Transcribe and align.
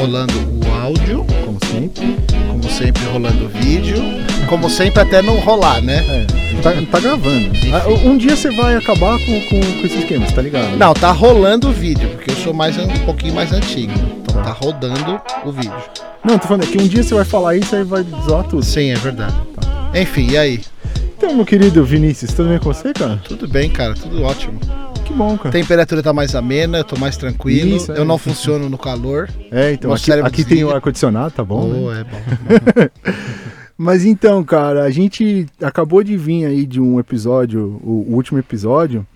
rolando 0.00 0.32
o 0.32 0.80
áudio, 0.80 1.26
como 1.44 1.58
sempre. 1.70 2.16
como 2.48 2.70
sempre 2.70 3.04
rolando 3.04 3.44
o 3.44 3.48
vídeo, 3.48 3.96
como 4.48 4.70
sempre 4.70 5.00
até 5.00 5.20
não 5.20 5.36
rolar, 5.40 5.82
né? 5.82 5.98
É, 6.08 6.62
tá, 6.62 6.72
tá 6.90 7.00
gravando. 7.00 7.50
Ah, 7.70 7.86
Um 8.08 8.16
dia 8.16 8.34
você 8.34 8.50
vai 8.50 8.76
acabar 8.76 9.18
com, 9.18 9.40
com, 9.42 9.60
com 9.60 9.86
esse 9.86 9.98
esquema, 9.98 10.26
tá 10.26 10.40
ligado? 10.40 10.74
Não, 10.78 10.94
tá 10.94 11.10
rolando 11.12 11.68
o 11.68 11.72
vídeo, 11.72 12.08
porque 12.10 12.30
eu 12.30 12.36
sou 12.36 12.54
mais 12.54 12.78
um 12.78 12.88
pouquinho 13.04 13.34
mais 13.34 13.52
antigo. 13.52 13.92
Então 14.22 14.42
tá 14.42 14.52
rodando 14.52 15.20
o 15.44 15.52
vídeo. 15.52 15.74
Não, 16.24 16.38
tô 16.38 16.48
falando 16.48 16.64
é 16.64 16.66
que 16.66 16.78
um 16.80 16.88
dia 16.88 17.02
você 17.02 17.14
vai 17.14 17.24
falar 17.24 17.56
isso 17.56 17.76
e 17.76 17.84
vai 17.84 18.02
zoar 18.24 18.44
tudo. 18.44 18.64
Sim, 18.64 18.90
é 18.90 18.96
verdade. 18.96 19.34
Enfim, 19.94 20.30
e 20.30 20.38
aí? 20.38 20.60
Então, 21.18 21.34
meu 21.34 21.44
querido 21.44 21.84
Vinícius, 21.84 22.32
tudo 22.32 22.48
bem 22.48 22.58
com 22.58 22.72
você, 22.72 22.94
cara? 22.94 23.20
Tudo 23.28 23.46
bem, 23.46 23.68
cara, 23.68 23.92
tudo 23.92 24.22
ótimo. 24.22 24.58
Que 25.10 25.16
bom, 25.16 25.36
cara. 25.36 25.48
A 25.48 25.52
temperatura 25.52 26.02
tá 26.02 26.12
mais 26.12 26.34
amena, 26.34 26.78
eu 26.78 26.84
tô 26.84 26.96
mais 26.96 27.16
tranquilo. 27.16 27.76
Isso, 27.76 27.92
é. 27.92 27.98
eu 27.98 28.04
não 28.04 28.16
funciono 28.16 28.68
no 28.68 28.78
calor. 28.78 29.28
É, 29.50 29.72
então 29.72 29.92
aqui, 29.92 30.12
aqui 30.12 30.44
tem 30.44 30.64
o 30.64 30.70
ar-condicionado, 30.70 31.32
tá 31.32 31.44
bom? 31.44 31.68
né? 31.68 31.78
Oh, 31.78 31.92
é 31.92 32.04
bom. 32.04 32.90
Mas 33.76 34.04
então, 34.04 34.44
cara, 34.44 34.84
a 34.84 34.90
gente 34.90 35.46
acabou 35.60 36.04
de 36.04 36.16
vir 36.16 36.44
aí 36.44 36.66
de 36.66 36.80
um 36.80 37.00
episódio, 37.00 37.80
o, 37.82 38.06
o 38.10 38.14
último 38.14 38.38
episódio, 38.38 39.06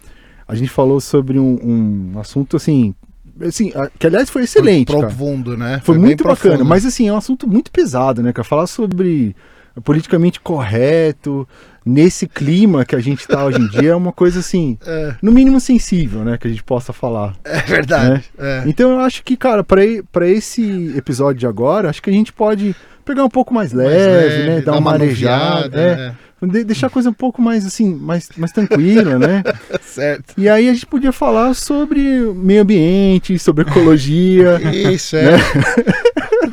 a 0.48 0.54
gente 0.54 0.70
falou 0.70 1.00
sobre 1.00 1.38
um, 1.38 2.12
um 2.14 2.18
assunto 2.18 2.56
assim, 2.56 2.94
assim, 3.42 3.72
que 3.98 4.06
aliás 4.06 4.30
foi 4.30 4.44
excelente, 4.44 4.90
cara. 4.90 5.06
Profundo, 5.06 5.56
né? 5.56 5.80
Foi, 5.84 5.96
bem 5.96 6.06
muito 6.06 6.24
bacana, 6.24 6.54
profundo. 6.54 6.68
mas 6.68 6.86
assim, 6.86 7.08
é 7.08 7.12
um 7.12 7.16
assunto 7.16 7.46
muito 7.46 7.70
pesado, 7.70 8.22
né, 8.22 8.32
cara? 8.32 8.44
Falar 8.44 8.66
sobre 8.66 9.36
politicamente 9.82 10.40
correto, 10.40 11.46
nesse 11.84 12.26
clima 12.26 12.84
que 12.84 12.96
a 12.96 13.00
gente 13.00 13.26
tá 13.26 13.44
hoje 13.44 13.58
em 13.60 13.68
dia, 13.68 13.90
é 13.90 13.94
uma 13.94 14.12
coisa 14.12 14.40
assim, 14.40 14.78
É, 14.86 15.14
no 15.22 15.32
mínimo 15.32 15.60
sensível, 15.60 16.24
né, 16.24 16.38
que 16.38 16.46
a 16.46 16.50
gente 16.50 16.62
possa 16.62 16.92
falar. 16.92 17.34
é 17.44 17.60
verdade. 17.60 18.24
é. 18.38 18.62
Então 18.66 18.90
eu 18.92 19.00
acho 19.00 19.22
que, 19.22 19.36
cara, 19.36 19.62
pra 19.62 19.82
pra 20.12 20.28
esse 20.28 20.94
episódio 20.96 21.40
de 21.40 21.46
agora, 21.46 21.90
acho 21.90 22.02
que 22.02 22.10
a 22.10 22.12
gente 22.12 22.32
pode 22.32 22.74
pegar 23.04 23.24
um 23.24 23.28
pouco 23.30 23.52
mais 23.54 23.72
leve, 23.72 24.44
Mais 24.44 24.46
né, 24.46 24.60
dar, 24.62 24.78
uma 24.78 24.92
arejada, 24.92 25.80
é, 25.80 25.96
né? 25.96 26.14
de- 26.42 26.64
deixar 26.64 26.88
a 26.88 26.90
coisa 26.90 27.08
um 27.08 27.14
pouco 27.14 27.40
mais 27.40 27.64
assim, 27.64 27.94
mais, 27.94 28.28
mais 28.36 28.52
tranquila, 28.52 29.18
né? 29.18 29.42
Certo. 29.82 30.34
E 30.36 30.48
aí 30.48 30.68
a 30.68 30.72
gente 30.74 30.86
podia 30.86 31.12
falar 31.12 31.54
sobre 31.54 32.00
meio 32.34 32.62
ambiente, 32.62 33.38
sobre 33.38 33.62
ecologia. 33.62 34.60
Isso, 34.92 35.16
é. 35.16 35.36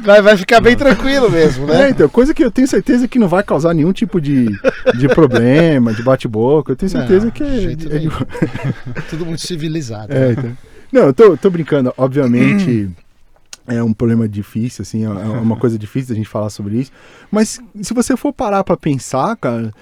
Vai, 0.04 0.22
vai 0.22 0.36
ficar 0.38 0.62
bem 0.62 0.76
tranquilo 0.76 1.30
mesmo, 1.30 1.70
É, 1.72 1.78
né? 1.80 1.90
então, 1.90 2.08
coisa 2.10 2.34
que 2.34 2.44
eu 2.44 2.50
tenho 2.50 2.68
certeza 2.68 3.08
que 3.08 3.20
não 3.20 3.28
vai 3.28 3.44
causar 3.44 3.74
nenhum 3.74 3.92
tipo 3.92 4.20
de, 4.22 4.48
de 4.98 5.08
problema, 5.10 5.94
de 5.94 6.02
bate-boca. 6.02 6.72
Eu 6.72 6.76
tenho 6.76 6.90
certeza 6.90 7.26
Não, 7.26 7.32
que 7.32 7.44
é. 7.44 7.64
é 7.72 7.76
de-. 7.76 8.10
Tudo 9.10 9.26
muito 9.26 9.42
civilizado. 9.46 10.12
é, 10.14 10.32
então. 10.32 10.58
Não, 10.92 11.02
eu 11.04 11.14
tô, 11.14 11.38
tô 11.38 11.50
brincando. 11.50 11.94
Obviamente 11.98 12.90
é 13.74 13.84
um 13.84 13.94
problema 13.94 14.28
difícil, 14.28 14.82
assim, 14.84 15.04
é 15.04 15.10
é 15.10 15.40
uma 15.40 15.56
coisa 15.58 15.78
difícil 15.78 16.10
da 16.10 16.16
gente 16.16 16.30
falar 16.30 16.50
sobre 16.50 16.78
isso. 16.80 16.92
Mas 17.32 17.60
se 17.82 17.94
você 17.94 18.16
for 18.18 18.32
parar 18.34 18.64
pra 18.64 18.76
pensar, 18.78 19.36
cara, 19.38 19.74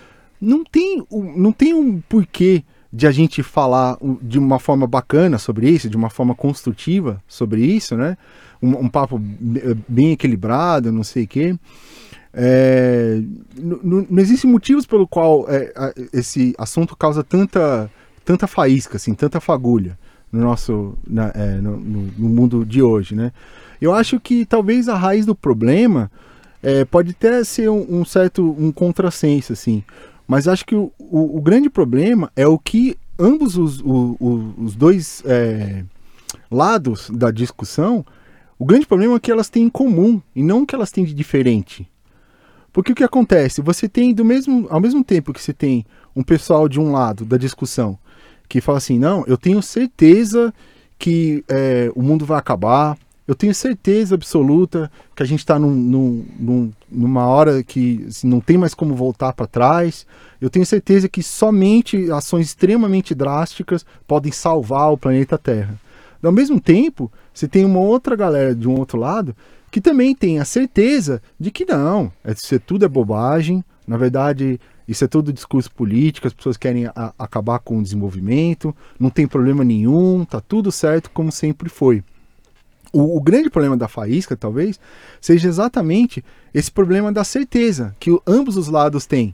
não 0.42 0.64
tem, 0.64 1.04
não 1.36 1.52
tem 1.52 1.73
um 1.73 2.00
porquê 2.02 2.64
de 2.92 3.06
a 3.06 3.12
gente 3.12 3.44
falar 3.44 3.98
de 4.22 4.40
uma 4.40 4.58
forma 4.60 4.88
bacana 4.88 5.38
sobre 5.38 5.70
isso, 5.70 5.90
de 5.90 5.95
uma 5.98 6.10
forma 6.10 6.34
construtiva 6.34 7.22
sobre 7.28 7.62
isso, 7.64 7.95
né? 7.95 8.17
Um, 8.62 8.86
um 8.86 8.90
papo 8.90 9.17
be- 9.20 9.78
bem 9.88 10.12
equilibrado, 10.12 10.92
não 10.92 11.04
sei 11.04 11.23
o 11.26 11.28
quê. 11.28 11.56
É, 12.34 13.22
não 13.58 14.06
existem 14.20 14.50
motivos 14.50 14.86
pelo 14.86 15.08
qual 15.08 15.45
é, 15.50 15.72
a- 15.76 15.94
esse 16.14 16.54
assunto 16.58 16.95
causa 16.95 17.23
tanta, 17.23 17.90
tanta 18.23 18.48
faísca, 18.48 18.98
assim, 18.98 19.14
tanta 19.14 19.40
fagulha 19.40 19.98
no 20.32 20.42
nosso 20.42 20.95
na- 21.08 21.32
é, 21.34 21.56
no- 21.60 21.78
no 21.80 22.30
mundo 22.30 22.64
de 22.66 22.82
hoje, 22.82 23.16
né? 23.16 23.32
Eu 23.82 23.94
acho 23.94 24.20
que 24.20 24.45
talvez 24.45 24.88
a 24.90 24.95
raiz 24.95 25.26
do 25.26 25.36
problema 25.36 26.12
é, 26.62 26.84
pode 26.86 27.12
até 27.12 27.44
ser 27.44 27.70
um, 27.70 28.02
um 28.02 28.06
certo 28.06 28.56
um 28.60 28.72
contrassenso, 28.72 29.54
assim, 29.54 29.84
mas 30.28 30.48
acho 30.48 30.66
que 30.66 30.76
o, 30.76 30.92
o- 31.00 31.38
o 31.38 31.42
grande 31.42 31.70
problema 31.70 32.32
é 32.36 32.45
o 32.48 32.60
que 32.60 32.98
ambos 33.18 33.58
os, 33.58 33.80
o- 33.82 34.18
os 34.58 34.76
dois 34.76 35.23
é, 35.26 35.84
lados 36.52 37.10
da 37.10 37.32
discussão, 37.32 38.06
o 38.58 38.66
grande 38.66 38.86
problema 38.86 39.16
é 39.16 39.20
que 39.20 39.32
elas 39.32 39.50
têm 39.50 39.64
em 39.64 39.70
comum 39.70 40.22
e 40.36 40.44
não 40.44 40.66
que 40.66 40.76
elas 40.76 40.92
têm 40.92 41.06
de 41.06 41.14
diferente. 41.14 41.88
Porque 42.73 42.92
o 42.92 42.95
que 42.95 43.04
acontece? 43.04 43.62
Você 43.62 43.88
tem 43.89 44.14
do 44.14 44.23
mesmo, 44.23 44.68
ao 44.70 44.80
mesmo 44.80 45.04
tempo 45.04 45.34
que 45.34 45.42
você 45.42 45.54
tem 45.54 45.86
um 46.16 46.22
pessoal 46.23 46.68
de 46.68 46.80
um 46.80 46.92
lado 46.92 47.26
da 47.26 47.38
discussão 47.38 47.98
que 48.48 48.62
fala 48.62 48.78
assim, 48.80 49.00
não, 49.00 49.23
eu 49.28 49.38
tenho 49.38 49.62
certeza 49.62 50.54
que 50.98 51.44
é, 51.48 51.92
o 51.95 52.02
mundo 52.02 52.26
vai 52.26 52.38
acabar, 52.38 52.98
eu 53.30 53.36
tenho 53.36 53.54
certeza 53.54 54.16
absoluta 54.16 54.92
que 55.16 55.22
a 55.22 55.26
gente 55.26 55.38
está 55.42 55.60
num, 55.60 55.70
num- 55.70 56.26
num- 56.40 56.72
numa 56.92 57.28
hora 57.28 57.62
que 57.64 58.04
assim, 58.08 58.28
não 58.28 58.40
tem 58.40 58.58
mais 58.58 58.73
como 58.73 58.95
voltar 58.95 59.34
para 59.34 59.45
trás. 59.45 60.04
Eu 60.42 60.50
tenho 60.50 60.66
certeza 60.66 61.08
que 61.08 61.22
somente 61.22 62.12
ações 62.12 62.48
extremamente 62.48 63.14
drásticas 63.14 63.86
podem 64.08 64.32
salvar 64.32 64.92
o 64.92 64.98
planeta 64.98 65.38
Terra. 65.38 65.80
Ao 66.23 66.32
mesmo 66.32 66.60
tempo, 66.60 67.12
você 67.32 67.48
tem 67.48 67.64
uma 67.64 67.80
outra 67.80 68.16
galera 68.16 68.56
de 68.56 68.68
um 68.68 68.73
outro 68.80 68.98
lado 68.98 69.36
que 69.70 69.80
também 69.80 70.16
tem 70.16 70.39
a 70.39 70.44
certeza 70.45 71.22
de 71.39 71.52
que 71.52 71.66
não, 71.66 72.12
é- 72.26 72.32
isso 72.32 72.56
é 72.56 72.58
tudo 72.58 72.84
é 72.84 72.88
bobagem, 72.88 73.64
na 73.88 73.95
verdade, 73.95 74.60
isso 74.88 75.04
é 75.04 75.08
tudo 75.08 75.32
discurso 75.32 75.72
político, 75.72 76.26
as 76.26 76.34
pessoas 76.34 76.58
querem 76.58 76.88
a- 76.88 77.14
acabar 77.20 77.60
com 77.60 77.78
o 77.78 77.84
desenvolvimento, 77.84 78.76
não 79.00 79.12
tem 79.12 79.28
problema 79.28 79.64
nenhum, 79.64 80.26
tá 80.26 80.42
tudo 80.42 80.72
certo 80.72 81.12
como 81.12 81.32
sempre 81.32 81.70
foi. 81.70 82.04
O, 82.92 83.17
o 83.17 83.22
grande 83.22 83.50
problema 83.50 83.77
da 83.77 83.88
faísca, 83.88 84.36
talvez, 84.36 84.80
seja 85.22 85.48
exatamente 85.48 86.23
esse 86.54 86.72
problema 86.72 87.11
da 87.11 87.23
certeza 87.23 87.95
que 88.00 88.11
o- 88.11 88.22
ambos 88.26 88.58
os 88.58 88.67
lados 88.67 89.05
têm. 89.05 89.33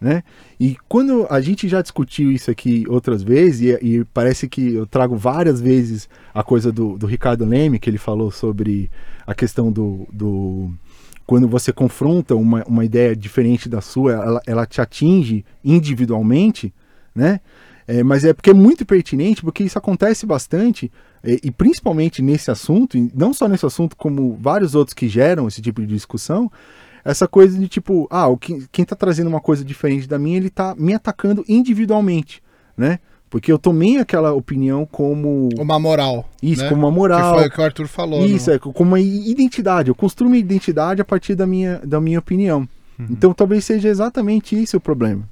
Né? 0.00 0.22
E 0.60 0.76
quando 0.88 1.26
a 1.30 1.40
gente 1.40 1.66
já 1.68 1.80
discutiu 1.80 2.30
isso 2.30 2.50
aqui 2.50 2.84
outras 2.88 3.22
vezes, 3.22 3.60
e, 3.80 3.86
e 3.86 4.04
parece 4.12 4.48
que 4.48 4.74
eu 4.74 4.86
trago 4.86 5.16
várias 5.16 5.60
vezes 5.60 6.08
a 6.34 6.42
coisa 6.42 6.70
do, 6.72 6.98
do 6.98 7.06
Ricardo 7.06 7.44
Leme, 7.44 7.78
que 7.78 7.88
ele 7.88 7.96
falou 7.98 8.30
sobre 8.30 8.90
a 9.26 9.34
questão 9.34 9.72
do. 9.72 10.06
do 10.12 10.70
quando 11.26 11.48
você 11.48 11.72
confronta 11.72 12.34
uma, 12.36 12.62
uma 12.64 12.84
ideia 12.84 13.16
diferente 13.16 13.66
da 13.66 13.80
sua, 13.80 14.12
ela, 14.12 14.42
ela 14.46 14.66
te 14.66 14.82
atinge 14.82 15.42
individualmente, 15.64 16.70
né? 17.14 17.40
É, 17.86 18.02
mas 18.02 18.24
é 18.24 18.32
porque 18.32 18.50
é 18.50 18.54
muito 18.54 18.84
pertinente, 18.86 19.42
porque 19.42 19.62
isso 19.62 19.76
acontece 19.78 20.24
bastante, 20.24 20.90
e, 21.22 21.40
e 21.44 21.50
principalmente 21.50 22.22
nesse 22.22 22.50
assunto, 22.50 22.96
e 22.96 23.10
não 23.14 23.34
só 23.34 23.46
nesse 23.46 23.66
assunto, 23.66 23.94
como 23.96 24.38
vários 24.40 24.74
outros 24.74 24.94
que 24.94 25.06
geram 25.08 25.46
esse 25.46 25.60
tipo 25.60 25.80
de 25.82 25.86
discussão, 25.88 26.50
essa 27.04 27.28
coisa 27.28 27.58
de 27.58 27.68
tipo, 27.68 28.06
ah, 28.10 28.26
o 28.28 28.38
que, 28.38 28.66
quem 28.72 28.84
tá 28.84 28.96
trazendo 28.96 29.28
uma 29.28 29.40
coisa 29.40 29.62
diferente 29.62 30.08
da 30.08 30.18
minha, 30.18 30.38
ele 30.38 30.48
tá 30.48 30.74
me 30.78 30.94
atacando 30.94 31.44
individualmente, 31.46 32.42
né? 32.76 32.98
Porque 33.28 33.50
eu 33.52 33.58
tomei 33.58 33.98
aquela 33.98 34.32
opinião 34.32 34.86
como 34.86 35.48
Uma 35.58 35.78
moral. 35.78 36.26
isso, 36.42 36.62
né? 36.62 36.68
como 36.68 36.82
uma 36.86 36.90
Que 36.92 36.96
moral. 36.98 37.34
foi 37.34 37.48
o 37.48 37.50
que 37.50 37.60
o 37.60 37.64
Arthur 37.64 37.88
falou. 37.88 38.24
Isso, 38.24 38.48
no- 38.48 38.56
é 38.56 38.58
como 38.60 38.90
uma 38.92 39.00
identidade. 39.00 39.88
Eu 39.88 39.94
construo 39.94 40.28
uma 40.30 40.36
identidade 40.38 41.02
a 41.02 41.04
partir 41.04 41.34
da 41.34 41.44
minha, 41.46 41.80
da 41.84 42.00
minha 42.00 42.18
opinião. 42.20 42.60
Uhum. 42.98 43.06
Então 43.10 43.34
talvez 43.34 43.64
seja 43.64 43.88
exatamente 43.88 44.54
isso 44.60 44.76
o 44.76 44.80
problema. 44.80 45.28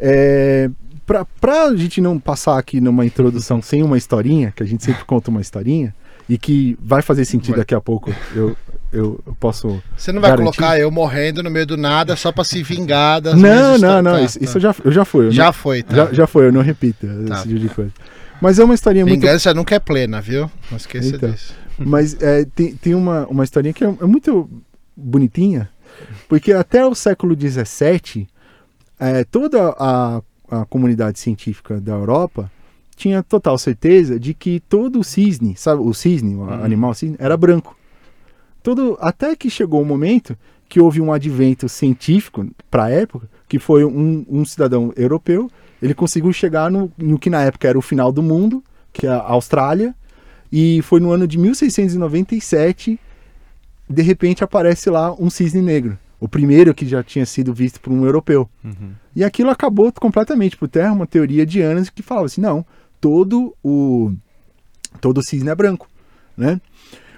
É, 0.00 0.68
pra, 1.12 1.24
pra 1.40 1.76
gente 1.76 2.00
não 2.00 2.18
passar 2.18 2.58
aqui 2.58 2.80
numa 2.80 3.04
introdução 3.04 3.60
sem 3.60 3.82
uma 3.82 3.98
historinha, 3.98 4.52
que 4.54 4.62
a 4.62 4.66
gente 4.66 4.82
sempre 4.82 5.04
conta 5.04 5.30
uma 5.30 5.40
historinha, 5.40 5.94
e 6.28 6.38
que 6.38 6.78
vai 6.80 7.02
fazer 7.02 7.24
sentido 7.26 7.50
Vai. 7.52 7.58
daqui 7.60 7.74
a 7.74 7.80
pouco, 7.80 8.10
eu, 8.34 8.56
eu, 8.92 9.20
posso. 9.38 9.82
Você 9.96 10.12
não 10.12 10.20
vai 10.20 10.30
Garantir? 10.30 10.56
colocar 10.56 10.78
eu 10.78 10.90
morrendo 10.90 11.42
no 11.42 11.50
meio 11.50 11.66
do 11.66 11.76
nada 11.76 12.16
só 12.16 12.32
pra 12.32 12.44
se 12.44 12.62
vingar 12.62 13.20
das 13.20 13.34
Não, 13.34 13.76
não, 13.76 14.00
não, 14.00 14.12
Tá, 14.12 14.22
isso, 14.22 14.38
tá. 14.38 14.44
isso 14.44 14.56
eu 14.56 14.60
já, 14.62 14.74
eu 14.84 14.92
já 14.92 15.04
fui. 15.04 15.26
eu 15.26 15.30
Já 15.32 15.46
não- 15.46 15.52
foi, 15.52 15.82
tá? 15.82 15.94
já, 15.96 16.12
já 16.12 16.26
foi, 16.26 16.46
eu 16.46 16.52
não 16.52 16.62
repito 16.62 17.06
Tá. 17.28 17.34
esse 17.34 17.48
tipo 17.48 17.58
de 17.60 17.68
coisa. 17.68 17.92
Mas 18.40 18.58
é 18.58 18.64
uma 18.64 18.74
historinha 18.74 19.04
muito 19.04 19.20
Vingança 19.20 19.52
nunca 19.52 19.74
é 19.74 19.78
plena, 19.78 20.20
viu? 20.20 20.50
Não 20.70 20.76
esqueça 20.78 21.08
Então. 21.16 21.30
disso. 21.30 21.54
Mas 21.78 22.16
é, 22.22 22.44
tem, 22.54 22.74
tem 22.74 22.94
uma, 22.94 23.26
uma 23.26 23.44
historinha 23.44 23.74
que 23.74 23.84
é, 23.84 23.88
é 23.88 24.06
muito 24.06 24.48
bonitinha, 24.96 25.68
porque 26.28 26.52
até 26.52 26.84
o 26.86 26.94
século 26.94 27.36
XVII, 27.38 28.26
é, 28.98 29.24
toda 29.24 29.74
a, 29.78 30.22
a 30.52 30.66
comunidade 30.66 31.18
científica 31.18 31.80
da 31.80 31.92
Europa 31.92 32.52
tinha 32.94 33.22
total 33.22 33.56
certeza 33.56 34.20
de 34.20 34.34
que 34.34 34.60
todo 34.60 35.00
o 35.00 35.04
cisne, 35.04 35.56
sabe, 35.56 35.80
o 35.80 35.94
cisne, 35.94 36.36
o 36.36 36.44
animal 36.44 36.92
cisne, 36.92 37.16
era 37.18 37.38
branco. 37.38 37.74
Todo, 38.62 38.98
até 39.00 39.34
que 39.34 39.48
chegou 39.48 39.80
o 39.80 39.84
momento 39.84 40.36
que 40.68 40.78
houve 40.78 41.00
um 41.00 41.10
advento 41.10 41.70
científico 41.70 42.46
para 42.70 42.84
a 42.84 42.90
época, 42.90 43.28
que 43.48 43.58
foi 43.58 43.82
um, 43.82 44.26
um 44.28 44.44
cidadão 44.44 44.92
europeu, 44.94 45.50
ele 45.80 45.94
conseguiu 45.94 46.32
chegar 46.34 46.70
no, 46.70 46.92
no 46.98 47.18
que 47.18 47.30
na 47.30 47.42
época 47.42 47.66
era 47.66 47.78
o 47.78 47.82
final 47.82 48.12
do 48.12 48.22
mundo, 48.22 48.62
que 48.92 49.06
é 49.06 49.10
a 49.10 49.20
Austrália, 49.20 49.94
e 50.52 50.82
foi 50.82 51.00
no 51.00 51.10
ano 51.10 51.26
de 51.26 51.38
1697, 51.38 53.00
de 53.88 54.02
repente 54.02 54.44
aparece 54.44 54.90
lá 54.90 55.14
um 55.14 55.30
cisne 55.30 55.62
negro. 55.62 55.98
O 56.22 56.28
primeiro 56.28 56.72
que 56.72 56.86
já 56.86 57.02
tinha 57.02 57.26
sido 57.26 57.52
visto 57.52 57.80
por 57.80 57.92
um 57.92 58.06
europeu. 58.06 58.48
E 59.16 59.24
aquilo 59.24 59.50
acabou 59.50 59.92
completamente 59.92 60.56
por 60.56 60.68
terra, 60.68 60.92
uma 60.92 61.04
teoria 61.04 61.44
de 61.44 61.60
anos 61.60 61.90
que 61.90 62.00
falava 62.00 62.26
assim, 62.26 62.40
não, 62.40 62.64
todo 63.00 63.52
o 63.60 64.12
todo 65.00 65.20
cisne 65.20 65.50
é 65.50 65.54
branco, 65.56 65.88
né? 66.36 66.60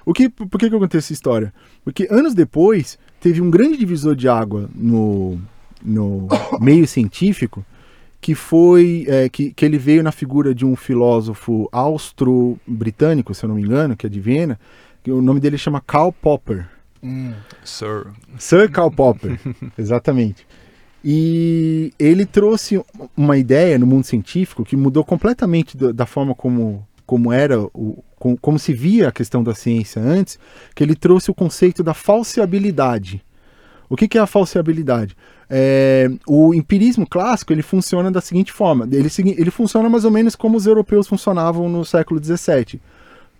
O 0.06 0.15
que, 0.15 0.31
por 0.31 0.59
que, 0.59 0.71
que 0.71 0.75
eu 0.75 0.81
contei 0.81 0.97
essa 0.97 1.12
história? 1.12 1.53
Porque 1.85 2.09
anos 2.11 2.33
depois 2.33 2.99
teve 3.21 3.43
um 3.43 3.51
grande 3.51 3.77
divisor 3.77 4.17
de 4.17 4.27
água 4.27 4.71
no, 4.75 5.39
no 5.85 6.27
meio 6.59 6.87
científico 6.87 7.62
que 8.23 8.35
foi 8.35 9.05
é, 9.07 9.29
que, 9.29 9.53
que 9.53 9.67
ele 9.67 9.77
veio 9.77 10.03
na 10.03 10.12
figura 10.12 10.55
de 10.55 10.65
um 10.65 10.75
filósofo 10.75 11.69
austro-britânico, 11.71 13.35
se 13.35 13.45
eu 13.45 13.49
não 13.49 13.57
me 13.57 13.62
engano, 13.62 13.95
que 13.95 14.07
é 14.07 14.09
de 14.09 14.19
Viena, 14.19 14.59
que 15.03 15.12
o 15.12 15.21
nome 15.21 15.41
dele 15.41 15.59
chama 15.59 15.83
Karl 15.87 16.11
Popper. 16.11 16.67
Hum. 17.05 17.35
Sir. 17.62 18.06
Sir 18.39 18.71
Karl 18.71 18.91
Popper, 18.91 19.39
exatamente. 19.79 20.47
E 21.05 21.93
ele 21.99 22.25
trouxe 22.25 22.83
uma 23.15 23.37
ideia 23.37 23.79
no 23.79 23.87
mundo 23.87 24.05
científico 24.05 24.65
que 24.65 24.75
mudou 24.75 25.05
completamente 25.05 25.77
da 25.77 26.06
forma 26.06 26.35
como, 26.35 26.87
como 27.05 27.31
era, 27.31 27.61
o, 27.61 28.03
como, 28.19 28.39
como 28.39 28.59
se 28.59 28.73
via 28.73 29.09
a 29.09 29.12
questão 29.12 29.45
da 29.45 29.55
ciência 29.55 30.01
antes, 30.01 30.39
que 30.75 30.83
ele 30.83 30.95
trouxe 30.95 31.31
o 31.31 31.35
conceito 31.35 31.83
da 31.83 31.93
falseabilidade. 31.93 33.23
O 33.91 33.97
que, 33.97 34.09
que 34.09 34.17
é 34.17 34.21
a 34.23 34.27
falseabilidade? 34.27 35.15
É, 35.50 36.11
o 36.27 36.55
empirismo 36.55 37.07
clássico 37.07 37.53
ele 37.53 37.61
funciona 37.61 38.11
da 38.11 38.23
seguinte 38.23 38.50
forma: 38.50 38.89
ele, 38.91 39.11
ele 39.37 39.50
funciona 39.50 39.91
mais 39.91 40.07
ou 40.07 40.11
menos 40.11 40.35
como 40.35 40.57
os 40.57 40.65
europeus 40.65 41.07
funcionavam 41.07 41.69
no 41.69 41.85
século 41.85 42.19
XVII. 42.19 42.81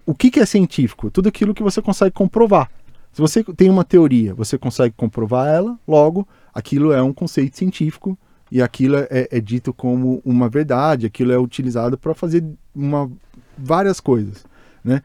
O 0.05 0.15
que, 0.15 0.31
que 0.31 0.39
é 0.39 0.45
científico? 0.45 1.11
Tudo 1.11 1.31
aquilo 1.31 1.55
que 1.55 1.63
você 1.63 1.81
consegue 1.81 2.11
comprovar. 2.11 2.71
Se 3.15 3.21
você 3.21 3.45
tem 3.45 3.71
uma 3.71 3.85
teoria, 3.85 4.35
você 4.35 4.59
consegue 4.59 4.93
comprovar 4.97 5.47
ela, 5.47 5.79
logo, 5.87 6.27
aquilo 6.53 6.91
é 6.91 7.01
um 7.01 7.13
conceito 7.13 7.57
científico 7.57 8.19
e 8.51 8.61
aquilo 8.61 8.97
é, 8.97 9.29
é 9.31 9.41
dito 9.41 9.73
como 9.73 10.21
uma 10.25 10.49
verdade, 10.49 11.07
aquilo 11.07 11.31
é 11.31 11.39
utilizado 11.39 11.97
para 11.97 12.13
fazer 12.13 12.45
uma, 12.75 13.09
várias 13.57 14.01
coisas. 14.01 14.45
Né? 14.83 15.01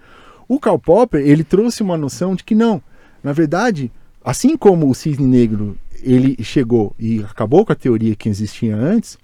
O 0.47 0.59
Karl 0.59 0.79
Popper 0.79 1.21
ele 1.21 1.43
trouxe 1.43 1.83
uma 1.83 1.95
noção 1.95 2.33
de 2.33 2.43
que 2.43 2.55
não, 2.55 2.81
na 3.23 3.31
verdade, 3.31 3.91
assim 4.25 4.57
como 4.57 4.89
o 4.89 4.95
cisne 4.95 5.27
negro 5.27 5.77
ele 6.01 6.35
chegou 6.43 6.95
e 6.97 7.21
acabou 7.21 7.63
com 7.63 7.73
a 7.73 7.75
teoria 7.75 8.15
que 8.15 8.27
existia 8.27 8.75
antes, 8.75 9.19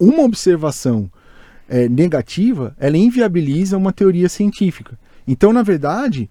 uma 0.00 0.22
observação 0.22 1.10
é, 1.68 1.90
negativa 1.90 2.74
ela 2.78 2.96
inviabiliza 2.96 3.76
uma 3.76 3.92
teoria 3.92 4.30
científica. 4.30 4.98
Então, 5.28 5.52
na 5.52 5.62
verdade, 5.62 6.30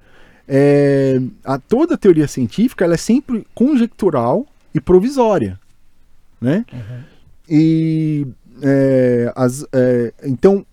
é, 0.53 1.21
a, 1.45 1.57
toda 1.57 1.93
a 1.93 1.97
teoria 1.97 2.27
científica 2.27 2.83
ela 2.83 2.95
é 2.95 2.97
sempre 2.97 3.47
conjectural 3.55 4.45
e 4.75 4.81
provisória, 4.81 5.57
né? 6.41 6.65
Uhum. 6.73 7.03
E 7.49 8.27
é, 8.61 9.31
as, 9.33 9.65
é, 9.71 10.13
então 10.25 10.65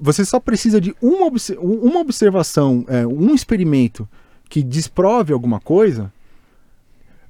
você 0.00 0.24
só 0.24 0.40
precisa 0.40 0.80
de 0.80 0.92
uma, 1.00 1.30
uma 1.60 2.00
observação, 2.00 2.84
é, 2.88 3.06
um 3.06 3.32
experimento 3.32 4.08
que 4.48 4.64
desprove 4.64 5.32
alguma 5.32 5.60
coisa 5.60 6.12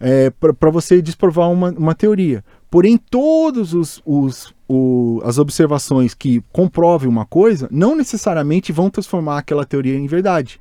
é, 0.01 0.31
para 0.31 0.71
você 0.71 1.03
desprovar 1.03 1.51
uma, 1.51 1.69
uma 1.69 1.95
teoria. 1.95 2.43
Porém, 2.71 2.97
todas 2.97 3.75
os, 3.75 4.01
os, 4.07 4.55
o, 4.67 5.21
as 5.23 5.37
observações 5.37 6.15
que 6.15 6.43
comprovem 6.51 7.11
uma 7.11 7.27
coisa 7.27 7.69
não 7.71 7.95
necessariamente 7.95 8.73
vão 8.73 8.89
transformar 8.89 9.37
aquela 9.37 9.67
teoria 9.67 9.97
em 9.97 10.07
verdade. 10.07 10.59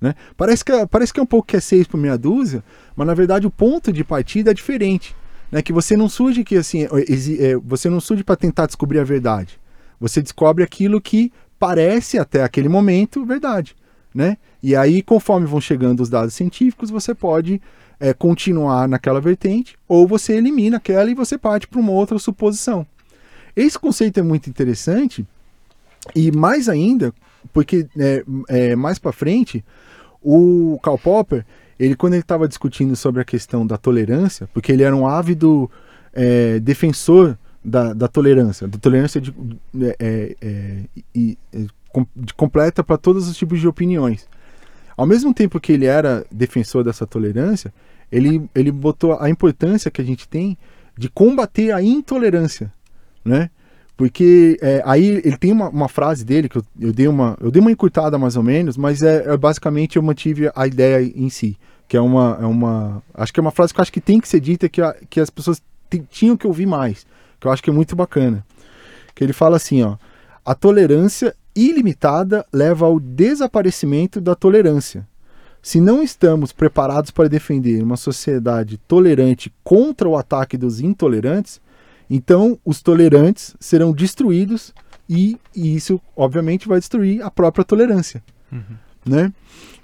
Né? 0.00 0.14
Parece, 0.36 0.64
que, 0.64 0.86
parece 0.86 1.12
que 1.12 1.20
é 1.20 1.22
um 1.22 1.26
pouco 1.26 1.48
que 1.48 1.56
é 1.56 1.60
seis 1.60 1.86
por 1.86 1.98
meia 1.98 2.16
dúzia, 2.16 2.64
mas 2.96 3.06
na 3.06 3.14
verdade 3.14 3.46
o 3.46 3.50
ponto 3.50 3.92
de 3.92 4.02
partida 4.02 4.50
é 4.50 4.54
diferente. 4.54 5.14
Né? 5.52 5.60
Que 5.60 5.72
você 5.72 5.96
não 5.96 6.08
surge 6.08 6.42
que 6.42 6.56
assim, 6.56 6.84
é, 6.84 7.56
você 7.62 7.90
não 7.90 8.00
surge 8.00 8.24
para 8.24 8.36
tentar 8.36 8.66
descobrir 8.66 8.98
a 8.98 9.04
verdade. 9.04 9.60
Você 10.00 10.22
descobre 10.22 10.64
aquilo 10.64 11.00
que 11.00 11.32
parece 11.58 12.18
até 12.18 12.42
aquele 12.42 12.68
momento 12.68 13.24
verdade. 13.24 13.76
Né? 14.14 14.38
E 14.62 14.74
aí, 14.74 15.02
conforme 15.02 15.46
vão 15.46 15.60
chegando 15.60 16.00
os 16.00 16.08
dados 16.08 16.34
científicos, 16.34 16.90
você 16.90 17.14
pode 17.14 17.60
é, 18.00 18.14
continuar 18.14 18.88
naquela 18.88 19.20
vertente, 19.20 19.78
ou 19.86 20.06
você 20.06 20.32
elimina 20.32 20.78
aquela 20.78 21.10
e 21.10 21.14
você 21.14 21.36
parte 21.36 21.68
para 21.68 21.78
uma 21.78 21.92
outra 21.92 22.18
suposição. 22.18 22.86
Esse 23.54 23.78
conceito 23.78 24.18
é 24.18 24.22
muito 24.22 24.48
interessante, 24.48 25.26
e 26.14 26.32
mais 26.32 26.68
ainda, 26.68 27.12
porque 27.52 27.86
é, 27.98 28.24
é, 28.48 28.76
mais 28.76 28.98
para 28.98 29.12
frente, 29.12 29.64
o 30.22 30.78
Karl 30.82 30.98
Popper, 30.98 31.44
ele 31.78 31.96
quando 31.96 32.14
ele 32.14 32.22
estava 32.22 32.46
discutindo 32.46 32.94
sobre 32.94 33.22
a 33.22 33.24
questão 33.24 33.66
da 33.66 33.76
tolerância, 33.76 34.48
porque 34.52 34.70
ele 34.70 34.82
era 34.82 34.94
um 34.94 35.06
ávido 35.06 35.70
é, 36.12 36.58
defensor 36.60 37.38
da, 37.64 37.92
da, 37.92 38.08
tolerância, 38.08 38.66
da 38.66 38.78
tolerância 38.78 39.20
de, 39.20 39.34
é, 39.98 40.36
é, 40.40 40.82
de 42.16 42.34
completa 42.34 42.82
para 42.82 42.96
todos 42.96 43.28
os 43.28 43.36
tipos 43.36 43.60
de 43.60 43.68
opiniões. 43.68 44.28
Ao 44.96 45.06
mesmo 45.06 45.32
tempo 45.32 45.60
que 45.60 45.72
ele 45.72 45.86
era 45.86 46.24
defensor 46.30 46.84
dessa 46.84 47.06
tolerância, 47.06 47.72
ele, 48.12 48.48
ele 48.54 48.70
botou 48.70 49.18
a 49.18 49.30
importância 49.30 49.90
que 49.90 50.00
a 50.00 50.04
gente 50.04 50.28
tem 50.28 50.58
de 50.96 51.08
combater 51.08 51.72
a 51.72 51.82
intolerância, 51.82 52.72
né? 53.24 53.50
Porque 54.00 54.58
é, 54.62 54.82
aí 54.86 55.20
ele 55.22 55.36
tem 55.36 55.52
uma, 55.52 55.68
uma, 55.68 55.86
frase 55.86 56.24
dele 56.24 56.48
que 56.48 56.56
eu, 56.56 56.64
eu, 56.80 56.90
dei 56.90 57.06
uma 57.06 57.36
eu 57.38 57.50
dei 57.50 57.60
uma 57.60 57.70
encurtada 57.70 58.16
mais 58.16 58.34
ou 58.34 58.42
menos, 58.42 58.78
mas 58.78 59.02
é, 59.02 59.30
é, 59.30 59.36
basicamente 59.36 59.96
eu 59.96 60.02
mantive 60.02 60.50
a 60.54 60.66
ideia 60.66 61.04
em 61.14 61.28
si, 61.28 61.54
que 61.86 61.98
é 61.98 62.00
uma 62.00 62.38
é 62.40 62.46
uma 62.46 63.02
acho 63.12 63.30
que 63.30 63.38
é 63.38 63.42
uma 63.42 63.50
frase 63.50 63.74
que 63.74 63.78
eu 63.78 63.82
acho 63.82 63.92
que 63.92 64.00
tem 64.00 64.18
que 64.18 64.26
ser 64.26 64.40
dita 64.40 64.70
que, 64.70 64.80
a, 64.80 64.96
que 65.10 65.20
as 65.20 65.28
pessoas 65.28 65.60
tinham 66.08 66.34
que 66.34 66.46
ouvir 66.46 66.64
mais, 66.64 67.06
que 67.38 67.46
eu 67.46 67.52
acho 67.52 67.62
que 67.62 67.68
é 67.68 67.72
muito 67.74 67.94
bacana. 67.94 68.42
Que 69.14 69.22
ele 69.22 69.34
fala 69.34 69.56
assim, 69.56 69.82
ó, 69.82 69.98
a 70.46 70.54
tolerância 70.54 71.36
ilimitada 71.54 72.46
leva 72.50 72.86
ao 72.86 72.98
desaparecimento 72.98 74.18
da 74.18 74.34
tolerância. 74.34 75.06
Se 75.60 75.78
não 75.78 76.02
estamos 76.02 76.52
preparados 76.52 77.10
para 77.10 77.28
defender 77.28 77.82
uma 77.82 77.98
sociedade 77.98 78.78
tolerante 78.78 79.52
contra 79.62 80.08
o 80.08 80.16
ataque 80.16 80.56
dos 80.56 80.80
intolerantes, 80.80 81.60
então 82.10 82.58
os 82.64 82.82
tolerantes 82.82 83.54
serão 83.60 83.92
destruídos 83.92 84.74
e, 85.08 85.38
e 85.54 85.74
isso, 85.74 86.00
obviamente, 86.16 86.68
vai 86.68 86.78
destruir 86.78 87.22
a 87.22 87.30
própria 87.30 87.64
tolerância. 87.64 88.22
Uhum. 88.52 88.76
Né? 89.06 89.32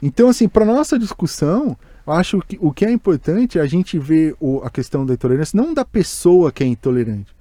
Então, 0.03 0.29
assim, 0.29 0.49
para 0.49 0.65
nossa 0.65 0.99
discussão, 0.99 1.77
eu 2.07 2.13
acho 2.13 2.41
que 2.41 2.59
o 2.61 2.73
que 2.73 2.85
é 2.85 2.91
importante 2.91 3.59
é 3.59 3.63
a 3.63 3.67
gente 3.67 3.99
ver 3.99 4.37
o, 4.39 4.61
a 4.63 4.71
questão 4.71 5.07
da 5.07 5.15
intolerância, 5.15 5.57
não 5.57 5.73
da 5.73 5.85
pessoa 5.85 6.53
que 6.53 6.63
é 6.63 6.67
intolerante, 6.67 7.35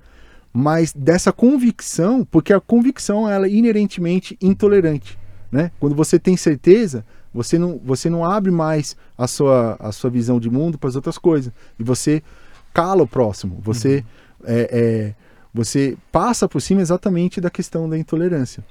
mas 0.53 0.93
dessa 0.93 1.31
convicção, 1.31 2.23
porque 2.23 2.53
a 2.53 2.61
convicção 2.61 3.29
ela 3.29 3.45
é 3.45 3.49
inerentemente 3.49 4.37
intolerante. 4.41 5.17
Né? 5.51 5.71
Quando 5.79 5.95
você 5.95 6.17
tem 6.17 6.35
certeza, 6.37 7.05
você 7.33 7.59
não, 7.59 7.79
você 7.83 8.09
não 8.09 8.23
abre 8.23 8.49
mais 8.49 8.95
a 9.17 9.27
sua, 9.27 9.75
a 9.79 9.91
sua 9.91 10.09
visão 10.09 10.39
de 10.39 10.49
mundo 10.49 10.77
para 10.77 10.89
as 10.89 10.95
outras 10.95 11.17
coisas. 11.17 11.51
E 11.77 11.83
você 11.83 12.23
cala 12.73 13.03
o 13.03 13.07
próximo. 13.07 13.59
Você, 13.61 13.97
uhum. 13.97 14.03
É, 14.47 14.69
é, 14.71 15.15
você 15.53 15.97
passa 16.11 16.47
por 16.47 16.61
cima 16.61 16.81
exatamente 16.81 17.39
da 17.39 17.49
questão 17.49 17.89
da 17.89 17.97
intolerância. 17.97 18.63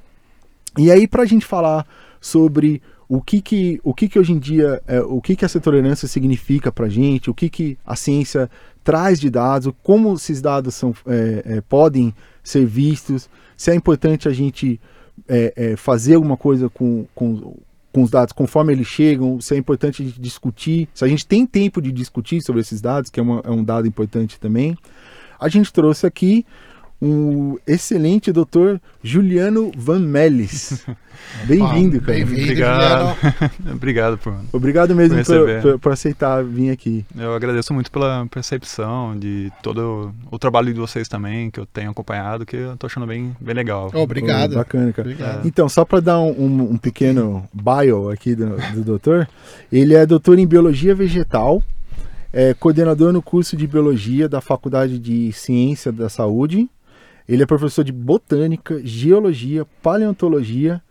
E 0.77 0.91
aí, 0.91 1.07
para 1.07 1.23
a 1.23 1.27
gente 1.27 1.47
falar 1.47 1.87
sobre 2.21 2.83
o 3.09 3.21
que 3.21 3.41
que, 3.41 3.81
o 3.85 3.95
que, 3.95 4.09
que 4.09 4.19
hoje 4.19 4.33
em 4.33 4.39
dia, 4.39 4.83
é, 4.87 5.01
o 5.01 5.21
que, 5.21 5.37
que 5.37 5.45
essa 5.45 5.61
tolerância 5.61 6.09
significa 6.09 6.73
para 6.73 6.87
a 6.87 6.89
gente, 6.89 7.31
o 7.31 7.35
que, 7.35 7.49
que 7.49 7.79
a 7.85 7.95
ciência 7.95 8.51
traz 8.83 9.21
de 9.21 9.31
dados, 9.31 9.73
como 9.83 10.15
esses 10.15 10.41
dados 10.41 10.75
são, 10.75 10.95
é, 11.07 11.43
é, 11.57 11.61
podem 11.61 12.15
ser 12.43 12.67
vistos, 12.67 13.29
se 13.57 13.71
é 13.71 13.75
importante 13.75 14.29
a 14.29 14.33
gente 14.33 14.81
é, 15.29 15.53
é, 15.57 15.77
fazer 15.77 16.15
alguma 16.15 16.37
coisa 16.37 16.69
com, 16.69 17.07
com, 17.15 17.57
com 17.93 18.03
os 18.03 18.11
dados 18.11 18.33
conforme 18.33 18.73
eles 18.73 18.87
chegam, 18.87 19.41
se 19.41 19.55
é 19.55 19.59
importante 19.59 20.03
a 20.03 20.05
gente 20.05 20.21
discutir, 20.21 20.89
se 20.93 21.05
a 21.05 21.09
gente 21.09 21.27
tem 21.27 21.47
tempo 21.47 21.81
de 21.81 21.93
discutir 21.93 22.43
sobre 22.43 22.61
esses 22.61 22.81
dados, 22.81 23.11
que 23.11 23.21
é, 23.21 23.23
uma, 23.23 23.41
é 23.45 23.51
um 23.51 23.63
dado 23.63 23.87
importante 23.87 24.39
também. 24.39 24.77
A 25.45 25.49
gente 25.51 25.71
trouxe 25.71 26.07
aqui 26.07 26.47
um 27.03 27.59
excelente 27.67 28.33
doutor 28.33 28.81
Juliano 29.03 29.71
Van 29.77 29.99
Melis. 29.99 30.87
Bem-vindo, 31.45 32.01
cara. 32.01 32.15
Bem-vindo, 32.15 32.43
Obrigado. 32.45 33.17
Obrigado 33.75 34.19
por. 34.19 34.35
Obrigado 34.55 34.95
mesmo 34.95 35.23
por, 35.23 35.61
por, 35.61 35.79
por, 35.81 35.93
aceitar 35.93 36.43
vir 36.43 36.71
aqui. 36.71 37.05
Eu 37.15 37.35
agradeço 37.35 37.75
muito 37.75 37.91
pela 37.91 38.27
percepção 38.31 39.19
de 39.19 39.53
todo 39.63 40.15
o 40.31 40.39
trabalho 40.39 40.73
de 40.73 40.81
vocês 40.81 41.07
também, 41.07 41.51
que 41.51 41.61
eu 41.61 41.67
tenho 41.67 41.91
acompanhado, 41.91 42.47
que 42.47 42.57
eu 42.57 42.75
tô 42.79 42.87
achando 42.87 43.07
bem, 43.07 43.37
bem 43.39 43.55
legal. 43.55 43.91
obrigado. 43.93 44.53
Oh, 44.53 44.57
bacana, 44.57 44.91
cara. 44.95 45.11
Obrigado. 45.11 45.47
Então, 45.47 45.69
só 45.69 45.85
para 45.85 46.01
dar 46.01 46.21
um, 46.21 46.31
um, 46.31 46.73
um, 46.73 46.79
pequeno 46.79 47.47
bio 47.53 48.09
aqui 48.09 48.35
do, 48.35 48.57
do 48.73 48.83
doutor, 48.83 49.29
ele 49.71 49.93
é 49.93 50.07
doutor 50.07 50.39
em 50.39 50.47
biologia 50.47 50.95
vegetal 50.95 51.63
é 52.35 52.53
coordenador 52.53 53.13
no 53.13 53.23
curso 53.23 53.57
de 53.57 53.67
Biologia 53.67 54.29
da 54.29 54.41
Faculdade 54.41 54.99
de 54.99 55.33
Ciência 55.33 55.91
da 55.91 56.09
Saúde 56.11 56.69
ele 57.29 57.43
é 57.43 57.47
professor 57.47 57.83
de 57.83 57.93
botânica, 57.93 58.81
geologia, 58.85 59.67
paleontologia. 59.83 60.83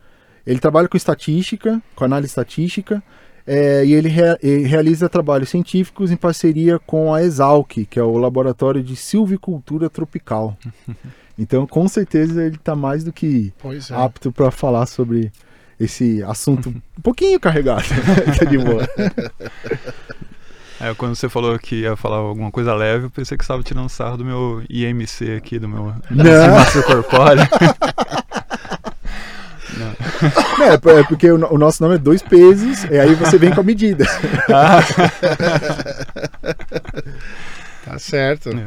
Ele 0.46 0.60
trabalha 0.60 0.88
com 0.88 0.98
estatística, 0.98 1.82
com 1.96 2.04
análise 2.04 2.32
estatística, 2.32 3.04
é, 3.46 3.86
e 3.86 3.94
ele, 3.94 4.10
rea 4.10 4.38
ele, 4.42 4.64
realiza 4.64 5.08
trabalhos 5.08 5.50
científicos 5.50 6.12
em 6.12 6.16
parceria 6.16 6.80
com 6.80 7.14
a 7.14 7.22
Exalc, 7.22 7.86
que 7.90 8.00
é 8.00 8.04
o 8.04 8.18
Laboratório 8.18 8.82
de 8.82 8.96
Silvicultura 8.96 9.90
Tropical. 9.90 10.58
então, 11.38 11.68
com 11.68 11.88
certeza, 11.88 12.44
ele 12.44 12.56
está 12.56 12.76
mais 12.76 13.04
do 13.04 13.14
que 13.14 13.54
é. 13.64 13.94
apto 13.94 14.32
para 14.32 14.50
falar 14.50 14.86
sobre 14.88 15.32
esse 15.80 16.24
assunto 16.24 16.70
um 16.98 17.02
pouquinho 17.02 17.40
carregado. 17.40 17.84
tá 18.40 18.46
de 18.46 18.58
boa. 18.58 18.88
É, 20.80 20.94
quando 20.94 21.15
você 21.15 21.30
falou 21.30 21.58
que 21.60 21.82
ia 21.82 21.96
falar 21.96 22.18
alguma 22.18 22.51
coisa 22.51 22.74
leve, 22.74 23.06
eu 23.06 23.10
pensei 23.10 23.38
que 23.38 23.44
você 23.44 23.51
estava 23.51 23.63
tirando 23.63 23.89
sarro 23.89 24.18
do 24.18 24.25
meu 24.25 24.63
IMC 24.70 25.36
aqui, 25.38 25.60
do 25.60 25.68
meu 25.70 25.94
massa 26.12 26.84
corpórea. 26.84 27.48
Não, 29.77 29.88
é, 30.65 31.00
é 31.00 31.03
porque 31.03 31.32
o, 31.32 31.53
o 31.53 31.58
nosso 31.58 31.82
nome 31.82 31.96
é 31.96 31.98
dois 31.98 32.22
pesos, 32.22 32.84
e 32.84 33.00
aí 33.00 33.15
você 33.15 33.38
vem 33.38 33.51
com 33.51 33.62
a 33.62 33.63
medida. 33.63 34.06
Tá 37.84 38.00
certo. 38.00 38.50
É. 38.50 38.65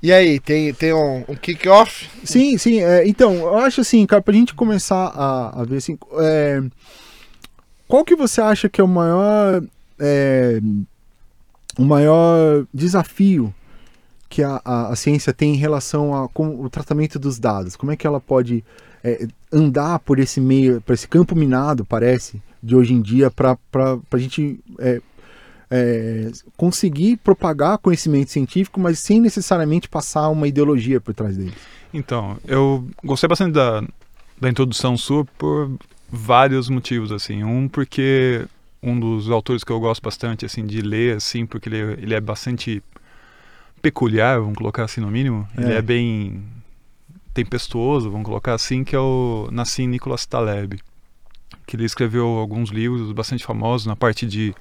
E 0.00 0.12
aí, 0.12 0.38
tem, 0.38 0.72
tem 0.72 0.92
um, 0.92 1.24
um 1.28 1.34
kick-off? 1.34 2.08
Sim, 2.22 2.56
sim. 2.56 2.80
é, 2.80 3.06
então, 3.06 3.34
eu 3.34 3.58
acho 3.58 3.80
assim, 3.80 4.06
cara, 4.06 4.22
pra 4.22 4.32
gente 4.32 4.54
começar 4.54 5.08
a, 5.08 5.62
a 5.62 5.64
ver 5.64 5.78
assim. 5.78 5.98
é, 6.20 6.62
qual 7.88 8.04
que 8.04 8.14
você 8.14 8.40
acha 8.40 8.68
que 8.68 8.80
é 8.80 8.84
o 8.84 8.88
maior. 8.88 9.62
é, 9.98 10.60
o 11.78 11.84
maior 11.84 12.66
desafio 12.72 13.54
que 14.28 14.42
a, 14.42 14.60
a, 14.64 14.88
a 14.88 14.96
ciência 14.96 15.32
tem 15.32 15.54
em 15.54 15.58
relação 15.58 16.14
a 16.14 16.28
com 16.28 16.60
o 16.60 16.68
tratamento 16.68 17.18
dos 17.18 17.38
dados? 17.38 17.76
Como 17.76 17.92
é 17.92 17.96
que 17.96 18.06
ela 18.06 18.20
pode 18.20 18.64
é, 19.04 19.26
andar 19.52 19.98
por 20.00 20.18
esse 20.18 20.40
meio, 20.40 20.80
por 20.80 20.92
esse 20.92 21.06
campo 21.06 21.36
minado, 21.36 21.84
parece, 21.84 22.42
de 22.62 22.74
hoje 22.74 22.92
em 22.92 23.00
dia, 23.00 23.30
para 23.30 23.56
a 24.10 24.18
gente 24.18 24.58
é, 24.80 25.00
é, 25.70 26.30
conseguir 26.56 27.18
propagar 27.18 27.78
conhecimento 27.78 28.30
científico, 28.30 28.80
mas 28.80 28.98
sem 28.98 29.20
necessariamente 29.20 29.88
passar 29.88 30.28
uma 30.28 30.48
ideologia 30.48 31.00
por 31.00 31.14
trás 31.14 31.36
dele? 31.36 31.54
Então, 31.94 32.36
eu 32.46 32.86
gostei 33.04 33.28
bastante 33.28 33.52
da, 33.52 33.82
da 34.40 34.48
introdução 34.48 34.96
sua 34.96 35.24
por 35.38 35.70
vários 36.10 36.68
motivos, 36.68 37.12
assim. 37.12 37.44
Um, 37.44 37.68
porque 37.68 38.44
um 38.88 38.98
dos 38.98 39.28
autores 39.30 39.64
que 39.64 39.72
eu 39.72 39.80
gosto 39.80 40.02
bastante, 40.02 40.46
assim, 40.46 40.64
de 40.64 40.80
ler, 40.80 41.16
assim, 41.16 41.44
porque 41.44 41.68
ele, 41.68 41.78
ele 42.02 42.14
é 42.14 42.20
bastante 42.20 42.82
peculiar, 43.82 44.38
vamos 44.40 44.56
colocar 44.56 44.84
assim 44.84 45.00
no 45.00 45.10
mínimo. 45.10 45.46
Ele 45.56 45.72
É. 45.72 45.76
é 45.78 45.82
bem 45.82 46.42
tempestuoso, 47.34 48.10
vamos 48.10 48.24
colocar 48.26 48.54
assim, 48.54 48.84
que 48.84 48.94
é 48.96 48.98
o 48.98 49.48
Nassim 49.52 49.86
Nicholas 49.86 50.24
Taleb. 50.26 50.78
Que 51.66 51.76
ele 51.76 51.84
escreveu 51.84 52.26
alguns 52.26 52.70
livros 52.70 53.10
bastante 53.12 53.44
famosos 53.44 53.86
na 53.86 53.96
parte 53.96 54.26
de 54.26 54.54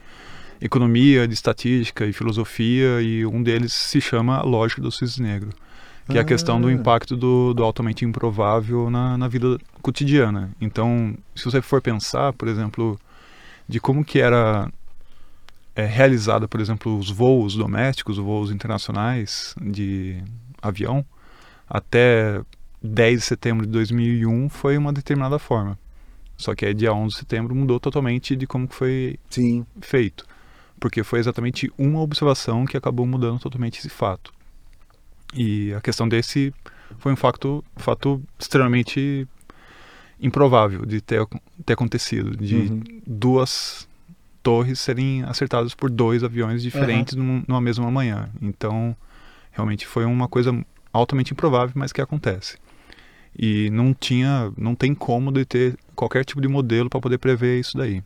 economia, 0.60 1.27
de 1.27 1.34
estatística 1.34 2.05
e 2.05 2.13
filosofia, 2.13 3.01
e 3.01 3.25
um 3.25 3.41
deles 3.44 3.74
se 3.74 4.01
chama 4.01 4.38
A 4.38 4.44
Lógica 4.44 4.82
do 4.82 4.91
Cisne 4.91 5.25
Negro 5.27 5.50
que 6.08 6.20
é 6.20 6.22
a 6.22 6.24
questão 6.24 6.62
do 6.62 6.67
Ah. 6.67 6.72
impacto 6.72 7.17
do, 7.17 7.51
do 7.55 7.63
altamente 7.63 8.05
improvável 8.05 8.91
na, 8.91 9.17
na 9.17 9.27
vida 9.27 9.58
cotidiana. 9.82 10.51
Então, 10.62 11.15
se 11.36 11.44
você 11.46 11.63
for 11.63 11.82
pensar, 11.82 12.32
por 12.34 12.48
exemplo, 12.48 13.00
de 13.67 13.79
como 13.79 14.03
que 14.03 14.19
era 14.19 14.72
é, 15.75 15.86
realizada, 15.86 16.48
por 16.48 16.62
exemplo, 16.62 16.98
os 16.98 17.10
voos 17.10 17.55
domésticos, 17.55 18.17
os 18.17 18.24
voos 18.24 18.51
internacionais 18.51 19.55
de 19.62 20.24
avião, 20.62 21.05
até 21.67 22.41
10 22.81 23.19
de 23.19 23.25
setembro 23.25 23.65
de 23.65 23.72
2001 23.72 24.50
foi 24.50 24.77
uma 24.77 24.93
determinada 24.93 25.39
forma. 25.39 25.77
Só 26.38 26.53
que 26.53 26.65
aí 26.65 26.74
dia 26.74 26.93
11 26.93 27.13
de 27.13 27.19
setembro 27.19 27.55
mudou 27.55 27.79
totalmente 27.79 28.36
de 28.36 28.45
como 28.45 28.67
que 28.67 28.75
foi 28.75 29.19
Sim. 29.29 29.65
feito, 29.81 30.25
porque 30.79 31.03
foi 31.03 31.19
exatamente 31.19 31.72
uma 31.77 32.01
observação 32.01 32.65
que 32.65 32.77
acabou 32.77 33.05
mudando 33.05 33.39
totalmente 33.39 33.79
esse 33.79 33.89
fato. 33.89 34.34
E 35.34 35.74
a 35.74 35.81
questão 35.81 36.07
desse 36.07 36.53
foi 37.00 37.12
um 37.13 37.15
fato, 37.15 37.63
fato 37.77 38.22
extremamente 38.38 39.27
improvável 40.25 40.86
de 40.86 41.01
ter, 41.01 41.25
ter 41.65 41.74
acontecido, 41.74 42.36
de 42.36 42.55
Uhum. 42.55 42.82
duas 43.05 43.88
torres 44.44 44.79
serem 44.79 45.24
acertadas 45.24 45.74
por 45.74 45.89
dois 45.89 46.24
aviões 46.24 46.62
diferentes 46.62 47.15
num- 47.15 47.44
numa 47.48 47.62
mesma 47.62 47.89
manhã. 47.89 48.29
Então, 48.41 48.96
realmente 49.51 49.86
foi 49.88 50.05
uma 50.05 50.27
coisa 50.27 50.51
altamente 50.94 51.34
improvável, 51.34 51.74
mas 51.75 51.91
que 51.91 52.01
acontece. 52.01 52.58
E 53.38 53.70
não 53.72 53.94
tinha, 53.94 54.51
não 54.58 54.75
tem 54.75 54.94
como 54.96 55.32
de 55.32 55.44
ter 55.46 55.77
qualquer 55.96 56.24
tipo 56.24 56.39
de 56.41 56.48
modelo 56.48 56.89
para 56.89 57.01
poder 57.01 57.17
prever 57.17 57.60
isso 57.60 57.77
daí. 57.77 58.01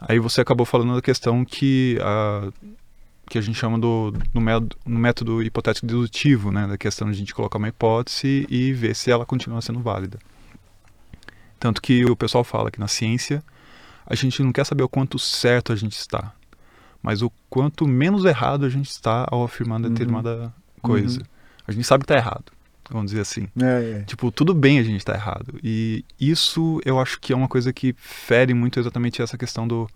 Aí 0.00 0.18
você 0.18 0.40
acabou 0.40 0.64
falando 0.64 0.94
da 0.94 1.02
questão 1.02 1.44
que 1.44 1.98
a 2.00 2.50
que 3.28 3.38
a 3.38 3.40
gente 3.40 3.56
chama 3.56 3.78
do 3.78 4.12
no 4.34 4.40
método, 4.40 4.76
no 4.84 4.98
método 4.98 5.40
hipotético 5.40 5.86
dedutivo, 5.86 6.50
né, 6.50 6.66
da 6.66 6.76
questão 6.76 7.06
de 7.08 7.12
a 7.14 7.16
gente 7.16 7.32
colocar 7.32 7.58
uma 7.58 7.68
hipótese 7.68 8.44
e 8.50 8.72
ver 8.72 8.92
se 8.96 9.08
ela 9.08 9.24
continua 9.24 9.60
sendo 9.62 9.78
válida. 9.78 10.18
Tanto 11.60 11.80
que 11.82 12.04
o 12.06 12.16
pessoal 12.16 12.42
fala 12.42 12.70
que 12.70 12.80
na 12.80 12.88
ciência 12.88 13.44
a 14.06 14.14
gente 14.14 14.42
não 14.42 14.50
quer 14.50 14.64
saber 14.64 14.82
o 14.82 14.88
quanto 14.88 15.18
certo 15.18 15.72
a 15.72 15.76
gente 15.76 15.92
está, 15.92 16.32
mas 17.02 17.20
o 17.22 17.30
quanto 17.50 17.86
menos 17.86 18.24
errado 18.24 18.64
a 18.64 18.68
gente 18.70 18.88
está 18.90 19.26
ao 19.30 19.44
afirmar 19.44 19.78
Uhum. 19.80 19.90
determinada 19.90 20.52
coisa. 20.82 21.20
Uhum. 21.20 21.26
A 21.68 21.72
gente 21.72 21.84
sabe 21.86 22.04
que 22.04 22.12
está 22.12 22.16
errado, 22.16 22.46
vamos 22.90 23.10
dizer 23.10 23.20
assim. 23.20 23.46
É, 23.60 24.00
é. 24.00 24.04
Tipo, 24.04 24.32
tudo 24.32 24.54
bem 24.54 24.78
a 24.78 24.82
gente 24.82 24.96
estar 24.96 25.14
errado. 25.14 25.60
E 25.62 26.02
isso 26.18 26.80
eu 26.84 26.98
acho 26.98 27.20
que 27.20 27.32
é 27.32 27.36
uma 27.36 27.46
coisa 27.46 27.72
que 27.72 27.94
fere 27.98 28.54
muito 28.54 28.80
exatamente 28.80 29.20
essa 29.20 29.36
questão 29.36 29.68
do, 29.68 29.86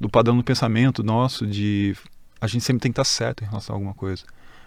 do 0.00 0.08
padrão 0.08 0.36
do 0.36 0.42
pensamento 0.42 1.02
nosso, 1.02 1.46
de 1.46 1.94
a 2.40 2.46
gente 2.46 2.64
sempre 2.64 2.80
tem 2.80 2.90
que 2.90 3.00
estar 3.00 3.04
certo 3.04 3.44
em 3.44 3.46
relação 3.46 3.74
a 3.74 3.76
alguma 3.76 3.94
coisa. 3.94 4.24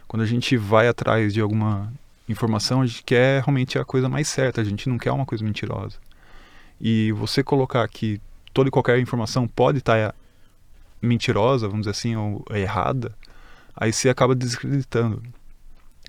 Quando 0.08 0.22
a 0.22 0.26
gente 0.26 0.56
vai 0.56 0.88
atrás 0.88 1.34
de 1.34 1.42
alguma 1.42 1.92
informação, 2.30 2.82
a 2.82 2.86
gente 2.86 3.04
quer 3.04 3.42
realmente 3.44 3.78
a 3.78 3.84
coisa 3.84 4.08
mais 4.08 4.28
certa, 4.28 4.62
a 4.62 4.64
gente 4.64 4.88
não 4.88 4.98
quer 4.98 5.12
uma 5.12 5.26
coisa 5.26 5.44
mentirosa. 5.44 5.98
E 6.80 7.12
você 7.12 7.44
colocar 7.44 7.88
que 7.88 8.22
toda 8.54 8.68
e 8.70 8.72
qualquer 8.72 9.00
informação 9.00 9.48
pode 9.48 9.80
estar 9.80 10.14
mentirosa, 11.02 11.68
vamos 11.68 11.82
dizer 11.82 11.92
assim, 11.92 12.16
ou 12.16 12.44
errada, 12.52 13.14
aí 13.76 13.92
você 13.94 14.10
acaba 14.10 14.36
desacreditando. 14.36 15.22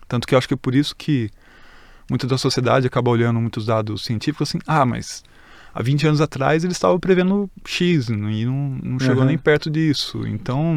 Tanto 0.06 0.26
que 0.26 0.34
eu 0.34 0.38
acho 0.38 0.48
que 0.48 0.54
é 0.54 0.56
por 0.56 0.74
isso 0.74 0.94
que 0.96 1.30
muita 2.08 2.26
da 2.26 2.38
sociedade 2.38 2.86
acaba 2.86 3.10
olhando 3.10 3.40
muitos 3.40 3.66
dados 3.66 4.04
científicos 4.04 4.48
assim, 4.48 4.58
ah, 4.66 4.86
mas 4.86 5.22
há 5.74 5.82
20 5.82 6.06
anos 6.06 6.20
atrás 6.22 6.64
eles 6.64 6.76
estavam 6.76 6.98
prevendo 6.98 7.50
X 7.66 8.08
e 8.08 8.12
não, 8.16 8.78
não 8.82 8.98
chegou 8.98 9.18
Uhum. 9.22 9.28
nem 9.28 9.36
perto 9.38 9.68
disso. 9.70 10.26
Então, 10.26 10.74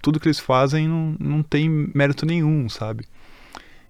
tudo 0.00 0.20
que 0.20 0.28
eles 0.28 0.38
fazem 0.38 0.86
não, 0.86 1.16
não 1.18 1.42
tem 1.42 1.68
mérito 1.68 2.24
nenhum, 2.24 2.68
sabe? 2.68 3.04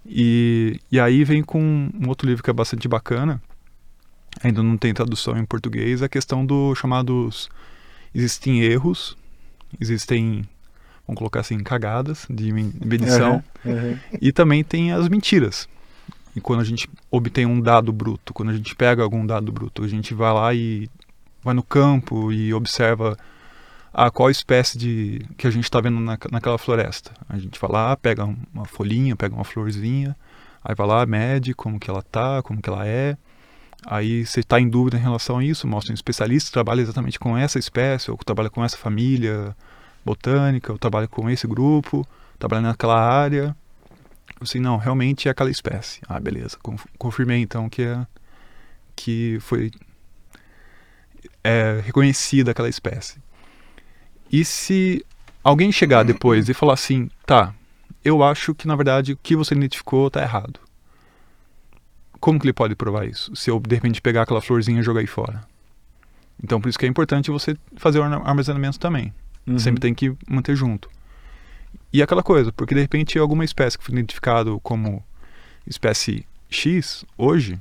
E, 0.07 0.81
e 0.91 0.99
aí 0.99 1.23
vem 1.25 1.43
com 1.43 1.61
um 1.93 2.09
outro 2.09 2.27
livro 2.27 2.43
que 2.43 2.49
é 2.49 2.53
bastante 2.55 2.89
bacana, 2.89 3.43
ainda 4.43 4.63
não 4.63 4.77
tem 4.77 4.95
tradução 4.95 5.37
em 5.37 5.45
português, 5.45 6.03
a 6.03 6.09
questão 6.09 6.45
do 6.45 6.75
chamados 6.75 7.49
existem 8.15 8.63
erros, 8.63 9.17
existem, 9.81 10.49
vamos 11.07 11.19
colocar 11.19 11.41
assim, 11.41 11.59
cagadas 11.63 12.27
de 12.29 12.53
medição, 12.53 13.43
Uhum, 13.65 13.73
uhum. 13.73 13.99
e 14.21 14.33
também 14.33 14.63
tem 14.63 14.93
as 14.93 15.09
mentiras. 15.09 15.69
E 16.35 16.41
quando 16.41 16.61
a 16.61 16.65
gente 16.65 16.89
obtém 17.11 17.47
um 17.47 17.61
dado 17.61 17.93
bruto, 17.93 18.33
quando 18.33 18.51
a 18.51 18.55
gente 18.55 18.75
pega 18.75 19.03
algum 19.03 19.27
dado 19.27 19.51
bruto, 19.51 19.83
a 19.83 19.89
gente 19.89 20.15
vai 20.15 20.33
lá 20.33 20.55
e 20.55 20.89
vai 21.43 21.55
no 21.55 21.63
campo 21.63 22.31
e 22.31 22.55
observa 22.55 23.17
a 23.93 24.11
qual 24.11 24.31
espécie 24.31 24.79
de 24.79 25.27
que 25.37 25.47
a 25.47 25.51
gente 25.51 25.65
está 25.65 25.81
vendo 25.81 25.99
na, 25.99 26.17
naquela 26.31 26.59
floresta. 26.59 27.11
A 27.29 27.39
gente 27.39 27.59
vai 27.59 27.71
lá, 27.71 27.97
pega 27.97 28.25
uma 28.55 28.65
folhinha, 28.65 29.17
pega 29.17 29.35
uma 29.35 29.45
florzinha, 29.45 30.15
aí 30.63 30.75
vai 30.75 30.87
lá, 30.87 31.05
mede 31.07 31.55
como 31.55 31.81
que 31.81 31.91
ela 31.91 32.03
tá, 32.03 32.43
como 32.43 32.61
que 32.63 32.69
ela 32.69 32.87
é. 32.87 33.17
Aí 33.87 34.27
você 34.27 34.41
está 34.41 34.61
em 34.61 34.69
dúvida 34.69 34.97
em 34.97 35.01
relação 35.01 35.39
a 35.39 35.45
isso, 35.45 35.67
mostra 35.67 35.93
um 35.93 35.95
especialista 35.95 36.49
que 36.49 36.53
trabalha 36.53 36.81
exatamente 36.81 37.19
com 37.19 37.37
essa 37.37 37.59
espécie, 37.59 38.11
ou 38.11 38.19
que 38.19 38.25
trabalha 38.25 38.51
com 38.51 38.65
essa 38.65 38.77
família 38.77 39.57
botânica, 40.05 40.73
ou 40.73 40.79
trabalha 40.79 41.07
com 41.07 41.31
esse 41.31 41.47
grupo, 41.47 42.07
trabalha 42.39 42.63
naquela 42.63 43.01
área. 43.01 43.57
Assim, 44.41 44.59
não, 44.61 44.77
realmente 44.77 45.29
é 45.29 45.31
aquela 45.31 45.51
espécie. 45.51 46.01
Ah, 46.09 46.21
beleza. 46.21 46.57
Conf- 46.63 46.87
Confirmei 46.99 47.41
então 47.41 47.69
que 47.69 47.83
é 47.83 48.07
que 48.97 49.39
foi 49.41 49.71
é, 51.43 51.81
reconhecida 51.85 52.51
aquela 52.51 52.69
espécie. 52.69 53.17
E 54.31 54.45
se 54.45 55.05
alguém 55.43 55.73
chegar 55.73 56.03
depois 56.03 56.49
e 56.49 56.55
falar 56.55 56.75
assim, 56.75 57.09
tá, 57.25 57.55
eu 58.05 58.23
acho 58.23 58.55
que 58.55 58.67
na 58.67 58.77
verdade 58.77 59.13
o 59.13 59.17
que 59.17 59.37
você 59.37 59.55
identificou 59.55 60.11
tá 60.11 60.21
errado. 60.21 60.61
Como 62.21 62.39
que 62.39 62.47
ele 62.47 62.53
pode 62.53 62.75
provar 62.75 63.07
isso? 63.07 63.35
Se 63.37 63.51
eu 63.51 63.61
de 63.61 63.75
repente 63.75 64.01
pegar 64.01 64.23
aquela 64.23 64.41
florzinha 64.41 64.81
e 64.81 64.83
jogar 64.83 65.01
aí 65.01 65.07
fora. 65.07 65.43
Então 66.43 66.61
por 66.61 66.69
isso 66.69 66.79
que 66.79 66.87
é 66.87 66.89
importante 66.89 67.31
você 67.31 67.57
fazer 67.77 67.99
o 67.99 68.03
arma- 68.03 68.23
armazenamento 68.29 68.79
também. 68.79 69.13
Uhum. 69.47 69.59
Sempre 69.59 69.81
tem 69.81 69.95
que 69.95 70.15
manter 70.29 70.55
junto. 70.57 70.91
E 71.93 72.03
aquela 72.03 72.23
coisa, 72.23 72.53
porque 72.53 72.75
de 72.75 72.81
repente 72.81 73.19
alguma 73.19 73.45
espécie 73.45 73.79
que 73.79 73.85
foi 73.85 73.95
identificado 73.95 74.61
como 74.61 75.03
espécie 75.67 76.27
X 76.51 77.05
hoje, 77.17 77.59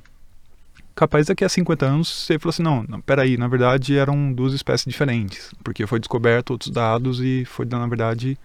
capaz 0.95 1.27
daqui 1.27 1.45
a 1.45 1.49
50 1.49 1.85
anos 1.85 2.07
você 2.25 2.39
falou 2.39 2.49
assim, 2.49 2.63
não, 2.63 2.83
não, 2.83 3.01
peraí, 3.01 3.37
na 3.37 3.47
verdade 3.47 3.97
eram 3.97 4.33
duas 4.33 4.53
espécies 4.53 4.85
diferentes, 4.91 5.53
porque 5.63 5.85
foi 5.85 5.99
descoberto 5.99 6.51
outros 6.51 6.71
dados 6.71 7.19
e 7.21 7.45
foi, 7.45 7.65
na 7.65 7.85
verdade, 7.87 8.37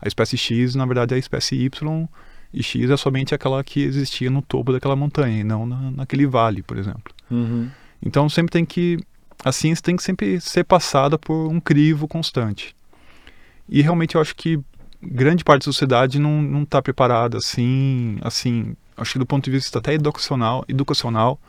a 0.00 0.08
espécie 0.08 0.36
X, 0.36 0.74
na 0.74 0.86
verdade, 0.86 1.14
é 1.14 1.16
a 1.16 1.20
espécie 1.20 1.56
Y, 1.56 2.08
e 2.52 2.62
X 2.62 2.90
é 2.90 2.96
somente 2.96 3.34
aquela 3.34 3.62
que 3.64 3.82
existia 3.82 4.30
no 4.30 4.42
topo 4.42 4.72
daquela 4.72 4.94
montanha, 4.94 5.40
e 5.40 5.44
não 5.44 5.66
na, 5.66 5.90
naquele 5.90 6.26
vale, 6.26 6.62
por 6.62 6.76
exemplo. 6.76 7.14
Uhum. 7.30 7.70
Então 8.04 8.28
sempre 8.28 8.52
tem 8.52 8.64
que 8.64 8.98
a 9.44 9.50
ciência 9.50 9.82
tem 9.82 9.96
que 9.96 10.02
sempre 10.02 10.40
ser 10.40 10.64
passada 10.64 11.18
por 11.18 11.48
um 11.48 11.58
crivo 11.58 12.06
constante. 12.06 12.76
E 13.68 13.80
realmente 13.80 14.14
eu 14.14 14.20
acho 14.20 14.36
que 14.36 14.60
grande 15.02 15.42
parte 15.42 15.62
da 15.62 15.72
sociedade 15.72 16.18
não 16.18 16.42
não 16.42 16.62
está 16.62 16.80
preparada 16.82 17.38
assim, 17.38 18.18
assim, 18.22 18.76
acho 18.96 19.14
que 19.14 19.18
do 19.18 19.26
ponto 19.26 19.44
de 19.44 19.50
vista 19.50 19.78
até 19.78 19.94
educacional, 19.94 20.64
educacional 20.68 21.40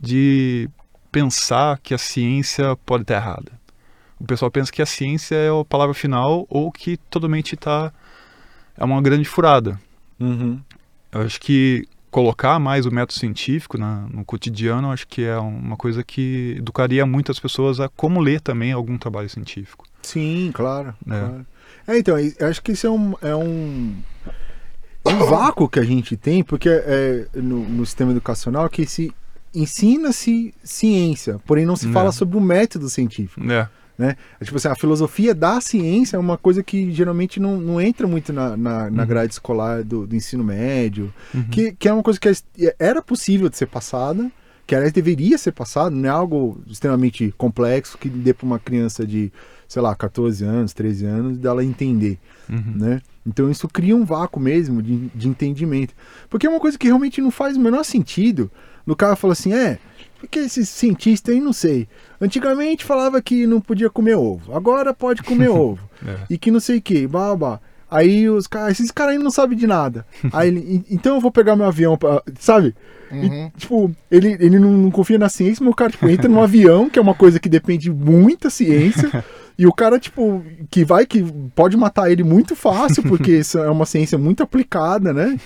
de 0.00 0.68
pensar 1.10 1.78
que 1.78 1.94
a 1.94 1.98
ciência 1.98 2.76
pode 2.84 3.02
estar 3.02 3.14
errada. 3.14 3.52
O 4.18 4.24
pessoal 4.24 4.50
pensa 4.50 4.70
que 4.70 4.82
a 4.82 4.86
ciência 4.86 5.34
é 5.34 5.48
a 5.48 5.64
palavra 5.64 5.94
final 5.94 6.46
ou 6.48 6.70
que 6.70 6.96
totalmente 6.96 7.54
está 7.54 7.92
é 8.76 8.84
uma 8.84 9.00
grande 9.00 9.24
furada. 9.24 9.78
Uhum. 10.18 10.60
Eu 11.12 11.20
acho 11.22 11.40
que 11.40 11.86
colocar 12.10 12.58
mais 12.60 12.86
o 12.86 12.90
método 12.92 13.18
científico 13.18 13.76
na, 13.76 14.06
no 14.08 14.24
cotidiano, 14.24 14.92
acho 14.92 15.06
que 15.08 15.24
é 15.24 15.36
uma 15.36 15.76
coisa 15.76 16.04
que 16.04 16.54
educaria 16.58 17.04
muitas 17.04 17.40
pessoas 17.40 17.80
a 17.80 17.88
como 17.88 18.20
ler 18.20 18.40
também 18.40 18.70
algum 18.72 18.96
trabalho 18.96 19.28
científico. 19.28 19.84
Sim, 20.02 20.50
claro. 20.54 20.94
É. 21.06 21.10
claro. 21.10 21.46
É, 21.86 21.98
então, 21.98 22.16
eu 22.18 22.46
acho 22.48 22.62
que 22.62 22.72
isso 22.72 22.86
é 22.86 22.90
um, 22.90 23.14
é 23.20 23.34
um, 23.34 23.96
é 25.04 25.08
um 25.12 25.18
vácuo 25.26 25.68
que 25.68 25.78
a 25.78 25.84
gente 25.84 26.16
tem, 26.16 26.42
porque 26.44 26.68
é, 26.68 27.26
no, 27.34 27.68
no 27.68 27.84
sistema 27.84 28.12
educacional 28.12 28.68
que 28.70 28.86
se 28.86 29.12
ensina-se 29.54 30.54
ciência, 30.62 31.40
porém 31.46 31.64
não 31.66 31.76
se 31.76 31.88
É. 31.88 31.92
fala 31.92 32.12
sobre 32.12 32.36
o 32.36 32.40
método 32.40 32.88
científico. 32.88 33.40
É, 33.50 33.68
Né? 33.96 34.16
É 34.40 34.44
Tipo 34.44 34.56
assim, 34.56 34.68
a 34.68 34.74
filosofia 34.74 35.34
da 35.34 35.60
ciência 35.60 36.16
é 36.16 36.18
uma 36.20 36.36
coisa 36.36 36.62
que 36.64 36.90
geralmente 36.92 37.38
não, 37.38 37.60
não 37.60 37.80
entra 37.80 38.06
muito 38.08 38.32
na, 38.32 38.56
na, 38.56 38.90
na 38.90 39.02
Uhum. 39.02 39.08
grade 39.08 39.32
escolar 39.32 39.84
do, 39.84 40.06
do 40.06 40.16
ensino 40.16 40.42
médio, 40.42 41.12
Uhum. 41.32 41.44
que, 41.44 41.72
que 41.72 41.88
é 41.88 41.92
uma 41.92 42.02
coisa 42.02 42.18
que 42.18 42.28
é- 42.28 42.76
era 42.78 43.00
possível 43.00 43.48
de 43.48 43.56
ser 43.56 43.66
passada, 43.66 44.30
que 44.66 44.74
aliás 44.74 44.92
deveria 44.92 45.38
ser 45.38 45.52
passado, 45.52 45.94
não 45.94 46.08
é 46.08 46.12
algo 46.12 46.58
extremamente 46.66 47.32
complexo 47.38 47.96
que 47.98 48.08
dê 48.08 48.32
para 48.34 48.46
uma 48.46 48.58
criança 48.58 49.06
de, 49.06 49.30
sei 49.68 49.80
lá, 49.82 49.94
14 49.94 50.42
anos, 50.44 50.72
13 50.72 51.04
anos, 51.06 51.38
dela 51.38 51.62
entender, 51.64 52.18
Uhum. 52.50 52.72
né? 52.74 53.00
Então 53.26 53.50
isso 53.50 53.68
cria 53.68 53.94
um 53.94 54.04
vácuo 54.04 54.40
mesmo 54.40 54.82
de, 54.82 55.08
de 55.14 55.28
entendimento. 55.28 55.94
Porque 56.28 56.46
é 56.46 56.50
uma 56.50 56.60
coisa 56.60 56.76
que 56.76 56.86
realmente 56.86 57.20
não 57.20 57.30
faz 57.30 57.56
o 57.56 57.60
menor 57.60 57.84
sentido. 57.84 58.50
No 58.84 58.94
cara 58.96 59.16
fala 59.16 59.32
assim, 59.32 59.52
é, 59.54 59.78
porque 60.24 60.40
esses 60.40 60.68
cientistas 60.68 61.34
aí 61.34 61.40
não 61.40 61.52
sei. 61.52 61.88
Antigamente 62.20 62.84
falava 62.84 63.20
que 63.22 63.46
não 63.46 63.60
podia 63.60 63.90
comer 63.90 64.16
ovo, 64.16 64.54
agora 64.54 64.92
pode 64.94 65.22
comer 65.22 65.48
ovo. 65.50 65.80
É. 66.06 66.16
E 66.30 66.38
que 66.38 66.50
não 66.50 66.60
sei 66.60 66.78
o 66.78 66.82
que, 66.82 67.06
babá. 67.06 67.60
Aí 67.90 68.28
os 68.28 68.46
caras, 68.48 68.72
esses 68.72 68.90
caras 68.90 69.12
aí 69.14 69.18
não 69.22 69.30
sabem 69.30 69.56
de 69.56 69.66
nada. 69.68 70.04
Aí 70.32 70.48
ele, 70.48 70.60
"En- 70.60 70.84
então 70.90 71.14
eu 71.14 71.20
vou 71.20 71.30
pegar 71.30 71.54
meu 71.54 71.66
avião, 71.66 71.96
pra, 71.96 72.22
sabe? 72.40 72.74
E, 73.12 73.14
Uhum. 73.16 73.50
tipo, 73.56 73.94
ele, 74.10 74.36
ele 74.40 74.58
não, 74.58 74.72
não 74.72 74.90
confia 74.90 75.18
na 75.18 75.28
ciência, 75.28 75.62
mas 75.62 75.72
o 75.72 75.76
cara 75.76 75.90
tipo, 75.92 76.08
entra 76.08 76.28
num 76.28 76.42
avião, 76.42 76.90
que 76.90 76.98
é 76.98 77.02
uma 77.02 77.14
coisa 77.14 77.38
que 77.38 77.48
depende 77.48 77.84
de 77.84 77.92
muita 77.92 78.50
ciência. 78.50 79.10
E 79.56 79.68
o 79.68 79.72
cara, 79.72 80.00
tipo, 80.00 80.42
que 80.68 80.84
vai, 80.84 81.06
que 81.06 81.22
pode 81.54 81.76
matar 81.76 82.10
ele 82.10 82.24
muito 82.24 82.56
fácil, 82.56 83.04
porque 83.04 83.36
isso 83.38 83.56
é 83.56 83.70
uma 83.70 83.86
ciência 83.86 84.18
muito 84.18 84.42
aplicada, 84.42 85.12
né? 85.12 85.38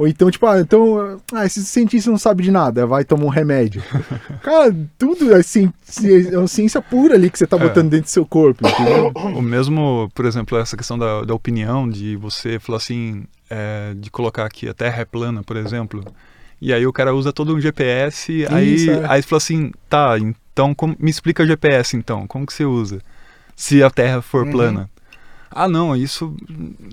Ou 0.00 0.08
então, 0.08 0.30
tipo, 0.30 0.46
ah, 0.46 0.58
então, 0.58 1.20
ah, 1.34 1.44
esse 1.44 1.62
cientista 1.62 2.10
não 2.10 2.16
sabe 2.16 2.42
de 2.42 2.50
nada, 2.50 2.86
vai 2.86 3.04
tomar 3.04 3.26
um 3.26 3.28
remédio. 3.28 3.82
Cara, 4.42 4.74
tudo 4.96 5.34
é, 5.34 5.42
ci- 5.42 5.70
ci- 5.82 6.32
é 6.32 6.38
uma 6.38 6.48
ciência 6.48 6.80
pura 6.80 7.16
ali 7.16 7.28
que 7.28 7.38
você 7.38 7.46
tá 7.46 7.58
É. 7.58 7.60
botando 7.60 7.90
dentro 7.90 8.06
do 8.06 8.10
seu 8.10 8.24
corpo, 8.24 8.66
entendeu? 8.66 9.12
O 9.36 9.42
mesmo, 9.42 10.10
por 10.14 10.24
exemplo, 10.24 10.56
essa 10.56 10.74
questão 10.74 10.98
da, 10.98 11.20
da 11.22 11.34
opinião, 11.34 11.86
de 11.86 12.16
você 12.16 12.58
falar 12.58 12.78
assim, 12.78 13.24
é, 13.50 13.92
de 13.94 14.10
colocar 14.10 14.46
aqui 14.46 14.66
a 14.70 14.72
Terra 14.72 15.02
é 15.02 15.04
plana, 15.04 15.42
por 15.42 15.58
exemplo, 15.58 16.02
e 16.62 16.72
aí 16.72 16.86
o 16.86 16.92
cara 16.94 17.14
usa 17.14 17.30
todo 17.30 17.54
um 17.54 17.60
GPS, 17.60 18.46
aí, 18.50 18.74
Isso, 18.76 18.90
é. 18.90 19.04
aí 19.06 19.20
você 19.22 19.28
fala 19.28 19.36
assim, 19.36 19.70
tá, 19.86 20.16
então 20.18 20.74
como- 20.74 20.96
me 20.98 21.10
explica 21.10 21.42
o 21.42 21.46
GPS 21.46 21.94
então, 21.94 22.26
como 22.26 22.46
que 22.46 22.54
você 22.54 22.64
usa? 22.64 23.02
Se 23.54 23.82
a 23.82 23.90
Terra 23.90 24.22
for 24.22 24.46
Uhum. 24.46 24.50
plana. 24.50 24.90
Ah, 25.50 25.68
não, 25.68 25.96
isso 25.96 26.34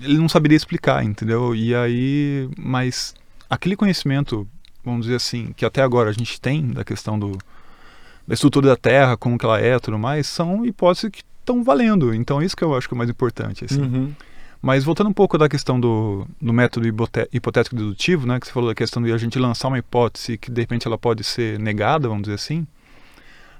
ele 0.02 0.18
não 0.18 0.28
saberia 0.28 0.56
explicar, 0.56 1.04
entendeu? 1.04 1.54
E 1.54 1.74
aí, 1.74 2.48
mas 2.58 3.14
aquele 3.48 3.76
conhecimento, 3.76 4.48
vamos 4.84 5.02
dizer 5.02 5.16
assim, 5.16 5.52
que 5.56 5.64
até 5.64 5.82
agora 5.82 6.10
a 6.10 6.12
gente 6.12 6.40
tem 6.40 6.66
da 6.68 6.84
questão 6.84 7.18
do 7.18 7.38
da 8.26 8.34
estrutura 8.34 8.68
da 8.68 8.76
Terra, 8.76 9.16
como 9.16 9.38
que 9.38 9.46
ela 9.46 9.58
é, 9.58 9.78
tudo 9.78 9.98
mais, 9.98 10.26
são 10.26 10.66
hipóteses 10.66 11.10
que 11.10 11.22
estão 11.40 11.64
valendo. 11.64 12.12
Então 12.14 12.42
isso 12.42 12.54
que 12.54 12.62
eu 12.62 12.76
acho 12.76 12.86
que 12.86 12.92
é 12.92 12.96
o 12.96 12.98
mais 12.98 13.08
importante, 13.08 13.64
assim. 13.64 13.80
Uhum. 13.80 14.12
Mas 14.60 14.84
voltando 14.84 15.08
um 15.08 15.14
pouco 15.14 15.38
da 15.38 15.48
questão 15.48 15.80
do, 15.80 16.26
do 16.40 16.52
método 16.52 16.86
hipotético 17.32 17.76
dedutivo, 17.76 18.26
né, 18.26 18.38
que 18.40 18.46
você 18.46 18.52
falou 18.52 18.68
da 18.68 18.74
questão 18.74 19.02
de 19.02 19.12
a 19.12 19.16
gente 19.16 19.38
lançar 19.38 19.68
uma 19.68 19.78
hipótese 19.78 20.36
que 20.36 20.50
de 20.50 20.60
repente 20.60 20.86
ela 20.86 20.98
pode 20.98 21.22
ser 21.24 21.58
negada, 21.58 22.08
vamos 22.08 22.24
dizer 22.24 22.34
assim, 22.34 22.66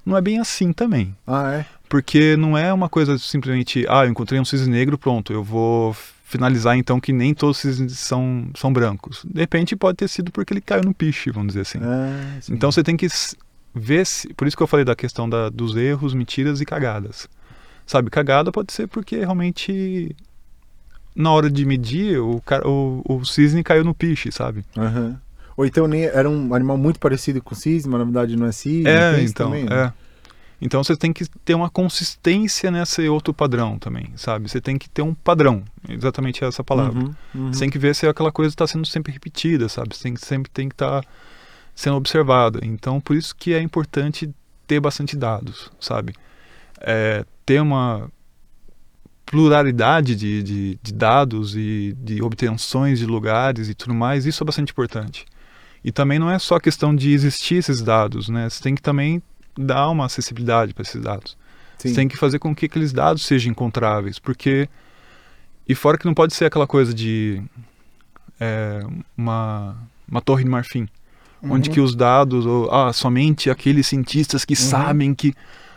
não 0.08 0.16
é 0.16 0.20
bem 0.20 0.38
assim 0.38 0.72
também. 0.72 1.14
Ah, 1.26 1.52
é? 1.52 1.66
Porque 1.88 2.36
não 2.36 2.56
é 2.56 2.72
uma 2.72 2.88
coisa 2.88 3.18
simplesmente, 3.18 3.84
ah, 3.88 4.04
eu 4.04 4.10
encontrei 4.10 4.40
um 4.40 4.44
cisne 4.44 4.70
negro, 4.70 4.96
pronto, 4.96 5.32
eu 5.32 5.44
vou 5.44 5.94
finalizar 6.24 6.76
então 6.76 7.00
que 7.00 7.12
nem 7.12 7.32
todos 7.32 7.56
os 7.56 7.62
cisnes 7.62 7.98
são, 7.98 8.48
são 8.54 8.72
brancos. 8.72 9.24
De 9.24 9.40
repente 9.40 9.76
pode 9.76 9.96
ter 9.96 10.08
sido 10.08 10.30
porque 10.32 10.52
ele 10.52 10.60
caiu 10.60 10.82
no 10.82 10.94
piche, 10.94 11.30
vamos 11.30 11.48
dizer 11.48 11.62
assim. 11.62 11.78
Ah. 11.82 12.38
Então 12.50 12.72
você 12.72 12.82
tem 12.82 12.96
que 12.96 13.06
ver 13.74 14.04
se. 14.06 14.32
Por 14.34 14.46
isso 14.46 14.56
que 14.56 14.62
eu 14.62 14.66
falei 14.66 14.84
da 14.84 14.96
questão 14.96 15.28
da, 15.28 15.48
dos 15.48 15.76
erros, 15.76 16.14
mentiras 16.14 16.60
e 16.60 16.64
cagadas. 16.64 17.28
Sabe, 17.86 18.10
cagada 18.10 18.52
pode 18.52 18.72
ser 18.72 18.86
porque 18.86 19.16
realmente 19.16 20.14
na 21.16 21.32
hora 21.32 21.50
de 21.50 21.64
medir 21.64 22.18
o, 22.18 22.42
o, 22.64 23.02
o 23.16 23.24
cisne 23.24 23.64
caiu 23.64 23.84
no 23.84 23.94
piche, 23.94 24.30
sabe? 24.30 24.64
Aham. 24.76 25.18
Ou 25.58 25.66
então 25.66 25.88
nem 25.88 26.04
era 26.04 26.30
um 26.30 26.54
animal 26.54 26.78
muito 26.78 27.00
parecido 27.00 27.42
com 27.42 27.52
o 27.52 27.56
cisne, 27.56 27.90
mas 27.90 27.98
na 27.98 28.04
verdade 28.04 28.36
não 28.36 28.46
é 28.46 28.52
cisne. 28.52 28.88
é, 28.88 29.20
então. 29.20 29.46
também, 29.46 29.64
né? 29.64 29.86
é. 29.86 29.92
Então 30.60 30.84
você 30.84 30.96
tem 30.96 31.12
que 31.12 31.26
ter 31.44 31.54
uma 31.54 31.68
consistência 31.68 32.70
nesse 32.70 33.08
outro 33.08 33.34
padrão 33.34 33.76
também, 33.76 34.12
sabe? 34.14 34.48
Você 34.48 34.60
tem 34.60 34.78
que 34.78 34.88
ter 34.88 35.02
um 35.02 35.12
padrão, 35.12 35.64
exatamente 35.88 36.44
essa 36.44 36.62
palavra. 36.62 37.00
Uhum, 37.00 37.14
uhum. 37.34 37.52
Você 37.52 37.60
tem 37.60 37.70
que 37.70 37.78
ver 37.78 37.92
se 37.96 38.06
aquela 38.06 38.30
coisa 38.30 38.50
está 38.50 38.68
sendo 38.68 38.86
sempre 38.86 39.12
repetida, 39.12 39.68
sabe? 39.68 39.96
Você 39.96 40.04
tem 40.04 40.14
que, 40.14 40.24
sempre 40.24 40.48
tem 40.48 40.68
que 40.68 40.74
estar 40.74 41.04
sendo 41.74 41.96
observada. 41.96 42.60
Então, 42.62 43.00
por 43.00 43.16
isso 43.16 43.34
que 43.34 43.52
é 43.52 43.60
importante 43.60 44.32
ter 44.64 44.78
bastante 44.78 45.16
dados, 45.16 45.72
sabe? 45.80 46.14
É, 46.80 47.24
ter 47.44 47.60
uma 47.60 48.08
pluralidade 49.26 50.14
de, 50.14 50.40
de, 50.40 50.78
de 50.80 50.94
dados 50.94 51.56
e 51.56 51.96
de 51.98 52.22
obtenções 52.22 53.00
de 53.00 53.06
lugares 53.06 53.68
e 53.68 53.74
tudo 53.74 53.92
mais, 53.92 54.24
isso 54.24 54.44
é 54.44 54.46
bastante 54.46 54.70
importante. 54.70 55.26
E 55.84 55.92
também 55.92 56.18
não 56.18 56.30
é 56.30 56.38
só 56.38 56.58
questão 56.58 56.94
de 56.94 57.12
existir 57.12 57.56
esses 57.56 57.80
dados, 57.80 58.28
né? 58.28 58.48
Você 58.48 58.62
tem 58.62 58.74
que 58.74 58.82
também 58.82 59.22
dar 59.56 59.88
uma 59.90 60.06
acessibilidade 60.06 60.74
para 60.74 60.82
esses 60.82 61.00
dados. 61.00 61.36
Sim. 61.78 61.88
Você 61.90 61.94
tem 61.94 62.08
que 62.08 62.16
fazer 62.16 62.38
com 62.38 62.54
que 62.54 62.66
aqueles 62.66 62.92
dados 62.92 63.24
sejam 63.24 63.50
encontráveis, 63.52 64.18
porque 64.18 64.68
e 65.68 65.74
fora 65.74 65.96
que 65.98 66.04
não 66.06 66.14
pode 66.14 66.34
ser 66.34 66.46
aquela 66.46 66.66
coisa 66.66 66.92
de 66.92 67.42
é, 68.40 68.80
uma 69.16 69.76
uma 70.10 70.20
torre 70.22 70.42
de 70.42 70.50
marfim, 70.50 70.88
onde 71.42 71.68
Uhum. 71.68 71.74
que 71.74 71.80
os 71.80 71.94
dados 71.94 72.46
ou 72.46 72.70
ah, 72.72 72.92
somente 72.92 73.50
aqueles 73.50 73.86
cientistas 73.86 74.44
que 74.44 74.54
Uhum. 74.54 74.60
sabem 74.60 75.14
que 75.14 75.34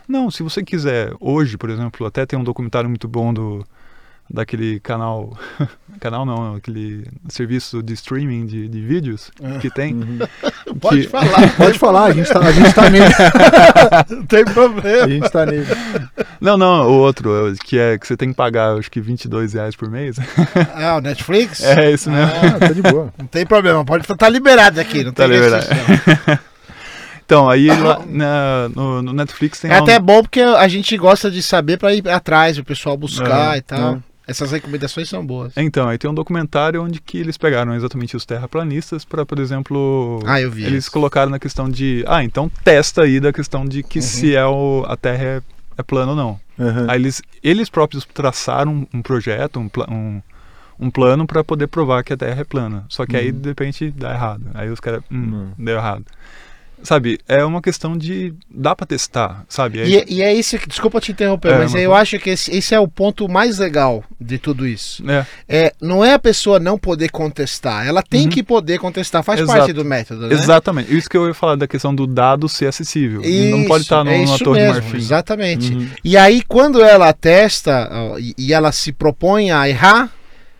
não, 0.08 0.30
se 0.30 0.42
você 0.42 0.62
quiser 0.64 1.12
hoje, 1.20 1.56
por 1.56 1.70
exemplo, 1.70 2.06
até 2.06 2.26
tem 2.26 2.38
um 2.38 2.42
documentário 2.44 2.88
muito 2.88 3.06
bom 3.06 3.32
do 3.32 3.64
daquele 4.30 4.80
canal 4.80 5.36
canal 6.00 6.24
não, 6.24 6.54
aquele 6.56 7.06
serviço 7.28 7.82
de 7.82 7.92
streaming 7.92 8.46
de, 8.46 8.66
de 8.66 8.80
vídeos 8.80 9.30
que 9.60 9.70
tem 9.70 9.94
Uhum. 9.94 10.18
Pode 10.80 11.02
que- 11.02 11.08
falar, 11.10 11.56
Pode 11.56 11.78
falar, 11.78 12.04
a 12.06 12.12
gente 12.12 12.30
tá, 12.32 12.40
a 12.40 12.52
gente 12.52 12.72
tá 12.74 12.90
nele. 12.90 13.04
não 14.10 14.26
tem 14.26 14.44
problema. 14.44 15.04
A 15.04 15.08
gente 15.08 15.30
tá 15.30 15.46
nele. 15.46 15.66
Não, 16.40 16.56
não, 16.56 16.88
o 16.88 16.92
outro, 16.98 17.48
é, 17.48 17.54
que 17.64 17.78
é 17.78 17.98
que 17.98 18.06
você 18.06 18.16
tem 18.16 18.30
que 18.30 18.34
pagar, 18.34 18.78
acho 18.78 18.90
que 18.90 19.00
22 19.00 19.52
reais 19.52 19.76
por 19.76 19.88
mês. 19.90 20.16
Ah, 20.74 20.96
o 20.96 21.00
Netflix? 21.00 21.62
É 21.62 21.90
isso 21.92 22.10
mesmo. 22.10 22.32
Ah, 22.34 22.58
tá 22.58 22.68
de 22.72 22.82
boa. 22.82 23.12
Não 23.18 23.26
tem 23.26 23.44
problema, 23.46 23.84
pode 23.84 24.06
tá 24.06 24.28
liberado 24.28 24.80
aqui, 24.80 25.04
não 25.04 25.12
Tá 25.12 25.28
tem 25.28 25.36
liberado. 25.36 25.66
Então, 27.24 27.48
aí 27.48 27.66
lá 27.68 28.00
na- 28.06 28.68
no, 28.74 29.02
no 29.02 29.12
Netflix 29.12 29.60
tem 29.60 29.70
É 29.70 29.78
um- 29.80 29.82
até 29.84 29.98
bom 29.98 30.22
porque 30.22 30.40
a 30.40 30.66
gente 30.68 30.96
gosta 30.96 31.30
de 31.30 31.42
saber 31.42 31.78
pra 31.78 31.94
ir 31.94 32.06
atrás, 32.08 32.58
o 32.58 32.64
pessoal 32.64 32.96
buscar 32.96 33.54
É, 33.54 33.58
e 33.58 33.62
tal. 33.62 33.94
é. 33.96 34.11
Essas 34.32 34.50
recomendações 34.50 35.08
são 35.08 35.24
boas. 35.24 35.52
Então, 35.56 35.88
aí 35.88 35.96
tem 35.98 36.10
um 36.10 36.14
documentário 36.14 36.82
onde 36.82 37.00
que 37.00 37.18
eles 37.18 37.36
pegaram 37.38 37.74
exatamente 37.74 38.16
os 38.16 38.26
terraplanistas 38.26 39.04
para, 39.04 39.24
por 39.24 39.38
exemplo, 39.38 40.20
Ah, 40.26 40.40
eu 40.40 40.50
vi. 40.50 40.64
eles 40.64 40.84
esse. 40.84 40.90
colocaram 40.90 41.30
na 41.30 41.38
questão 41.38 41.68
de, 41.68 42.04
ah, 42.06 42.24
então 42.24 42.50
testa 42.64 43.02
aí 43.02 43.20
da 43.20 43.32
questão 43.32 43.64
de 43.64 43.82
que 43.82 43.98
Uhum. 43.98 44.02
se 44.04 44.34
é 44.34 44.44
o, 44.46 44.84
a 44.88 44.96
Terra 44.96 45.22
é, 45.24 45.42
é 45.78 45.82
plana 45.82 46.10
ou 46.12 46.16
não. 46.16 46.40
Uhum. 46.58 46.86
Aí 46.90 46.98
eles, 47.00 47.22
eles 47.42 47.68
próprios 47.70 48.04
traçaram 48.04 48.86
um, 48.92 49.02
projeto, 49.02 49.58
um, 49.60 49.70
um, 49.90 50.22
um 50.78 50.90
plano 50.90 51.26
para 51.26 51.42
poder 51.44 51.66
provar 51.66 52.02
que 52.02 52.12
a 52.12 52.16
Terra 52.16 52.40
é 52.40 52.44
plana. 52.44 52.84
Só 52.88 53.06
que 53.06 53.16
aí 53.16 53.30
Uhum. 53.30 53.38
de 53.40 53.48
repente 53.48 53.90
dá 53.90 54.12
errado. 54.12 54.44
Aí 54.54 54.68
os 54.70 54.80
caras, 54.80 55.02
hum, 55.10 55.16
Uhum. 55.32 55.52
deu 55.58 55.76
errado. 55.76 56.04
Sabe, 56.82 57.18
é 57.28 57.44
uma 57.44 57.60
questão 57.62 57.96
de. 57.96 58.34
dá 58.50 58.74
pra 58.74 58.86
testar, 58.86 59.44
sabe? 59.48 59.80
É- 59.80 59.86
E, 59.88 59.96
é- 59.96 60.04
e 60.08 60.22
é 60.22 60.34
isso 60.34 60.58
que, 60.58 60.68
desculpa 60.68 61.00
te 61.00 61.12
interromper, 61.12 61.48
É, 61.52 61.58
mas 61.58 61.72
mas- 61.72 61.82
eu 61.82 61.94
acho 61.94 62.18
que 62.18 62.30
esse, 62.30 62.50
esse 62.54 62.74
é 62.74 62.80
o 62.80 62.88
ponto 62.88 63.28
mais 63.28 63.58
legal 63.58 64.04
de 64.20 64.38
tudo 64.38 64.66
isso. 64.66 65.02
é, 65.10 65.26
É, 65.48 65.72
não 65.80 66.04
é 66.04 66.14
a 66.14 66.18
pessoa 66.18 66.58
não 66.58 66.78
poder 66.78 67.10
contestar, 67.10 67.86
ela 67.86 68.02
tem 68.02 68.22
Uhum. 68.24 68.28
que 68.28 68.42
poder 68.42 68.78
contestar, 68.78 69.22
faz 69.22 69.40
Exato. 69.40 69.58
parte 69.58 69.72
do 69.72 69.84
método, 69.84 70.26
né? 70.28 70.34
Exatamente. 70.34 70.96
Isso 70.96 71.08
que 71.08 71.16
eu 71.16 71.26
ia 71.28 71.34
falar 71.34 71.56
da 71.56 71.66
questão 71.66 71.94
do 71.94 72.06
dado 72.06 72.48
ser 72.48 72.66
acessível. 72.66 73.22
não 73.22 73.64
pode 73.64 73.84
estar 73.84 74.04
no, 74.04 74.10
é 74.10 74.18
numa 74.18 74.34
isso 74.34 74.44
torre 74.44 74.60
mesmo, 74.60 74.74
de 74.74 74.80
marfim. 74.86 74.96
Exatamente. 74.98 75.72
Uhum. 75.74 75.88
E 76.04 76.16
aí, 76.16 76.42
quando 76.42 76.82
ela 76.82 77.12
testa 77.12 77.90
e, 78.18 78.34
e 78.38 78.52
ela 78.52 78.72
se 78.72 78.92
propõe 78.92 79.50
a 79.50 79.68
errar, 79.68 80.10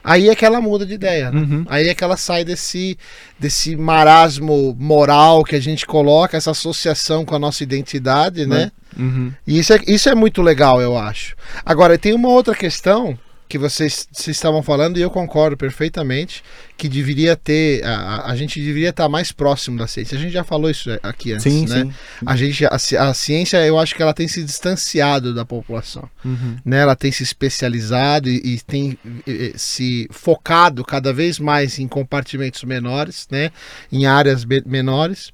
aí 0.02 0.28
é 0.28 0.34
que 0.34 0.44
ela 0.44 0.60
muda 0.60 0.84
de 0.84 0.94
ideia. 0.94 1.30
né? 1.30 1.40
Uhum. 1.40 1.64
Aí 1.68 1.88
é 1.88 1.94
que 1.94 2.02
ela 2.04 2.16
sai 2.16 2.44
desse, 2.44 2.98
desse 3.38 3.76
marasmo 3.76 4.76
moral 4.78 5.44
que 5.44 5.56
a 5.56 5.60
gente 5.60 5.86
coloca, 5.86 6.36
essa 6.36 6.50
associação 6.50 7.24
com 7.24 7.34
a 7.34 7.38
nossa 7.38 7.62
identidade, 7.62 8.46
né? 8.46 8.70
Uhum. 8.98 9.32
E 9.46 9.58
isso 9.58 9.72
é, 9.72 9.80
isso 9.86 10.08
é 10.08 10.14
muito 10.14 10.42
legal, 10.42 10.80
eu 10.80 10.96
acho. 10.96 11.34
Agora, 11.64 11.98
tem 11.98 12.12
uma 12.12 12.28
outra 12.28 12.54
questão 12.54 13.18
que 13.52 13.58
vocês, 13.58 14.08
vocês 14.10 14.34
estavam 14.34 14.62
falando 14.62 14.96
e 14.98 15.02
eu 15.02 15.10
concordo 15.10 15.58
perfeitamente 15.58 16.42
que 16.74 16.88
deveria 16.88 17.36
ter 17.36 17.84
a, 17.84 18.30
a- 18.30 18.34
gente 18.34 18.58
deveria 18.58 18.88
estar 18.88 19.10
mais 19.10 19.30
próximo 19.30 19.76
da 19.78 19.86
ciência. 19.86 20.16
A 20.16 20.20
gente 20.20 20.32
já 20.32 20.42
falou 20.42 20.70
isso 20.70 20.88
aqui 21.02 21.32
antes, 21.32 21.44
Sim, 21.44 21.66
né? 21.66 21.82
sim. 21.84 21.92
A 22.24 22.34
gente 22.34 22.64
a, 22.64 22.70
a 23.10 23.12
ciência, 23.14 23.58
eu 23.66 23.78
acho 23.78 23.94
que 23.94 24.00
ela 24.02 24.14
tem 24.14 24.26
se 24.26 24.42
distanciado 24.42 25.34
da 25.34 25.44
população, 25.44 26.08
Uhum. 26.24 26.56
né? 26.64 26.78
Ela 26.80 26.96
tem 26.96 27.12
se 27.12 27.22
especializado 27.22 28.30
e, 28.30 28.54
e 28.54 28.60
tem 28.62 28.96
eh, 29.28 29.52
se 29.54 30.08
focado 30.10 30.82
cada 30.82 31.12
vez 31.12 31.38
mais 31.38 31.78
em 31.78 31.86
compartimentos 31.86 32.64
menores, 32.64 33.28
né? 33.30 33.50
Em 33.92 34.06
áreas 34.06 34.46
menores. 34.64 35.30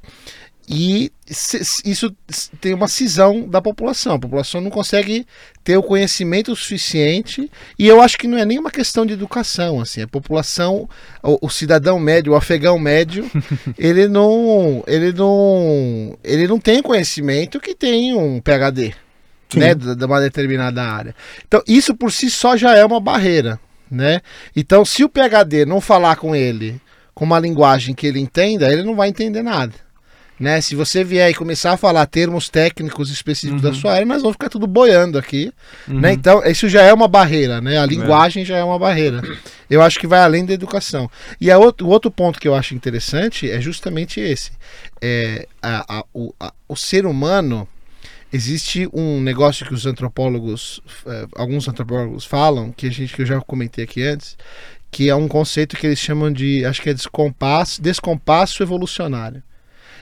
E 0.70 1.10
isso 1.82 2.14
tem 2.60 2.74
uma 2.74 2.88
cisão 2.88 3.48
da 3.48 3.62
população. 3.62 4.16
A 4.16 4.18
população 4.18 4.60
não 4.60 4.70
consegue 4.70 5.26
ter 5.64 5.78
o 5.78 5.82
conhecimento 5.82 6.54
suficiente. 6.54 7.50
E 7.78 7.88
eu 7.88 8.02
acho 8.02 8.18
que 8.18 8.28
não 8.28 8.36
é 8.36 8.44
nem 8.44 8.58
uma 8.58 8.70
questão 8.70 9.06
de 9.06 9.14
educação. 9.14 9.80
Assim, 9.80 10.02
a 10.02 10.06
população, 10.06 10.86
o, 11.22 11.46
o 11.46 11.48
cidadão 11.48 11.98
médio, 11.98 12.34
o 12.34 12.36
afegão 12.36 12.78
médio, 12.78 13.30
ele 13.78 14.08
não, 14.08 14.84
ele 14.86 15.10
não, 15.10 16.18
ele 16.22 16.46
não 16.46 16.60
tem 16.60 16.82
conhecimento 16.82 17.58
que 17.60 17.74
tem 17.74 18.14
um 18.14 18.38
PhD, 18.38 18.94
Sim. 19.48 19.60
né, 19.60 19.74
de 19.74 19.96
de 19.96 20.04
uma 20.04 20.20
determinada 20.20 20.82
área. 20.82 21.14
Então 21.46 21.62
isso 21.66 21.94
por 21.94 22.12
si 22.12 22.28
só 22.30 22.58
já 22.58 22.76
é 22.76 22.84
uma 22.84 23.00
barreira, 23.00 23.58
né? 23.90 24.20
Então 24.54 24.84
se 24.84 25.02
o 25.02 25.08
PhD 25.08 25.64
não 25.64 25.80
falar 25.80 26.16
com 26.16 26.36
ele 26.36 26.78
com 27.14 27.24
uma 27.24 27.40
linguagem 27.40 27.94
que 27.94 28.06
ele 28.06 28.20
entenda, 28.20 28.70
ele 28.70 28.82
não 28.82 28.94
vai 28.94 29.08
entender 29.08 29.42
nada. 29.42 29.87
Né? 30.38 30.60
Se 30.60 30.74
você 30.76 31.02
vier 31.02 31.30
e 31.30 31.34
começar 31.34 31.72
a 31.72 31.76
falar 31.76 32.06
termos 32.06 32.48
técnicos 32.48 33.10
específicos 33.10 33.60
da 33.60 33.70
Uhum. 33.70 33.74
sua 33.74 33.92
área, 33.94 34.06
nós 34.06 34.22
vamos 34.22 34.34
ficar 34.34 34.48
tudo 34.48 34.66
boiando 34.66 35.18
aqui. 35.18 35.52
Uhum. 35.88 36.00
Né? 36.00 36.12
Então, 36.12 36.42
isso 36.44 36.68
já 36.68 36.82
é 36.82 36.92
uma 36.92 37.08
barreira, 37.08 37.60
né? 37.60 37.76
A 37.78 37.84
linguagem 37.86 38.44
já 38.44 38.56
é 38.56 38.62
uma 38.62 38.78
barreira. 38.78 39.20
Eu 39.68 39.82
acho 39.82 39.98
que 39.98 40.06
vai 40.06 40.20
além 40.20 40.44
da 40.46 40.52
educação. 40.54 41.10
E 41.40 41.50
a 41.50 41.58
outro, 41.58 41.86
o 41.86 41.90
outro 41.90 42.10
ponto 42.10 42.38
que 42.38 42.46
eu 42.46 42.54
acho 42.54 42.74
interessante 42.74 43.50
é 43.50 43.60
justamente 43.60 44.20
esse. 44.20 44.52
É, 45.02 45.46
a- 45.60 45.98
a- 45.98 46.04
o, 46.14 46.32
a- 46.38 46.52
o 46.68 46.76
ser 46.76 47.04
humano. 47.06 47.66
Existe 48.30 48.86
um 48.92 49.22
negócio 49.22 49.64
que 49.66 49.72
os 49.72 49.86
antropólogos, 49.86 50.82
eh, 51.06 51.26
alguns 51.34 51.66
antropólogos 51.66 52.26
falam, 52.26 52.70
que 52.70 52.86
a 52.86 52.90
gente 52.90 53.14
que 53.14 53.22
eu 53.22 53.26
já 53.26 53.40
comentei 53.40 53.84
aqui 53.84 54.02
antes, 54.02 54.36
que 54.90 55.08
é 55.08 55.14
um 55.14 55.26
conceito 55.26 55.76
que 55.78 55.86
eles 55.86 55.98
chamam 55.98 56.30
de, 56.30 56.62
acho 56.66 56.82
que 56.82 56.90
é 56.90 56.94
descompasso, 56.94 57.80
descompasso 57.80 58.62
evolucionário. 58.62 59.42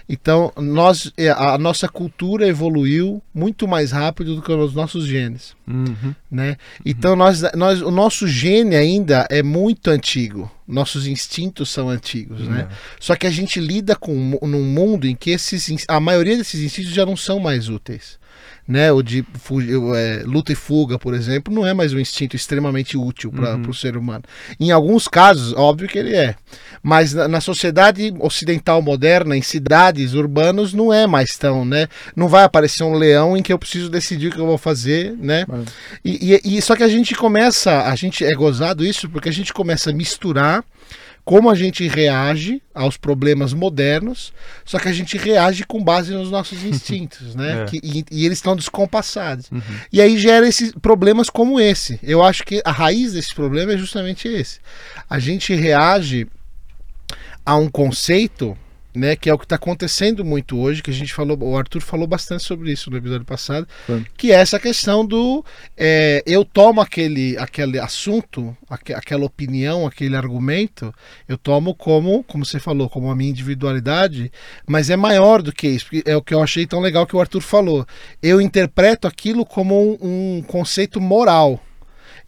Então, 0.08 0.52
nós, 0.56 1.12
eh, 1.16 1.30
a 1.30 1.58
nossa 1.58 1.88
cultura 1.88 2.46
evoluiu 2.46 3.20
muito 3.34 3.66
mais 3.66 3.90
rápido 3.90 4.36
do 4.36 4.42
que 4.42 4.52
os 4.52 4.74
nossos 4.74 5.04
genes 5.04 5.56
Uhum. 5.66 6.14
né? 6.30 6.56
Então 6.84 7.16
nós, 7.16 7.42
nós, 7.54 7.82
o 7.82 7.90
nosso 7.90 8.28
gene 8.28 8.76
ainda 8.76 9.26
é 9.28 9.42
muito 9.42 9.90
antigo, 9.90 10.48
nossos 10.66 11.08
instintos 11.08 11.70
são 11.70 11.90
antigos, 11.90 12.46
né? 12.46 12.68
Só 13.00 13.16
que 13.16 13.26
a 13.26 13.30
gente 13.30 13.58
lida 13.58 13.96
com 13.96 14.14
um 14.40 14.46
num 14.46 14.62
mundo 14.62 15.08
em 15.08 15.16
que 15.16 15.30
esses, 15.30 15.84
a 15.88 15.98
maioria 15.98 16.36
desses 16.36 16.60
instintos 16.60 16.92
já 16.92 17.04
não 17.04 17.16
são 17.16 17.40
mais 17.40 17.68
úteis. 17.68 18.16
Né, 18.68 18.90
o 18.90 19.00
de 19.00 19.24
fugir, 19.34 19.76
é, 19.94 20.22
luta 20.24 20.50
e 20.50 20.56
fuga, 20.56 20.98
por 20.98 21.14
exemplo, 21.14 21.54
não 21.54 21.64
é 21.64 21.72
mais 21.72 21.92
um 21.92 22.00
instinto 22.00 22.34
extremamente 22.34 22.96
útil 22.96 23.30
para 23.30 23.54
Uhum. 23.54 23.70
o 23.70 23.74
ser 23.74 23.96
humano. 23.96 24.24
Em 24.58 24.72
alguns 24.72 25.06
casos, 25.06 25.52
óbvio 25.56 25.86
que 25.88 25.96
ele 25.96 26.16
é. 26.16 26.34
Mas 26.82 27.14
na, 27.14 27.28
na 27.28 27.40
sociedade 27.40 28.12
ocidental 28.18 28.82
moderna, 28.82 29.36
em 29.36 29.42
cidades 29.42 30.14
urbanos, 30.14 30.72
não 30.74 30.92
é 30.92 31.06
mais 31.06 31.38
tão, 31.38 31.64
né? 31.64 31.86
Não 32.16 32.26
vai 32.26 32.42
aparecer 32.42 32.82
um 32.82 32.94
leão 32.94 33.36
em 33.36 33.42
que 33.42 33.52
eu 33.52 33.58
preciso 33.58 33.88
decidir 33.88 34.28
o 34.28 34.32
que 34.32 34.40
eu 34.40 34.46
vou 34.46 34.58
fazer, 34.58 35.14
né? 35.16 35.44
Mas- 35.46 35.66
E, 36.04 36.34
e- 36.44 36.58
e 36.58 36.62
só 36.62 36.74
que 36.74 36.82
a 36.82 36.88
gente 36.88 37.14
começa, 37.14 37.82
a 37.84 37.94
gente 37.94 38.24
é 38.24 38.34
gozado 38.34 38.84
isso 38.84 39.08
porque 39.08 39.28
a 39.28 39.32
gente 39.32 39.52
começa 39.54 39.90
a 39.90 39.92
misturar 39.92 40.64
como 41.26 41.50
a 41.50 41.56
gente 41.56 41.86
reage 41.88 42.62
aos 42.72 42.96
problemas 42.96 43.52
modernos, 43.52 44.32
só 44.64 44.78
que 44.78 44.86
a 44.88 44.92
gente 44.92 45.18
reage 45.18 45.64
com 45.66 45.82
base 45.82 46.14
nos 46.14 46.30
nossos 46.30 46.62
instintos, 46.64 47.34
né? 47.34 47.62
É. 47.62 47.64
Que- 47.66 47.80
e, 47.82 48.04
e 48.12 48.24
eles 48.24 48.38
estão 48.38 48.54
descompassados. 48.54 49.50
Uhum. 49.50 49.60
E 49.92 50.00
aí 50.00 50.16
gera 50.16 50.46
esses 50.46 50.70
problemas 50.80 51.28
como 51.28 51.58
esse. 51.58 51.98
Eu 52.00 52.22
acho 52.22 52.44
que 52.44 52.62
a 52.64 52.70
raiz 52.70 53.12
desse 53.12 53.34
problema 53.34 53.72
é 53.72 53.76
justamente 53.76 54.28
esse. 54.28 54.60
A 55.10 55.18
gente 55.18 55.52
reage 55.52 56.28
a 57.44 57.56
um 57.56 57.68
conceito, 57.68 58.56
né, 58.96 59.14
que 59.14 59.28
é 59.28 59.34
o 59.34 59.38
que 59.38 59.44
está 59.44 59.56
acontecendo 59.56 60.24
muito 60.24 60.58
hoje, 60.58 60.82
que 60.82 60.90
a 60.90 60.94
gente 60.94 61.12
falou, 61.12 61.36
o 61.40 61.56
Arthur 61.56 61.80
falou 61.82 62.06
bastante 62.06 62.42
sobre 62.42 62.72
isso 62.72 62.90
no 62.90 62.96
episódio 62.96 63.26
passado, 63.26 63.68
Foi. 63.86 64.04
que 64.16 64.32
é 64.32 64.36
essa 64.36 64.58
questão 64.58 65.04
do 65.04 65.44
é, 65.76 66.22
eu 66.26 66.44
tomo 66.44 66.80
aquele, 66.80 67.36
aquele 67.38 67.78
assunto, 67.78 68.56
aque- 68.68 68.94
aquela 68.94 69.24
opinião, 69.24 69.86
aquele 69.86 70.16
argumento, 70.16 70.92
eu 71.28 71.36
tomo 71.36 71.74
como, 71.74 72.24
como 72.24 72.44
você 72.44 72.58
falou, 72.58 72.88
como 72.88 73.10
a 73.10 73.14
minha 73.14 73.30
individualidade, 73.30 74.32
mas 74.66 74.90
é 74.90 74.96
maior 74.96 75.42
do 75.42 75.52
que 75.52 75.68
isso, 75.68 75.86
porque 75.86 76.02
é 76.10 76.16
o 76.16 76.22
que 76.22 76.34
eu 76.34 76.42
achei 76.42 76.66
tão 76.66 76.80
legal 76.80 77.06
que 77.06 77.14
o 77.14 77.20
Arthur 77.20 77.40
falou. 77.42 77.86
Eu 78.22 78.40
interpreto 78.40 79.06
aquilo 79.06 79.44
como 79.44 79.98
um, 80.00 80.38
um 80.38 80.42
conceito 80.42 81.00
moral. 81.00 81.60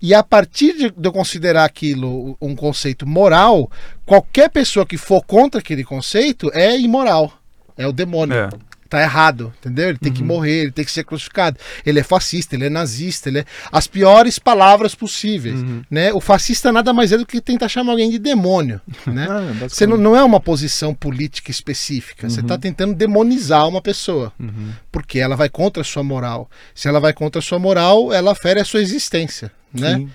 E 0.00 0.14
a 0.14 0.22
partir 0.22 0.74
de, 0.74 0.92
eu 1.02 1.12
considerar 1.12 1.64
aquilo 1.64 2.36
um 2.40 2.54
conceito 2.54 3.06
moral, 3.06 3.70
qualquer 4.06 4.48
pessoa 4.48 4.86
que 4.86 4.96
for 4.96 5.24
contra 5.24 5.60
aquele 5.60 5.82
conceito 5.82 6.50
é 6.54 6.78
imoral. 6.78 7.32
É 7.76 7.86
o 7.86 7.92
demônio. 7.92 8.36
É. 8.36 8.48
Tá 8.88 9.02
errado, 9.02 9.52
entendeu? 9.60 9.90
Ele 9.90 9.98
tem 9.98 10.10
que 10.10 10.22
morrer, 10.24 10.62
ele 10.62 10.70
tem 10.70 10.82
que 10.82 10.90
ser 10.90 11.04
crucificado. 11.04 11.58
Ele 11.84 12.00
é 12.00 12.02
fascista, 12.02 12.54
ele 12.56 12.64
é 12.64 12.70
nazista, 12.70 13.28
ele 13.28 13.40
é 13.40 13.44
as 13.70 13.86
piores 13.86 14.38
palavras 14.38 14.94
possíveis, 14.94 15.60
Uhum. 15.60 15.82
né? 15.90 16.10
O 16.14 16.20
fascista 16.22 16.72
nada 16.72 16.90
mais 16.94 17.12
é 17.12 17.18
do 17.18 17.26
que 17.26 17.38
tentar 17.40 17.68
chamar 17.68 17.92
alguém 17.92 18.08
de 18.10 18.18
demônio, 18.18 18.80
né? 19.06 19.26
Ah, 19.28 19.40
basicamente. 19.40 19.74
Você 19.74 19.86
não, 19.86 19.98
não 19.98 20.16
é 20.16 20.22
uma 20.24 20.40
posição 20.40 20.94
política 20.94 21.50
específica. 21.50 22.30
Você 22.30 22.40
está 22.40 22.56
tentando 22.56 22.94
demonizar 22.94 23.68
uma 23.68 23.82
pessoa. 23.82 24.32
Uhum. 24.40 24.70
Porque 24.90 25.18
ela 25.18 25.36
vai 25.36 25.50
contra 25.50 25.82
a 25.82 25.84
sua 25.84 26.02
moral. 26.02 26.50
Se 26.74 26.88
ela 26.88 26.98
vai 26.98 27.12
contra 27.12 27.40
a 27.40 27.42
sua 27.42 27.58
moral, 27.58 28.10
ela 28.10 28.34
fere 28.34 28.58
a 28.58 28.64
sua 28.64 28.80
existência. 28.80 29.52
Né? 29.70 29.96
Sim. 29.96 30.10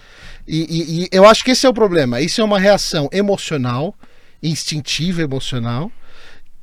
E, 0.48 0.58
e- 0.62 1.04
e 1.04 1.10
eu 1.12 1.28
acho 1.28 1.44
que 1.44 1.52
esse 1.52 1.66
é 1.66 1.70
o 1.70 1.74
problema. 1.74 2.20
Isso 2.22 2.42
é 2.42 2.44
uma 2.44 2.60
reação 2.60 3.08
emocional, 3.14 3.96
instintiva 4.42 5.22
emocional, 5.22 5.92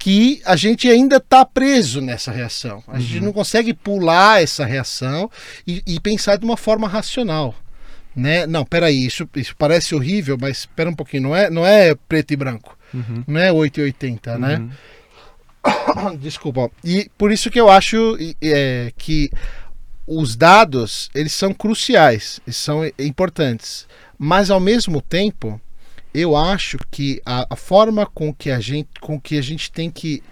que 0.01 0.41
a 0.47 0.57
gente 0.57 0.89
ainda 0.89 1.19
está 1.19 1.45
preso 1.45 2.01
nessa 2.01 2.33
reação. 2.33 2.83
A 2.89 2.99
gente 2.99 3.21
não 3.21 3.35
consegue 3.35 3.75
pular 3.75 4.43
essa 4.43 4.65
reação 4.65 5.31
e, 5.67 5.83
e 5.87 6.01
pensar 6.01 6.37
de 6.37 6.45
uma 6.45 6.57
forma 6.57 6.89
racional. 6.89 7.55
Né? 8.17 8.47
Não, 8.47 8.65
peraí, 8.65 9.05
isso, 9.05 9.29
isso 9.37 9.55
parece 9.57 9.95
horrível, 9.95 10.39
mas 10.41 10.61
espera 10.61 10.89
um 10.89 10.95
pouquinho, 10.95 11.25
não 11.25 11.37
é, 11.37 11.51
não 11.51 11.67
é 11.67 11.95
preto 11.95 12.33
e 12.33 12.37
branco, 12.37 12.77
Uhum. 12.93 13.23
não 13.29 13.39
é 13.41 13.53
880, 13.53 14.39
né? 14.39 14.67
Uhum. 15.65 16.17
Desculpa. 16.19 16.71
E 16.83 17.11
por 17.19 17.31
isso 17.31 17.51
que 17.51 17.61
eu 17.61 17.69
acho 17.69 18.17
é, 18.43 18.93
que 18.97 19.31
os 20.07 20.35
dados 20.35 21.11
eles 21.15 21.33
são 21.33 21.53
cruciais, 21.53 22.41
eles 22.47 22.57
são 22.57 22.81
importantes. 22.99 23.87
Mas 24.19 24.51
ao 24.51 24.59
mesmo 24.59 25.01
tempo, 25.03 25.61
eu 26.15 26.37
acho 26.37 26.79
que 26.91 27.21
a, 27.25 27.47
a 27.51 27.57
forma 27.57 28.05
com 28.07 28.33
que 28.35 28.51
a 28.51 28.61
gente, 28.61 28.89
com 29.01 29.21
que 29.21 29.37
a 29.39 29.43
gente 29.43 29.71
tem 29.71 29.91
que 29.91 30.23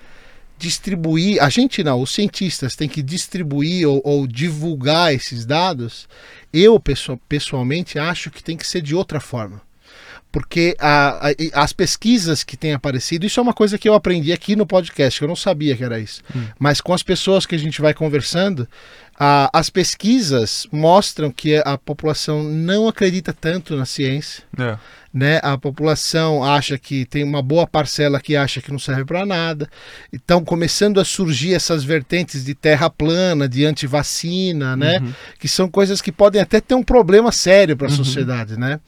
distribuir, 0.58 1.40
a 1.42 1.48
gente 1.48 1.84
não, 1.84 2.00
os 2.02 2.10
cientistas 2.12 2.74
têm 2.74 2.88
que 2.88 3.02
distribuir 3.02 3.86
ou, 3.88 4.00
ou 4.04 4.26
divulgar 4.26 5.14
esses 5.14 5.46
dados, 5.46 6.08
eu 6.52 6.80
pessoa- 6.80 7.18
pessoalmente 7.28 7.98
acho 7.98 8.30
que 8.30 8.42
tem 8.42 8.56
que 8.56 8.66
ser 8.66 8.82
de 8.82 8.94
outra 8.94 9.20
forma 9.20 9.62
porque 10.30 10.76
a- 10.78 11.30
a- 11.30 11.62
as 11.64 11.72
pesquisas 11.72 12.44
que 12.44 12.54
têm 12.54 12.74
aparecido, 12.74 13.24
isso 13.24 13.40
é 13.40 13.42
uma 13.42 13.54
coisa 13.54 13.78
que 13.78 13.88
eu 13.88 13.94
aprendi 13.94 14.30
aqui 14.30 14.54
no 14.54 14.66
podcast, 14.66 15.18
que 15.18 15.24
eu 15.24 15.28
não 15.28 15.34
sabia 15.34 15.74
que 15.74 15.82
era 15.82 15.98
isso. 15.98 16.22
Mas 16.58 16.82
com 16.82 16.92
as 16.92 17.02
pessoas 17.02 17.46
que 17.46 17.54
a 17.54 17.58
gente 17.58 17.80
vai 17.80 17.94
conversando, 17.94 18.68
a- 19.18 19.50
as 19.52 19.68
pesquisas 19.68 20.66
mostram 20.70 21.30
que 21.30 21.56
a 21.64 21.76
população 21.76 22.42
não 22.44 22.86
acredita 22.88 23.32
tanto 23.32 23.74
na 23.76 23.84
ciência. 23.84 24.44
É. 24.58 24.76
né? 25.12 25.40
A 25.42 25.56
população 25.56 26.44
acha 26.44 26.76
que 26.78 27.06
tem 27.06 27.24
uma 27.24 27.40
boa 27.42 27.66
parcela 27.66 28.20
que 28.20 28.36
acha 28.36 28.60
que 28.60 28.70
não 28.70 28.78
serve 28.78 29.06
para 29.06 29.24
nada. 29.24 29.68
Então, 30.12 30.44
começando 30.44 31.00
a 31.00 31.04
surgir 31.04 31.54
essas 31.54 31.82
vertentes 31.82 32.44
de 32.44 32.54
terra 32.54 32.90
plana, 32.90 33.48
de 33.48 33.64
antivacina, 33.64 34.76
né? 34.76 34.98
Uhum. 34.98 35.12
Que 35.40 35.48
são 35.48 35.68
coisas 35.68 36.02
que 36.02 36.12
podem 36.12 36.40
até 36.40 36.60
ter 36.60 36.74
um 36.74 36.82
problema 36.82 37.32
sério 37.32 37.74
para 37.76 37.86
a 37.88 37.90
sociedade, 37.90 38.58
né? 38.58 38.78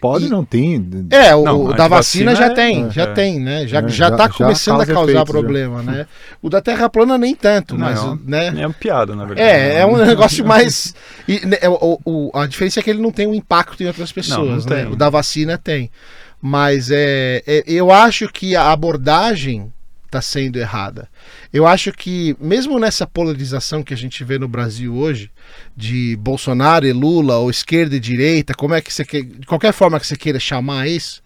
Pode, 0.00 0.26
E- 0.26 0.28
não 0.28 0.44
tem. 0.44 0.88
É, 1.10 1.34
o, 1.34 1.44
Não, 1.44 1.62
o 1.64 1.72
a 1.72 1.76
da 1.76 1.88
vacina 1.88 2.32
vacina 2.32 2.34
já 2.34 2.46
é- 2.52 2.54
tem, 2.54 2.86
é. 2.86 2.90
já 2.90 3.06
tem, 3.12 3.40
né? 3.40 3.66
Já, 3.66 3.78
É, 3.78 3.82
já 3.82 3.88
já- 3.88 4.10
tá 4.16 4.24
já 4.24 4.32
começando 4.32 4.74
a 4.80 4.86
causa 4.86 4.92
causar 4.94 5.10
efeitos, 5.12 5.26
já. 5.28 5.32
problema, 5.40 5.82
né? 5.82 6.06
O 6.40 6.48
da 6.48 6.60
Terra 6.60 6.88
plana 6.88 7.18
nem 7.18 7.34
tanto, 7.34 7.76
Não, 7.76 7.86
mas, 7.86 8.00
é 8.04 8.16
né? 8.24 8.62
É 8.62 8.66
uma 8.66 8.74
piada, 8.74 9.16
na 9.16 9.24
verdade. 9.24 9.48
É, 9.48 9.78
é 9.80 9.86
um 9.86 9.96
negócio 9.96 10.44
mais. 10.46 10.94
e, 11.26 11.44
né, 11.44 11.56
o, 11.68 11.98
o- 12.04 12.30
a 12.38 12.46
diferença 12.46 12.80
é 12.80 12.82
que 12.82 12.90
ele 12.90 13.02
não 13.02 13.10
tem 13.10 13.26
um 13.26 13.34
impacto 13.34 13.82
em 13.82 13.86
outras 13.86 14.12
pessoas, 14.12 14.64
não 14.66 14.76
né? 14.76 14.82
tem. 14.84 14.92
O 14.92 14.96
da 14.96 15.10
vacina 15.10 15.58
tem. 15.58 15.90
Mas 16.40 16.90
é, 16.92 17.42
é- 17.46 17.64
eu 17.66 17.90
acho 17.90 18.28
que 18.28 18.54
a 18.54 18.70
abordagem 18.70 19.72
está 20.08 20.20
sendo 20.22 20.58
errada. 20.58 21.08
Eu 21.52 21.66
acho 21.66 21.92
que, 21.92 22.34
mesmo 22.40 22.78
nessa 22.78 23.06
polarização 23.06 23.82
que 23.82 23.94
a 23.94 23.96
gente 23.96 24.24
vê 24.24 24.38
no 24.38 24.48
Brasil 24.48 24.94
hoje, 24.96 25.30
de 25.76 26.16
Bolsonaro 26.16 26.86
e 26.86 26.92
Lula, 26.92 27.36
ou 27.38 27.50
esquerda 27.50 27.94
e 27.96 28.00
direita, 28.00 28.54
como 28.54 28.74
é 28.74 28.80
que 28.80 28.92
você 28.92 29.04
quer, 29.04 29.22
de 29.22 29.46
qualquer 29.46 29.72
forma 29.72 30.00
que 30.00 30.06
você 30.06 30.16
queira 30.16 30.40
chamar 30.40 30.88
isso, 30.88 31.22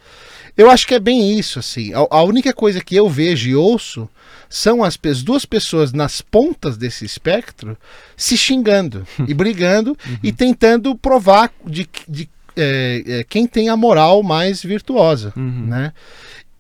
eu 0.57 0.71
acho 0.71 0.87
que 0.87 0.95
é 0.95 1.01
bem 1.01 1.39
isso, 1.39 1.59
assim. 1.59 1.95
A, 1.95 2.07
a 2.11 2.23
única 2.25 2.53
coisa 2.53 2.81
que 2.83 2.95
eu 2.95 3.09
vejo 3.09 3.49
e 3.49 3.55
ouço 3.55 4.09
são 4.51 4.85
as, 4.85 4.97
pe- 4.99 5.15
duas 5.15 5.47
pessoas 5.47 5.93
nas 5.95 6.21
pontas 6.21 6.77
desse 6.77 7.07
espectro 7.07 7.75
se 8.17 8.37
xingando 8.37 9.07
e 9.27 9.33
brigando 9.33 9.97
e 10.23 10.31
tentando 10.31 10.95
provar 10.95 11.51
de, 11.67 11.89
de 12.07 12.29
é, 12.55 13.03
é, 13.07 13.25
quem 13.25 13.47
tem 13.47 13.71
a 13.71 13.77
moral 13.79 14.23
mais 14.23 14.63
virtuosa, 14.63 15.33
Uhum. 15.35 15.67
né? 15.69 15.93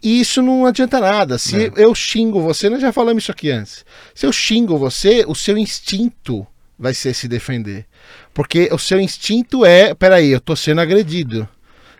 E 0.02 0.20
isso 0.20 0.42
não 0.42 0.66
adianta 0.66 0.98
nada. 1.00 1.38
Se 1.38 1.66
É. 1.66 1.72
eu 1.76 1.94
xingo 1.94 2.40
você, 2.40 2.68
nós 2.68 2.80
já 2.80 2.92
falamos 2.92 3.22
isso 3.24 3.32
aqui 3.32 3.50
antes. 3.50 3.84
Se 4.14 4.26
eu 4.26 4.32
xingo 4.32 4.76
você, 4.76 5.24
o 5.26 5.34
seu 5.34 5.56
instinto 5.56 6.46
vai 6.78 6.92
ser 6.94 7.14
se 7.14 7.28
defender. 7.28 7.86
Porque 8.34 8.68
o 8.72 8.78
seu 8.78 8.98
instinto 9.00 9.64
é, 9.64 9.94
peraí, 9.94 10.30
eu 10.30 10.40
tô 10.40 10.56
sendo 10.56 10.80
agredido. 10.80 11.48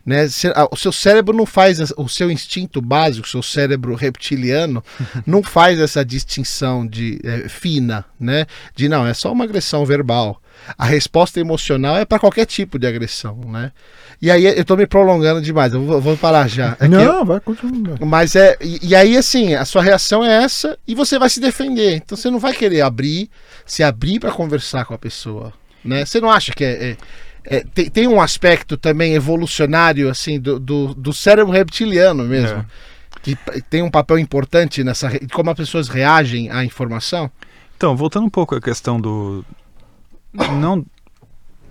Né? 0.05 0.27
O 0.71 0.77
seu 0.77 0.91
cérebro 0.91 1.37
não 1.37 1.47
faz 1.47 1.79
o 1.97 2.09
seu 2.09 2.29
instinto 2.31 2.83
básico, 2.83 3.27
o 3.27 3.31
seu 3.31 3.43
cérebro 3.43 3.95
reptiliano 3.95 4.83
não 5.25 5.43
faz 5.43 5.79
essa 5.79 6.05
distinção 6.05 6.85
de 6.87 7.21
eh, 7.23 7.49
fina, 7.49 8.05
né? 8.19 8.47
De 8.75 8.89
não, 8.89 9.07
é 9.07 9.15
só 9.15 9.31
uma 9.33 9.45
agressão 9.45 9.87
verbal. 9.87 10.41
A 10.77 10.85
resposta 10.85 11.41
emocional 11.41 11.97
é 11.97 12.05
para 12.05 12.19
qualquer 12.19 12.47
tipo 12.47 12.79
de 12.79 12.87
agressão, 12.87 13.41
né? 13.47 13.73
E 14.21 14.31
aí 14.31 14.45
eu 14.45 14.65
tô 14.65 14.77
me 14.77 14.87
prolongando 14.87 15.41
demais, 15.41 15.73
eu 15.73 15.83
vou, 15.85 16.01
vou 16.01 16.17
parar 16.17 16.49
já. 16.49 16.77
É 16.81 16.89
que 16.89 16.95
eu- 16.95 17.05
não, 17.05 17.25
vai 17.25 17.41
continuar. 17.41 17.99
mas 18.01 18.35
é. 18.37 18.57
E, 18.61 18.89
e 18.89 18.95
aí, 18.95 19.17
assim, 19.17 19.55
a 19.55 19.65
sua 19.65 19.83
reação 19.83 20.25
é 20.25 20.43
essa 20.45 20.77
e 20.87 20.95
você 20.95 21.19
vai 21.19 21.29
se 21.29 21.41
defender. 21.41 21.95
Então 21.97 22.17
você 22.17 22.29
não 22.31 22.39
vai 22.39 22.53
querer 22.53 22.81
abrir, 22.83 23.31
se 23.65 23.83
abrir 23.83 24.19
para 24.21 24.31
conversar 24.33 24.85
com 24.85 24.95
a 24.95 24.99
pessoa. 24.99 25.53
Né? 25.85 26.05
Você 26.05 26.21
não 26.21 26.31
acha 26.31 26.53
que 26.53 26.65
é. 26.65 26.91
é- 26.91 26.97
é- 27.45 27.65
tem, 27.75 27.91
tem 27.91 28.09
um 28.09 28.21
aspecto 28.21 28.77
também 28.77 29.15
evolucionário, 29.15 30.09
assim, 30.09 30.39
do, 30.41 30.59
do, 30.59 30.95
do 30.95 31.13
cérebro 31.13 31.53
reptiliano 31.53 32.25
mesmo. 32.25 32.59
É. 32.61 32.65
Que 33.23 33.37
tem 33.71 33.83
um 33.83 33.91
papel 33.91 34.19
importante 34.19 34.83
nessa. 34.83 35.09
como 35.33 35.49
as 35.51 35.57
pessoas 35.57 35.89
reagem 35.89 36.51
à 36.51 36.65
informação. 36.65 37.31
Então, 37.77 37.97
voltando 37.97 38.27
um 38.27 38.31
pouco 38.31 38.55
à 38.55 38.61
questão 38.61 39.01
do. 39.01 39.45
Não. 40.35 40.85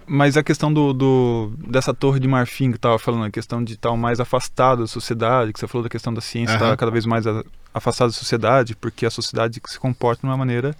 Mas 0.07 0.35
a 0.35 0.43
questão 0.43 0.73
do, 0.73 0.91
do- 0.93 1.53
dessa 1.69 1.93
torre 1.93 2.19
de 2.19 2.27
marfim 2.27 2.69
que 2.71 2.77
estava 2.77 2.99
falando, 2.99 3.23
a 3.25 3.31
questão 3.31 3.63
de 3.63 3.73
estar 3.73 3.95
mais 3.95 4.19
afastado 4.19 4.79
da 4.81 4.87
sociedade, 4.87 5.53
que 5.53 5.59
você 5.59 5.67
falou 5.67 5.83
da 5.83 5.89
questão 5.89 6.13
da 6.13 6.19
ciência 6.21 6.53
estar 6.53 6.65
Aham. 6.67 6.75
cada 6.75 6.91
vez 6.91 7.05
mais 7.05 7.25
a- 7.25 7.43
afastada 7.73 8.09
da 8.11 8.17
sociedade, 8.17 8.75
porque 8.75 9.05
a 9.05 9.09
sociedade 9.09 9.61
se 9.65 9.79
comporta 9.79 10.21
de 10.21 10.27
uma 10.27 10.35
maneira 10.35 10.75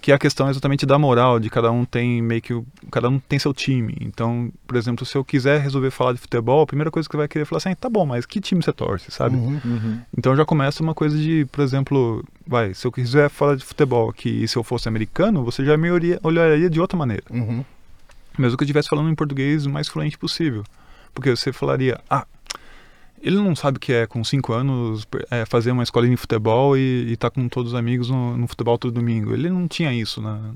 que 0.00 0.12
a 0.12 0.18
questão 0.18 0.46
é 0.46 0.50
exatamente 0.50 0.86
da 0.86 0.98
moral, 0.98 1.38
de 1.40 1.50
cada 1.50 1.70
um 1.70 1.84
tem 1.84 2.22
meio 2.22 2.40
que 2.40 2.54
o- 2.54 2.66
cada 2.90 3.08
um 3.08 3.18
tem 3.18 3.38
seu 3.38 3.52
time. 3.52 3.96
Então, 4.00 4.50
por 4.66 4.76
exemplo, 4.76 5.04
se 5.04 5.16
eu 5.16 5.24
quiser 5.24 5.60
resolver 5.60 5.90
falar 5.90 6.12
de 6.12 6.18
futebol, 6.18 6.62
a 6.62 6.66
primeira 6.66 6.90
coisa 6.90 7.08
que 7.08 7.12
você 7.12 7.18
vai 7.18 7.28
querer 7.28 7.42
é 7.42 7.44
falar 7.44 7.58
assim, 7.58 7.74
tá 7.74 7.88
bom, 7.90 8.06
mas 8.06 8.24
que 8.26 8.40
time 8.40 8.62
você 8.62 8.72
torce, 8.72 9.10
sabe? 9.10 9.36
Uhum. 9.36 9.60
Uhum. 9.64 10.00
Então 10.16 10.34
já 10.36 10.44
começa 10.44 10.82
uma 10.82 10.94
coisa 10.94 11.16
de, 11.18 11.44
por 11.52 11.62
exemplo, 11.62 12.24
vai, 12.46 12.74
se 12.74 12.86
eu 12.86 12.92
quiser 12.92 13.28
falar 13.28 13.56
de 13.56 13.64
futebol 13.64 14.08
aqui 14.08 14.42
e 14.44 14.48
se 14.48 14.56
eu 14.56 14.62
fosse 14.64 14.88
americano, 14.88 15.44
você 15.44 15.64
já 15.64 15.76
me 15.76 15.90
olharia, 15.90 16.20
olharia 16.22 16.70
de 16.70 16.80
outra 16.80 16.96
maneira. 16.96 17.24
Uhum. 17.30 17.64
Mesmo 18.38 18.56
que 18.56 18.62
eu 18.62 18.66
estivesse 18.66 18.88
falando 18.88 19.10
em 19.10 19.14
português 19.14 19.66
o 19.66 19.70
mais 19.70 19.88
fluente 19.88 20.16
possível. 20.16 20.62
Porque 21.12 21.30
você 21.34 21.52
falaria, 21.52 22.00
ah, 22.08 22.24
ele 23.22 23.36
não 23.36 23.54
sabe 23.56 23.76
o 23.76 23.80
que 23.80 23.92
é 23.92 24.06
com 24.06 24.22
cinco 24.22 24.52
anos 24.52 25.06
é, 25.30 25.44
fazer 25.44 25.70
uma 25.70 25.82
escolinha 25.82 26.14
de 26.14 26.20
futebol 26.20 26.76
e 26.76 27.12
estar 27.12 27.30
com 27.30 27.48
todos 27.48 27.72
os 27.72 27.78
amigos 27.78 28.10
no, 28.10 28.36
no 28.36 28.46
futebol 28.46 28.78
todo 28.78 28.92
domingo. 28.92 29.32
Ele 29.32 29.48
não 29.50 29.66
tinha 29.66 29.92
isso 29.92 30.20
na, 30.20 30.52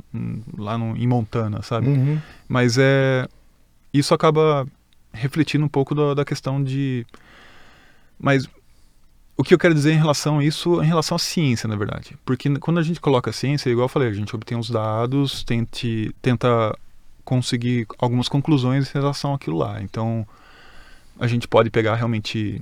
lá 0.56 0.78
no, 0.78 0.96
em 0.96 1.06
Montana, 1.06 1.62
sabe? 1.62 1.88
Uhum. 1.88 2.20
Mas 2.48 2.76
é 2.78 3.26
isso 3.92 4.14
acaba 4.14 4.66
refletindo 5.12 5.64
um 5.64 5.68
pouco 5.68 5.94
da, 5.94 6.14
da 6.14 6.24
questão 6.24 6.62
de. 6.62 7.06
Mas 8.18 8.48
o 9.36 9.44
que 9.44 9.52
eu 9.52 9.58
quero 9.58 9.74
dizer 9.74 9.92
em 9.92 9.98
relação 9.98 10.38
a 10.38 10.44
isso, 10.44 10.82
em 10.82 10.86
relação 10.86 11.16
à 11.16 11.18
ciência, 11.18 11.68
na 11.68 11.76
verdade. 11.76 12.16
Porque 12.24 12.48
quando 12.58 12.78
a 12.78 12.82
gente 12.82 13.00
coloca 13.00 13.30
a 13.30 13.32
ciência, 13.32 13.70
igual 13.70 13.86
eu 13.86 13.88
falei, 13.88 14.08
a 14.08 14.12
gente 14.12 14.34
obtém 14.34 14.56
os 14.56 14.70
dados, 14.70 15.42
tente, 15.44 16.14
tenta 16.22 16.76
conseguir 17.24 17.86
algumas 17.98 18.28
conclusões 18.28 18.88
em 18.88 18.98
relação 18.98 19.34
àquilo 19.34 19.58
lá. 19.58 19.82
Então, 19.82 20.26
a 21.22 21.28
gente 21.28 21.46
pode 21.46 21.70
pegar 21.70 21.94
realmente 21.94 22.60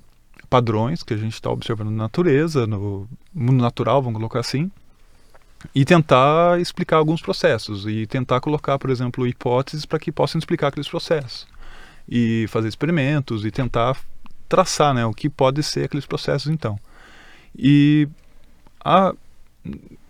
padrões 0.50 1.02
que 1.02 1.14
a 1.14 1.16
gente 1.16 1.32
está 1.32 1.50
observando 1.50 1.90
na 1.90 1.96
natureza, 2.02 2.66
no 2.66 3.08
mundo 3.32 3.62
natural, 3.62 4.02
vamos 4.02 4.18
colocar 4.18 4.40
assim, 4.40 4.70
e 5.74 5.82
tentar 5.82 6.60
explicar 6.60 6.98
alguns 6.98 7.22
processos 7.22 7.86
e 7.86 8.06
tentar 8.06 8.38
colocar, 8.38 8.78
por 8.78 8.90
exemplo, 8.90 9.26
hipóteses 9.26 9.86
para 9.86 9.98
que 9.98 10.12
possam 10.12 10.38
explicar 10.38 10.68
aqueles 10.68 10.90
processos 10.90 11.46
e 12.06 12.44
fazer 12.50 12.68
experimentos 12.68 13.46
e 13.46 13.50
tentar 13.50 13.96
traçar, 14.46 14.92
né, 14.92 15.06
o 15.06 15.14
que 15.14 15.30
pode 15.30 15.62
ser 15.62 15.86
aqueles 15.86 16.04
processos 16.04 16.52
então. 16.52 16.78
E 17.56 18.06
a, 18.84 19.14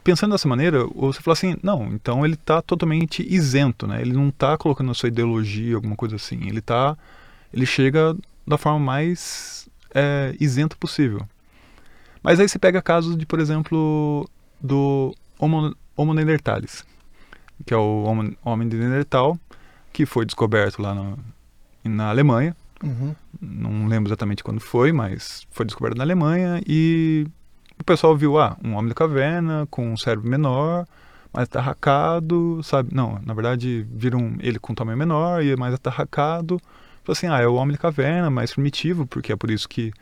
pensando 0.03 0.33
dessa 0.33 0.49
maneira, 0.49 0.85
você 0.87 1.21
fala 1.21 1.35
assim, 1.35 1.57
não, 1.63 1.87
então 1.93 2.25
ele 2.25 2.35
está 2.35 2.61
totalmente 2.61 3.25
isento, 3.33 3.87
né? 3.87 4.01
Ele 4.01 4.13
não 4.13 4.31
está 4.31 4.59
colocando 4.59 4.91
a 4.91 4.95
sua 4.95 5.09
ideologia, 5.09 5.77
alguma 5.77 5.95
coisa 5.95 6.17
assim. 6.17 6.49
Ele 6.49 6.61
tá, 6.61 6.97
ele 7.55 7.65
chega 7.65 8.17
da 8.51 8.59
forma 8.59 8.79
mais 8.79 9.69
é, 9.95 10.35
isenta 10.39 10.77
possível. 10.77 11.27
Mas 12.23 12.39
aí 12.39 12.49
você 12.49 12.59
pega 12.59 12.83
casos 12.83 13.17
de, 13.17 13.25
por 13.25 13.41
exemplo, 13.41 14.29
do 14.61 15.15
Homo, 15.39 15.75
Homo 15.97 16.13
neanderthalis, 16.13 16.85
que 17.65 17.73
é 17.73 17.77
o 17.77 18.05
homo- 18.05 18.37
homem 18.45 18.69
de 18.69 18.77
Neandertal, 18.77 19.39
que 19.93 20.05
foi 20.05 20.25
descoberto 20.27 20.83
lá 20.83 20.95
no, 20.95 21.19
na 21.85 22.11
Alemanha. 22.11 22.55
Uhum. 22.83 23.15
Não 23.41 23.87
lembro 23.87 24.09
exatamente 24.09 24.43
quando 24.43 24.61
foi, 24.61 24.93
mas 24.93 25.47
foi 25.51 25.67
descoberto 25.67 25.97
na 25.97 26.05
Alemanha 26.05 26.61
e 26.67 27.27
o 27.79 27.85
pessoal 27.85 28.17
viu, 28.17 28.39
ah, 28.39 28.57
um 28.63 28.75
homem 28.75 28.89
da 28.89 28.95
caverna 28.95 29.67
com 29.71 29.93
um 29.93 29.97
cérebro 29.97 30.29
menor, 30.29 30.87
mais 31.33 31.45
atarracado, 31.45 32.61
sabe? 32.63 32.95
Não, 32.95 33.19
na 33.25 33.33
verdade 33.35 33.87
viram 33.91 34.35
ele 34.41 34.59
com 34.59 34.73
um 34.73 34.75
tamanho 34.75 34.99
menor 34.99 35.43
e 35.43 35.55
mais 35.57 35.75
atarracado. 35.75 36.61
Falou 37.05 37.13
assim, 37.13 37.27
ah, 37.29 37.41
é 37.41 37.47
o 37.47 37.55
homem 37.55 37.73
da 37.73 37.79
caverna, 37.83 38.31
mais 38.31 38.53
primitivo, 38.53 39.07
porque 39.07 39.33
é 39.33 39.37
por 39.37 39.51
isso 39.51 39.69
que 39.69 39.93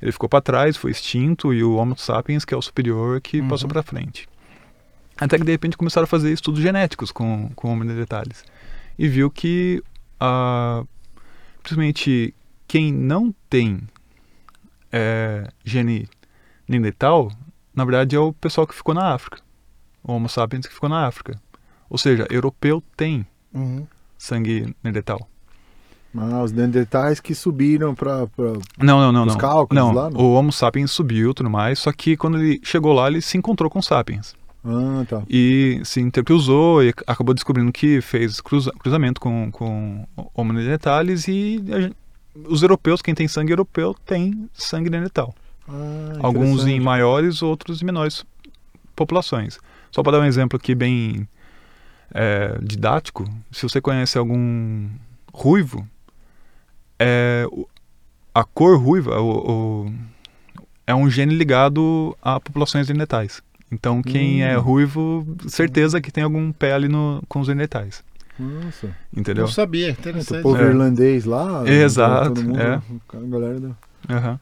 ele 0.00 0.12
ficou 0.12 0.28
para 0.28 0.40
trás, 0.40 0.76
foi 0.76 0.90
extinto 0.90 1.52
e 1.54 1.62
o 1.64 1.74
Homo 1.76 1.96
sapiens, 1.96 2.44
que 2.44 2.52
é 2.52 2.56
o 2.56 2.62
superior, 2.62 3.20
que 3.20 3.40
Uhum. 3.40 3.48
passou 3.48 3.68
para 3.68 3.82
frente. 3.82 4.28
Até 5.18 5.38
que 5.38 5.44
de 5.44 5.50
repente 5.52 5.76
começaram 5.76 6.04
a 6.04 6.06
fazer 6.08 6.32
estudos 6.32 6.60
genéticos 6.60 7.10
com, 7.10 7.50
com 7.54 7.68
o 7.68 7.72
Homo 7.72 7.84
neanderthalis. 7.84 8.44
E 8.98 9.08
viu 9.08 9.30
que, 9.30 9.82
ah, 10.20 10.82
principalmente 11.62 12.34
quem 12.68 12.92
não 12.92 13.34
tem 13.48 13.80
é, 14.92 15.48
gene 15.64 16.08
neandertal, 16.68 17.30
na 17.74 17.84
verdade 17.84 18.16
é 18.16 18.18
o 18.18 18.32
pessoal 18.32 18.66
que 18.66 18.74
ficou 18.74 18.94
na 18.94 19.12
África. 19.14 19.40
O 20.02 20.12
Homo 20.12 20.28
sapiens 20.28 20.66
que 20.66 20.74
ficou 20.74 20.88
na 20.88 21.06
África. 21.06 21.40
Ou 21.88 21.98
seja, 21.98 22.26
europeu 22.30 22.82
tem 22.96 23.26
Uhum. 23.54 23.86
sangue 24.18 24.74
neandertal. 24.82 25.26
Ah, 26.18 26.42
os 26.42 26.52
Neandertais 26.52 27.20
que 27.20 27.34
subiram 27.34 27.94
pra... 27.94 28.26
Não, 28.78 28.98
não, 29.00 29.12
não, 29.12 29.22
Os 29.26 29.32
não. 29.34 29.38
cálculos 29.38 29.82
não, 29.84 29.92
lá, 29.92 30.08
não? 30.10 30.20
o 30.20 30.32
Homo 30.34 30.50
sapiens 30.52 30.90
subiu 30.90 31.30
e 31.30 31.34
tudo 31.34 31.50
mais, 31.50 31.78
só 31.78 31.92
que 31.92 32.16
quando 32.16 32.38
ele 32.38 32.60
chegou 32.62 32.92
lá, 32.92 33.08
ele 33.08 33.20
se 33.20 33.36
encontrou 33.36 33.68
com 33.68 33.78
os 33.78 33.86
sapiens. 33.86 34.34
Ah, 34.64 35.04
tá. 35.08 35.22
E 35.28 35.80
se 35.84 36.00
intercruzou 36.00 36.82
e 36.82 36.88
acabou 37.06 37.34
descobrindo 37.34 37.70
que 37.70 38.00
fez 38.00 38.40
cruza- 38.40 38.72
cruzamento 38.78 39.20
com, 39.20 39.50
com 39.52 40.06
Homo 40.34 40.52
neanderthalis 40.52 41.28
e 41.28 41.62
a 41.72 41.80
gen- 41.82 41.94
os 42.48 42.62
europeus, 42.62 43.00
quem 43.00 43.14
tem 43.14 43.28
sangue 43.28 43.52
europeu, 43.52 43.94
tem 44.04 44.48
sangue 44.52 44.90
neandertal. 44.90 45.34
Ah, 45.68 46.18
Alguns 46.20 46.66
em 46.66 46.80
maiores, 46.80 47.42
outros 47.42 47.80
em 47.80 47.84
menores 47.84 48.24
populações. 48.94 49.58
Só 49.92 50.02
para 50.02 50.12
dar 50.18 50.20
um 50.20 50.26
exemplo 50.26 50.56
aqui 50.56 50.74
bem 50.74 51.28
é, 52.12 52.58
didático, 52.62 53.24
se 53.52 53.62
você 53.62 53.80
conhece 53.80 54.18
algum 54.18 54.88
ruivo, 55.32 55.86
é, 56.98 57.44
o- 57.50 57.66
a 58.34 58.44
cor 58.44 58.78
ruiva 58.78 59.20
o, 59.20 59.84
o- 59.86 59.92
é 60.86 60.94
um 60.94 61.08
gene 61.10 61.34
ligado 61.34 62.16
a 62.22 62.38
populações 62.40 62.88
neandertais. 62.88 63.42
Então, 63.70 64.00
quem 64.02 64.42
Hum. 64.42 64.46
é 64.46 64.54
ruivo, 64.54 65.26
certeza 65.48 66.00
que 66.00 66.12
tem 66.12 66.22
algum 66.22 66.52
pé 66.52 66.72
ali 66.72 66.88
no, 66.88 67.22
com 67.28 67.40
os 67.40 67.48
neandertais. 67.48 68.04
Nossa. 68.38 68.94
Entendeu? 69.16 69.44
Não 69.44 69.50
sabia, 69.50 69.88
O 69.88 69.90
interessante. 69.90 70.42
povo 70.42 70.62
É. 70.62 70.66
irlandês 70.66 71.24
lá. 71.24 71.66
Exato, 71.68 72.28
Todo 72.34 72.44
mundo, 72.44 72.60
é. 72.60 72.74
A 73.14 73.20
galera 73.28 73.58
do... 73.60 73.76
Aham. 74.08 74.38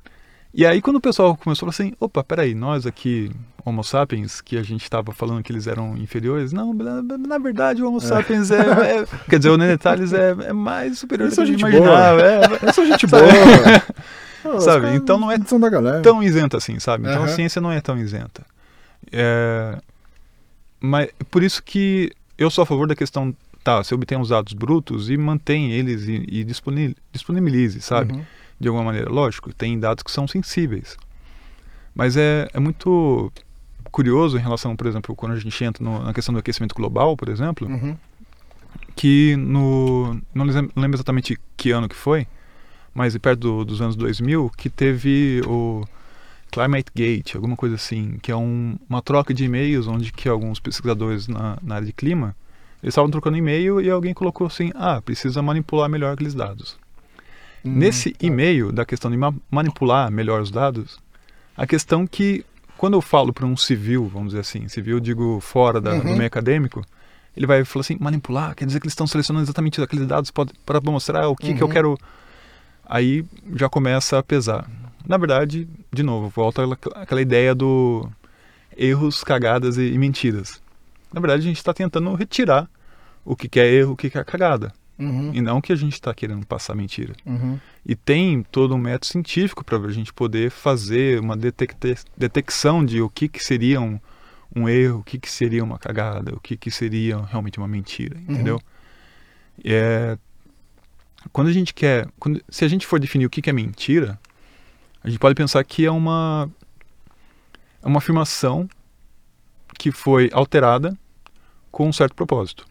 E 0.56 0.64
aí, 0.64 0.80
quando 0.80 0.96
o 0.96 1.00
pessoal 1.00 1.36
começou 1.36 1.68
a 1.68 1.72
falar 1.72 1.86
assim: 1.88 1.96
opa, 1.98 2.22
peraí, 2.22 2.54
nós 2.54 2.86
aqui, 2.86 3.30
Homo 3.64 3.82
sapiens, 3.82 4.40
que 4.40 4.56
a 4.56 4.62
gente 4.62 4.84
estava 4.84 5.12
falando 5.12 5.42
que 5.42 5.50
eles 5.50 5.66
eram 5.66 5.96
inferiores, 5.96 6.52
não, 6.52 6.72
na, 6.72 7.02
na 7.02 7.38
verdade, 7.38 7.82
o 7.82 7.88
Homo 7.88 8.00
sapiens 8.00 8.50
é. 8.52 8.60
é- 8.60 9.06
quer 9.28 9.38
dizer, 9.38 9.50
o 9.50 9.56
Neanderthales 9.56 10.12
é, 10.12 10.30
é 10.30 10.52
mais 10.52 10.98
superior 10.98 11.26
Eles 11.26 11.34
do 11.36 11.42
que 11.42 11.42
a 11.42 11.46
gente 11.46 11.60
imaginava. 11.60 12.20
É, 12.22 12.72
sou 12.72 12.86
gente 12.86 13.06
boa. 13.06 13.22
Sabe, 14.60 14.94
então 14.94 15.18
não 15.18 15.30
é 15.32 15.38
São 15.38 15.58
da 15.58 15.70
galera. 15.70 16.02
tão 16.02 16.22
isenta 16.22 16.58
assim, 16.58 16.78
sabe? 16.78 17.04
Então 17.08 17.22
a 17.22 17.26
Aham. 17.26 17.34
ciência 17.34 17.62
não 17.62 17.72
é 17.72 17.80
tão 17.80 17.98
isenta. 17.98 18.44
É, 19.10 19.78
mas 20.78 21.08
por 21.30 21.42
isso 21.42 21.62
que 21.62 22.12
eu 22.36 22.50
sou 22.50 22.62
a 22.62 22.66
favor 22.66 22.86
da 22.86 22.94
questão, 22.94 23.34
tá, 23.64 23.82
você 23.82 23.94
obtém 23.94 24.20
os 24.20 24.28
dados 24.28 24.52
brutos 24.52 25.08
e 25.08 25.16
mantém 25.16 25.72
eles 25.72 26.06
e, 26.06 26.26
e 26.28 26.44
disponi- 26.44 26.94
disponibilize, 27.10 27.80
sabe? 27.80 28.12
Uhum. 28.12 28.22
De 28.60 28.68
alguma 28.68 28.84
maneira. 28.84 29.10
Lógico, 29.10 29.52
tem 29.52 29.78
dados 29.78 30.02
que 30.02 30.10
são 30.10 30.26
sensíveis. 30.28 30.96
Mas 31.94 32.16
é, 32.16 32.48
é 32.52 32.58
muito 32.60 33.32
curioso 33.90 34.36
em 34.36 34.40
relação, 34.40 34.74
por 34.74 34.86
exemplo, 34.86 35.14
quando 35.14 35.32
a 35.32 35.38
gente 35.38 35.62
entra 35.64 35.82
no- 35.84 36.02
na 36.02 36.12
questão 36.12 36.32
do 36.32 36.38
aquecimento 36.38 36.74
global, 36.74 37.16
por 37.16 37.28
exemplo, 37.28 37.68
Uhum. 37.68 37.96
que 38.96 39.36
no 39.36 40.20
não 40.34 40.44
lem- 40.44 40.70
não 40.74 40.82
lembro 40.82 40.96
exatamente 40.96 41.38
que 41.56 41.70
ano 41.70 41.88
que 41.88 41.94
foi, 41.94 42.26
mas 42.92 43.16
perto 43.18 43.40
do- 43.40 43.64
dos 43.64 43.80
anos 43.80 43.94
2000, 43.96 44.50
que 44.56 44.68
teve 44.70 45.40
o 45.46 45.84
Climate 46.50 46.90
Gate, 46.94 47.34
alguma 47.34 47.56
coisa 47.56 47.74
assim, 47.74 48.18
que 48.22 48.30
é 48.32 48.36
um- 48.36 48.76
uma 48.88 49.02
troca 49.02 49.34
de 49.34 49.44
e-mails 49.44 49.86
onde 49.86 50.12
que 50.12 50.28
alguns 50.28 50.58
pesquisadores 50.60 51.26
na, 51.28 51.58
na 51.62 51.76
área 51.76 51.86
de 51.86 51.92
clima, 51.92 52.34
eles 52.82 52.92
estavam 52.92 53.10
trocando 53.10 53.36
e-mail 53.36 53.80
e 53.80 53.90
alguém 53.90 54.14
colocou 54.14 54.46
assim, 54.46 54.70
ah, 54.74 55.00
precisa 55.00 55.42
manipular 55.42 55.88
melhor 55.88 56.12
aqueles 56.14 56.34
dados. 56.34 56.76
Hum, 57.64 57.72
Nesse 57.76 58.10
tá. 58.10 58.26
e-mail 58.26 58.70
da 58.70 58.84
questão 58.84 59.10
de 59.10 59.16
ma- 59.16 59.34
manipular 59.50 60.10
melhor 60.10 60.40
os 60.40 60.50
dados, 60.50 60.98
a 61.56 61.66
questão 61.66 62.06
que 62.06 62.44
quando 62.76 62.94
eu 62.94 63.00
falo 63.00 63.32
para 63.32 63.46
um 63.46 63.56
civil, 63.56 64.06
vamos 64.06 64.28
dizer 64.30 64.40
assim, 64.40 64.68
civil 64.68 65.00
digo 65.00 65.40
fora 65.40 65.80
da- 65.80 65.94
do 65.94 66.08
Uhum. 66.08 66.16
meio 66.16 66.26
acadêmico, 66.26 66.84
ele 67.36 67.46
vai 67.46 67.64
falar 67.64 67.80
assim, 67.80 67.96
manipular, 67.98 68.54
quer 68.54 68.66
dizer 68.66 68.80
que 68.80 68.86
eles 68.86 68.92
estão 68.92 69.06
selecionando 69.06 69.44
exatamente 69.44 69.80
aqueles 69.80 70.06
dados 70.06 70.30
para 70.30 70.80
mostrar 70.84 71.28
o 71.28 71.34
que, 71.36 71.54
que 71.54 71.62
eu 71.62 71.66
Uhum. 71.66 71.72
quero. 71.72 71.98
Aí 72.86 73.24
já 73.54 73.68
começa 73.68 74.18
a 74.18 74.22
pesar. 74.22 74.68
Na 75.06 75.16
verdade, 75.16 75.66
de 75.92 76.02
novo, 76.02 76.28
volta 76.28 76.62
aquela- 76.64 77.02
aquela 77.02 77.22
ideia 77.22 77.54
do 77.54 78.08
erros, 78.76 79.22
cagadas 79.24 79.76
e, 79.78 79.82
e 79.92 79.98
mentiras. 79.98 80.60
Na 81.12 81.20
verdade, 81.20 81.42
a 81.42 81.46
gente 81.46 81.56
está 81.58 81.72
tentando 81.72 82.12
retirar 82.14 82.68
o 83.24 83.34
que, 83.36 83.48
que 83.48 83.60
é 83.60 83.66
erro, 83.72 83.92
o 83.92 83.96
que, 83.96 84.10
que 84.10 84.18
é 84.18 84.24
cagada. 84.24 84.72
Uhum. 84.98 85.32
E 85.34 85.40
não 85.40 85.60
que 85.60 85.72
a 85.72 85.76
gente 85.76 85.94
está 85.94 86.14
querendo 86.14 86.46
passar 86.46 86.74
mentira. 86.74 87.14
Uhum. 87.26 87.58
E 87.84 87.96
tem 87.96 88.42
todo 88.44 88.74
um 88.74 88.78
método 88.78 89.06
científico 89.06 89.64
para 89.64 89.76
a 89.78 89.90
gente 89.90 90.12
poder 90.12 90.50
fazer 90.50 91.18
uma 91.20 91.36
detecte- 91.36 92.04
detecção 92.16 92.84
de 92.84 93.00
o 93.02 93.08
que, 93.10 93.28
que 93.28 93.42
seria 93.42 93.80
um, 93.80 93.98
um 94.54 94.68
erro, 94.68 95.00
o 95.00 95.02
que, 95.02 95.18
que 95.18 95.30
seria 95.30 95.64
uma 95.64 95.78
cagada, 95.78 96.34
o 96.34 96.40
que, 96.40 96.56
que 96.56 96.70
seria 96.70 97.18
realmente 97.24 97.58
uma 97.58 97.66
mentira, 97.68 98.16
entendeu? 98.28 98.60
E 99.64 99.72
É, 99.72 100.18
quando 101.32 101.48
a 101.48 101.52
gente 101.52 101.72
quer, 101.74 102.08
quando- 102.18 102.42
se 102.48 102.64
a 102.64 102.68
gente 102.68 102.86
for 102.86 103.00
definir 103.00 103.26
o 103.26 103.30
que, 103.30 103.42
que 103.42 103.50
é 103.50 103.52
mentira, 103.52 104.18
a 105.02 105.08
gente 105.08 105.18
pode 105.18 105.34
pensar 105.34 105.62
que 105.64 105.84
é 105.84 105.90
uma 105.90 106.48
é 107.82 107.86
uma 107.86 107.98
afirmação 107.98 108.68
que 109.78 109.90
foi 109.92 110.30
alterada 110.32 110.96
com 111.70 111.88
um 111.88 111.92
certo 111.92 112.14
propósito. 112.14 112.64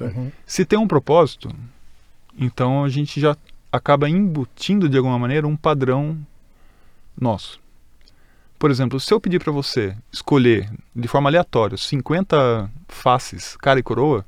Uhum. 0.00 0.30
Se 0.46 0.64
tem 0.64 0.78
um 0.78 0.88
propósito, 0.88 1.48
então 2.36 2.84
a 2.84 2.88
gente 2.88 3.20
já 3.20 3.36
acaba 3.70 4.08
embutindo 4.08 4.88
de 4.88 4.96
alguma 4.96 5.18
maneira 5.18 5.46
um 5.46 5.56
padrão 5.56 6.18
nosso. 7.20 7.60
Por 8.58 8.70
exemplo, 8.70 8.98
se 8.98 9.12
eu 9.12 9.20
pedir 9.20 9.40
para 9.42 9.52
você 9.52 9.96
escolher 10.12 10.70
de 10.94 11.08
forma 11.08 11.28
aleatória 11.28 11.76
50 11.76 12.70
faces, 12.88 13.56
cara 13.56 13.78
e 13.78 13.82
coroa, 13.82 14.24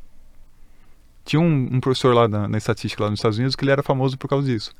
tinha 1.25 1.41
um, 1.41 1.69
um 1.73 1.81
professor 1.81 2.15
lá 2.15 2.29
na, 2.29 2.47
na 2.47 2.59
estatística 2.59 3.03
lá 3.03 3.11
nos 3.11 3.19
Estados 3.19 3.39
Unidos 3.39 3.57
que 3.57 3.65
ele 3.65 3.73
era 3.73 3.83
famoso 3.83 4.17
por 4.19 4.29
causa 4.29 4.47
disso. 4.47 4.73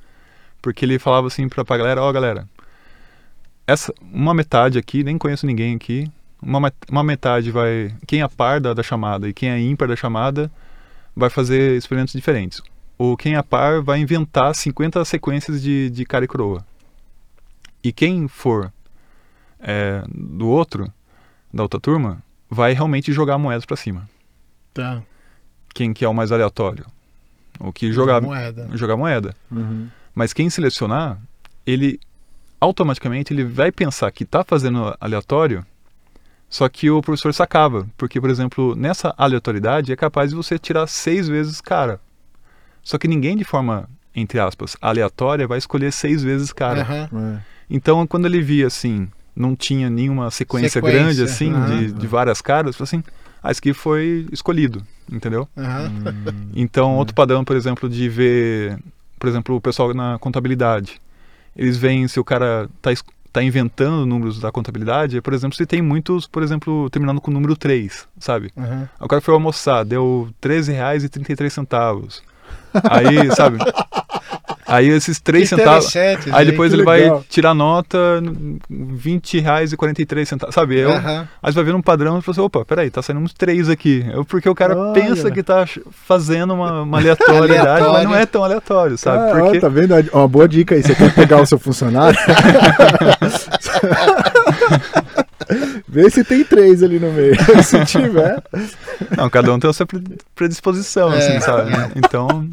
Porque 0.61 0.85
ele 0.85 0.99
falava 0.99 1.27
assim 1.27 1.49
pra, 1.49 1.65
pra 1.65 1.77
galera, 1.77 2.03
ó 2.03 2.13
galera, 2.13 2.49
essa, 3.67 3.93
uma 4.13 4.33
metade 4.33 4.79
aqui, 4.79 5.03
nem 5.03 5.19
conheço 5.19 5.47
ninguém 5.47 5.75
aqui, 5.75 6.11
uma, 6.41 6.73
uma 6.91 7.03
metade 7.03 7.51
vai, 7.51 7.95
quem 8.07 8.23
é 8.23 8.29
par 8.29 8.61
da, 8.61 8.73
da 8.73 8.83
chamada 8.83 9.29
e 9.29 9.33
quem 9.33 9.51
é 9.51 9.59
ímpar 9.59 9.89
da 9.89 9.97
chamada, 9.97 10.51
vai 11.17 11.31
fazer 11.31 11.77
experimentos 11.77 12.13
diferentes. 12.13 12.61
Ou 12.99 13.17
quem 13.17 13.37
é 13.37 13.43
par 13.43 13.83
vai 13.83 13.99
inventar 13.99 14.55
50 14.55 15.05
sequências 15.05 15.63
de, 15.63 15.91
de 15.91 16.05
cara 16.05 16.25
e 16.25 16.29
coroa. 16.29 16.65
E 17.83 17.93
quem 17.93 18.29
for 18.29 18.73
é, 19.59 20.03
do 20.09 20.49
outro, 20.49 20.93
da 21.53 21.63
outra 21.63 21.81
turma, 21.81 22.23
vai 22.49 22.73
realmente 22.73 23.13
jogar 23.13 23.39
moedas 23.39 23.65
para 23.65 23.77
cima. 23.77 24.09
Tá. 24.75 25.03
Quem 25.75 25.93
que 25.93 26.05
é 26.05 26.09
o 26.09 26.15
mais 26.15 26.33
aleatório? 26.33 26.87
O 27.59 27.73
que 27.73 27.93
jogar 27.93 28.21
moeda. 28.21 28.69
jogar 28.75 28.97
moeda. 28.97 29.35
Uhum. 29.51 29.89
Mas 30.15 30.33
quem 30.33 30.49
selecionar, 30.51 31.19
ele 31.67 31.99
automaticamente 32.61 33.33
ele 33.33 33.45
vai 33.45 33.71
pensar 33.71 34.11
que 34.11 34.25
está 34.25 34.45
fazendo 34.45 34.95
aleatório, 35.01 35.65
só 36.49 36.69
que 36.69 36.91
o 36.91 37.03
professor 37.03 37.33
sacava. 37.35 37.87
Porque, 37.97 38.21
por 38.21 38.31
exemplo, 38.31 38.75
nessa 38.77 39.15
aleatoriedade 39.17 39.93
é 39.93 39.97
capaz 39.97 40.31
de 40.31 40.37
você 40.37 40.59
tirar 40.59 40.87
seis 40.87 41.29
vezes 41.29 41.61
cara. 41.61 42.01
Só 42.83 42.99
que 42.99 43.09
ninguém 43.09 43.37
de 43.37 43.45
forma, 43.45 43.89
entre 44.15 44.39
aspas, 44.39 44.77
aleatória 44.81 45.47
vai 45.47 45.59
escolher 45.59 45.93
seis 45.93 46.23
vezes 46.23 46.53
cara. 46.53 46.87
É. 47.13 47.43
Então, 47.69 48.07
quando 48.07 48.27
ele 48.27 48.41
via 48.41 48.69
assim, 48.69 49.09
não 49.35 49.57
tinha 49.57 49.91
nenhuma 49.91 50.31
sequência, 50.31 50.71
Sequência, 50.71 51.01
grande 51.01 51.23
assim, 51.23 51.53
aham. 51.53 51.67
de, 51.67 51.93
de 51.93 52.07
várias 52.07 52.41
caras, 52.41 52.81
assim, 52.81 53.03
ah, 53.43 53.51
esse 53.51 53.59
aqui 53.59 53.75
foi 53.75 54.27
escolhido, 54.33 54.83
entendeu? 55.11 55.49
Aham. 55.57 55.93
Então, 56.55 56.97
outro 56.97 57.15
padrão, 57.15 57.45
por 57.45 57.57
exemplo, 57.57 57.89
de 57.89 58.09
ver, 58.09 58.79
por 59.19 59.29
exemplo, 59.29 59.57
o 59.57 59.61
pessoal 59.61 59.93
na 59.93 60.19
contabilidade. 60.19 61.01
Eles 61.55 61.77
veem 61.77 62.07
se 62.07 62.21
o 62.21 62.25
cara 62.25 62.69
tá, 62.81 62.91
es- 63.37 63.43
tá 63.43 63.43
inventando 63.43 64.07
números 64.07 64.41
da 64.41 64.51
contabilidade, 64.51 65.21
por 65.21 65.35
exemplo, 65.35 65.57
se 65.57 65.67
tem 65.67 65.83
muitos, 65.83 66.27
por 66.27 66.43
exemplo, 66.43 66.89
terminando 66.91 67.21
com 67.21 67.31
o 67.31 67.35
número 67.35 67.55
3, 67.57 68.09
sabe? 68.19 68.51
Aham. 68.57 68.89
O 69.01 69.07
cara 69.09 69.21
foi 69.21 69.35
almoçar, 69.35 69.85
deu 69.85 70.29
R$ 70.29 70.35
13,33. 70.41 72.23
Aí, 72.91 73.31
sabe? 73.35 73.59
Aí 74.67 74.89
esses 74.89 75.21
3 75.21 75.49
centavos. 75.49 75.95
Aí 76.33 76.45
depois 76.47 76.73
ele 76.73 76.83
legal. 76.85 77.19
vai 77.19 77.25
tirar 77.29 77.55
nota 77.55 77.97
R$ 78.21 78.59
20,43, 78.71 80.51
sabe? 80.53 80.79
Eu, 80.79 80.91
Aham. 80.93 81.29
Aí 81.43 81.53
você 81.53 81.57
vai 81.57 81.65
ver 81.65 81.75
um 81.75 81.83
padrão 81.83 82.19
e 82.19 82.23
fala 82.23 82.35
assim, 82.35 82.41
opa, 82.41 82.65
peraí, 82.65 82.91
tá 82.91 83.01
saindo 83.03 83.21
uns 83.21 83.33
três 83.33 83.69
aqui. 83.69 84.05
É 84.09 84.23
porque 84.25 84.49
o 84.49 84.55
cara 84.55 84.77
Olha. 84.77 84.93
pensa 85.01 85.31
que 85.31 85.43
tá 85.43 85.65
fazendo 86.07 86.55
uma, 86.55 86.83
uma 86.83 86.99
aleatoriedade, 86.99 87.87
mas 87.89 88.05
não 88.05 88.15
é 88.17 88.27
tão 88.27 88.43
aleatório, 88.45 88.99
sabe? 88.99 89.31
Ah, 89.31 89.37
ó, 89.37 89.45
porque 89.45 89.61
tá 89.61 89.69
vendo? 89.69 89.95
Uma 90.13 90.27
boa 90.29 90.49
dica 90.49 90.75
aí. 90.75 90.83
Você 90.83 90.95
quer 90.95 91.15
pegar 91.15 91.41
o 91.41 91.47
seu 91.47 91.59
funcionário? 91.59 92.19
Vê 95.89 96.11
se 96.11 96.25
tem 96.25 96.43
três 96.45 96.83
ali 96.83 96.99
no 96.99 97.13
meio. 97.13 97.37
Se 97.63 97.85
tiver. 97.85 98.43
não, 99.17 99.31
cada 99.31 99.53
um 99.53 99.59
tem 99.59 99.71
a 99.71 99.73
sua 99.73 99.87
pre- 99.87 100.03
predisposição, 100.35 101.13
É, 101.13 101.19
assim, 101.19 101.41
sabe? 101.41 101.71
Então, 101.95 102.49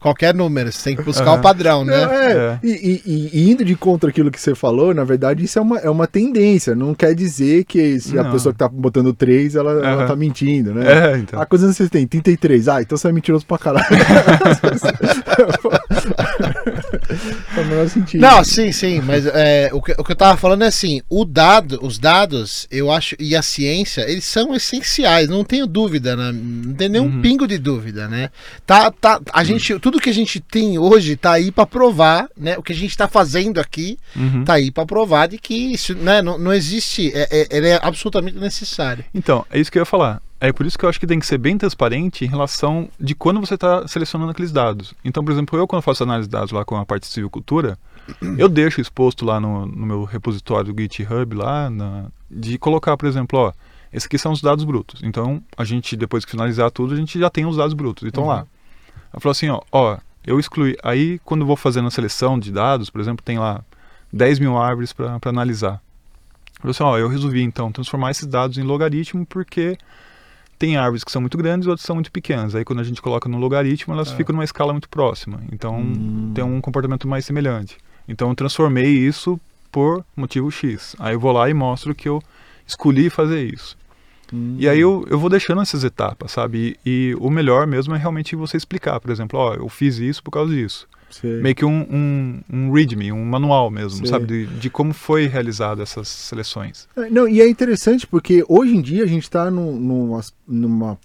Qualquer 0.00 0.34
número, 0.34 0.72
você 0.72 0.82
tem 0.84 0.96
que 0.96 1.02
buscar 1.02 1.28
Aham. 1.30 1.38
o 1.38 1.42
padrão, 1.42 1.84
né? 1.84 1.96
Não, 2.04 2.12
é, 2.12 2.32
É. 2.32 2.58
E, 2.62 3.02
e- 3.06 3.30
e- 3.32 3.50
indo 3.50 3.64
de 3.64 3.74
contra 3.76 4.10
aquilo 4.10 4.30
que 4.30 4.40
você 4.40 4.54
falou, 4.54 4.92
na 4.92 5.04
verdade, 5.04 5.44
isso 5.44 5.58
é 5.58 5.62
uma, 5.62 5.78
é 5.78 5.88
uma 5.88 6.06
tendência. 6.06 6.74
Não 6.74 6.94
quer 6.94 7.14
dizer 7.14 7.64
que 7.64 7.98
se 8.00 8.18
a 8.18 8.24
Não. 8.24 8.32
pessoa 8.32 8.52
que 8.52 8.58
tá 8.58 8.68
botando 8.68 9.12
três, 9.12 9.54
ela, 9.54 9.70
ela 9.72 10.02
Aham. 10.02 10.06
tá 10.06 10.16
mentindo, 10.16 10.74
né? 10.74 11.12
é, 11.14 11.18
então. 11.18 11.40
A 11.40 11.46
coisa 11.46 11.68
que 11.68 11.74
você 11.74 11.88
tem, 11.88 12.06
33. 12.06 12.68
Ah, 12.68 12.82
então 12.82 12.98
você 12.98 13.08
é 13.08 13.12
mentiroso 13.12 13.46
pra 13.46 13.58
caralho. 13.58 13.86
Faz 17.54 17.66
o 17.66 17.70
menor 17.70 17.88
sentido. 17.88 18.20
Não, 18.20 18.42
sim, 18.44 18.72
sim, 18.72 19.00
mas 19.00 19.26
é, 19.26 19.70
o, 19.72 19.80
que, 19.82 19.92
o 19.92 20.04
que 20.04 20.12
eu 20.12 20.16
tava 20.16 20.36
falando 20.36 20.64
é 20.64 20.66
assim, 20.68 21.00
o 21.08 21.24
dado, 21.24 21.78
os 21.82 21.98
dados, 21.98 22.66
eu 22.70 22.90
acho, 22.90 23.14
e 23.18 23.34
a 23.36 23.42
ciência, 23.42 24.02
eles 24.10 24.24
são 24.24 24.54
essenciais, 24.54 25.28
não 25.28 25.44
tenho 25.44 25.66
dúvida, 25.66 26.16
né? 26.16 26.32
não 26.32 26.74
tem 26.74 26.88
nenhum 26.88 27.06
Uhum. 27.06 27.20
pingo 27.22 27.46
de 27.46 27.58
dúvida, 27.58 28.08
né? 28.08 28.30
Tá, 28.66 28.90
tá, 28.90 29.20
a 29.32 29.44
gente, 29.44 29.78
tudo 29.78 30.00
que 30.00 30.10
a 30.10 30.14
gente 30.14 30.40
tem 30.40 30.78
hoje 30.78 31.16
tá 31.16 31.32
aí 31.32 31.50
pra 31.50 31.66
provar, 31.66 32.28
né? 32.36 32.56
O 32.58 32.62
que 32.62 32.72
a 32.72 32.76
gente 32.76 32.96
tá 32.96 33.08
fazendo 33.08 33.58
aqui 33.60 33.98
Uhum. 34.16 34.44
tá 34.44 34.54
aí 34.54 34.70
pra 34.70 34.84
provar 34.86 35.28
de 35.28 35.38
que 35.38 35.54
isso, 35.54 35.94
né, 35.94 36.20
não, 36.22 36.38
não 36.38 36.52
existe, 36.52 37.10
é, 37.14 37.28
é, 37.30 37.48
ele 37.56 37.68
é 37.68 37.78
absolutamente 37.82 38.36
necessário. 38.38 39.04
Então, 39.14 39.44
é 39.50 39.58
isso 39.58 39.70
que 39.70 39.78
eu 39.78 39.82
ia 39.82 39.86
falar. 39.86 40.20
É 40.40 40.52
por 40.52 40.64
isso 40.64 40.78
que 40.78 40.84
eu 40.84 40.88
acho 40.88 41.00
que 41.00 41.06
tem 41.06 41.18
que 41.18 41.26
ser 41.26 41.38
bem 41.38 41.58
transparente 41.58 42.24
em 42.24 42.28
relação 42.28 42.88
de 42.98 43.14
quando 43.14 43.40
você 43.40 43.54
está 43.54 43.86
selecionando 43.88 44.30
aqueles 44.30 44.52
dados. 44.52 44.94
Então, 45.04 45.24
por 45.24 45.32
exemplo, 45.32 45.58
eu 45.58 45.66
quando 45.66 45.82
faço 45.82 46.04
análise 46.04 46.28
de 46.28 46.32
dados 46.32 46.52
lá 46.52 46.64
com 46.64 46.76
a 46.76 46.86
parte 46.86 47.02
de 47.02 47.08
civicultura, 47.08 47.76
eu 48.38 48.48
deixo 48.48 48.80
exposto 48.80 49.24
lá 49.24 49.40
no, 49.40 49.66
no 49.66 49.86
meu 49.86 50.04
repositório 50.04 50.72
do 50.72 50.80
GitHub 50.80 51.34
lá, 51.34 51.68
na, 51.68 52.06
de 52.30 52.56
colocar, 52.56 52.96
por 52.96 53.06
exemplo, 53.06 53.38
ó, 53.38 53.52
esses 53.92 54.06
aqui 54.06 54.18
são 54.18 54.32
os 54.32 54.40
dados 54.40 54.64
brutos. 54.64 55.00
Então, 55.02 55.42
a 55.56 55.64
gente, 55.64 55.96
depois 55.96 56.24
que 56.24 56.30
finalizar 56.30 56.70
tudo, 56.70 56.94
a 56.94 56.96
gente 56.96 57.18
já 57.18 57.30
tem 57.30 57.44
os 57.44 57.56
dados 57.56 57.74
brutos. 57.74 58.06
Então 58.06 58.24
uhum. 58.24 58.28
lá. 58.28 58.46
Eu 59.12 59.20
falo 59.20 59.32
assim, 59.32 59.48
ó, 59.48 59.60
ó, 59.72 59.96
eu 60.24 60.38
excluí. 60.38 60.76
Aí, 60.82 61.18
quando 61.24 61.40
eu 61.40 61.46
vou 61.46 61.56
fazendo 61.56 61.88
a 61.88 61.90
seleção 61.90 62.38
de 62.38 62.52
dados, 62.52 62.90
por 62.90 63.00
exemplo, 63.00 63.24
tem 63.24 63.38
lá 63.38 63.64
10 64.12 64.38
mil 64.38 64.56
árvores 64.56 64.92
para 64.92 65.18
analisar. 65.24 65.80
Eu 66.56 66.60
falo 66.60 66.70
assim, 66.70 66.82
ó, 66.82 66.98
eu 66.98 67.08
resolvi 67.08 67.42
então 67.42 67.72
transformar 67.72 68.10
esses 68.10 68.26
dados 68.26 68.58
em 68.58 68.62
logaritmo 68.62 69.24
porque 69.24 69.78
tem 70.58 70.76
árvores 70.76 71.04
que 71.04 71.12
são 71.12 71.20
muito 71.20 71.38
grandes 71.38 71.66
e 71.66 71.70
outras 71.70 71.86
são 71.86 71.96
muito 71.96 72.10
pequenas. 72.10 72.54
Aí 72.54 72.64
quando 72.64 72.80
a 72.80 72.84
gente 72.84 73.00
coloca 73.00 73.28
no 73.28 73.38
logaritmo, 73.38 73.94
elas 73.94 74.12
é. 74.12 74.16
ficam 74.16 74.34
numa 74.34 74.44
escala 74.44 74.72
muito 74.72 74.88
próxima. 74.88 75.40
Então 75.52 75.78
hum. 75.78 76.32
tem 76.34 76.44
um 76.44 76.60
comportamento 76.60 77.06
mais 77.06 77.24
semelhante. 77.24 77.76
Então 78.08 78.28
eu 78.28 78.34
transformei 78.34 78.88
isso 78.88 79.40
por 79.70 80.04
motivo 80.16 80.50
X. 80.50 80.96
Aí 80.98 81.14
eu 81.14 81.20
vou 81.20 81.32
lá 81.32 81.48
e 81.48 81.54
mostro 81.54 81.94
que 81.94 82.08
eu 82.08 82.22
escolhi 82.66 83.08
fazer 83.08 83.44
isso. 83.44 83.76
Hum. 84.32 84.56
E 84.58 84.68
aí 84.68 84.80
eu, 84.80 85.06
eu 85.08 85.18
vou 85.18 85.30
deixando 85.30 85.62
essas 85.62 85.84
etapas, 85.84 86.32
sabe? 86.32 86.76
E, 86.84 87.10
e, 87.10 87.16
o 87.18 87.30
melhor 87.30 87.66
mesmo 87.66 87.94
é 87.94 87.98
realmente 87.98 88.36
você 88.36 88.56
explicar, 88.56 89.00
por 89.00 89.10
exemplo, 89.10 89.38
ó, 89.38 89.54
eu 89.54 89.68
fiz 89.68 89.98
isso 89.98 90.22
por 90.22 90.30
causa 90.30 90.52
disso. 90.52 90.86
Sei. 91.10 91.40
Meio 91.40 91.54
que 91.54 91.64
um, 91.64 91.86
um, 91.90 92.40
um 92.52 92.72
readme, 92.72 93.10
um 93.12 93.24
manual 93.24 93.70
mesmo, 93.70 93.98
Sei. 94.00 94.06
sabe? 94.06 94.26
De, 94.26 94.46
de, 94.46 94.70
como 94.70 94.92
foi 94.92 95.26
realizado 95.26 95.82
essas 95.82 96.08
seleções. 96.08 96.88
É, 96.96 97.08
não, 97.08 97.28
e 97.28 97.40
é 97.40 97.48
interessante 97.48 98.06
porque 98.06 98.44
hoje 98.48 98.76
em 98.76 98.80
dia 98.82 99.04
a 99.04 99.06
gente 99.06 99.22
está 99.22 99.50
num, 99.50 100.20
numa 100.46 100.98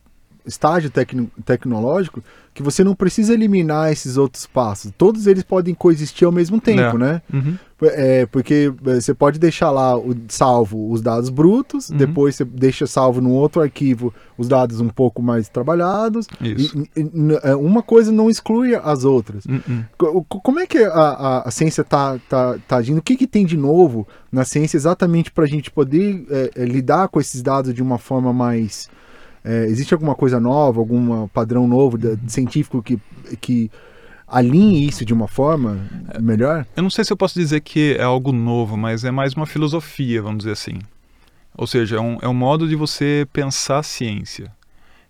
estágio 0.46 0.89
tecno, 0.89 1.30
tecnológico 1.46 2.24
que 2.54 2.62
você 2.62 2.84
não 2.84 2.94
precisa 2.94 3.34
eliminar 3.34 3.91
esses 3.91 4.16
outros 4.16 4.46
passos. 4.46 4.91
Todos 4.96 5.26
eles 5.26 5.44
podem 5.44 5.74
coexistir 5.74 6.26
ao 6.26 6.32
mesmo 6.32 6.62
tempo, 6.62 6.98
é. 6.98 7.00
né? 7.00 7.22
Uhum. 7.34 7.58
É, 7.82 8.26
porque 8.28 8.72
é, 8.86 9.02
você 9.02 9.14
pode 9.14 9.39
deixar 9.39 9.72
lá 9.72 9.98
o, 9.98 10.16
salvo 10.28 10.91
os 10.91 11.02
dados 11.02 11.30
brutos, 11.30 11.89
uhum. 11.89 11.98
depois 11.98 12.36
você 12.36 12.46
deixa 12.46 12.86
salvo 12.86 13.20
no 13.20 13.32
outro 13.32 13.62
arquivo 13.62 14.14
os 14.38 14.48
dados 14.48 14.80
um 14.80 14.88
pouco 14.88 15.22
mais 15.22 15.50
trabalhados. 15.50 16.28
Isso. 16.39 16.78
E, 16.96 17.02
e, 17.02 17.10
é, 17.41 17.56
uma 17.56 17.82
coisa 17.82 18.12
não 18.12 18.30
exclui 18.30 18.76
as 18.76 19.04
outras. 19.04 19.46
Uhum. 19.46 20.24
Como 20.28 20.60
é 20.60 20.68
que 20.68 20.78
a, 20.78 20.91
a, 20.91 21.48
a 21.48 21.52
ciência 21.52 21.82
está 21.82 22.20
tá, 22.30 22.58
tá 22.68 22.78
agindo? 22.78 23.00
O 23.00 23.02
que, 23.02 23.18
que 23.18 23.28
tem 23.28 23.46
de 23.46 23.58
novo 23.58 24.08
na 24.32 24.46
ciência 24.46 24.78
exatamente 24.78 25.32
para 25.32 25.44
a 25.44 25.48
gente 25.48 25.72
poder 25.72 26.26
é, 26.30 26.52
é, 26.56 26.66
lidar 26.66 27.08
com 27.08 27.20
esses 27.20 27.41
dados 27.41 27.74
de 27.74 27.82
uma 27.82 27.98
forma 27.98 28.32
mais 28.32 28.89
é, 29.44 29.66
existe 29.66 29.94
alguma 29.94 30.16
coisa 30.16 30.39
nova, 30.39 30.80
algum 30.80 31.28
padrão 31.28 31.68
novo 31.68 31.98
de, 31.98 32.16
de 32.16 32.32
científico 32.32 32.82
que, 32.82 33.00
que 33.41 33.70
alinhe 34.28 34.88
isso 34.88 35.06
de 35.06 35.14
uma 35.14 35.28
forma 35.28 35.78
melhor? 36.22 36.66
Eu 36.76 36.84
não 36.84 36.89
sei 36.89 37.04
se 37.04 37.12
eu 37.12 37.18
posso 37.18 37.38
dizer 37.38 37.62
que 37.62 37.96
é 38.00 38.04
algo 38.04 38.32
novo, 38.32 38.78
mas 38.78 39.04
é 39.04 39.12
mais 39.12 39.34
uma 39.34 39.46
filosofia, 39.46 40.22
vamos 40.22 40.39
dizer 40.39 40.52
assim. 40.52 40.80
Ou 41.56 41.68
seja, 41.68 41.98
é 41.98 42.00
um, 42.00 42.18
é 42.22 42.28
um 42.28 42.34
modo 42.34 42.68
de 42.68 42.76
você 42.76 43.28
pensar 43.32 43.80
a 43.80 43.84
ciência. 43.84 44.52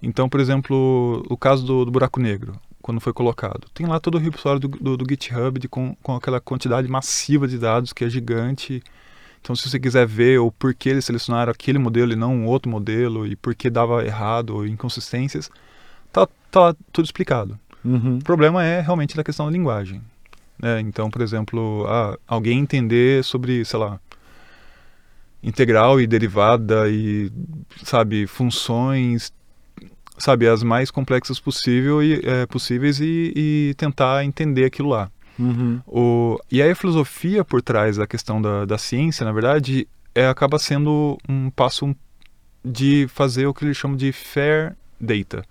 Então, 0.01 0.27
por 0.27 0.39
exemplo, 0.39 1.25
o 1.29 1.37
caso 1.37 1.65
do, 1.65 1.85
do 1.85 1.91
buraco 1.91 2.19
negro, 2.19 2.59
quando 2.81 2.99
foi 2.99 3.13
colocado. 3.13 3.67
Tem 3.73 3.85
lá 3.85 3.99
todo 3.99 4.15
o 4.15 4.17
repositório 4.19 4.59
do, 4.59 4.67
do, 4.67 4.97
do 4.97 5.05
GitHub 5.09 5.57
de, 5.57 5.69
com, 5.69 5.95
com 6.03 6.15
aquela 6.15 6.41
quantidade 6.41 6.87
massiva 6.89 7.47
de 7.47 7.57
dados 7.57 7.93
que 7.93 8.03
é 8.03 8.09
gigante 8.09 8.83
então, 9.43 9.57
se 9.57 9.69
você 9.69 9.77
quiser 9.77 10.07
ver 10.07 10.39
o 10.39 10.49
porquê 10.49 10.87
eles 10.87 11.03
selecionaram 11.03 11.51
aquele 11.51 11.77
modelo 11.77 12.13
e 12.13 12.15
não 12.15 12.33
um 12.33 12.45
outro 12.45 12.71
modelo, 12.71 13.27
e 13.27 13.35
por 13.35 13.53
que 13.53 13.69
dava 13.69 14.05
errado 14.05 14.51
ou 14.51 14.65
inconsistências, 14.65 15.51
tá, 16.13 16.25
tá 16.49 16.73
tudo 16.93 17.03
explicado. 17.03 17.59
Uhum. 17.83 18.19
O 18.19 18.23
problema 18.23 18.63
é 18.63 18.79
realmente 18.79 19.17
da 19.17 19.23
questão 19.23 19.45
da 19.45 19.51
linguagem. 19.51 20.01
Né? 20.57 20.79
Então, 20.79 21.11
por 21.11 21.21
exemplo, 21.21 21.85
ah, 21.89 22.17
alguém 22.25 22.59
entender 22.59 23.21
sobre, 23.21 23.65
sei 23.65 23.79
lá, 23.79 23.99
integral 25.43 25.99
e 25.99 26.07
derivada 26.07 26.87
e, 26.87 27.29
sabe, 27.83 28.25
funções, 28.25 29.33
sabe, 30.17 30.47
as 30.47 30.63
mais 30.63 30.89
complexas 30.89 31.37
possível 31.37 32.01
e, 32.01 32.21
é, 32.23 32.45
possíveis 32.45 33.01
e, 33.01 33.33
e 33.35 33.73
tentar 33.75 34.23
entender 34.23 34.63
aquilo 34.63 34.87
lá. 34.87 35.11
Uhum. 35.37 35.81
O, 35.87 36.39
e 36.51 36.61
aí 36.61 36.71
a 36.71 36.75
filosofia 36.75 37.43
por 37.43 37.61
trás 37.61 37.97
da 37.97 38.05
questão 38.05 38.41
da, 38.41 38.65
da 38.65 38.77
ciência, 38.77 39.25
na 39.25 39.31
verdade, 39.31 39.87
é, 40.13 40.27
acaba 40.27 40.59
sendo 40.59 41.17
um 41.27 41.49
passo 41.49 41.95
de 42.63 43.07
fazer 43.09 43.45
o 43.45 43.53
que 43.53 43.65
eles 43.65 43.75
chamam 43.75 43.97
de 43.97 44.11
fair 44.11 44.75
data, 44.99 45.43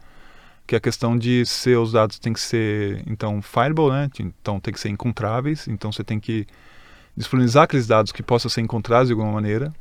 que 0.67 0.75
é 0.75 0.79
a 0.79 0.81
questão 0.81 1.19
de 1.19 1.45
ser 1.45 1.77
os 1.77 1.93
dados 1.93 2.19
têm 2.19 2.33
que 2.33 2.41
ser 2.41 3.03
então 3.07 3.43
findable, 3.43 3.91
né? 3.91 4.09
Então 4.19 4.59
tem 4.59 4.73
que 4.73 4.81
ser 4.81 4.89
encontráveis, 4.89 5.69
então 5.69 5.93
você 5.93 6.03
tem 6.03 6.19
que 6.19 6.47
disponibilizar 7.17 7.65
aqueles 7.65 7.87
dados 7.87 8.13
que 8.13 8.23
possam 8.23 8.51
ser 8.51 8.63
encontrados 8.63 9.09
de 9.09 9.13
alguma 9.13 9.33
maneira, 9.33 9.73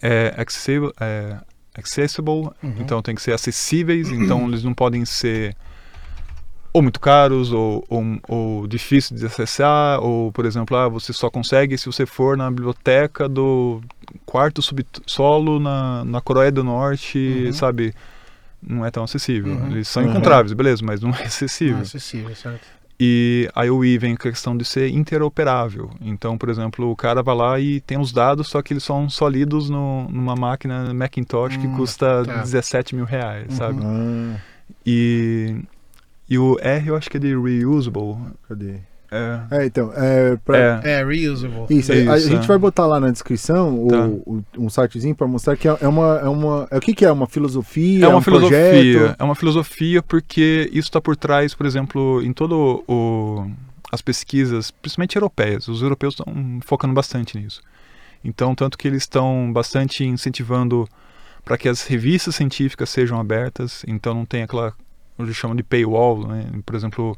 é 0.00 0.34
accessible, 0.36 0.92
é, 1.00 1.38
accessible 1.74 2.50
uhum. 2.62 2.76
então 2.78 3.02
tem 3.02 3.14
que 3.14 3.22
ser 3.22 3.32
acessíveis, 3.32 4.10
então 4.10 4.46
eles 4.46 4.62
não 4.62 4.74
podem 4.74 5.04
ser 5.04 5.56
ou 6.76 6.82
muito 6.82 7.00
caros, 7.00 7.52
ou, 7.52 7.82
ou, 7.88 8.04
ou 8.28 8.66
difíceis 8.66 9.18
de 9.18 9.24
acessar, 9.24 9.98
ou, 9.98 10.30
por 10.30 10.44
exemplo, 10.44 10.76
ah, 10.76 10.86
você 10.86 11.10
só 11.10 11.30
consegue 11.30 11.78
se 11.78 11.86
você 11.86 12.04
for 12.04 12.36
na 12.36 12.50
biblioteca 12.50 13.26
do 13.26 13.80
quarto 14.26 14.60
subsolo 14.60 15.58
na, 15.58 16.04
na 16.04 16.20
Coreia 16.20 16.52
do 16.52 16.62
Norte, 16.62 17.46
uhum. 17.46 17.52
sabe? 17.54 17.94
Não 18.62 18.84
é 18.84 18.90
tão 18.90 19.04
acessível. 19.04 19.54
Uhum. 19.54 19.70
Eles 19.70 19.88
são 19.88 20.02
uhum. 20.02 20.10
encontráveis, 20.10 20.52
beleza, 20.52 20.82
mas 20.84 21.00
não 21.00 21.08
é 21.14 21.22
acessível. 21.24 21.76
Não 21.76 21.80
é 21.80 21.84
acessível, 21.84 22.36
certo. 22.36 22.66
E 23.00 23.48
aí 23.54 23.70
o 23.70 23.82
I 23.82 23.96
vem 23.96 24.12
a 24.12 24.18
questão 24.18 24.54
de 24.54 24.66
ser 24.66 24.90
interoperável. 24.90 25.90
Então, 25.98 26.36
por 26.36 26.50
exemplo, 26.50 26.90
o 26.90 26.96
cara 26.96 27.22
vai 27.22 27.34
lá 27.34 27.58
e 27.58 27.80
tem 27.80 27.98
os 27.98 28.12
dados, 28.12 28.48
só 28.48 28.60
que 28.60 28.74
eles 28.74 28.84
são 28.84 29.08
só 29.08 29.28
lidos 29.28 29.70
no, 29.70 30.06
numa 30.10 30.36
máquina 30.36 30.92
Macintosh 30.92 31.56
que 31.56 31.66
hum, 31.66 31.74
custa 31.74 32.22
tá. 32.22 32.42
17 32.42 32.94
mil 32.94 33.06
reais, 33.06 33.54
sabe? 33.54 33.80
Uhum. 33.80 34.36
E 34.84 35.56
e 36.28 36.38
o 36.38 36.58
R 36.60 36.88
eu 36.88 36.96
acho 36.96 37.10
que 37.10 37.16
é 37.16 37.20
de 37.20 37.28
reusable. 37.38 38.16
Cadê? 38.48 38.80
É, 39.10 39.58
é 39.58 39.66
então, 39.66 39.92
é, 39.94 40.36
pra... 40.44 40.80
é. 40.84 41.00
é 41.00 41.04
reusable. 41.04 41.66
Isso, 41.70 41.92
Isso 41.92 42.10
a, 42.10 42.14
a, 42.14 42.18
gente 42.18 42.46
vai 42.46 42.58
botar 42.58 42.86
lá 42.86 42.98
na 42.98 43.10
descrição 43.10 43.86
tá. 43.88 44.06
o, 44.06 44.44
o, 44.56 44.64
um 44.64 44.68
sitezinho 44.68 45.14
para 45.14 45.26
mostrar 45.26 45.56
que 45.56 45.68
é, 45.68 45.76
é 45.80 45.88
uma, 45.88 46.18
é 46.18 46.28
uma. 46.28 46.66
É, 46.70 46.78
o 46.78 46.80
que, 46.80 46.94
que 46.94 47.04
é? 47.04 47.12
Uma 47.12 47.26
filosofia? 47.26 48.04
É 48.04 48.08
uma 48.08 48.18
um 48.18 48.22
filosofia. 48.22 48.98
Projeto? 48.98 49.16
É 49.18 49.24
uma 49.24 49.34
filosofia 49.34 50.02
porque 50.02 50.68
isso 50.72 50.88
está 50.88 51.00
por 51.00 51.16
trás, 51.16 51.54
por 51.54 51.66
exemplo, 51.66 52.22
em 52.22 52.32
todo 52.32 52.84
o. 52.88 53.46
As 53.92 54.02
pesquisas, 54.02 54.72
principalmente 54.72 55.14
europeias, 55.14 55.68
os 55.68 55.80
europeus 55.80 56.14
estão 56.14 56.58
focando 56.62 56.92
bastante 56.92 57.38
nisso. 57.38 57.62
Então, 58.24 58.52
tanto 58.52 58.76
que 58.76 58.88
eles 58.88 59.04
estão 59.04 59.52
bastante 59.52 60.04
incentivando 60.04 60.88
para 61.44 61.56
que 61.56 61.68
as 61.68 61.86
revistas 61.86 62.34
científicas 62.34 62.90
sejam 62.90 63.20
abertas, 63.20 63.84
então 63.86 64.12
não 64.12 64.26
tem 64.26 64.42
aquela 64.42 64.74
eles 65.18 65.36
chamam 65.36 65.56
de 65.56 65.62
paywall, 65.62 66.26
né? 66.26 66.50
Por 66.64 66.74
exemplo, 66.74 67.16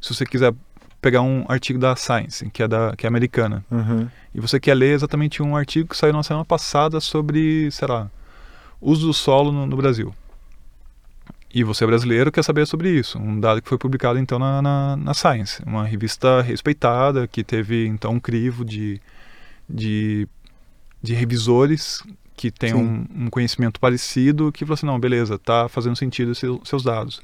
se 0.00 0.14
você 0.14 0.24
quiser 0.24 0.54
pegar 1.00 1.22
um 1.22 1.44
artigo 1.48 1.78
da 1.78 1.96
Science, 1.96 2.48
que 2.50 2.62
é 2.62 2.68
da 2.68 2.94
que 2.96 3.06
é 3.06 3.08
americana, 3.08 3.64
uhum. 3.70 4.08
e 4.34 4.40
você 4.40 4.60
quer 4.60 4.74
ler 4.74 4.94
exatamente 4.94 5.42
um 5.42 5.56
artigo 5.56 5.88
que 5.88 5.96
saiu 5.96 6.12
na 6.12 6.22
semana 6.22 6.44
passada 6.44 7.00
sobre, 7.00 7.70
sei 7.70 7.88
lá, 7.88 8.10
uso 8.80 9.06
do 9.06 9.14
solo 9.14 9.50
no, 9.50 9.66
no 9.66 9.76
Brasil. 9.76 10.14
E 11.52 11.64
você 11.64 11.82
é 11.82 11.86
brasileiro 11.86 12.30
quer 12.30 12.44
saber 12.44 12.64
sobre 12.66 12.90
isso. 12.90 13.18
Um 13.18 13.40
dado 13.40 13.60
que 13.60 13.68
foi 13.68 13.76
publicado 13.76 14.18
então 14.18 14.38
na, 14.38 14.62
na, 14.62 14.96
na, 14.96 15.14
Science, 15.14 15.60
uma 15.66 15.84
revista 15.84 16.40
respeitada 16.42 17.26
que 17.26 17.42
teve 17.42 17.86
então 17.86 18.12
um 18.12 18.20
crivo 18.20 18.64
de, 18.64 19.00
de, 19.68 20.28
de 21.02 21.12
revisores 21.12 22.04
que 22.40 22.50
tem 22.50 22.72
um, 22.72 23.04
um, 23.14 23.28
conhecimento 23.28 23.78
parecido 23.78 24.50
que 24.50 24.64
falou 24.64 24.72
assim, 24.72 24.86
não, 24.86 24.98
beleza, 24.98 25.38
tá 25.38 25.68
fazendo 25.68 25.94
sentido 25.94 26.34
seu, 26.34 26.58
seus 26.64 26.82
dados. 26.82 27.20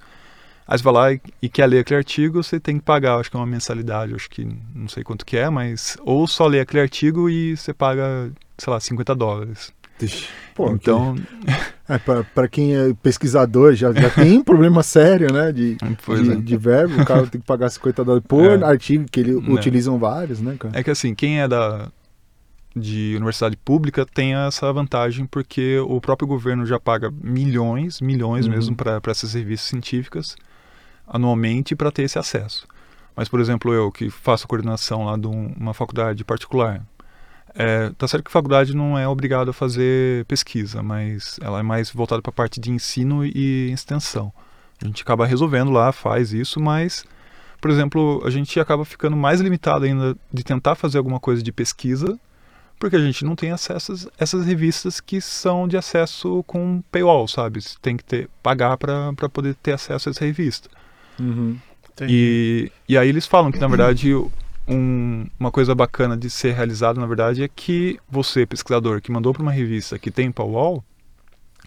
Aí 0.69 0.77
você 0.77 0.85
vai 0.85 0.93
lá 0.93 1.13
e, 1.15 1.21
e, 1.41 1.49
quer 1.49 1.65
ler 1.65 1.79
aquele 1.79 1.97
artigo, 1.97 2.43
você 2.43 2.61
tem 2.61 2.77
que 2.77 2.85
pagar, 2.85 3.19
acho 3.19 3.31
que 3.31 3.37
é 3.37 3.41
uma 3.41 3.47
mensalidade, 3.47 4.15
acho 4.15 4.29
que 4.29 4.47
não 4.75 4.87
sei 4.89 5.03
quanto 5.03 5.25
que 5.25 5.39
é, 5.39 5.49
mas 5.49 5.97
ou 6.03 6.27
só 6.27 6.47
ler 6.47 6.61
aquele 6.61 6.83
artigo 6.83 7.31
e 7.31 7.57
você 7.57 7.73
paga, 7.73 8.31
sei 8.59 8.71
lá, 8.71 8.79
50 8.79 9.15
dólares. 9.15 9.73
Pô, 10.55 10.71
então, 10.73 11.15
que... 11.15 11.25
é, 11.95 11.99
para 12.35 12.47
quem 12.47 12.77
é 12.77 12.93
pesquisador 13.03 13.73
já, 13.73 13.91
já 13.95 14.11
tem 14.11 14.37
um 14.37 14.45
problema 14.45 14.83
sério, 14.83 15.33
né, 15.33 15.51
de, 15.51 15.77
de, 15.81 16.31
é. 16.31 16.35
de, 16.37 16.57
verbo, 16.59 17.01
o 17.01 17.07
cara 17.07 17.27
tem 17.27 17.41
que 17.41 17.47
pagar 17.47 17.71
50 17.71 18.05
dólares 18.05 18.27
por 18.29 18.45
é. 18.61 18.63
artigo 18.63 19.07
que 19.11 19.21
eles 19.21 19.37
né. 19.37 19.49
utilizam 19.49 19.99
vários, 19.99 20.43
né, 20.43 20.57
cara? 20.59 20.79
É 20.79 20.83
que 20.83 20.91
assim, 20.91 21.15
quem 21.15 21.41
é 21.41 21.49
da 21.49 21.91
de 22.77 23.15
universidade 23.17 23.57
pública 23.57 24.05
tem 24.05 24.35
essa 24.35 24.71
vantagem 24.71 25.25
porque 25.25 25.79
o 25.79 25.99
próprio 25.99 26.29
governo 26.29 26.67
já 26.67 26.79
paga 26.79 27.11
milhões, 27.11 28.03
milhões 28.03 28.45
uhum. 28.45 28.53
mesmo 28.53 28.77
para 28.77 29.01
essas 29.07 29.33
revistas 29.33 29.69
científicas 29.69 30.37
anualmente 31.07 31.75
para 31.75 31.91
ter 31.91 32.03
esse 32.03 32.19
acesso. 32.19 32.67
Mas, 33.15 33.29
por 33.29 33.41
exemplo, 33.41 33.73
eu 33.73 33.91
que 33.91 34.11
faço 34.11 34.47
coordenação 34.47 35.05
lá 35.05 35.17
de 35.17 35.27
uma 35.27 35.73
faculdade 35.73 36.23
particular, 36.23 36.85
é, 37.55 37.91
tá 37.97 38.07
certo 38.07 38.25
que 38.25 38.29
a 38.29 38.33
faculdade 38.33 38.77
não 38.77 38.99
é 38.99 39.09
obrigada 39.09 39.51
a 39.51 39.55
fazer 39.55 40.27
pesquisa, 40.27 40.83
mas 40.83 41.39
ela 41.41 41.61
é 41.61 41.63
mais 41.63 41.91
voltada 41.91 42.21
para 42.21 42.31
a 42.31 42.35
parte 42.35 42.61
de 42.61 42.71
ensino 42.71 43.25
e 43.25 43.71
extensão. 43.73 44.31
A 44.83 44.87
gente 44.87 45.03
acaba 45.03 45.25
resolvendo 45.25 45.71
lá, 45.71 45.93
faz 45.93 46.35
isso, 46.35 46.61
mas, 46.61 47.07
por 47.59 47.71
exemplo, 47.71 48.21
a 48.27 48.31
gente 48.31 48.61
acaba 48.61 48.85
ficando 48.85 49.17
mais 49.17 49.41
limitado 49.41 49.87
ainda 49.87 50.15
de 50.31 50.45
tentar 50.45 50.75
fazer 50.75 50.99
alguma 50.99 51.19
coisa 51.19 51.43
de 51.43 51.51
pesquisa, 51.51 52.19
porque 52.79 52.97
a 52.97 53.01
gente 53.01 53.25
não 53.25 53.35
tem 53.35 53.51
acesso 53.51 53.93
a 53.93 54.23
essas 54.23 54.45
revistas 54.45 55.01
que 55.01 55.21
são 55.21 55.67
de 55.67 55.77
acesso 55.77 56.45
com 56.47 56.83
paywall, 56.91 57.27
sabe? 57.27 57.61
Você 57.61 57.77
tem 57.81 57.97
que 57.97 58.05
ter, 58.05 58.29
pagar 58.43 58.77
para 58.77 59.29
poder 59.31 59.55
ter 59.57 59.73
acesso 59.73 60.09
a 60.09 60.11
essa 60.11 60.25
revista. 60.25 60.69
Uhum. 61.19 61.59
E, 62.03 62.71
e 62.89 62.99
aí 62.99 63.09
eles 63.09 63.27
falam 63.27 63.51
que, 63.51 63.59
na 63.59 63.69
verdade, 63.69 64.13
um, 64.69 65.27
uma 65.41 65.51
coisa 65.51 65.75
bacana 65.75 66.17
de 66.17 66.29
ser 66.29 66.53
realizado, 66.53 67.01
na 67.01 67.07
verdade, 67.07 67.43
é 67.43 67.49
que 67.49 67.99
você, 68.09 68.45
pesquisador, 68.45 69.01
que 69.01 69.11
mandou 69.11 69.33
para 69.33 69.43
uma 69.43 69.53
revista 69.53 69.99
que 69.99 70.11
tem 70.11 70.31
paywall, 70.31 70.85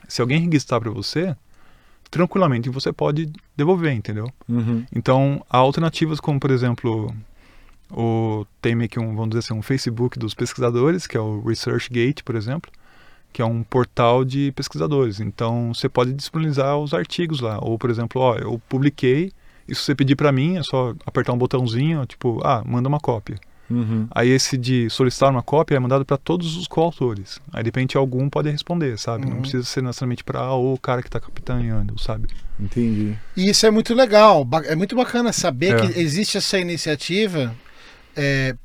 se 0.07 0.22
alguém 0.22 0.41
registrar 0.41 0.80
para 0.80 0.91
você, 0.91 1.36
tranquilamente 2.12 2.70
você 2.70 2.91
pode 2.91 3.32
devolver, 3.55 3.93
entendeu? 3.93 4.32
Uhum. 4.47 4.86
Então, 4.93 5.43
há 5.49 5.57
alternativas 5.57 6.20
como, 6.20 6.39
por 6.39 6.51
exemplo, 6.51 7.14
o, 7.91 8.45
tem 8.61 8.75
meio 8.75 8.89
que 8.89 8.99
um, 8.99 9.15
vamos 9.15 9.29
dizer 9.29 9.39
assim, 9.39 9.53
um 9.53 9.61
Facebook 9.61 10.17
dos 10.19 10.33
pesquisadores, 10.33 11.07
que 11.07 11.17
é 11.17 11.19
o 11.19 11.41
ResearchGate, 11.41 12.23
por 12.23 12.35
exemplo, 12.35 12.71
que 13.33 13.41
é 13.41 13.45
um 13.45 13.63
portal 13.63 14.23
de 14.25 14.51
pesquisadores. 14.55 15.19
Então, 15.19 15.73
você 15.73 15.87
pode 15.89 16.13
disponibilizar 16.13 16.77
os 16.77 16.93
artigos 16.93 17.39
lá. 17.39 17.59
Ou, 17.61 17.77
por 17.77 17.89
exemplo, 17.89 18.21
ó, 18.21 18.35
eu 18.35 18.59
publiquei, 18.69 19.31
e 19.67 19.75
se 19.75 19.81
você 19.81 19.93
pedir 19.95 20.15
para 20.15 20.31
mim, 20.31 20.57
é 20.57 20.63
só 20.63 20.93
apertar 21.05 21.33
um 21.33 21.37
botãozinho, 21.37 22.05
tipo, 22.05 22.39
ah, 22.43 22.63
manda 22.65 22.87
uma 22.89 22.99
cópia. 22.99 23.37
Uhum. 23.69 24.07
Aí 24.09 24.29
esse 24.29 24.57
de 24.57 24.89
solicitar 24.89 25.29
uma 25.29 25.43
cópia 25.43 25.75
é 25.75 25.79
mandado 25.79 26.03
para 26.03 26.17
todos 26.17 26.57
os 26.57 26.67
coautores. 26.67 27.39
Aí 27.53 27.61
de 27.61 27.67
repente 27.67 27.95
algum 27.95 28.27
pode 28.27 28.49
responder, 28.49 28.97
sabe? 28.97 29.27
Não 29.27 29.35
Uhum. 29.35 29.41
precisa 29.41 29.63
ser 29.63 29.83
necessariamente 29.83 30.23
para 30.23 30.51
o 30.55 30.75
cara 30.79 31.03
que 31.03 31.07
está 31.07 31.19
capitaneando, 31.19 31.95
sabe? 32.01 32.29
Entendi. 32.59 33.15
E 33.37 33.47
isso 33.47 33.67
é 33.67 33.69
muito 33.69 33.93
legal. 33.93 34.43
É 34.65 34.75
muito 34.75 34.95
bacana 34.95 35.31
saber 35.31 35.75
É. 35.75 35.87
que 35.87 35.99
existe 35.99 36.35
essa 36.35 36.57
iniciativa. 36.57 37.55
É, 38.20 38.55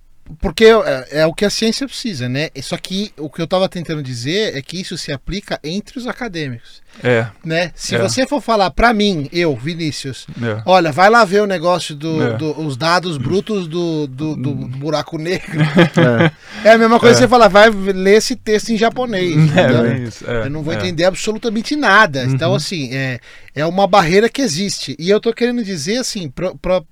porque 0.41 0.65
é, 0.65 1.07
é 1.21 1.27
o 1.27 1.35
que 1.35 1.45
a 1.45 1.51
ciência 1.51 1.87
precisa, 1.87 2.29
né? 2.31 2.49
Só 2.63 2.79
que 2.79 3.13
o 3.19 3.29
que 3.29 3.43
eu 3.43 3.45
estava 3.45 3.69
tentando 3.69 4.03
dizer 4.03 4.57
é 4.57 4.63
que 4.63 4.81
isso 4.81 4.97
se 4.97 5.13
aplica 5.13 5.61
entre 5.63 5.99
os 5.99 6.07
acadêmicos, 6.07 6.83
É, 7.03 7.27
né? 7.45 7.73
Se 7.75 7.95
É. 7.95 7.99
você 7.99 8.27
for 8.27 8.41
falar 8.41 8.71
para 8.71 8.95
mim, 8.95 9.29
eu, 9.33 9.55
Vinícius, 9.55 10.27
é. 10.43 10.63
olha, 10.65 10.91
vai 10.93 11.11
lá 11.11 11.25
ver 11.27 11.43
o 11.43 11.47
negócio 11.47 11.95
dos 11.95 12.23
É. 12.23 12.37
do, 12.39 12.59
os 12.65 12.75
dados 12.75 13.19
brutos 13.19 13.67
do, 13.69 14.07
do, 14.07 14.35
do 14.37 14.55
buraco 14.55 15.19
negro. 15.19 15.61
É. 16.65 16.71
É 16.71 16.73
a 16.73 16.79
mesma 16.79 16.99
coisa 16.99 17.17
É. 17.17 17.19
que 17.19 17.23
você 17.25 17.29
falar, 17.29 17.49
vai 17.49 17.69
ler 17.69 18.17
esse 18.17 18.35
texto 18.35 18.71
em 18.71 18.79
japonês. 18.79 19.35
É, 19.55 20.33
é, 20.33 20.47
Eu 20.47 20.51
não 20.51 20.63
vou 20.63 20.73
entender 20.73 21.05
absolutamente 21.05 21.77
nada. 21.77 22.25
Então, 22.25 22.51
Uhum. 22.51 22.57
assim, 22.57 22.95
é, 22.95 23.19
é 23.55 23.67
uma 23.67 23.87
barreira 23.87 24.29
que 24.31 24.41
existe. 24.41 24.97
E 24.99 25.11
eu 25.11 25.21
tô 25.21 25.33
querendo 25.35 25.63
dizer, 25.63 25.99
assim, 25.99 26.31
pra, 26.31 26.55
pra, 26.55 26.83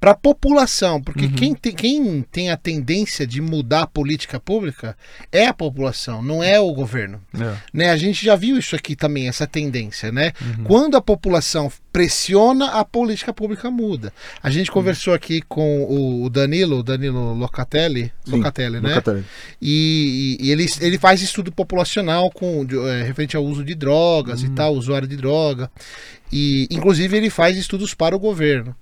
pra 0.00 0.14
população, 0.14 1.00
porque 1.00 1.26
Uhum. 1.26 1.32
quem, 1.32 1.54
tem, 1.54 1.72
quem 1.74 2.22
tem 2.22 2.50
a 2.50 2.56
tendência 2.56 3.26
de 3.26 3.40
mudar 3.40 3.82
a 3.82 3.86
política 3.86 4.40
pública 4.40 4.96
é 5.30 5.46
a 5.46 5.52
população, 5.52 6.22
não 6.22 6.42
é 6.42 6.58
o 6.58 6.72
governo. 6.72 7.20
É. 7.38 7.54
Né? 7.72 7.90
A 7.90 7.96
gente 7.96 8.24
já 8.24 8.34
viu 8.34 8.56
isso 8.56 8.74
aqui 8.74 8.96
também, 8.96 9.28
essa 9.28 9.46
tendência, 9.46 10.10
né? 10.10 10.32
Uhum. 10.40 10.64
Quando 10.64 10.96
a 10.96 11.00
população 11.02 11.70
pressiona, 11.92 12.66
a 12.72 12.84
política 12.84 13.32
pública 13.32 13.70
muda. 13.70 14.12
A 14.42 14.46
Uhum. 14.48 14.52
gente 14.52 14.70
conversou 14.70 15.12
aqui 15.14 15.40
com 15.42 15.84
o- 16.24 16.30
Danilo, 16.30 16.82
Danilo 16.82 17.34
Locatelli, 17.34 18.12
Sim, 18.24 18.32
Locatelli, 18.36 18.80
né? 18.80 18.88
Locatelli. 18.90 19.24
E, 19.60 20.36
e 20.40 20.50
ele, 20.50 20.66
ele 20.80 20.98
faz 20.98 21.20
estudo 21.22 21.50
populacional 21.52 22.30
com 22.30 22.66
é, 22.88 23.02
referente 23.02 23.36
ao 23.36 23.44
uso 23.44 23.64
de 23.64 23.74
drogas 23.74 24.42
Hum. 24.42 24.46
e 24.46 24.50
tal, 24.50 24.74
usuário 24.74 25.08
de 25.08 25.16
droga. 25.16 25.70
E 26.32 26.68
inclusive 26.70 27.16
ele 27.16 27.28
faz 27.28 27.56
estudos 27.56 27.92
para 27.92 28.14
o 28.14 28.18
governo. 28.18 28.74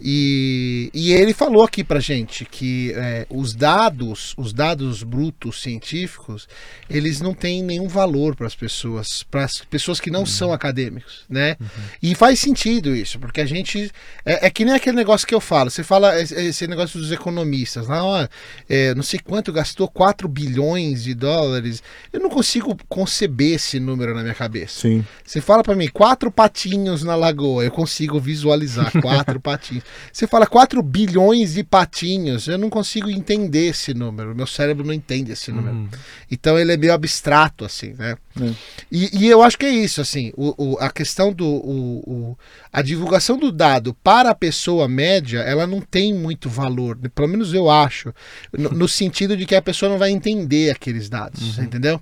E, 0.00 0.90
e 0.94 1.12
ele 1.12 1.32
falou 1.34 1.62
aqui 1.62 1.82
pra 1.84 2.00
gente 2.00 2.44
que 2.44 2.92
é, 2.94 3.26
os 3.30 3.54
dados, 3.54 4.34
os 4.36 4.52
dados 4.52 5.02
brutos 5.02 5.60
científicos, 5.62 6.48
eles 6.88 7.20
não 7.20 7.34
têm 7.34 7.62
nenhum 7.62 7.88
valor 7.88 8.34
para 8.36 8.46
as 8.46 8.54
pessoas, 8.54 9.22
para 9.22 9.44
as 9.44 9.58
pessoas 9.58 10.00
que 10.00 10.10
não 10.10 10.20
Uhum. 10.20 10.26
são 10.26 10.52
acadêmicos, 10.52 11.24
né? 11.28 11.56
E 12.02 12.14
faz 12.14 12.38
sentido 12.46 12.94
isso, 12.94 13.18
porque 13.18 13.40
a 13.40 13.46
gente 13.46 13.90
é, 14.24 14.46
é 14.46 14.50
que 14.50 14.64
nem 14.64 14.74
aquele 14.74 14.96
negócio 14.96 15.26
que 15.26 15.34
eu 15.34 15.40
falo. 15.40 15.70
Você 15.70 15.82
fala 15.82 16.20
esse, 16.20 16.66
negócio 16.66 16.98
dos 17.00 17.10
economistas 17.12 17.88
lá, 17.88 18.04
ó, 18.04 18.28
é, 18.68 18.94
não 18.94 19.02
sei 19.02 19.18
quanto 19.18 19.52
gastou 19.52 19.88
4 19.88 20.28
bilhões 20.28 21.02
de 21.04 21.14
dólares. 21.14 21.82
Eu 22.12 22.20
não 22.20 22.30
consigo 22.30 22.76
conceber 22.88 23.54
esse 23.56 23.80
número 23.80 24.14
na 24.14 24.22
minha 24.22 24.34
cabeça. 24.34 24.80
Sim. 24.80 25.04
Você 25.24 25.40
fala 25.40 25.62
pra 25.62 25.74
mim, 25.74 25.88
quatro 25.88 26.30
patinhos 26.30 27.02
na 27.02 27.14
lagoa, 27.14 27.64
eu 27.64 27.70
consigo 27.70 28.18
visualizar 28.20 28.92
quatro 29.02 29.40
patinhos. 29.40 29.84
Você 30.12 30.26
fala 30.26 30.46
4 30.46 30.82
bilhões 30.82 31.54
de 31.54 31.64
patinhos, 31.64 32.46
eu 32.46 32.58
não 32.58 32.70
consigo 32.70 33.10
entender 33.10 33.68
esse 33.68 33.92
número. 33.92 34.34
Meu 34.34 34.46
cérebro 34.46 34.86
não 34.86 34.92
entende 34.94 35.32
esse 35.32 35.50
número. 35.50 35.74
Uhum. 35.76 35.88
Então 36.30 36.58
ele 36.58 36.72
é 36.72 36.76
meio 36.76 36.92
abstrato, 36.92 37.64
assim, 37.64 37.92
né? 37.98 38.16
É. 38.40 38.52
E, 38.92 39.18
e 39.24 39.26
eu 39.28 39.42
acho 39.42 39.58
que 39.58 39.64
é 39.66 39.70
isso, 39.70 40.00
assim, 40.00 40.32
o, 40.36 40.74
o- 40.74 40.78
a 40.78 40.90
questão 40.90 41.32
do. 41.32 41.46
O, 41.46 42.02
o- 42.06 42.35
a 42.72 42.82
divulgação 42.82 43.38
do 43.38 43.50
dado 43.50 43.94
para 43.94 44.30
a 44.30 44.34
pessoa 44.34 44.88
média, 44.88 45.40
ela 45.40 45.66
não 45.66 45.80
tem 45.80 46.14
muito 46.14 46.48
valor, 46.48 46.96
pelo 47.14 47.28
menos 47.28 47.54
eu 47.54 47.70
acho, 47.70 48.12
no, 48.52 48.70
no 48.70 48.88
sentido 48.88 49.36
de 49.36 49.46
que 49.46 49.54
a 49.54 49.62
pessoa 49.62 49.90
não 49.90 49.98
vai 49.98 50.10
entender 50.10 50.70
aqueles 50.70 51.08
dados, 51.08 51.58
entendeu? 51.58 52.00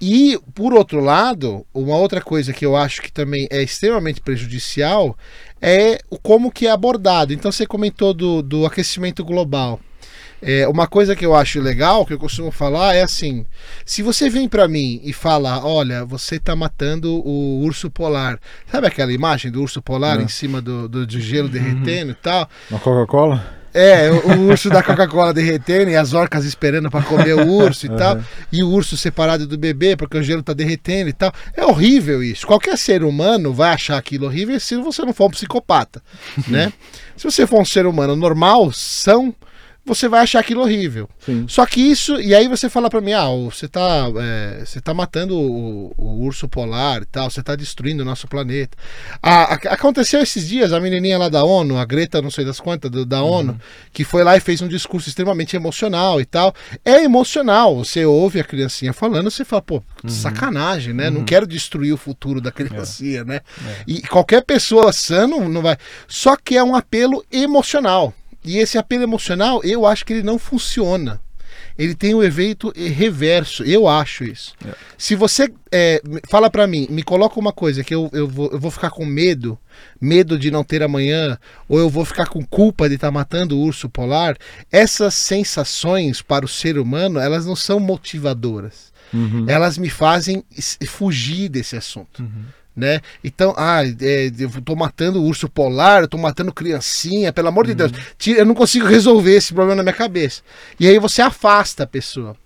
E, 0.00 0.38
por 0.54 0.72
outro 0.72 1.00
lado, 1.00 1.66
uma 1.74 1.96
outra 1.96 2.20
coisa 2.20 2.52
que 2.52 2.64
eu 2.64 2.76
acho 2.76 3.02
que 3.02 3.12
também 3.12 3.48
é 3.50 3.62
extremamente 3.62 4.20
prejudicial 4.20 5.16
é 5.60 5.98
o 6.08 6.18
como 6.18 6.52
que 6.52 6.66
é 6.66 6.70
abordado. 6.70 7.32
Então 7.32 7.50
você 7.50 7.66
comentou 7.66 8.14
do, 8.14 8.40
do 8.40 8.64
aquecimento 8.64 9.24
global. 9.24 9.80
É, 10.40 10.68
uma 10.68 10.86
coisa 10.86 11.16
que 11.16 11.26
eu 11.26 11.34
acho 11.34 11.60
legal, 11.60 12.06
que 12.06 12.12
eu 12.12 12.18
costumo 12.18 12.50
falar, 12.50 12.94
é 12.94 13.02
assim: 13.02 13.44
se 13.84 14.02
você 14.02 14.30
vem 14.30 14.48
pra 14.48 14.68
mim 14.68 15.00
e 15.02 15.12
fala, 15.12 15.64
olha, 15.64 16.04
você 16.04 16.38
tá 16.38 16.54
matando 16.54 17.12
o 17.26 17.60
urso 17.64 17.90
polar, 17.90 18.38
sabe 18.70 18.86
aquela 18.86 19.12
imagem 19.12 19.50
do 19.50 19.60
urso 19.60 19.82
polar 19.82 20.16
Não. 20.16 20.24
em 20.24 20.28
cima 20.28 20.60
do, 20.60 20.88
do, 20.88 21.06
do 21.06 21.20
gelo 21.20 21.48
derretendo 21.48 22.12
e 22.12 22.14
tal? 22.14 22.48
Uma 22.70 22.78
Coca-Cola? 22.80 23.58
É, 23.74 24.10
o, 24.10 24.48
urso 24.48 24.70
da 24.70 24.82
Coca-Cola 24.82 25.32
derretendo 25.32 25.90
e 25.90 25.94
as 25.96 26.14
orcas 26.14 26.44
esperando 26.44 26.90
pra 26.90 27.02
comer 27.02 27.34
o 27.34 27.46
urso 27.46 27.84
e 27.86 27.88
tal, 27.90 28.16
Uhum. 28.16 28.22
e 28.50 28.62
o 28.62 28.68
urso 28.70 28.96
separado 28.96 29.46
do 29.46 29.58
bebê 29.58 29.94
porque 29.94 30.16
o 30.16 30.22
gelo 30.22 30.42
tá 30.42 30.52
derretendo 30.54 31.10
e 31.10 31.12
tal. 31.12 31.32
É 31.54 31.64
horrível 31.66 32.22
isso. 32.22 32.46
Qualquer 32.46 32.78
ser 32.78 33.04
humano 33.04 33.52
vai 33.52 33.74
achar 33.74 33.98
aquilo 33.98 34.26
horrível 34.26 34.58
se 34.58 34.74
você 34.76 35.02
não 35.02 35.12
for 35.12 35.26
um 35.26 35.30
psicopata, 35.30 36.02
né? 36.48 36.72
Se 37.16 37.24
você 37.24 37.46
for 37.48 37.60
um 37.60 37.64
ser 37.64 37.84
humano 37.84 38.14
normal, 38.14 38.70
são, 38.72 39.34
você 39.88 40.08
vai 40.08 40.20
achar 40.22 40.40
aquilo 40.40 40.60
horrível. 40.62 41.08
Sim. 41.24 41.46
Só 41.48 41.66
que 41.66 41.80
isso, 41.80 42.20
e 42.20 42.34
aí 42.34 42.46
você 42.46 42.68
fala 42.70 42.88
pra 42.88 43.00
mim, 43.00 43.12
ah, 43.12 43.26
você 43.50 43.66
tá, 43.66 44.06
é, 44.20 44.62
você 44.64 44.80
tá 44.80 44.94
matando 44.94 45.36
o, 45.38 45.92
o 45.96 46.20
urso 46.24 46.48
polar 46.48 47.02
e 47.02 47.06
tal, 47.06 47.30
você 47.30 47.42
tá 47.42 47.56
destruindo 47.56 48.02
o 48.02 48.06
nosso 48.06 48.28
planeta. 48.28 48.76
A- 49.22 49.54
a- 49.54 49.74
aconteceu 49.74 50.20
esses 50.22 50.46
dias, 50.48 50.72
a 50.72 50.80
menininha 50.80 51.18
lá 51.18 51.28
da 51.28 51.42
ONU, 51.42 51.76
a 51.78 51.84
Greta, 51.84 52.22
não 52.22 52.30
sei 52.30 52.44
das 52.44 52.60
quantas, 52.60 52.90
do- 52.90 53.04
da 53.06 53.22
ONU, 53.22 53.58
que 53.92 54.04
foi 54.04 54.22
lá 54.22 54.36
e 54.36 54.40
fez 54.40 54.60
um 54.62 54.68
discurso 54.68 55.08
extremamente 55.08 55.56
emocional 55.56 56.20
e 56.20 56.24
tal. 56.24 56.54
É 56.84 57.02
emocional, 57.02 57.76
você 57.84 58.04
ouve 58.04 58.38
a 58.40 58.44
criancinha 58.44 58.92
falando, 58.92 59.30
você 59.30 59.44
fala, 59.44 59.62
pô, 59.62 59.82
sacanagem, 60.06 60.92
né? 60.92 61.08
Não 61.10 61.24
quero 61.24 61.46
destruir 61.46 61.92
o 61.92 61.96
futuro 61.96 62.40
da 62.40 62.52
criancinha, 62.52 63.24
né? 63.24 63.40
E 63.86 64.02
qualquer 64.02 64.42
pessoa 64.44 64.92
sã 64.92 65.26
não, 65.26 65.48
não 65.48 65.62
vai. 65.62 65.76
Só 66.06 66.36
que 66.36 66.56
é 66.56 66.62
um 66.62 66.74
apelo 66.74 67.24
emocional. 67.32 68.12
E 68.44 68.58
esse 68.58 68.78
apelo 68.78 69.02
emocional, 69.02 69.60
eu 69.64 69.84
acho 69.86 70.04
que 70.04 70.12
ele 70.12 70.22
não 70.22 70.38
funciona. 70.38 71.20
Ele 71.76 71.94
tem 71.94 72.12
o 72.12 72.22
efeito 72.22 72.72
reverso, 72.76 73.62
eu 73.62 73.86
acho 73.86 74.24
isso. 74.24 74.52
É. 74.66 74.74
Se 74.96 75.14
você 75.14 75.52
é, 75.70 76.02
fala 76.28 76.50
pra 76.50 76.66
mim, 76.66 76.88
me 76.90 77.04
coloca 77.04 77.38
uma 77.38 77.52
coisa 77.52 77.84
que 77.84 77.94
eu, 77.94 78.10
eu, 78.12 78.26
vou, 78.26 78.50
eu 78.50 78.58
vou 78.58 78.70
ficar 78.70 78.90
com 78.90 79.04
medo, 79.04 79.56
medo 80.00 80.36
de 80.36 80.50
não 80.50 80.64
ter 80.64 80.82
amanhã, 80.82 81.38
ou 81.68 81.78
eu 81.78 81.88
vou 81.88 82.04
ficar 82.04 82.26
com 82.26 82.44
culpa 82.44 82.88
de 82.88 82.96
estar 82.96 83.12
matando 83.12 83.56
o 83.56 83.60
urso 83.60 83.88
polar, 83.88 84.36
essas 84.72 85.14
sensações 85.14 86.20
para 86.20 86.44
o 86.44 86.48
ser 86.48 86.78
humano, 86.78 87.20
elas 87.20 87.46
não 87.46 87.54
são 87.54 87.78
motivadoras. 87.78 88.92
Uhum. 89.14 89.46
Elas 89.48 89.78
me 89.78 89.88
fazem 89.88 90.44
fugir 90.86 91.48
desse 91.48 91.76
assunto 91.76 92.22
né? 92.78 93.00
Então, 93.22 93.52
ah, 93.56 93.82
é, 93.84 94.30
eu 94.38 94.50
tô 94.62 94.74
matando 94.76 95.22
urso 95.22 95.48
polar, 95.48 96.02
eu 96.02 96.08
tô 96.08 96.16
matando 96.16 96.52
criancinha, 96.52 97.32
pelo 97.32 97.48
amor 97.48 97.66
de 97.66 97.74
Deus. 97.74 97.92
Tira- 98.16 98.38
Eu 98.40 98.46
não 98.46 98.54
consigo 98.54 98.86
resolver 98.86 99.34
esse 99.34 99.52
problema 99.52 99.76
na 99.76 99.82
minha 99.82 99.92
cabeça. 99.94 100.42
E 100.78 100.86
aí 100.86 100.98
você 100.98 101.20
afasta 101.20 101.82
a 101.82 101.86
pessoa. 101.86 102.36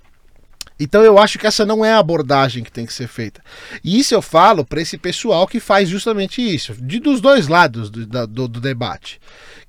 Então 0.80 1.04
eu 1.04 1.16
acho 1.18 1.38
que 1.38 1.46
essa 1.46 1.64
não 1.64 1.84
é 1.84 1.92
a 1.92 1.98
abordagem 1.98 2.64
que 2.64 2.72
tem 2.72 2.84
que 2.86 2.92
ser 2.92 3.06
feita. 3.06 3.40
E 3.84 4.00
isso 4.00 4.14
eu 4.14 4.22
falo 4.22 4.64
para 4.64 4.80
esse 4.80 4.98
pessoal 4.98 5.46
que 5.46 5.60
faz 5.60 5.88
justamente 5.88 6.42
isso, 6.42 6.74
de, 6.74 6.98
dos 6.98 7.20
dois 7.20 7.46
lados 7.46 7.88
do, 7.88 8.04
do- 8.26 8.48
do 8.48 8.60
debate, 8.60 9.20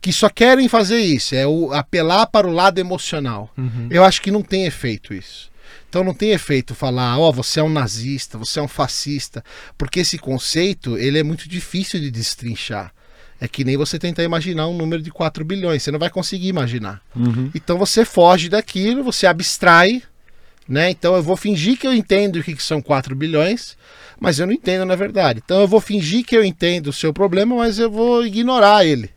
que 0.01 0.11
só 0.11 0.27
querem 0.29 0.67
fazer 0.67 0.99
isso, 0.99 1.35
é 1.35 1.45
o 1.45 1.71
apelar 1.71 2.25
para 2.27 2.47
o 2.47 2.51
lado 2.51 2.79
emocional. 2.79 3.49
Uhum. 3.55 3.87
Eu 3.91 4.03
acho 4.03 4.21
que 4.21 4.31
não 4.31 4.41
tem 4.41 4.65
efeito 4.65 5.13
isso. 5.13 5.51
Então 5.93 6.03
não 6.03 6.15
tem 6.15 6.31
efeito 6.31 6.73
falar, 6.73 7.19
ó, 7.19 7.29
oh, 7.29 7.31
você 7.31 7.59
é 7.59 7.63
um 7.63 7.69
nazista, 7.69 8.35
você 8.35 8.59
é 8.59 8.63
um 8.63 8.67
fascista, 8.67 9.45
porque 9.77 9.99
esse 9.99 10.17
conceito 10.17 10.97
ele 10.97 11.19
é 11.19 11.23
muito 11.23 11.47
difícil 11.47 11.99
de 11.99 12.09
destrinchar. 12.09 12.91
É 13.39 13.47
que 13.47 13.63
nem 13.63 13.77
você 13.77 13.99
tentar 13.99 14.23
imaginar 14.23 14.67
um 14.67 14.75
número 14.75 15.03
de 15.03 15.11
4 15.11 15.45
bilhões, 15.45 15.83
você 15.83 15.91
não 15.91 15.99
vai 15.99 16.09
conseguir 16.09 16.47
imaginar. 16.47 16.99
Uhum. 17.15 17.51
Então 17.53 17.77
você 17.77 18.03
foge 18.03 18.49
daquilo, 18.49 19.03
você 19.03 19.27
abstrai, 19.27 20.01
né? 20.67 20.89
Então 20.89 21.15
eu 21.15 21.21
vou 21.21 21.37
fingir 21.37 21.77
que 21.77 21.85
eu 21.85 21.93
entendo 21.93 22.37
o 22.37 22.43
que 22.43 22.57
são 22.57 22.81
4 22.81 23.15
bilhões, 23.15 23.77
mas 24.19 24.39
eu 24.39 24.47
não 24.47 24.53
entendo 24.53 24.85
na 24.85 24.95
verdade. 24.95 25.43
Então 25.45 25.61
eu 25.61 25.67
vou 25.67 25.79
fingir 25.79 26.25
que 26.25 26.35
eu 26.35 26.43
entendo 26.43 26.87
o 26.87 26.93
seu 26.93 27.13
problema, 27.13 27.55
mas 27.55 27.77
eu 27.77 27.91
vou 27.91 28.25
ignorar 28.25 28.83
ele. 28.83 29.11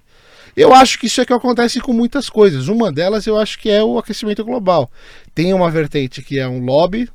Eu 0.56 0.72
acho 0.72 0.98
que 0.98 1.06
isso 1.06 1.20
é 1.20 1.26
que 1.26 1.32
acontece 1.34 1.80
com 1.80 1.92
muitas 1.92 2.30
coisas. 2.30 2.68
Uma 2.68 2.90
delas 2.90 3.26
eu 3.26 3.38
acho 3.38 3.58
que 3.58 3.68
é 3.68 3.84
o 3.84 3.98
aquecimento 3.98 4.42
global. 4.42 4.90
Tem 5.34 5.52
uma 5.52 5.70
vertente 5.70 6.22
que 6.22 6.38
é 6.38 6.48
um 6.48 6.64
lobby 6.64 7.10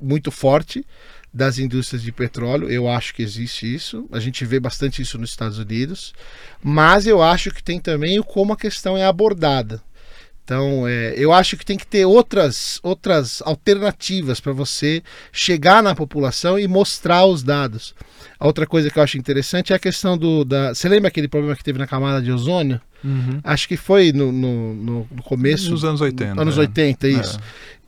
muito 0.00 0.32
forte 0.32 0.84
das 1.32 1.58
indústrias 1.58 2.02
de 2.02 2.10
petróleo. 2.10 2.68
Eu 2.68 2.88
acho 2.88 3.14
que 3.14 3.22
existe 3.22 3.72
isso. 3.72 4.08
A 4.10 4.18
gente 4.18 4.44
vê 4.44 4.58
bastante 4.58 5.00
isso 5.02 5.16
nos 5.18 5.30
Estados 5.30 5.58
Unidos. 5.58 6.12
Mas 6.60 7.06
eu 7.06 7.22
acho 7.22 7.52
que 7.52 7.62
tem 7.62 7.78
também 7.78 8.20
como 8.20 8.52
a 8.52 8.56
questão 8.56 8.96
é 8.96 9.04
abordada. 9.04 9.80
Então, 10.44 10.86
é, 10.86 11.14
eu 11.16 11.32
acho 11.32 11.56
que 11.56 11.64
tem 11.64 11.78
que 11.78 11.86
ter 11.86 12.04
outras, 12.04 12.78
outras 12.82 13.40
alternativas 13.46 14.40
para 14.40 14.52
você 14.52 15.02
chegar 15.32 15.82
na 15.82 15.94
população 15.94 16.58
e 16.58 16.68
mostrar 16.68 17.24
os 17.24 17.42
dados. 17.42 17.94
A 18.38 18.46
outra 18.46 18.66
coisa 18.66 18.90
que 18.90 18.98
eu 18.98 19.02
acho 19.02 19.16
interessante 19.16 19.72
é 19.72 19.76
a 19.76 19.78
questão 19.78 20.18
do. 20.18 20.44
Da, 20.44 20.74
você 20.74 20.86
lembra 20.86 21.08
aquele 21.08 21.28
problema 21.28 21.56
que 21.56 21.64
teve 21.64 21.78
na 21.78 21.86
camada 21.86 22.20
de 22.20 22.30
ozônio? 22.30 22.78
Uhum. 23.02 23.40
Acho 23.42 23.66
que 23.66 23.76
foi 23.76 24.12
no, 24.12 24.30
no, 24.30 24.74
no, 24.74 25.22
começo. 25.22 25.70
Nos 25.70 25.84
anos 25.84 26.02
80. 26.02 26.40
Anos 26.40 26.58
é. 26.58 26.60
80, 26.60 27.08
isso. 27.08 27.40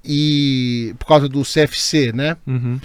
E 0.03 0.95
por 0.99 1.07
causa 1.07 1.29
do 1.29 1.43
CFC, 1.43 2.13
né? 2.13 2.39
Uhum. 2.47 2.81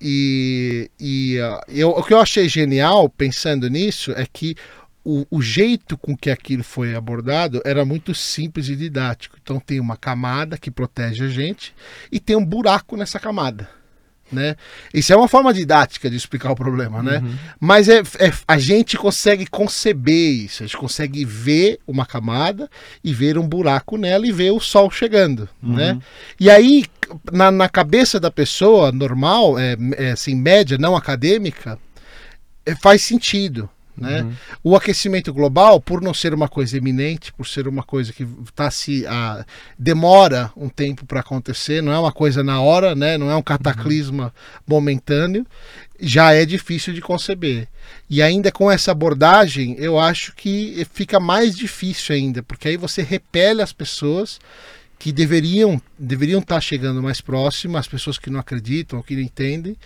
E, 0.00 0.90
e 1.00 1.38
uh, 1.40 1.60
eu, 1.68 1.90
o 1.90 2.02
que 2.02 2.14
eu 2.14 2.20
achei 2.20 2.48
genial 2.48 3.08
pensando 3.08 3.68
nisso 3.68 4.12
é 4.12 4.26
que 4.30 4.54
o, 5.06 5.24
o, 5.30 5.40
jeito 5.40 5.96
com 5.96 6.16
que 6.16 6.28
aquilo 6.28 6.64
foi 6.64 6.96
abordado 6.96 7.62
era 7.64 7.84
muito 7.84 8.12
simples 8.12 8.68
e 8.68 8.74
didático. 8.74 9.38
Então 9.40 9.60
tem 9.60 9.78
uma 9.78 9.96
camada 9.96 10.58
que 10.58 10.68
protege 10.68 11.24
a 11.24 11.28
gente 11.28 11.72
e 12.10 12.18
tem 12.18 12.34
um 12.34 12.44
buraco 12.44 12.96
nessa 12.96 13.20
camada. 13.20 13.70
Né? 14.32 14.56
Isso 14.92 15.12
é 15.12 15.16
uma 15.16 15.28
forma 15.28 15.54
didática 15.54 16.10
de 16.10 16.16
explicar 16.16 16.50
o 16.50 16.56
problema, 16.56 17.00
né? 17.00 17.18
Uhum. 17.18 17.36
Mas 17.60 17.88
é, 17.88 18.00
é, 18.18 18.32
a 18.48 18.58
gente 18.58 18.96
consegue 18.96 19.46
conceber 19.46 20.44
isso, 20.44 20.64
a 20.64 20.66
gente 20.66 20.76
consegue 20.76 21.24
ver 21.24 21.78
uma 21.86 22.04
camada 22.04 22.68
e 23.04 23.14
ver 23.14 23.38
um 23.38 23.46
buraco 23.46 23.96
nela 23.96 24.26
e 24.26 24.32
ver 24.32 24.50
o 24.50 24.58
sol 24.58 24.90
chegando, 24.90 25.48
Uhum. 25.62 25.76
né? 25.76 26.00
E 26.40 26.50
aí, 26.50 26.84
na, 27.30 27.52
na 27.52 27.68
cabeça 27.68 28.18
da 28.18 28.28
pessoa 28.28 28.90
normal, 28.90 29.56
é, 29.56 29.76
é, 29.96 30.10
assim, 30.10 30.34
média, 30.34 30.76
não 30.76 30.96
acadêmica, 30.96 31.78
é, 32.66 32.74
faz 32.74 33.02
sentido. 33.02 33.70
Né? 33.96 34.22
Uhum. 34.22 34.32
O 34.62 34.76
aquecimento 34.76 35.32
global, 35.32 35.80
por 35.80 36.02
não 36.02 36.12
ser 36.12 36.34
uma 36.34 36.48
coisa 36.48 36.76
eminente, 36.76 37.32
por 37.32 37.46
ser 37.46 37.66
uma 37.66 37.82
coisa 37.82 38.12
que 38.12 38.26
tá 38.54 38.70
se 38.70 39.06
a, 39.06 39.44
demora 39.78 40.52
um 40.56 40.68
tempo 40.68 41.06
para 41.06 41.20
acontecer, 41.20 41.82
não 41.82 41.92
é 41.92 41.98
uma 41.98 42.12
coisa 42.12 42.42
na 42.42 42.60
hora, 42.60 42.94
né? 42.94 43.16
não 43.16 43.30
é 43.30 43.36
um 43.36 43.42
cataclisma 43.42 44.32
momentâneo, 44.66 45.46
já 45.98 46.32
é 46.32 46.44
difícil 46.44 46.92
de 46.92 47.00
conceber. 47.00 47.68
E 48.08 48.20
ainda 48.20 48.52
com 48.52 48.70
essa 48.70 48.92
abordagem, 48.92 49.76
eu 49.78 49.98
acho 49.98 50.34
que 50.34 50.86
fica 50.92 51.18
mais 51.18 51.56
difícil 51.56 52.14
ainda, 52.14 52.42
porque 52.42 52.68
aí 52.68 52.76
você 52.76 53.02
repele 53.02 53.62
as 53.62 53.72
pessoas 53.72 54.38
que 54.98 55.12
deveriam 55.12 55.80
deveriam 55.98 56.40
estar 56.40 56.60
chegando 56.60 57.02
mais 57.02 57.20
próximo, 57.20 57.76
as 57.76 57.88
pessoas 57.88 58.18
que 58.18 58.30
não 58.30 58.40
acreditam, 58.40 59.02
que 59.02 59.14
não 59.14 59.22
entendem, 59.22 59.76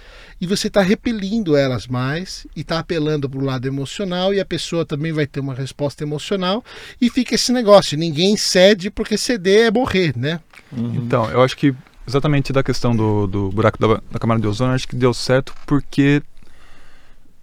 e 0.41 0.47
você 0.47 0.67
está 0.67 0.83
repelindo 0.83 1.57
elas 1.57 1.87
mais 1.87 2.47
e 2.57 2.61
está 2.61 2.79
apelando 2.79 3.29
para 3.29 3.39
o 3.39 3.45
lado 3.45 3.67
emocional 3.67 4.33
e 4.35 4.41
a 4.41 4.45
pessoa 4.45 4.85
também 4.85 5.13
vai 5.13 5.27
ter 5.27 5.41
uma 5.41 5.55
resposta 5.55 6.03
emocional 6.03 6.65
e 7.01 7.11
fica 7.11 7.35
esse 7.35 7.53
negócio, 7.53 7.99
ninguém 7.99 8.37
cede 8.37 8.91
porque 8.91 9.17
ceder 9.17 9.67
é 9.67 9.71
morrer, 9.71 10.17
né? 10.17 10.41
Uhum. 10.73 10.95
Então, 10.95 11.31
eu 11.31 11.43
acho 11.43 11.57
que 11.57 11.75
exatamente 12.07 12.53
da 12.53 12.63
questão 12.63 12.95
do, 12.95 13.27
do 13.27 13.51
buraco 13.51 13.79
da, 13.79 14.01
da 14.11 14.19
camada 14.19 14.41
de 14.41 14.47
ozônio, 14.47 14.75
acho 14.75 14.89
que 14.89 14.97
deu 14.97 15.15
certo 15.15 15.55
porque 15.67 16.23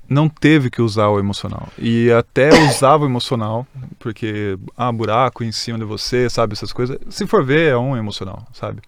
não 0.09 0.29
teve 0.29 0.69
que 0.69 0.81
usar 0.81 1.07
o 1.09 1.19
emocional. 1.19 1.67
E 1.77 2.11
até 2.11 2.49
usava 2.69 3.03
o 3.03 3.07
emocional, 3.07 3.65
porque, 3.99 4.57
ah, 4.77 4.91
buraco 4.91 5.43
em 5.43 5.51
cima 5.51 5.77
de 5.77 5.83
você, 5.85 6.29
sabe, 6.29 6.53
essas 6.53 6.71
coisas. 6.71 6.97
Se 7.09 7.25
for 7.27 7.43
ver, 7.43 7.71
é 7.71 7.77
um 7.77 7.95
emocional, 7.97 8.45
sabe? 8.53 8.81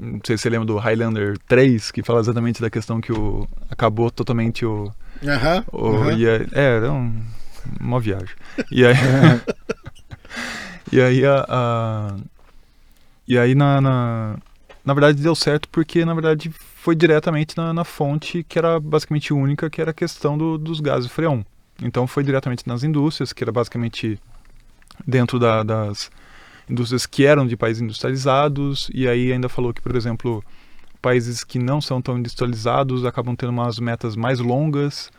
Não 0.00 0.20
sei 0.24 0.36
se 0.38 0.42
você 0.42 0.50
lembra 0.50 0.66
do 0.66 0.76
Highlander 0.78 1.36
3, 1.46 1.90
que 1.90 2.02
fala 2.02 2.20
exatamente 2.20 2.60
da 2.62 2.70
questão 2.70 3.00
que 3.00 3.12
o 3.12 3.46
acabou 3.70 4.10
totalmente 4.10 4.64
o... 4.64 4.90
Aham. 5.26 6.08
aí- 6.10 6.26
é, 6.26 6.76
era 6.76 6.92
um, 6.92 7.22
uma 7.80 8.00
viagem. 8.00 8.34
E 8.70 8.84
aí... 8.86 8.94
e 10.92 11.00
aí 11.00 11.24
a... 11.26 11.44
a- 11.48 12.16
e 13.28 13.36
aí 13.38 13.54
na, 13.54 13.80
na... 13.80 14.36
Na 14.84 14.94
verdade 14.94 15.20
deu 15.20 15.34
certo 15.34 15.68
porque, 15.70 16.04
na 16.04 16.14
verdade, 16.14 16.50
foi 16.86 16.94
diretamente 16.94 17.56
na, 17.56 17.74
na 17.74 17.82
fonte 17.82 18.44
que 18.48 18.56
era 18.56 18.78
basicamente 18.78 19.34
única, 19.34 19.68
que 19.68 19.80
era 19.80 19.90
a 19.90 19.92
questão 19.92 20.38
do, 20.38 20.56
dos 20.56 20.78
gases 20.78 21.10
freon. 21.10 21.42
Então 21.82 22.06
foi 22.06 22.22
diretamente 22.22 22.62
nas 22.64 22.84
indústrias, 22.84 23.32
que 23.32 23.42
era 23.42 23.50
basicamente 23.50 24.20
dentro 25.04 25.36
da- 25.36 25.64
das 25.64 26.12
indústrias 26.70 27.04
que 27.04 27.26
eram 27.26 27.44
de 27.44 27.56
países 27.56 27.82
industrializados, 27.82 28.88
e 28.94 29.08
aí 29.08 29.32
ainda 29.32 29.48
falou 29.48 29.74
que, 29.74 29.80
por 29.82 29.96
exemplo, 29.96 30.44
países 31.02 31.42
que 31.42 31.58
não 31.58 31.80
são 31.80 32.00
tão 32.00 32.16
industrializados 32.16 33.04
acabam 33.04 33.34
tendo 33.34 33.50
umas 33.50 33.80
metas 33.80 34.14
mais 34.14 34.38
longas 34.38 35.10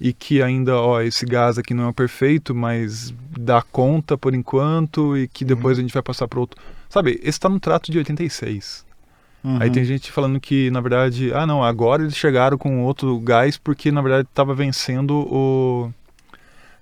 e 0.00 0.14
que 0.14 0.40
ainda, 0.40 0.74
ó, 0.80 1.02
esse 1.02 1.26
gás 1.26 1.58
aqui 1.58 1.74
não 1.74 1.90
é 1.90 1.92
perfeito, 1.92 2.54
mas 2.54 3.12
dá 3.38 3.60
conta 3.60 4.16
por 4.16 4.34
enquanto 4.34 5.18
e 5.18 5.28
que 5.28 5.44
depois 5.44 5.76
a 5.78 5.82
gente 5.82 5.92
vai 5.92 6.02
passar 6.02 6.26
para 6.26 6.40
outro. 6.40 6.58
Sabe, 6.88 7.10
esse 7.20 7.28
está 7.28 7.50
no 7.50 7.60
trato 7.60 7.92
de 7.92 7.98
86. 7.98 8.88
Uhum. 9.42 9.58
Aí 9.60 9.70
tem 9.70 9.84
gente 9.84 10.12
falando 10.12 10.38
que, 10.38 10.70
na 10.70 10.80
verdade, 10.80 11.32
ah 11.32 11.46
não, 11.46 11.64
agora 11.64 12.02
eles 12.02 12.16
chegaram 12.16 12.58
com 12.58 12.82
outro 12.84 13.18
gás 13.20 13.56
porque, 13.56 13.90
na 13.90 14.02
verdade, 14.02 14.28
estava 14.30 14.54
vencendo 14.54 15.14
o, 15.14 15.90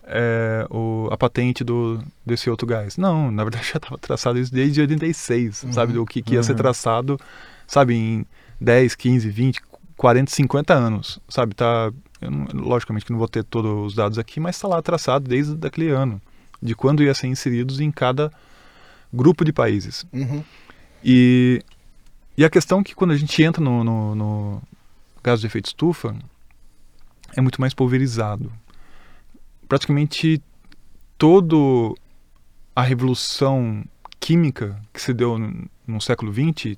é, 0.05 0.67
o, 0.71 1.09
a 1.13 1.17
patente 1.17 1.63
do, 1.63 2.03
desse 2.27 2.51
outro 2.51 2.67
gás. 2.67 2.97
Não, 2.97 3.31
na 3.31 3.45
verdade 3.45 3.67
já 3.73 3.77
estava 3.77 3.97
traçado 3.99 4.39
isso 4.39 4.53
desde 4.53 4.81
86, 4.81 5.63
Uhum, 5.65 5.73
sabe? 5.73 5.99
O 5.99 6.07
que, 6.07 6.21
que 6.23 6.35
ia 6.35 6.43
ser 6.43 6.53
uhum. 6.53 6.59
traçado, 6.59 7.21
sabe, 7.67 7.95
em 7.95 8.27
10, 8.61 8.95
15, 8.97 9.29
20, 9.31 9.61
40, 9.97 10.31
50 10.33 10.75
anos, 10.75 11.21
sabe? 11.29 11.55
Tá, 11.55 11.93
não- 12.21 12.47
logicamente 12.61 13.07
que 13.07 13.13
não 13.13 13.19
vou 13.19 13.29
ter 13.29 13.45
todos 13.45 13.87
os 13.87 13.95
dados 13.95 14.19
aqui, 14.19 14.41
mas 14.41 14.57
está 14.57 14.67
lá 14.67 14.83
traçado 14.83 15.29
desde 15.29 15.65
aquele 15.67 15.91
ano, 15.91 16.21
de 16.61 16.75
quando 16.75 17.03
ia 17.03 17.15
ser 17.15 17.29
inseridos 17.29 17.79
em 17.79 17.91
cada 17.91 18.33
grupo 19.13 19.45
de 19.45 19.53
países. 19.53 20.05
Uhum. 20.13 20.43
E, 21.05 21.63
e 22.39 22.45
a 22.45 22.49
questão 22.51 22.79
é 22.79 22.85
que 22.85 22.95
quando 22.95 23.11
a 23.11 23.17
gente 23.17 23.43
entra 23.43 23.61
no, 23.63 23.83
no, 23.83 24.15
no 24.15 24.63
gás 25.25 25.41
de 25.41 25.47
efeito 25.49 25.67
estufa, 25.67 26.15
é 27.37 27.41
muito 27.41 27.61
mais 27.61 27.75
pulverizado. 27.75 28.53
Praticamente 29.69 30.41
todo 31.19 31.99
a 32.77 32.83
revolução 32.83 33.85
química 34.21 34.81
que 34.95 35.03
se 35.03 35.13
deu 35.13 35.37
no, 35.37 35.69
no 35.85 36.01
século 36.01 36.33
XX 36.33 36.77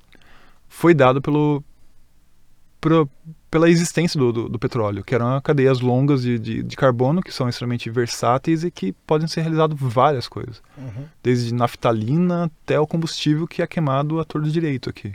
foi 0.67 0.95
dado 0.95 1.21
pelo, 1.21 1.63
pela 3.51 3.69
existência 3.69 4.19
do, 4.19 4.33
do, 4.33 4.49
do 4.49 4.57
petróleo, 4.57 5.03
que 5.03 5.13
eram 5.13 5.39
cadeias 5.41 5.79
longas 5.79 6.23
de, 6.23 6.39
de, 6.39 6.63
de 6.63 6.75
carbono 6.75 7.21
que 7.21 7.31
são 7.31 7.47
extremamente 7.47 7.87
versáteis 7.89 8.63
e 8.63 8.71
que 8.71 8.93
podem 9.05 9.27
ser 9.27 9.41
realizadas 9.41 9.77
várias 9.79 10.27
coisas 10.27 10.59
Uhum. 10.75 11.05
desde 11.21 11.53
naftalina 11.53 12.45
até 12.45 12.79
o 12.79 12.87
combustível 12.87 13.47
que 13.47 13.61
é 13.61 13.67
queimado 13.67 14.19
a 14.19 14.25
torto 14.25 14.49
direito 14.49 14.89
aqui. 14.89 15.13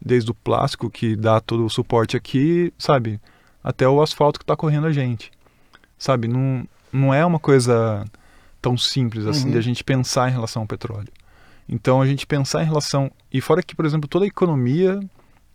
Desde 0.00 0.30
o 0.30 0.34
plástico 0.34 0.88
que 0.90 1.16
dá 1.16 1.40
todo 1.40 1.64
o 1.64 1.70
suporte 1.70 2.16
aqui, 2.16 2.72
sabe, 2.78 3.20
até 3.62 3.88
o 3.88 4.00
asfalto 4.00 4.38
que 4.38 4.44
está 4.44 4.56
correndo 4.56 4.86
a 4.86 4.92
gente. 4.92 5.30
Sabe, 5.98 6.28
não, 6.28 6.66
não 6.92 7.12
é 7.12 7.24
uma 7.26 7.38
coisa 7.40 8.04
tão 8.62 8.76
simples 8.76 9.26
assim 9.26 9.46
Uhum. 9.46 9.52
de 9.52 9.58
a 9.58 9.60
gente 9.60 9.82
pensar 9.82 10.28
em 10.28 10.32
relação 10.32 10.62
ao 10.62 10.68
petróleo. 10.68 11.08
Então 11.68 12.00
a 12.00 12.06
gente 12.06 12.26
pensar 12.26 12.62
em 12.62 12.66
relação 12.66 13.10
e 13.32 13.40
fora 13.40 13.62
que, 13.62 13.74
por 13.74 13.84
exemplo, 13.84 14.08
toda 14.08 14.24
a 14.24 14.28
economia 14.28 14.98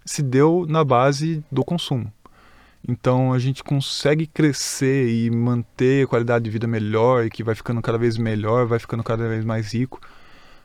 se 0.06 0.22
deu 0.22 0.66
na 0.68 0.84
base 0.84 1.44
do 1.52 1.64
consumo. 1.64 2.12
Então 2.88 3.32
a 3.34 3.40
gente 3.40 3.64
consegue 3.64 4.28
crescer 4.28 5.08
e 5.10 5.32
manter 5.32 6.04
a 6.04 6.08
qualidade 6.08 6.44
de 6.44 6.52
vida 6.52 6.68
melhor 6.68 7.26
e 7.26 7.30
que 7.30 7.42
vai 7.44 7.56
ficando 7.56 7.82
cada 7.82 7.98
vez 7.98 8.18
melhor, 8.18 8.66
vai 8.68 8.78
ficando 8.80 9.02
cada 9.04 9.28
vez 9.28 9.46
mais 9.46 9.74
rico. 9.74 10.02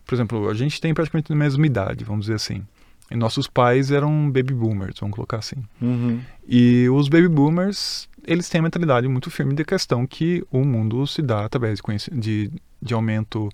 Por 0.05 0.15
exemplo, 0.15 0.49
a 0.49 0.55
gente 0.55 0.81
tem 0.81 0.93
praticamente 0.93 1.33
a 1.33 1.37
mesma 1.37 1.65
idade, 1.65 2.03
vamos 2.05 2.23
dizer 2.27 2.35
assim. 2.35 2.67
E 3.11 3.17
nossos 3.17 3.47
pais 3.47 3.91
eram 3.91 4.31
baby 4.31 4.53
boomers, 4.53 4.99
vamos 5.01 5.15
colocar 5.15 5.39
assim. 5.39 5.57
Uhum. 5.81 6.21
E 6.47 6.89
os 6.91 7.09
baby 7.09 7.29
boomers, 7.29 8.09
eles 8.27 8.49
têm 8.49 8.59
a 8.59 8.63
mentalidade 8.63 9.09
muito 9.09 9.31
firme 9.31 9.55
de 9.55 9.65
questão 9.65 10.07
que 10.07 10.45
o 10.51 10.65
mundo 10.65 11.07
se 11.07 11.23
dá 11.23 11.45
através 11.45 11.79
de, 11.81 12.21
de, 12.21 12.53
de 12.83 12.95
aumento 12.95 13.49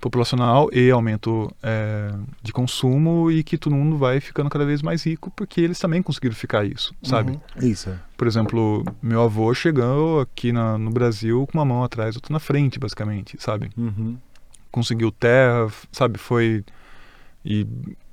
populacional 0.00 0.70
e 0.72 0.90
aumento 0.90 1.54
é, 1.62 2.12
de 2.42 2.52
consumo 2.52 3.30
e 3.30 3.44
que 3.44 3.58
todo 3.58 3.76
mundo 3.76 3.98
vai 3.98 4.18
ficando 4.18 4.48
cada 4.48 4.64
vez 4.64 4.80
mais 4.80 5.04
rico 5.04 5.30
porque 5.36 5.60
eles 5.60 5.78
também 5.78 6.02
conseguiram 6.02 6.34
ficar 6.34 6.64
isso, 6.64 6.94
sabe? 7.02 7.32
Uhum. 7.32 7.68
Isso, 7.68 7.90
é. 7.90 7.98
Por 8.16 8.26
exemplo, 8.26 8.82
meu 9.02 9.22
avô 9.22 9.52
chegou 9.54 10.20
aqui 10.20 10.52
na, 10.52 10.78
no 10.78 10.90
Brasil 10.90 11.46
com 11.46 11.58
uma 11.58 11.64
mão 11.64 11.84
atrás, 11.84 12.16
outra 12.16 12.32
na 12.32 12.40
frente, 12.40 12.78
basicamente, 12.78 13.36
sabe? 13.38 13.70
Uhum. 13.76 14.16
Conseguiu 14.72 15.12
terra, 15.12 15.68
sabe? 15.92 16.18
Foi 16.18 16.64
e 17.44 17.66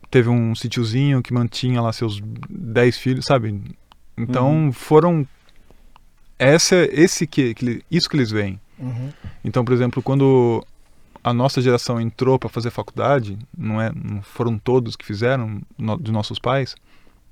teve 0.10 0.30
um 0.30 0.55
sítiozinho 0.55 1.22
que 1.22 1.34
mantinha 1.34 1.82
lá 1.82 1.91
seus 1.93 2.22
10 2.49 2.97
filhos, 2.97 3.26
sabe? 3.26 3.62
Então 4.18 4.66
Uhum. 4.66 4.72
foram 4.72 5.28
essa 6.39 6.76
esse 6.91 7.26
que, 7.28 7.53
que 7.53 7.84
isso 7.89 8.10
que 8.10 8.16
eles 8.16 8.32
veem. 8.32 8.60
Uhum. 8.80 9.12
Então, 9.43 9.66
por 9.66 9.74
exemplo, 9.74 10.01
quando 10.03 10.66
a 11.24 11.34
nossa 11.34 11.62
geração 11.62 11.99
entrou 11.99 12.38
para 12.39 12.47
fazer 12.49 12.70
faculdade, 12.70 13.38
não 13.58 13.82
é, 13.82 13.91
não 13.93 14.22
foram 14.22 14.58
todos 14.58 14.95
que 14.95 15.05
fizeram 15.05 15.62
no, 15.78 15.97
de 15.99 16.12
nossos 16.12 16.39
pais. 16.39 16.76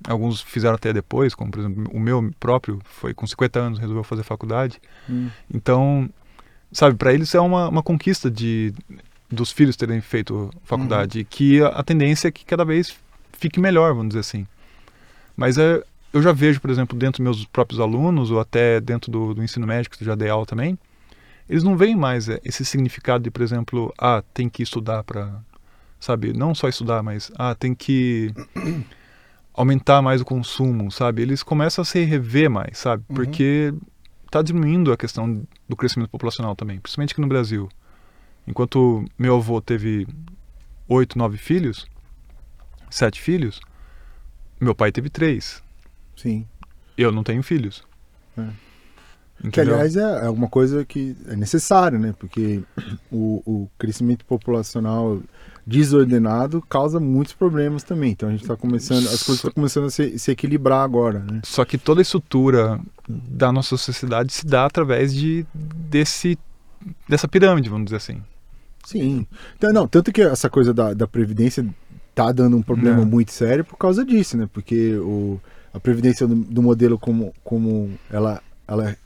Alguns 0.06 0.42
fizeram 0.42 0.74
até 0.74 0.92
depois, 0.92 1.34
como 1.34 1.50
por 1.50 1.60
exemplo 1.60 1.84
o 1.92 1.98
meu 1.98 2.30
próprio 2.38 2.78
foi 2.84 3.14
com 3.14 3.26
50 3.26 3.58
anos 3.58 3.78
resolveu 3.78 4.04
fazer 4.04 4.22
faculdade. 4.22 4.78
Hum. 5.08 5.30
Então, 5.52 6.10
sabe, 6.70 6.96
para 6.96 7.14
eles 7.14 7.34
é 7.34 7.40
uma, 7.40 7.68
uma 7.68 7.82
conquista 7.82 8.30
de 8.30 8.74
dos 9.30 9.50
filhos 9.50 9.76
terem 9.76 10.00
feito 10.00 10.50
faculdade, 10.64 11.20
e 11.20 11.24
que 11.24 11.62
a, 11.62 11.68
a 11.68 11.82
tendência 11.82 12.28
é 12.28 12.30
que 12.30 12.44
cada 12.44 12.64
vez 12.64 12.96
fique 13.32 13.60
melhor, 13.60 13.92
vamos 13.94 14.08
dizer 14.08 14.20
assim. 14.20 14.46
Mas 15.36 15.58
é, 15.58 15.82
eu 16.12 16.22
já 16.22 16.32
vejo, 16.32 16.60
por 16.60 16.70
exemplo, 16.70 16.96
dentro 16.96 17.22
dos 17.22 17.38
meus 17.38 17.46
próprios 17.46 17.80
alunos, 17.80 18.30
ou 18.30 18.40
até 18.40 18.80
dentro 18.80 19.10
do, 19.10 19.34
do 19.34 19.42
ensino 19.42 19.66
médico, 19.66 19.96
que 19.96 20.04
já 20.04 20.14
dei 20.14 20.28
aula 20.28 20.46
também, 20.46 20.78
eles 21.48 21.62
não 21.62 21.76
veem 21.76 21.94
mais 21.94 22.28
é, 22.28 22.40
esse 22.44 22.64
significado 22.64 23.22
de, 23.22 23.30
por 23.30 23.42
exemplo, 23.42 23.92
ah, 23.98 24.22
tem 24.34 24.48
que 24.48 24.62
estudar 24.62 25.04
para, 25.04 25.40
sabe, 26.00 26.32
não 26.32 26.54
só 26.54 26.68
estudar, 26.68 27.02
mas 27.02 27.30
ah, 27.36 27.54
tem 27.54 27.74
que 27.74 28.32
aumentar 29.54 30.02
mais 30.02 30.20
o 30.20 30.24
consumo, 30.24 30.90
sabe? 30.90 31.22
Eles 31.22 31.42
começam 31.42 31.82
a 31.82 31.84
se 31.84 32.02
rever 32.02 32.50
mais, 32.50 32.78
sabe? 32.78 33.04
Uhum. 33.08 33.14
Porque 33.14 33.72
está 34.24 34.42
diminuindo 34.42 34.92
a 34.92 34.96
questão 34.96 35.46
do 35.68 35.76
crescimento 35.76 36.10
populacional 36.10 36.56
também, 36.56 36.80
principalmente 36.80 37.12
aqui 37.12 37.20
no 37.20 37.28
Brasil. 37.28 37.68
Enquanto 38.46 39.04
meu 39.18 39.36
avô 39.36 39.60
teve 39.60 40.06
oito, 40.88 41.18
nove 41.18 41.36
filhos, 41.36 41.86
sete 42.90 43.20
filhos, 43.20 43.60
meu 44.60 44.74
pai 44.74 44.92
teve 44.92 45.10
três. 45.10 45.62
Sim. 46.16 46.46
Eu 46.96 47.12
não 47.12 47.22
tenho 47.22 47.42
filhos. 47.42 47.82
É. 48.38 48.46
Que, 49.50 49.60
aliás, 49.60 49.96
é, 49.96 50.26
é 50.26 50.30
uma 50.30 50.48
coisa 50.48 50.82
que 50.84 51.14
é 51.28 51.36
necessário, 51.36 51.98
né? 51.98 52.14
Porque 52.18 52.62
o, 53.12 53.42
o 53.44 53.70
crescimento 53.78 54.24
populacional 54.24 55.20
desordenado 55.66 56.62
causa 56.62 56.98
muitos 56.98 57.34
problemas 57.34 57.82
também. 57.82 58.12
Então 58.12 58.30
a 58.30 58.32
gente 58.32 58.42
está 58.42 58.56
começando, 58.56 59.06
as 59.08 59.22
coisas 59.22 59.36
estão 59.36 59.50
começando 59.50 59.86
a 59.86 59.90
se, 59.90 60.18
se 60.18 60.30
equilibrar 60.30 60.82
agora, 60.82 61.18
né? 61.18 61.42
Só 61.44 61.66
que 61.66 61.76
toda 61.76 62.00
a 62.00 62.02
estrutura 62.02 62.80
da 63.06 63.52
nossa 63.52 63.76
sociedade 63.76 64.32
se 64.32 64.46
dá 64.46 64.64
através 64.64 65.14
de 65.14 65.44
desse 65.54 66.38
dessa 67.06 67.28
pirâmide, 67.28 67.68
vamos 67.68 67.86
dizer 67.86 67.96
assim. 67.96 68.22
Sim. 68.86 69.26
Então, 69.56 69.72
não, 69.72 69.86
tanto 69.88 70.12
que 70.12 70.22
essa 70.22 70.48
coisa 70.48 70.72
da, 70.72 70.94
da 70.94 71.06
Previdência 71.06 71.66
tá 72.14 72.30
dando 72.32 72.56
um 72.56 72.62
problema 72.62 73.02
É. 73.02 73.04
muito 73.04 73.32
sério 73.32 73.64
por 73.64 73.76
causa 73.76 74.04
disso, 74.04 74.36
né? 74.36 74.48
Porque 74.52 74.94
o, 74.96 75.40
a 75.74 75.78
Previdência 75.80 76.26
do, 76.26 76.34
do 76.36 76.62
modelo 76.62 76.98
como, 76.98 77.32
como 77.44 77.90
ela, 78.10 78.40
ela 78.66 78.96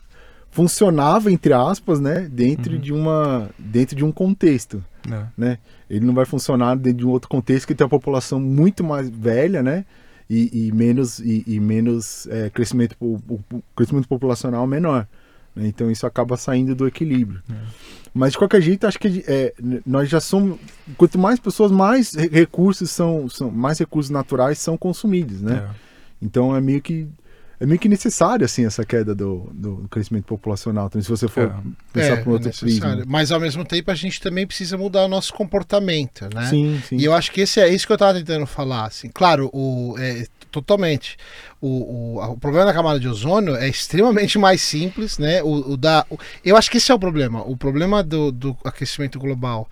funcionava, 0.49 1.31
entre 1.31 1.53
aspas, 1.53 1.99
né? 1.99 2.27
Dentro, 2.31 2.73
Uhum. 2.73 2.79
de, 2.79 2.93
uma, 2.93 3.49
dentro 3.57 3.95
de 3.95 4.03
um 4.05 4.11
contexto, 4.11 4.83
né? 5.07 5.27
né? 5.37 5.57
Ele 5.89 6.05
não 6.05 6.13
vai 6.13 6.25
funcionar 6.25 6.75
dentro 6.75 6.99
de 6.99 7.05
um 7.05 7.09
outro 7.09 7.29
contexto 7.29 7.65
que 7.67 7.75
tem 7.75 7.85
a 7.85 7.89
população 7.89 8.39
muito 8.39 8.83
mais 8.83 9.09
velha, 9.09 9.61
né? 9.63 9.85
E, 10.29 10.67
e 10.67 10.71
menos, 10.71 11.19
e, 11.19 11.43
e 11.45 11.59
menos 11.59 12.25
é, 12.27 12.49
crescimento, 12.49 12.95
o, 13.01 13.15
o 13.27 13.61
crescimento 13.75 14.07
populacional 14.07 14.65
menor. 14.65 15.05
né? 15.53 15.67
Então 15.67 15.91
isso 15.91 16.07
acaba 16.07 16.37
saindo 16.37 16.73
do 16.73 16.87
equilíbrio. 16.87 17.41
É. 17.51 17.53
Mas 18.13 18.33
de 18.33 18.37
qualquer 18.37 18.61
jeito, 18.61 18.85
acho 18.85 18.99
que 18.99 19.23
é, 19.25 19.53
nós 19.85 20.09
já 20.09 20.19
somos. 20.19 20.59
Quanto 20.97 21.17
mais 21.17 21.39
pessoas, 21.39 21.71
mais 21.71 22.13
re- 22.13 22.27
recursos 22.27 22.89
são, 22.91 23.29
são. 23.29 23.49
Mais 23.49 23.79
recursos 23.79 24.09
naturais 24.09 24.59
são 24.59 24.77
consumidos, 24.77 25.41
né? 25.41 25.65
É. 25.69 25.75
Então 26.21 26.55
é 26.55 26.59
meio 26.59 26.81
que. 26.81 27.07
É 27.61 27.65
meio 27.67 27.79
que 27.79 27.87
necessário, 27.87 28.43
assim, 28.43 28.65
essa 28.65 28.83
queda 28.83 29.13
do, 29.13 29.47
do 29.53 29.87
crescimento 29.91 30.25
populacional. 30.25 30.87
Então, 30.87 30.99
se 30.99 31.07
você 31.07 31.27
for 31.27 31.43
É. 31.43 31.53
pensar 31.93 32.13
É, 32.13 32.15
por 32.23 32.31
um 32.31 32.33
outro 32.33 32.51
prisma. 32.51 33.03
Mas 33.05 33.31
ao 33.31 33.39
mesmo 33.39 33.63
tempo 33.63 33.91
a 33.91 33.93
gente 33.95 34.19
também 34.19 34.47
precisa 34.47 34.75
mudar 34.79 35.05
o 35.05 35.07
nosso 35.07 35.31
comportamento, 35.31 36.27
né? 36.33 36.47
Sim, 36.47 36.81
sim. 36.89 36.97
E 36.97 37.05
eu 37.05 37.13
acho 37.13 37.31
que 37.31 37.41
esse 37.41 37.59
é 37.59 37.69
isso 37.69 37.85
que 37.85 37.91
eu 37.93 37.95
estava 37.95 38.17
tentando 38.17 38.47
falar. 38.47 38.85
Assim. 38.85 39.09
Claro, 39.13 39.47
o, 39.53 39.95
é, 39.99 40.25
totalmente. 40.49 41.17
O, 41.61 42.17
o, 42.17 42.31
o 42.31 42.37
problema 42.37 42.65
da 42.65 42.73
camada 42.73 42.99
de 42.99 43.07
ozônio 43.07 43.55
é 43.55 43.69
extremamente 43.69 44.39
mais 44.39 44.59
simples, 44.63 45.19
né? 45.19 45.43
O, 45.43 45.73
o 45.73 45.77
da, 45.77 46.03
o- 46.09 46.17
eu 46.43 46.57
acho 46.57 46.71
que 46.71 46.77
esse 46.77 46.91
é 46.91 46.95
o 46.95 46.99
problema. 46.99 47.43
O 47.47 47.55
problema 47.55 48.01
do, 48.01 48.31
do 48.31 48.57
aquecimento 48.65 49.19
global. 49.19 49.69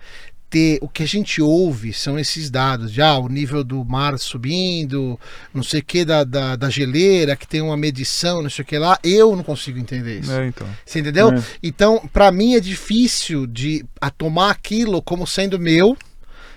Ter, 0.50 0.78
o 0.82 0.88
que 0.88 1.04
a 1.04 1.06
gente 1.06 1.40
ouve 1.40 1.92
são 1.92 2.18
esses 2.18 2.50
dados, 2.50 2.90
já 2.90 3.16
o 3.16 3.28
nível 3.28 3.62
do 3.62 3.84
mar 3.84 4.18
subindo, 4.18 5.18
não 5.54 5.62
sei 5.62 5.78
o 5.78 5.84
que 5.84 6.04
da, 6.04 6.24
da, 6.24 6.56
da 6.56 6.68
geleira, 6.68 7.36
que 7.36 7.46
tem 7.46 7.60
uma 7.62 7.76
medição, 7.76 8.42
não 8.42 8.50
sei 8.50 8.64
o 8.64 8.66
que 8.66 8.76
lá. 8.76 8.98
Eu 9.04 9.36
não 9.36 9.44
consigo 9.44 9.78
entender 9.78 10.18
isso. 10.18 10.32
É, 10.32 10.48
então. 10.48 10.66
Você 10.84 10.98
entendeu? 10.98 11.30
É. 11.32 11.42
Então, 11.62 12.02
pra 12.12 12.32
mim 12.32 12.54
é 12.54 12.60
difícil 12.60 13.46
de 13.46 13.84
a 14.00 14.10
tomar 14.10 14.50
aquilo 14.50 15.00
como 15.00 15.24
sendo 15.24 15.56
meu 15.56 15.96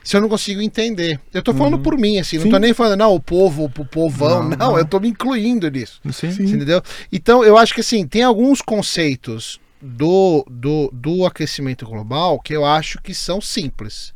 se 0.04 0.18
eu 0.18 0.22
não 0.22 0.28
consigo 0.28 0.62
entender. 0.62 1.20
Eu 1.34 1.42
tô 1.42 1.54
falando 1.54 1.80
por 1.80 1.98
mim, 1.98 2.20
assim, 2.20 2.38
não 2.38 2.44
Sim. 2.46 2.50
tô 2.52 2.58
nem 2.58 2.74
falando, 2.74 3.00
não, 3.00 3.14
o 3.14 3.20
povo, 3.22 3.66
o 3.66 3.86
povão. 3.86 4.42
Não, 4.44 4.50
Não, 4.50 4.58
não. 4.72 4.78
eu 4.78 4.86
tô 4.86 5.00
me 5.00 5.08
incluindo 5.08 5.70
nisso. 5.70 6.02
Sim. 6.12 6.28
Entendeu? 6.30 6.82
Então, 7.12 7.44
eu 7.44 7.58
acho 7.58 7.74
que 7.74 7.80
assim, 7.82 8.06
tem 8.06 8.22
alguns 8.24 8.60
conceitos 8.62 9.62
do, 9.84 10.46
do, 10.50 10.90
do 10.94 11.26
aquecimento 11.26 11.86
global 11.86 12.40
que 12.40 12.54
eu 12.56 12.64
acho 12.64 13.02
que 13.02 13.14
são 13.14 13.42
simples. 13.42 14.14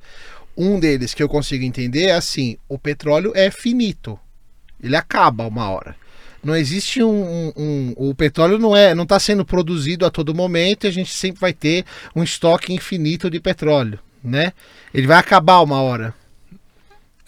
Um 0.55 0.80
deles 0.80 1.13
que 1.13 1.22
eu 1.22 1.28
consigo 1.28 1.63
entender 1.65 2.05
é 2.05 2.13
assim: 2.13 2.57
o 2.70 2.80
petróleo 2.80 3.34
é 3.36 3.51
finito. 3.51 4.18
Ele 4.82 4.95
acaba 4.95 5.45
uma 5.45 5.70
hora. 5.70 5.95
Não 6.43 6.55
existe 6.55 7.03
um, 7.03 7.09
um- 7.11 7.53
um- 7.57 7.93
o 7.97 8.15
petróleo 8.15 8.57
não 8.57 8.76
é, 8.76 8.95
não 8.95 9.03
está 9.03 9.20
sendo 9.20 9.43
produzido 9.43 10.05
a 10.05 10.09
todo 10.09 10.34
momento 10.34 10.86
e 10.86 10.88
a 10.88 10.91
gente 10.91 11.11
sempre 11.13 11.41
vai 11.41 11.51
ter 11.51 11.84
um 12.15 12.24
estoque 12.24 12.74
infinito 12.74 13.30
de 13.30 13.39
petróleo, 13.39 13.99
né? 14.24 14.53
Ele 14.93 15.07
vai 15.07 15.18
acabar 15.18 15.59
uma 15.61 15.82
hora. 15.82 16.13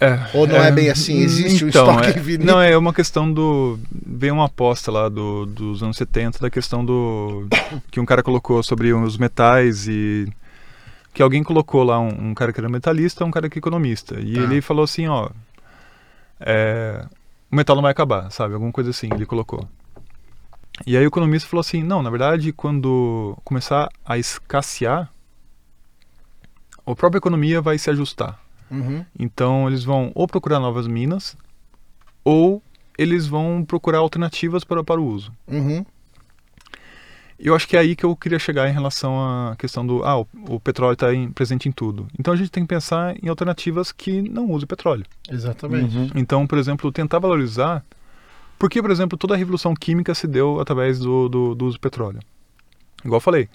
É, 0.01 0.17
Ou 0.33 0.47
não 0.47 0.55
é 0.55 0.71
bem 0.71 0.89
assim? 0.89 1.17
Existe 1.17 1.65
um 1.65 1.67
estoque 1.67 2.07
é, 2.07 2.09
infinito? 2.11 2.45
Não, 2.45 2.61
é 2.61 2.77
uma 2.77 2.93
questão 2.93 3.31
do. 3.31 3.77
Veio 3.91 4.33
uma 4.33 4.45
aposta 4.45 4.89
lá 4.91 5.09
do, 5.09 5.45
dos 5.45 5.83
anos 5.83 5.97
70 5.97 6.39
da 6.39 6.49
questão 6.49 6.85
do. 6.85 7.47
que 7.91 7.99
um 7.99 8.05
cara 8.05 8.23
colocou 8.23 8.63
sobre 8.63 8.93
os 8.93 9.17
metais 9.17 9.87
e. 9.87 10.27
Que 11.13 11.21
alguém 11.21 11.43
colocou 11.43 11.83
lá, 11.83 11.99
um, 11.99 12.29
um 12.29 12.33
cara 12.33 12.53
que 12.53 12.59
era 12.61 12.69
metalista, 12.69 13.25
um 13.25 13.31
cara 13.31 13.49
que 13.49 13.57
é 13.57 13.59
economista. 13.59 14.19
E 14.21 14.35
Tá. 14.35 14.41
ele 14.41 14.61
falou 14.61 14.83
assim: 14.85 15.07
ó. 15.07 15.29
é, 16.39 17.05
o 17.51 17.55
metal 17.55 17.75
não 17.75 17.83
vai 17.83 17.91
acabar, 17.91 18.31
sabe? 18.31 18.53
Alguma 18.53 18.71
coisa 18.71 18.91
assim, 18.91 19.09
ele 19.13 19.25
colocou. 19.25 19.67
E 20.87 20.95
aí 20.95 21.03
o 21.03 21.07
economista 21.07 21.49
falou 21.49 21.61
assim: 21.61 21.83
não, 21.83 22.01
na 22.01 22.09
verdade, 22.09 22.53
quando 22.53 23.37
começar 23.43 23.89
a 24.05 24.17
escassear, 24.17 25.11
a 26.85 26.95
própria 26.95 27.17
economia 27.17 27.59
vai 27.61 27.77
se 27.77 27.89
ajustar. 27.89 28.39
Uhum. 28.69 29.05
Então 29.17 29.67
eles 29.67 29.83
vão 29.83 30.11
ou 30.13 30.27
procurar 30.27 30.59
novas 30.59 30.87
minas 30.87 31.35
ou 32.23 32.61
eles 32.97 33.27
vão 33.27 33.63
procurar 33.65 33.99
alternativas 33.99 34.63
para, 34.63 34.83
para 34.83 34.99
o 34.99 35.05
uso. 35.05 35.31
Uhum. 35.47 35.85
Eu 37.39 37.55
acho 37.55 37.65
que 37.65 37.77
é 37.77 37.79
aí 37.79 37.95
que 37.95 38.03
eu 38.03 38.13
queria 38.17 38.37
chegar 38.37 38.69
em 38.69 38.73
relação 38.73 39.17
à 39.23 39.55
questão 39.55 39.87
do 39.87 40.03
ah, 40.03 40.19
o, 40.19 40.27
o 40.49 40.59
petróleo 40.59 40.93
está 40.93 41.07
presente 41.33 41.69
em 41.69 41.71
tudo. 41.71 42.05
Então 42.19 42.33
a 42.33 42.37
gente 42.37 42.51
tem 42.51 42.63
que 42.63 42.67
pensar 42.67 43.15
em 43.23 43.29
alternativas 43.29 43.93
que 43.93 44.21
não 44.21 44.51
usem 44.51 44.67
petróleo. 44.67 45.05
Exatamente. 45.31 45.97
Uhum. 45.97 46.09
Então, 46.15 46.45
por 46.45 46.57
exemplo, 46.57 46.91
tentar 46.91 47.19
valorizar. 47.19 47.83
Porque, 48.57 48.81
por 48.81 48.91
exemplo, 48.91 49.17
toda 49.17 49.35
a 49.35 49.37
revolução 49.37 49.73
química 49.73 50.13
se 50.13 50.27
deu 50.27 50.59
através 50.59 50.99
do, 50.99 51.29
do, 51.29 51.55
do 51.55 51.65
uso 51.65 51.77
do 51.77 51.79
petróleo. 51.79 52.19
Igual 53.05 53.17
eu 53.17 53.21
falei, 53.21 53.47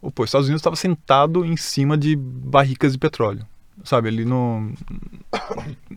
pô, 0.00 0.22
os 0.22 0.28
Estados 0.28 0.46
Unidos 0.46 0.60
estava 0.60 0.76
sentado 0.76 1.44
em 1.44 1.56
cima 1.56 1.98
de 1.98 2.14
barricas 2.14 2.92
de 2.92 2.98
petróleo. 2.98 3.44
Sabe, 3.82 4.08
ali 4.08 4.24
no. 4.24 4.72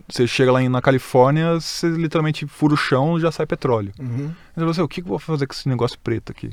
Você 0.09 0.25
chega 0.27 0.51
lá 0.51 0.61
na 0.67 0.81
Califórnia, 0.81 1.59
você 1.59 1.87
literalmente 1.89 2.45
fura 2.47 2.73
o 2.73 2.77
chão 2.77 3.17
e 3.17 3.21
já 3.21 3.31
sai 3.31 3.45
petróleo. 3.45 3.91
Uhum. 3.99 4.31
Mas 4.55 4.65
você, 4.65 4.81
o 4.81 4.87
que 4.87 5.01
que 5.01 5.07
eu 5.07 5.11
vou 5.11 5.19
fazer 5.19 5.45
com 5.47 5.53
esse 5.53 5.69
negócio 5.69 5.97
preto 6.03 6.31
aqui? 6.31 6.49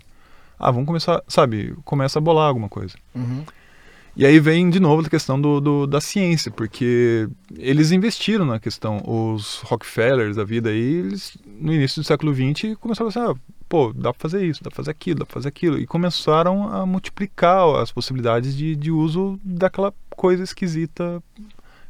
Ah, 0.59 0.71
vamos 0.71 0.87
começar, 0.87 1.23
sabe, 1.27 1.75
começa 1.85 2.19
a 2.19 2.23
bolar 2.23 2.49
alguma 2.49 2.69
coisa. 2.69 2.95
Uhum. 3.15 3.45
E 4.17 4.25
aí 4.25 4.39
vem 4.39 4.71
de 4.71 4.79
novo 4.79 5.05
a 5.05 5.11
questão 5.11 5.41
do, 5.41 5.61
do- 5.61 5.87
da 5.89 6.01
ciência, 6.01 6.49
porque 6.51 7.29
eles 7.59 7.91
investiram 7.91 8.45
na 8.45 8.61
questão, 8.61 9.03
os 9.05 9.57
Rockefellers 9.65 10.37
da 10.37 10.45
vida 10.45 10.71
aí, 10.71 10.79
eles, 11.01 11.37
no 11.45 11.73
início 11.73 12.01
do 12.01 12.07
século 12.07 12.33
XX, 12.33 12.77
começaram 12.81 13.09
a 13.09 13.13
pensar, 13.13 13.31
ah, 13.33 13.35
pô, 13.75 13.93
dá 13.93 14.13
pra 14.13 14.21
fazer 14.21 14.47
isso, 14.47 14.63
dá 14.63 14.71
pra 14.71 14.77
fazer 14.77 14.93
aquilo, 14.93 15.19
dá 15.19 15.27
pra 15.27 15.35
fazer 15.35 15.49
aquilo, 15.49 15.77
e 15.81 15.85
começaram 15.85 16.73
a 16.73 16.87
multiplicar 16.87 17.75
as 17.83 17.91
possibilidades 17.91 18.57
de, 18.57 18.77
de 18.77 18.93
uso 18.93 19.37
daquela 19.43 19.93
coisa 20.11 20.45
esquisita, 20.45 21.21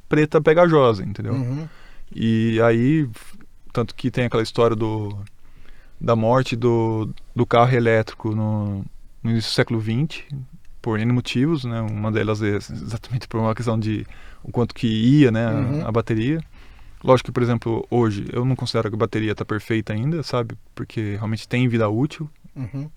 preta, 0.09 0.41
pegajosa, 0.41 1.05
entendeu? 1.05 1.35
Uhum. 1.35 1.68
E 2.16 2.59
aí, 2.62 3.07
tanto 3.70 3.95
que 3.95 4.11
tem 4.11 4.24
aquela 4.24 4.43
história 4.43 4.74
do 4.74 5.14
da 6.01 6.16
morte 6.16 6.57
do, 6.57 7.11
do 7.37 7.45
carro 7.45 7.74
elétrico 7.76 8.35
no, 8.35 8.82
no 9.22 9.30
início 9.30 9.51
do 9.51 9.55
século 9.55 9.78
XX, 9.78 10.22
por 10.80 10.99
N 10.99 11.12
motivos, 11.12 11.64
né? 11.66 11.82
Uma 11.82 12.11
delas 12.11 12.41
é 12.43 12.57
exatamente 12.57 13.28
por 13.28 13.41
uma 13.41 13.55
questão 13.55 13.78
de 13.78 14.07
o 14.43 14.51
quanto 14.51 14.74
que 14.74 14.87
ia, 14.87 15.30
né, 15.30 15.47
Uhum. 15.51 15.85
a, 15.85 15.89
a 15.89 15.93
bateria. 15.93 16.41
Lógico 17.05 17.26
que, 17.26 17.32
por 17.32 17.42
exemplo, 17.42 17.86
hoje 17.90 18.26
eu 18.32 18.46
não 18.46 18.57
considero 18.57 18.88
que 18.88 18.94
a 18.94 18.98
bateria 18.98 19.32
está 19.32 19.44
perfeita 19.44 19.92
ainda, 19.92 20.22
sabe? 20.22 20.57
Porque 20.74 21.16
realmente 21.16 21.46
tem 21.46 21.68
vida 21.68 21.86
útil. 21.86 22.30
Uhum. 22.57 22.88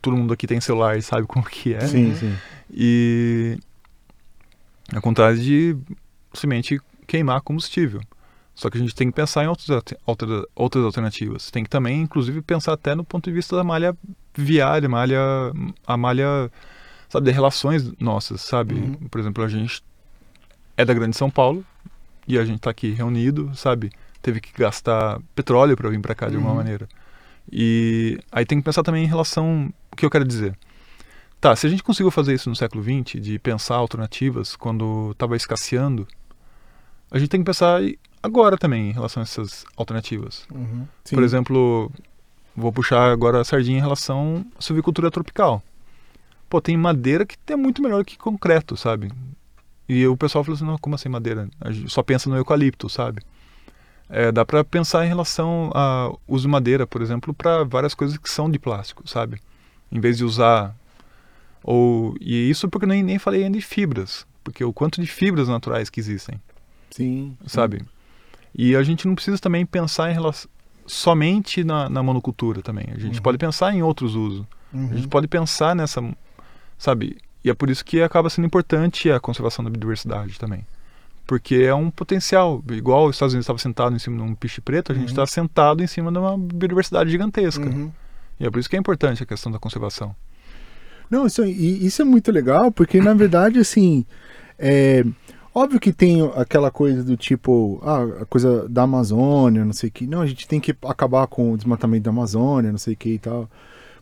Todo 0.00 0.16
mundo 0.16 0.32
aqui 0.32 0.46
tem 0.46 0.60
celular 0.60 0.96
e 0.96 1.02
sabe 1.02 1.26
como 1.26 1.44
que 1.44 1.74
é. 1.74 1.80
Sim, 1.80 2.14
sim. 2.14 2.32
E 2.70 3.58
ao 4.94 5.02
contrário 5.02 5.36
de 5.36 5.76
simplesmente 6.32 6.80
queimar 7.08 7.40
combustível. 7.40 8.00
Só 8.54 8.70
que 8.70 8.78
a 8.78 8.80
gente 8.80 8.94
tem 8.94 9.08
que 9.08 9.14
pensar 9.14 9.42
em 9.44 9.48
outras, 9.48 9.68
outra- 10.06 10.46
outras 10.54 10.84
alternativas. 10.84 11.50
Tem 11.50 11.64
que 11.64 11.68
também, 11.68 12.00
inclusive, 12.02 12.40
pensar 12.42 12.72
até 12.72 12.94
no 12.94 13.02
ponto 13.04 13.28
de 13.28 13.34
vista 13.34 13.56
da 13.56 13.64
malha 13.64 13.96
viária, 14.32 14.88
malha, 14.88 15.18
a 15.86 15.96
malha, 15.96 16.50
sabe, 17.08 17.26
de 17.26 17.32
relações 17.32 17.92
nossas, 17.98 18.42
sabe? 18.42 18.74
Uhum. 18.74 18.94
Por 19.10 19.20
exemplo, 19.20 19.42
a 19.42 19.48
gente 19.48 19.82
é 20.76 20.84
da 20.84 20.94
Grande 20.94 21.16
São 21.16 21.28
Paulo 21.28 21.64
e 22.26 22.38
a 22.38 22.44
gente 22.44 22.56
está 22.56 22.70
aqui 22.70 22.90
reunido, 22.90 23.50
sabe? 23.54 23.90
Teve 24.22 24.40
que 24.40 24.52
gastar 24.58 25.20
petróleo 25.34 25.76
para 25.76 25.88
vir 25.90 26.00
para 26.00 26.14
cá 26.14 26.28
de 26.28 26.34
alguma 26.36 26.52
Uhum. 26.52 26.56
maneira. 26.58 26.88
E 27.50 28.18
aí 28.32 28.44
tem 28.44 28.58
que 28.58 28.64
pensar 28.64 28.82
também 28.82 29.04
em 29.04 29.08
relação, 29.08 29.72
o 29.92 29.96
que 29.96 30.04
eu 30.04 30.10
quero 30.10 30.24
dizer? 30.24 30.58
Tá, 31.40 31.54
se 31.54 31.66
a 31.66 31.70
gente 31.70 31.82
conseguiu 31.82 32.10
fazer 32.10 32.34
isso 32.34 32.48
no 32.48 32.56
século 32.56 32.82
XX, 32.82 33.20
de 33.22 33.38
pensar 33.38 33.76
alternativas 33.76 34.56
quando 34.56 35.10
estava 35.12 35.36
escasseando, 35.36 36.06
a 37.10 37.18
gente 37.18 37.28
tem 37.28 37.40
que 37.40 37.46
pensar 37.46 37.80
agora 38.22 38.56
também 38.56 38.90
em 38.90 38.92
relação 38.92 39.20
a 39.20 39.24
essas 39.24 39.64
alternativas. 39.76 40.44
Uhum. 40.52 40.86
Por 41.08 41.22
exemplo, 41.22 41.92
vou 42.56 42.72
puxar 42.72 43.12
agora 43.12 43.40
a 43.40 43.44
sardinha 43.44 43.78
em 43.78 43.82
relação 43.82 44.44
à 44.58 44.62
silvicultura 44.62 45.10
tropical. 45.10 45.62
Pô, 46.48 46.60
tem 46.60 46.76
madeira 46.76 47.24
que 47.24 47.36
é 47.52 47.56
muito 47.56 47.80
melhor 47.82 48.04
que 48.04 48.16
concreto, 48.16 48.76
sabe? 48.76 49.12
E 49.88 50.06
o 50.06 50.16
pessoal 50.16 50.42
falou 50.42 50.56
assim, 50.56 50.64
não, 50.64 50.78
como 50.78 50.94
assim 50.94 51.08
madeira? 51.08 51.48
A 51.60 51.70
gente 51.70 51.90
só 51.92 52.02
pensa 52.02 52.28
no 52.28 52.36
eucalipto, 52.36 52.88
sabe? 52.88 53.22
É, 54.08 54.30
dá 54.32 54.44
pra 54.44 54.62
pensar 54.64 55.04
em 55.04 55.08
relação 55.08 55.70
ao 55.74 56.20
uso 56.28 56.42
de 56.42 56.48
madeira, 56.48 56.86
por 56.86 57.02
exemplo, 57.02 57.32
para 57.34 57.64
várias 57.64 57.94
coisas 57.94 58.16
que 58.18 58.30
são 58.30 58.50
de 58.50 58.58
plástico, 58.58 59.08
sabe? 59.08 59.40
Em 59.90 60.00
vez 60.00 60.16
de 60.16 60.24
usar 60.24 60.74
ou 61.62 62.16
e 62.20 62.48
isso 62.48 62.68
porque 62.68 62.84
eu 62.84 62.88
nem 62.88 63.02
nem 63.02 63.18
falei 63.18 63.44
ainda 63.44 63.58
de 63.58 63.64
fibras, 63.64 64.26
porque 64.44 64.62
o 64.64 64.72
quanto 64.72 65.00
de 65.00 65.06
fibras 65.06 65.48
naturais 65.48 65.90
que 65.90 65.98
existem 66.00 66.40
Sim, 66.90 67.36
sim. 67.40 67.48
sabe? 67.48 67.82
E 68.54 68.74
a 68.76 68.82
gente 68.82 69.06
não 69.06 69.14
precisa 69.14 69.38
também 69.38 69.66
pensar 69.66 70.10
em 70.10 70.14
relação 70.14 70.48
somente 70.86 71.64
na, 71.64 71.88
na 71.90 72.00
monocultura 72.02 72.62
também. 72.62 72.86
A 72.94 72.98
gente 72.98 73.16
Uhum. 73.16 73.22
pode 73.22 73.38
pensar 73.38 73.74
em 73.74 73.82
outros 73.82 74.14
usos. 74.14 74.46
Uhum. 74.72 74.88
A 74.92 74.94
gente 74.94 75.08
pode 75.08 75.26
pensar 75.26 75.74
nessa, 75.74 76.00
sabe? 76.78 77.18
E 77.46 77.50
é 77.50 77.54
por 77.54 77.70
isso 77.70 77.84
que 77.84 78.02
acaba 78.02 78.28
sendo 78.28 78.44
importante 78.44 79.08
a 79.08 79.20
conservação 79.20 79.64
da 79.64 79.70
biodiversidade 79.70 80.36
também. 80.36 80.66
Porque 81.24 81.54
é 81.54 81.72
um 81.72 81.92
potencial, 81.92 82.60
igual 82.72 83.06
os 83.06 83.14
Estados 83.14 83.34
Unidos 83.34 83.44
estava 83.44 83.58
sentado 83.60 83.94
em 83.94 84.00
cima 84.00 84.16
de 84.16 84.22
um 84.24 84.34
piche 84.34 84.60
preto, 84.60 84.90
a 84.90 84.94
gente 84.96 85.04
Uhum. 85.04 85.10
está 85.10 85.26
sentado 85.28 85.80
em 85.80 85.86
cima 85.86 86.10
de 86.10 86.18
uma 86.18 86.36
biodiversidade 86.36 87.08
gigantesca. 87.08 87.64
Uhum. 87.64 87.92
E 88.40 88.44
é 88.44 88.50
por 88.50 88.58
isso 88.58 88.68
que 88.68 88.74
é 88.74 88.80
importante 88.80 89.22
a 89.22 89.26
questão 89.26 89.52
da 89.52 89.60
conservação. 89.60 90.12
Não, 91.08 91.24
isso, 91.24 91.44
e 91.44 91.86
isso 91.86 92.02
é 92.02 92.04
muito 92.04 92.32
legal, 92.32 92.72
porque 92.72 93.00
na 93.00 93.14
verdade, 93.14 93.60
assim, 93.60 94.04
é 94.58 95.04
óbvio 95.54 95.78
que 95.78 95.92
tem 95.92 96.28
aquela 96.34 96.72
coisa 96.72 97.04
do 97.04 97.16
tipo, 97.16 97.80
ah, 97.84 98.22
a 98.22 98.24
coisa 98.24 98.68
da 98.68 98.82
Amazônia, 98.82 99.64
não 99.64 99.72
sei 99.72 99.88
o 99.88 99.92
que. 99.92 100.04
Não, 100.04 100.20
a 100.20 100.26
gente 100.26 100.48
tem 100.48 100.58
que 100.58 100.74
acabar 100.84 101.28
com 101.28 101.52
o 101.52 101.56
desmatamento 101.56 102.02
da 102.02 102.10
Amazônia, 102.10 102.72
não 102.72 102.78
sei 102.78 102.94
o 102.94 102.96
que 102.96 103.10
e 103.10 103.18
tal. 103.20 103.48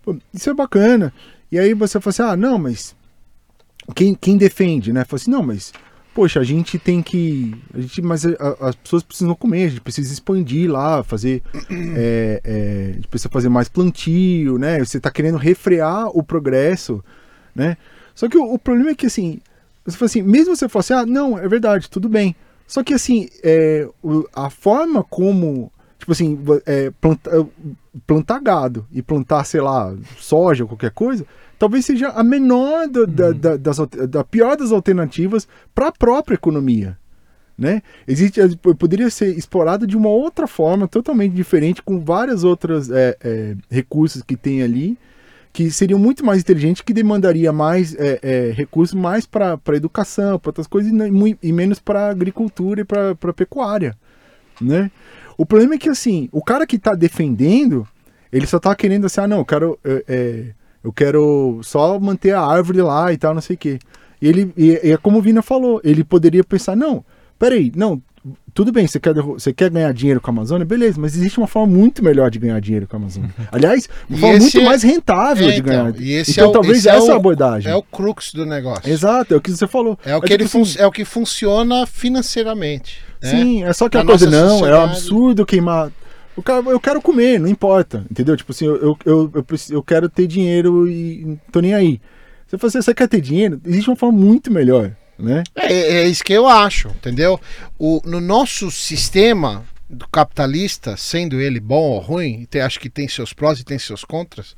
Pô, 0.03 0.17
isso 0.33 0.49
é 0.49 0.55
bacana. 0.55 1.13
E 1.53 1.59
aí 1.59 1.75
você 1.75 2.01
fala 2.01 2.11
assim, 2.11 2.23
ah, 2.23 2.37
não, 2.39 2.59
mas 2.59 2.97
quem, 3.95 4.14
quem 4.14 4.37
defende, 4.37 4.93
né? 4.93 5.05
Fala 5.05 5.20
assim, 5.20 5.30
não, 5.30 5.43
mas 5.43 5.72
poxa, 6.14 6.39
a 6.41 6.45
gente 6.45 6.78
tem 6.78 7.03
que. 7.03 7.55
A 7.74 7.80
gente, 7.80 8.01
mas 8.01 8.24
a- 8.24 8.30
a- 8.61 8.68
as 8.68 8.74
pessoas 8.76 9.03
precisam 9.03 9.35
comer, 9.35 9.64
a 9.64 9.68
gente 9.68 9.80
precisa 9.80 10.12
expandir 10.12 10.70
lá, 10.70 11.03
fazer. 11.03 11.43
é, 11.97 12.41
é, 12.45 12.89
a 12.91 12.95
gente 12.95 13.09
precisa 13.09 13.28
fazer 13.28 13.49
mais 13.49 13.68
plantio, 13.68 14.59
né? 14.59 14.78
Você 14.78 14.99
está 14.99 15.11
querendo 15.11 15.37
refrear 15.39 16.09
o 16.16 16.22
progresso, 16.22 17.05
né? 17.55 17.76
Só 18.14 18.28
que 18.28 18.39
o, 18.39 18.55
o 18.55 18.59
problema 18.59 18.91
é 18.91 18.95
que 18.95 19.07
assim, 19.07 19.41
você 19.85 19.97
fala 19.99 20.07
assim, 20.07 20.22
mesmo 20.22 20.55
você 20.55 20.68
falar 20.68 20.80
assim, 20.80 20.95
ah, 20.95 21.05
não, 21.07 21.37
é 21.39 21.49
verdade, 21.49 21.91
tudo 21.91 22.09
bem. 22.09 22.35
Só 22.66 22.82
que 22.82 22.95
assim, 22.95 23.28
é, 23.43 23.87
o- 24.03 24.24
a 24.35 24.49
forma 24.51 25.03
como. 25.03 25.70
Tipo 26.05 26.13
assim, 26.13 26.39
é, 26.67 26.91
planta- 27.01 27.47
plantar 28.07 28.39
gado 28.39 28.87
e 28.93 29.01
plantar, 29.01 29.43
sei 29.47 29.63
lá, 29.63 29.95
soja 30.19 30.63
ou 30.65 30.69
qualquer 30.69 30.91
coisa, 30.91 31.25
talvez 31.59 31.87
seja 31.87 32.09
a 32.09 32.23
menor 32.23 32.87
do- 32.87 33.07
da, 33.07 33.33
da- 33.33 33.57
das, 33.57 33.79
da 34.11 34.23
pior 34.23 34.55
das 34.55 34.71
alternativas 34.71 35.49
para 35.75 35.89
a 35.89 35.93
própria 35.93 36.35
economia. 36.35 36.99
Né? 37.57 37.81
Existe, 38.07 38.39
p- 38.59 38.75
poderia 38.75 39.09
ser 39.09 39.35
explorado 39.35 39.87
de 39.87 39.97
uma 39.97 40.11
outra 40.11 40.47
forma, 40.47 40.87
totalmente 40.87 41.33
diferente, 41.33 41.81
com 41.83 41.99
várias 42.05 42.45
outras 42.45 42.91
é, 42.91 43.17
é, 43.25 43.57
recursos 43.71 44.21
que 44.21 44.37
tem 44.37 44.61
ali, 44.63 44.99
que 45.55 45.71
seriam 45.71 45.99
muito 45.99 46.23
mais 46.23 46.41
inteligentes, 46.43 46.83
que 46.83 46.93
demandaria 46.93 47.51
mais 47.51 47.95
é, 47.95 48.19
é, 48.23 48.51
recursos 48.55 48.95
mais 48.95 49.25
para 49.25 49.59
educação, 49.69 50.39
para 50.39 50.51
outras 50.51 50.67
coisas, 50.67 50.93
e, 50.93 51.11
mui- 51.11 51.39
e 51.43 51.51
menos 51.51 51.79
para 51.79 52.11
agricultura 52.11 52.83
e 52.83 52.85
para 52.85 53.33
pecuária. 53.33 53.97
Né? 54.61 54.89
O 55.37 55.45
problema 55.45 55.74
é 55.74 55.78
que 55.78 55.89
assim, 55.89 56.28
o 56.32 56.43
cara 56.43 56.66
que 56.66 56.76
está 56.76 56.95
defendendo, 56.95 57.87
ele 58.32 58.47
só 58.47 58.59
tá 58.59 58.74
querendo 58.74 59.07
assim, 59.07 59.20
ah 59.20 59.26
não, 59.26 59.39
eu 59.39 59.45
quero, 59.45 59.78
é, 59.85 60.05
é, 60.09 60.45
eu 60.82 60.93
quero 60.93 61.61
só 61.62 61.99
manter 61.99 62.32
a 62.32 62.43
árvore 62.43 62.82
lá 62.82 63.12
e 63.12 63.16
tal, 63.16 63.35
não 63.35 63.41
sei 63.41 63.57
o 63.57 63.59
quê. 63.59 63.78
E 64.20 64.28
ele, 64.28 64.53
e, 64.57 64.80
e 64.82 64.93
é 64.93 64.97
como 64.97 65.18
o 65.18 65.22
Vina 65.22 65.43
falou, 65.43 65.80
ele 65.85 66.05
poderia 66.05 66.45
pensar, 66.45 66.76
não, 66.76 67.05
peraí, 67.39 67.72
não, 67.74 68.01
tudo 68.55 68.71
bem, 68.73 68.87
você 68.87 69.01
quer, 69.01 69.13
você 69.15 69.53
quer 69.53 69.69
ganhar 69.69 69.93
dinheiro 69.93 70.21
com 70.21 70.31
a 70.31 70.33
Amazônia, 70.33 70.65
beleza, 70.65 70.99
mas 71.01 71.17
existe 71.17 71.39
uma 71.39 71.47
forma 71.49 71.77
muito 71.77 72.03
melhor 72.05 72.31
de 72.31 72.39
ganhar 72.39 72.61
dinheiro 72.61 72.87
com 72.87 72.97
a 72.97 72.99
Amazônia. 73.01 73.31
Aliás, 73.51 73.89
uma 74.09 74.17
E 74.17 74.21
forma 74.21 74.39
muito 74.39 74.61
é- 74.61 74.65
mais 74.65 74.83
rentável 74.83 75.49
É, 75.49 75.53
de 75.53 75.59
então, 75.61 75.67
ganhar. 75.91 76.01
e 76.01 76.13
esse 76.13 76.31
então 76.31 76.45
é 76.45 76.49
o- 76.49 76.53
talvez 76.53 76.87
é 76.87 76.91
essa 76.91 77.11
é 77.11 77.13
a 77.13 77.17
abordagem. 77.17 77.73
É 77.73 77.75
o 77.75 77.83
crux 77.83 78.33
do 78.33 78.47
negócio. 78.47 78.89
Exato, 78.91 79.35
é 79.35 79.37
o 79.37 79.41
que 79.41 79.51
você 79.51 79.67
falou. 79.67 79.99
É 80.05 80.17
o 80.17 80.21
que, 80.21 80.29
tipo 80.29 80.43
ele 80.57 80.63
assim, 80.63 80.79
é 80.79 80.87
o 80.87 80.91
que 80.93 81.05
funciona 81.05 81.85
financeiramente. 81.87 82.99
né? 83.23 83.31
Sim, 83.31 83.65
é 83.65 83.73
só 83.73 83.89
que 83.89 83.97
a 83.99 84.05
coisa, 84.05 84.31
não, 84.31 84.39
é 84.39 84.45
um 84.45 84.59
sociedade. 84.59 84.91
absurdo 84.93 85.47
queimar. 85.47 85.91
O 86.37 86.43
cara, 86.43 86.63
eu 86.69 86.81
quero 86.81 87.01
comer, 87.01 87.39
não 87.39 87.49
importa, 87.49 88.05
entendeu? 88.11 88.37
Tipo 88.37 88.53
assim, 88.53 88.67
eu, 88.67 88.77
eu, 88.77 88.99
eu, 89.05 89.31
eu, 89.35 89.45
eu 89.71 89.83
quero 89.83 90.09
ter 90.09 90.27
dinheiro 90.27 90.89
e 90.89 91.23
não 91.25 91.41
tô 91.53 91.61
nem 91.61 91.73
aí. 91.75 92.01
Você 92.47 92.59
fala 92.59 92.69
assim, 92.69 92.83
você 92.83 92.95
quer 92.95 93.09
ter 93.09 93.21
dinheiro? 93.21 93.61
Existe 93.65 93.89
uma 93.89 93.97
forma 93.97 94.19
muito 94.19 94.53
melhor, 94.53 94.91
né? 95.19 95.43
É, 95.55 95.73
é 95.73 96.09
isso 96.09 96.25
que 96.25 96.33
eu 96.33 96.47
acho, 96.47 96.89
entendeu? 96.89 97.41
O, 97.79 98.01
no 98.05 98.21
nosso 98.21 98.71
sistema 98.71 99.65
do 99.89 100.09
capitalista, 100.09 100.97
sendo 100.97 101.41
ele 101.41 101.61
bom 101.61 101.83
ou 101.93 101.99
ruim, 102.01 102.47
tem- 102.51 102.62
acho 102.62 102.81
que 102.81 102.91
tem 102.91 103.07
seus 103.07 103.33
prós 103.33 103.61
e 103.61 103.65
tem 103.65 103.79
seus 103.79 104.05
contras, 104.05 104.57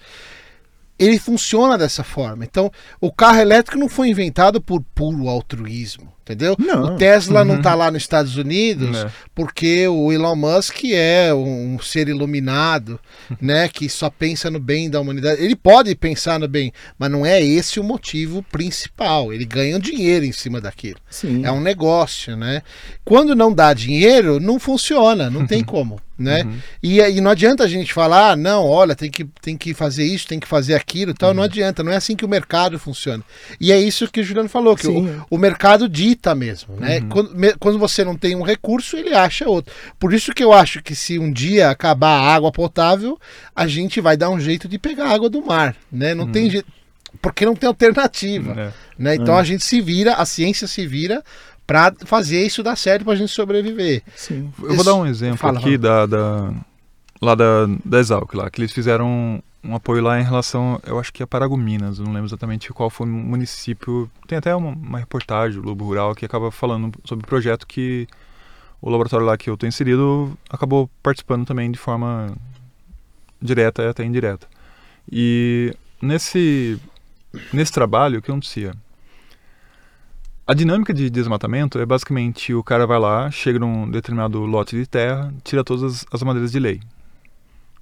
ele 0.99 1.19
funciona 1.19 1.77
dessa 1.77 2.03
forma. 2.03 2.45
Então, 2.45 2.71
o 3.01 3.13
carro 3.13 3.39
elétrico 3.39 3.79
não 3.79 3.89
foi 3.89 4.09
inventado 4.09 4.61
por 4.61 4.83
puro 4.95 5.29
altruísmo, 5.29 6.13
entendeu? 6.27 6.57
Não. 6.59 6.95
O 6.95 6.97
Tesla 6.97 7.45
não 7.45 7.53
Uhum. 7.55 7.61
está 7.61 7.75
lá 7.77 7.89
nos 7.91 8.03
Estados 8.03 8.37
Unidos 8.37 8.97
É. 8.97 9.11
porque 9.33 9.87
o 9.87 10.13
Elon 10.13 10.35
Musk 10.35 10.83
é 10.93 11.33
um 11.33 11.79
ser 11.81 12.09
iluminado, 12.09 12.99
né, 13.41 13.69
que 13.69 13.89
só 13.89 14.11
pensa 14.11 14.51
no 14.51 14.59
bem 14.59 14.91
da 14.91 15.01
humanidade. 15.01 15.41
Ele 15.43 15.55
pode 15.55 15.95
pensar 15.95 16.41
no 16.41 16.49
bem, 16.49 16.73
mas 16.99 17.11
não 17.11 17.25
é 17.25 17.41
esse 17.41 17.79
o 17.79 17.85
motivo 17.85 18.43
principal. 18.51 19.33
Ele 19.33 19.45
ganha 19.45 19.79
dinheiro 19.79 20.25
em 20.25 20.33
cima 20.33 20.61
daquilo. 20.61 20.99
Sim. 21.09 21.45
É 21.45 21.53
um 21.53 21.61
negócio, 21.61 22.37
né? 22.37 22.63
Quando 23.05 23.35
não 23.37 23.53
dá 23.53 23.73
dinheiro, 23.73 24.41
não 24.41 24.59
funciona, 24.59 25.31
não 25.31 25.47
tem 25.47 25.63
como, 25.63 26.01
né? 26.19 26.43
Uhum. 26.43 26.57
E, 26.83 27.01
e 27.01 27.21
não 27.21 27.31
adianta 27.31 27.63
a 27.63 27.69
gente 27.69 27.93
falar, 27.93 28.33
ah, 28.33 28.37
não, 28.37 28.65
olha, 28.65 28.97
tem 28.97 29.11
que, 29.11 29.25
tem 29.41 29.57
que 29.57 29.73
fazer 29.75 30.05
isso, 30.05 30.27
tem 30.27 30.41
que 30.41 30.49
fazer 30.49 30.75
aquilo, 30.75 31.15
tal. 31.15 31.33
Não 31.33 31.43
adianta, 31.43 31.83
não 31.85 31.93
é 31.93 31.97
assim 31.97 32.17
que 32.17 32.25
o 32.25 32.29
mercado 32.29 32.79
funciona. 32.79 33.23
E 33.61 33.71
é 33.71 33.79
isso 33.81 34.09
que 34.11 34.21
o 34.21 34.25
Juliano 34.25 34.49
falou, 34.49 34.75
que 34.77 34.89
o, 34.89 35.25
o 35.31 35.39
mercado 35.39 35.89
dita 35.89 36.16
mesmo, 36.35 36.77
né? 36.77 37.01
Quando, 37.03 37.35
me- 37.35 37.55
quando 37.55 37.79
você 37.79 38.05
não 38.05 38.17
tem 38.17 38.35
um 38.37 38.43
recurso, 38.43 38.97
ele 38.97 39.15
acha 39.15 39.49
outro. 39.49 39.73
Por 39.99 40.13
isso 40.13 40.33
que 40.33 40.43
eu 40.45 40.53
acho 40.53 40.83
que 40.83 40.95
se 40.95 41.19
um 41.19 41.33
dia 41.33 41.71
acabar 41.71 42.19
a 42.21 42.35
água 42.35 42.51
potável, 42.53 43.19
a 43.55 43.67
gente 43.67 44.01
vai 44.01 44.17
dar 44.17 44.31
um 44.31 44.41
jeito 44.41 44.69
de 44.69 44.79
pegar 44.79 45.09
água 45.11 45.29
do 45.31 45.45
mar, 45.45 45.77
né? 45.93 46.15
Não 46.15 46.31
tem 46.31 46.51
jeito, 46.51 46.67
porque 47.23 47.45
não 47.47 47.55
tem 47.55 47.67
alternativa 47.69 48.53
É. 48.61 48.73
né? 48.99 49.15
Então 49.15 49.37
a 49.37 49.45
gente 49.45 49.65
se 49.65 49.81
vira, 49.81 50.15
a 50.15 50.25
ciência 50.27 50.67
se 50.67 50.87
vira 50.87 51.23
para 51.67 51.93
fazer 52.05 52.45
isso 52.47 52.63
dar 52.63 52.77
certo 52.77 53.05
pra 53.05 53.15
gente 53.17 53.33
sobreviver. 53.33 54.03
Sim. 54.15 54.53
Eu 54.63 54.75
vou 54.77 54.85
dar 54.85 54.95
um 54.95 55.07
exemplo 55.07 55.37
Fala, 55.39 55.59
aqui 55.59 55.77
da, 55.77 56.07
da- 56.07 56.53
lá 57.21 57.35
da, 57.35 57.67
da 57.85 57.99
Exalc, 57.99 58.33
lá, 58.35 58.49
que 58.51 58.61
eles 58.61 58.73
fizeram 58.73 59.43
um, 59.69 59.75
apoio 59.75 60.03
lá 60.03 60.21
em 60.21 60.23
relação, 60.23 60.81
eu 60.87 60.99
acho 60.99 61.13
que 61.13 61.23
é 61.23 61.27
Paragominas, 61.27 61.99
não 61.99 62.13
lembro 62.13 62.27
exatamente 62.27 62.73
qual 62.73 62.91
foi 62.91 63.07
o 63.07 63.11
município. 63.11 64.11
Tem 64.27 64.39
até 64.39 64.55
uma, 64.55 64.71
uma 64.71 64.99
reportagem 64.99 65.61
do 65.61 65.67
Lobo 65.67 65.85
Rural 65.85 66.15
que 66.15 66.25
acaba 66.25 66.51
falando 66.51 66.93
sobre 67.05 67.25
o 67.25 67.29
projeto 67.29 67.67
que 67.67 68.07
o 68.81 68.91
laboratório 68.91 69.27
lá 69.27 69.37
que 69.37 69.51
eu 69.51 69.55
estou 69.55 69.69
inserido 69.69 70.37
acabou 70.51 70.89
participando 71.03 71.47
também 71.47 71.71
de 71.71 71.79
forma 71.79 72.37
direta 73.41 73.83
e 73.83 73.89
até 73.89 74.05
indireta. 74.05 74.47
E 75.11 75.75
nesse, 76.01 76.81
nesse 77.53 77.73
trabalho, 77.73 78.19
o 78.19 78.23
que 78.23 78.31
acontecia? 78.31 78.75
A 80.47 80.55
dinâmica 80.55 80.95
de 80.95 81.11
desmatamento 81.11 81.79
é 81.81 81.85
basicamente 81.85 82.55
o 82.55 82.63
cara 82.63 82.87
vai 82.87 83.01
lá, 83.01 83.31
chega 83.33 83.59
num 83.59 83.91
determinado 83.91 84.39
lote 84.47 84.77
de 84.77 84.87
terra, 84.87 85.35
tira 85.43 85.65
todas 85.65 86.07
as 86.13 86.23
madeiras 86.23 86.53
de 86.53 86.61
lei, 86.61 86.81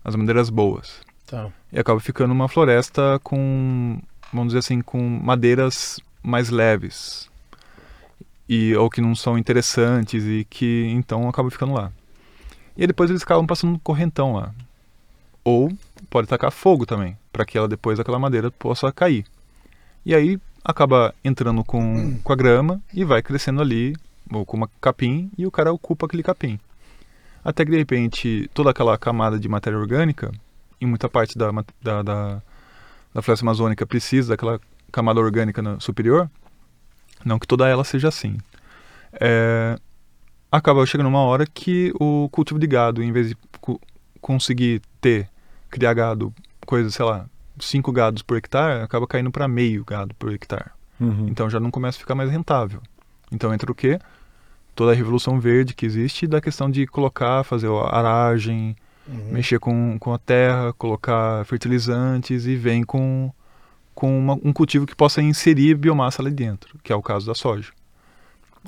as 0.02 0.16
madeiras 0.16 0.48
boas. 0.48 1.03
Tá. 1.26 1.50
E 1.72 1.78
acaba 1.78 1.98
ficando 2.00 2.32
uma 2.32 2.48
floresta 2.48 3.18
com, 3.22 3.98
vamos 4.32 4.48
dizer 4.48 4.58
assim, 4.58 4.80
com 4.80 4.98
madeiras 5.00 5.98
mais 6.22 6.50
leves. 6.50 7.30
E, 8.48 8.74
ou 8.76 8.90
que 8.90 9.00
não 9.00 9.14
são 9.14 9.38
interessantes 9.38 10.24
e 10.24 10.44
que 10.44 10.86
então 10.90 11.28
acabam 11.28 11.50
ficando 11.50 11.72
lá. 11.72 11.90
E 12.76 12.86
depois 12.86 13.08
eles 13.08 13.22
acabam 13.22 13.46
passando 13.46 13.74
um 13.74 13.78
correntão 13.78 14.34
lá. 14.34 14.52
Ou 15.42 15.72
pode 16.10 16.28
tacar 16.28 16.50
fogo 16.50 16.84
também, 16.84 17.16
para 17.32 17.44
que 17.44 17.56
ela 17.56 17.68
depois 17.68 17.98
aquela 17.98 18.18
madeira 18.18 18.50
possa 18.50 18.92
cair. 18.92 19.24
E 20.04 20.14
aí 20.14 20.38
acaba 20.64 21.14
entrando 21.24 21.64
com, 21.64 22.18
com 22.22 22.32
a 22.32 22.36
grama 22.36 22.80
e 22.92 23.04
vai 23.04 23.22
crescendo 23.22 23.60
ali, 23.60 23.94
ou 24.30 24.44
com 24.44 24.56
uma 24.56 24.68
capim, 24.80 25.30
e 25.36 25.46
o 25.46 25.50
cara 25.50 25.72
ocupa 25.72 26.06
aquele 26.06 26.22
capim. 26.22 26.58
Até 27.44 27.64
que 27.64 27.70
de 27.70 27.76
repente 27.76 28.50
toda 28.54 28.70
aquela 28.70 28.96
camada 28.96 29.38
de 29.38 29.48
matéria 29.48 29.78
orgânica 29.78 30.32
em 30.84 30.88
muita 30.88 31.08
parte 31.08 31.36
da, 31.36 31.50
da, 31.82 32.02
da, 32.02 32.42
da 33.12 33.22
floresta 33.22 33.44
amazônica 33.44 33.86
precisa 33.86 34.30
daquela 34.30 34.60
camada 34.92 35.20
orgânica 35.20 35.62
superior, 35.80 36.30
não 37.24 37.38
que 37.38 37.46
toda 37.46 37.68
ela 37.68 37.84
seja 37.84 38.08
assim. 38.08 38.38
É, 39.20 39.76
acaba 40.50 40.84
chegando 40.86 41.08
uma 41.08 41.22
hora 41.22 41.46
que 41.46 41.92
o 41.98 42.28
cultivo 42.30 42.58
de 42.58 42.66
gado, 42.66 43.02
em 43.02 43.10
vez 43.10 43.30
de 43.30 43.36
conseguir 44.20 44.80
ter, 45.00 45.28
criar 45.68 45.94
gado, 45.94 46.32
coisa, 46.64 46.90
sei 46.90 47.04
lá, 47.04 47.26
cinco 47.58 47.92
gados 47.92 48.22
por 48.22 48.36
hectare, 48.36 48.82
acaba 48.82 49.06
caindo 49.06 49.30
para 49.30 49.48
meio 49.48 49.84
gado 49.84 50.14
por 50.14 50.32
hectare. 50.32 50.70
Uhum. 51.00 51.26
Então 51.28 51.50
já 51.50 51.58
não 51.58 51.70
começa 51.70 51.98
a 51.98 52.00
ficar 52.00 52.14
mais 52.14 52.30
rentável. 52.30 52.80
Então 53.32 53.52
entra 53.52 53.70
o 53.70 53.74
quê? 53.74 53.98
Toda 54.74 54.92
a 54.92 54.94
revolução 54.94 55.38
verde 55.38 55.74
que 55.74 55.86
existe 55.86 56.26
da 56.26 56.40
questão 56.40 56.70
de 56.70 56.86
colocar, 56.86 57.44
fazer 57.44 57.68
a 57.68 57.96
aragem, 57.96 58.76
Uhum. 59.06 59.32
mexer 59.32 59.58
com, 59.58 59.98
com 59.98 60.14
a 60.14 60.18
terra, 60.18 60.72
colocar 60.72 61.44
fertilizantes 61.44 62.46
e 62.46 62.56
vem 62.56 62.82
com, 62.82 63.30
com 63.94 64.18
uma, 64.18 64.32
um 64.42 64.52
cultivo 64.52 64.86
que 64.86 64.96
possa 64.96 65.20
inserir 65.20 65.74
biomassa 65.76 66.22
ali 66.22 66.30
dentro, 66.30 66.78
que 66.82 66.92
é 66.92 66.96
o 66.96 67.02
caso 67.02 67.26
da 67.26 67.34
soja. 67.34 67.70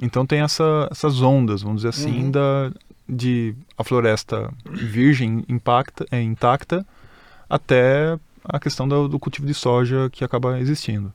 Então 0.00 0.26
tem 0.26 0.40
essa, 0.40 0.88
essas 0.90 1.22
ondas, 1.22 1.62
vamos 1.62 1.78
dizer 1.82 1.88
assim, 1.88 2.24
Uhum. 2.24 2.30
da, 2.30 2.72
de 3.08 3.54
a 3.78 3.82
floresta 3.82 4.52
virgem 4.70 5.42
impacta, 5.48 6.06
é, 6.10 6.20
intacta 6.20 6.86
até 7.48 8.18
a 8.44 8.60
questão 8.60 8.86
do, 8.86 9.08
do 9.08 9.18
cultivo 9.18 9.46
de 9.46 9.54
soja 9.54 10.10
que 10.10 10.22
acaba 10.22 10.60
existindo. 10.60 11.12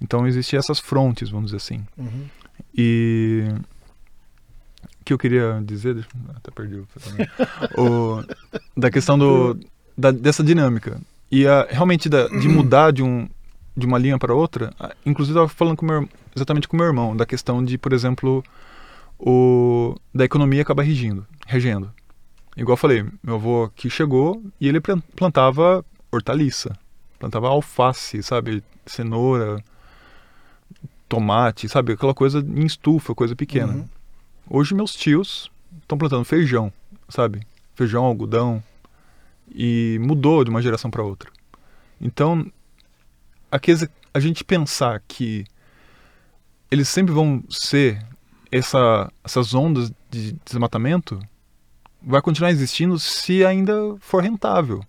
Então 0.00 0.26
existem 0.26 0.58
essas 0.58 0.80
frontes, 0.80 1.30
vamos 1.30 1.46
dizer 1.52 1.58
assim. 1.58 1.86
Uhum. 1.96 2.24
E 2.74 3.44
que 5.04 5.12
eu 5.12 5.18
queria 5.18 5.60
dizer, 5.64 5.94
deixa, 5.94 6.08
até 6.36 6.50
perdi 6.50 6.76
o 6.76 6.86
o, 7.76 8.22
da 8.76 8.90
questão 8.90 9.18
do, 9.18 9.58
da- 9.96 10.10
dessa 10.10 10.42
dinâmica. 10.44 11.00
E 11.30 11.46
a, 11.46 11.66
realmente 11.70 12.08
da- 12.08 12.28
de 12.28 12.48
mudar 12.48 12.92
de, 12.92 13.02
um, 13.02 13.28
de 13.76 13.86
uma 13.86 13.98
linha 13.98 14.18
para 14.18 14.34
outra, 14.34 14.72
inclusive 15.06 15.38
eu 15.38 15.44
estava 15.44 15.56
falando 15.58 15.76
com 15.76 15.86
meu, 15.86 16.08
exatamente 16.34 16.68
com 16.68 16.76
meu 16.76 16.86
irmão, 16.86 17.16
da 17.16 17.24
questão 17.26 17.64
de, 17.64 17.78
por 17.78 17.92
exemplo, 17.92 18.44
o, 19.18 19.94
da 20.14 20.24
economia 20.24 20.62
acabar 20.62 20.82
regindo, 20.82 21.26
regendo. 21.46 21.90
Igual 22.56 22.72
eu 22.74 22.76
falei, 22.78 23.04
meu 23.22 23.36
avô 23.36 23.64
aqui 23.64 23.88
chegou 23.88 24.42
e 24.60 24.68
ele 24.68 24.80
plan- 24.80 25.00
plantava 25.16 25.84
hortaliça, 26.12 26.76
plantava 27.18 27.48
alface, 27.48 28.22
sabe, 28.22 28.62
cenoura, 28.84 29.62
tomate, 31.08 31.68
sabe, 31.68 31.92
aquela 31.92 32.14
coisa 32.14 32.40
em 32.40 32.64
estufa, 32.66 33.14
coisa 33.14 33.34
pequena. 33.36 33.72
Uhum. 33.74 33.88
Hoje 34.52 34.74
meus 34.74 34.96
tios 34.96 35.48
estão 35.80 35.96
plantando 35.96 36.24
feijão, 36.24 36.72
sabe? 37.08 37.46
Feijão, 37.76 38.04
algodão. 38.04 38.60
E 39.54 39.96
mudou 40.00 40.42
de 40.42 40.50
uma 40.50 40.60
geração 40.60 40.90
para 40.90 41.04
outra. 41.04 41.30
Então, 42.00 42.50
a 44.12 44.18
gente 44.18 44.42
pensar 44.42 45.00
que 45.06 45.44
eles 46.68 46.88
sempre 46.88 47.14
vão 47.14 47.44
ser 47.48 48.04
essa, 48.50 49.12
essas 49.22 49.54
ondas 49.54 49.92
de 50.10 50.32
desmatamento 50.44 51.20
vai 52.02 52.20
continuar 52.20 52.50
existindo 52.50 52.98
se 52.98 53.44
ainda 53.44 53.72
for 54.00 54.20
rentável. 54.20 54.84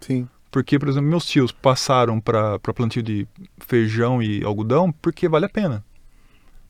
Sim. 0.00 0.28
Porque, 0.52 0.78
por 0.78 0.88
exemplo, 0.88 1.10
meus 1.10 1.26
tios 1.26 1.50
passaram 1.50 2.20
para 2.20 2.60
plantio 2.60 3.02
de 3.02 3.26
feijão 3.58 4.22
e 4.22 4.44
algodão 4.44 4.92
porque 4.92 5.28
vale 5.28 5.46
a 5.46 5.48
pena. 5.48 5.84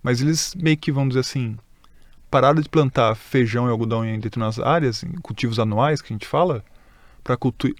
Mas 0.02 0.22
eles 0.22 0.54
meio 0.54 0.78
que, 0.78 0.90
vamos 0.90 1.10
dizer 1.10 1.20
assim, 1.20 1.58
pararam 2.30 2.60
de 2.60 2.68
plantar 2.68 3.14
feijão 3.14 3.66
e 3.66 3.70
algodão 3.70 4.04
em 4.04 4.18
determinadas 4.20 4.58
áreas, 4.58 5.02
em 5.02 5.12
cultivos 5.20 5.58
anuais 5.58 6.00
que 6.00 6.12
a 6.12 6.14
gente 6.14 6.26
fala, 6.26 6.64
para 7.22 7.36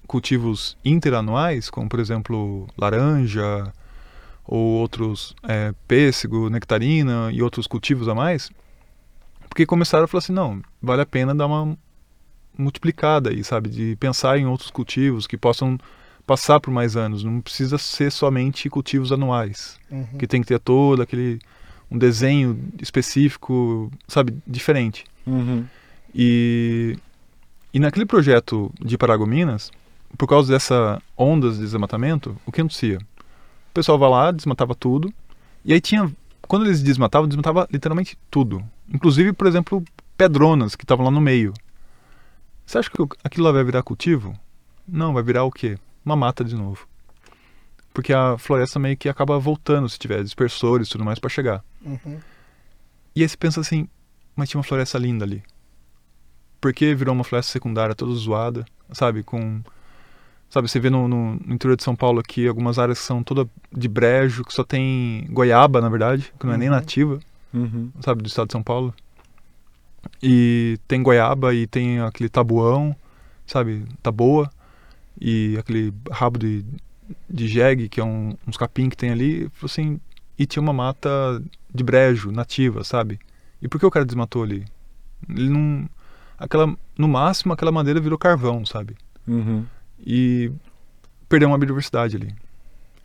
cultivos 0.07 0.77
interanuais, 0.85 1.69
como, 1.69 1.89
por 1.89 1.99
exemplo, 1.99 2.67
laranja 2.77 3.71
ou 4.45 4.59
outros 4.79 5.35
é, 5.43 5.73
pêssego, 5.87 6.49
nectarina 6.49 7.29
e 7.31 7.41
outros 7.41 7.65
cultivos 7.67 8.07
a 8.07 8.13
mais, 8.15 8.49
porque 9.49 9.65
começaram 9.65 10.05
a 10.05 10.07
falar 10.07 10.19
assim, 10.19 10.33
não, 10.33 10.61
vale 10.81 11.01
a 11.01 11.05
pena 11.05 11.33
dar 11.33 11.47
uma 11.47 11.77
multiplicada 12.57 13.29
aí, 13.29 13.43
sabe? 13.43 13.69
De 13.69 13.95
pensar 13.97 14.37
em 14.37 14.45
outros 14.45 14.69
cultivos 14.69 15.25
que 15.25 15.37
possam 15.37 15.77
passar 16.27 16.59
por 16.59 16.71
mais 16.71 16.95
anos. 16.95 17.23
Não 17.23 17.41
precisa 17.41 17.77
ser 17.77 18.11
somente 18.11 18.69
cultivos 18.69 19.11
anuais, 19.11 19.79
Uhum. 19.89 20.05
que 20.19 20.27
tem 20.27 20.41
que 20.41 20.47
ter 20.47 20.59
todo 20.59 21.01
aquele 21.01 21.39
um 21.91 21.97
desenho 21.97 22.57
específico, 22.81 23.91
sabe, 24.07 24.35
diferente. 24.47 25.03
Uhum. 25.27 25.65
E 26.15 26.97
e 27.73 27.79
naquele 27.79 28.05
projeto 28.05 28.71
de 28.81 28.97
Paragominas, 28.97 29.71
por 30.17 30.27
causa 30.27 30.51
dessa 30.51 31.01
ondas 31.17 31.55
de 31.55 31.61
desmatamento, 31.61 32.35
o 32.45 32.51
que 32.51 32.59
acontecia? 32.59 32.97
O 32.97 33.73
pessoal 33.73 33.97
vai 33.97 34.09
lá, 34.09 34.31
desmatava 34.31 34.75
tudo, 34.75 35.13
e 35.63 35.73
aí 35.73 35.79
tinha 35.79 36.11
quando 36.47 36.65
eles 36.65 36.81
desmatavam, 36.81 37.29
desmatava 37.29 37.65
literalmente 37.71 38.17
tudo. 38.29 38.61
Inclusive, 38.93 39.31
por 39.31 39.47
exemplo, 39.47 39.81
pedronas 40.17 40.75
que 40.75 40.83
estavam 40.83 41.05
lá 41.05 41.11
no 41.11 41.21
meio. 41.21 41.53
Você 42.65 42.77
acha 42.77 42.89
que 42.89 43.01
aquilo 43.23 43.45
lá 43.45 43.53
vai 43.53 43.63
virar 43.63 43.83
cultivo? 43.83 44.37
Não, 44.85 45.13
vai 45.13 45.23
virar 45.23 45.45
o 45.45 45.51
quê? 45.51 45.77
Uma 46.05 46.17
mata 46.17 46.43
de 46.43 46.55
novo. 46.55 46.85
Porque 47.93 48.13
a 48.13 48.37
floresta 48.37 48.79
meio 48.79 48.95
que 48.97 49.09
acaba 49.09 49.37
voltando 49.37 49.89
se 49.89 49.99
tiver 49.99 50.23
dispersores 50.23 50.87
e 50.87 50.91
tudo 50.91 51.03
mais 51.03 51.19
para 51.19 51.29
chegar. 51.29 51.63
Uhum. 51.83 52.19
E 53.15 53.21
aí 53.21 53.27
você 53.27 53.35
pensa 53.35 53.59
assim, 53.59 53.87
mas 54.35 54.49
tinha 54.49 54.57
uma 54.59 54.63
floresta 54.63 54.97
linda 54.97 55.25
ali. 55.25 55.43
Por 56.61 56.73
que 56.73 56.95
virou 56.95 57.13
uma 57.13 57.23
floresta 57.23 57.51
secundária 57.51 57.93
toda 57.95 58.13
zoada, 58.13 58.65
sabe? 58.91 59.23
Com. 59.23 59.61
Sabe, 60.49 60.69
você 60.69 60.79
vê 60.79 60.89
no, 60.89 61.07
no, 61.07 61.35
no 61.35 61.53
interior 61.53 61.75
de 61.77 61.83
São 61.83 61.95
Paulo 61.95 62.19
aqui 62.19 62.45
algumas 62.47 62.77
áreas 62.77 62.99
que 62.99 63.05
são 63.05 63.23
toda 63.23 63.49
de 63.71 63.87
brejo, 63.87 64.43
que 64.43 64.53
só 64.53 64.63
tem 64.65 65.25
goiaba, 65.29 65.79
na 65.79 65.87
verdade, 65.89 66.33
que 66.37 66.45
não 66.45 66.53
é 66.53 66.57
nem 66.57 66.67
Uhum. 66.69 66.75
nativa, 66.75 67.19
Uhum. 67.53 67.89
sabe, 68.01 68.21
do 68.21 68.27
estado 68.27 68.47
de 68.47 68.51
São 68.53 68.61
Paulo. 68.61 68.93
E 70.21 70.77
tem 70.87 71.01
goiaba 71.01 71.53
e 71.53 71.65
tem 71.67 71.99
aquele 72.01 72.27
tabuão, 72.29 72.95
sabe, 73.47 73.85
taboa, 74.03 74.49
e 75.19 75.55
aquele 75.57 75.93
rabo 76.11 76.37
de, 76.37 76.65
de 77.29 77.47
jegue, 77.47 77.89
que 77.89 77.99
é 77.99 78.03
um, 78.03 78.35
uns 78.47 78.57
capim 78.57 78.89
que 78.89 78.97
tem 78.97 79.11
ali, 79.11 79.49
assim, 79.63 79.99
e 80.37 80.45
tinha 80.45 80.61
uma 80.61 80.73
mata 80.73 81.09
de 81.73 81.83
brejo 81.83 82.31
nativa, 82.31 82.83
sabe? 82.83 83.19
E 83.61 83.67
por 83.67 83.79
que 83.79 83.85
o 83.85 83.91
cara 83.91 84.05
desmatou 84.05 84.43
ali? 84.43 84.65
Ele 85.29 85.49
não. 85.49 85.87
Aquela, 86.37 86.75
no 86.97 87.07
máximo, 87.07 87.53
aquela 87.53 87.71
madeira 87.71 87.99
virou 87.99 88.17
carvão, 88.17 88.65
sabe? 88.65 88.95
Uhum. 89.27 89.63
E 90.03 90.51
perdeu 91.29 91.47
uma 91.47 91.57
biodiversidade 91.57 92.15
ali. 92.15 92.33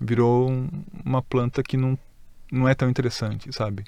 Virou 0.00 0.50
um- 0.50 0.68
uma 1.04 1.20
planta 1.22 1.62
que 1.62 1.76
não, 1.76 1.98
não 2.50 2.66
é 2.66 2.74
tão 2.74 2.88
interessante, 2.88 3.52
sabe? 3.52 3.84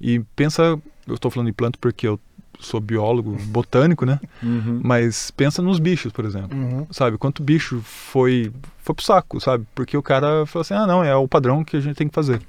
E 0.00 0.20
pensa, 0.34 0.62
eu 1.06 1.14
estou 1.14 1.30
falando 1.30 1.46
de 1.48 1.52
planta 1.52 1.78
porque 1.80 2.06
eu 2.08 2.18
sou 2.60 2.80
biólogo, 2.80 3.36
botânico, 3.46 4.04
né? 4.06 4.20
Uhum. 4.42 4.80
Mas 4.84 5.30
pensa 5.30 5.60
nos 5.62 5.78
bichos, 5.78 6.12
por 6.12 6.24
exemplo. 6.24 6.56
Uhum. 6.56 6.86
Sabe, 6.90 7.18
quanto 7.18 7.42
bicho 7.42 7.80
foi 7.82 8.52
foi 8.78 8.94
pro 8.94 9.04
saco, 9.04 9.40
sabe? 9.40 9.66
Porque 9.74 9.96
o 9.96 10.02
cara 10.02 10.46
falou 10.46 10.62
assim: 10.62 10.74
"Ah, 10.74 10.86
não, 10.86 11.02
é 11.04 11.14
o 11.14 11.26
padrão 11.28 11.62
que 11.64 11.76
a 11.76 11.80
gente 11.80 11.96
tem 11.96 12.08
que 12.08 12.14
fazer". 12.14 12.40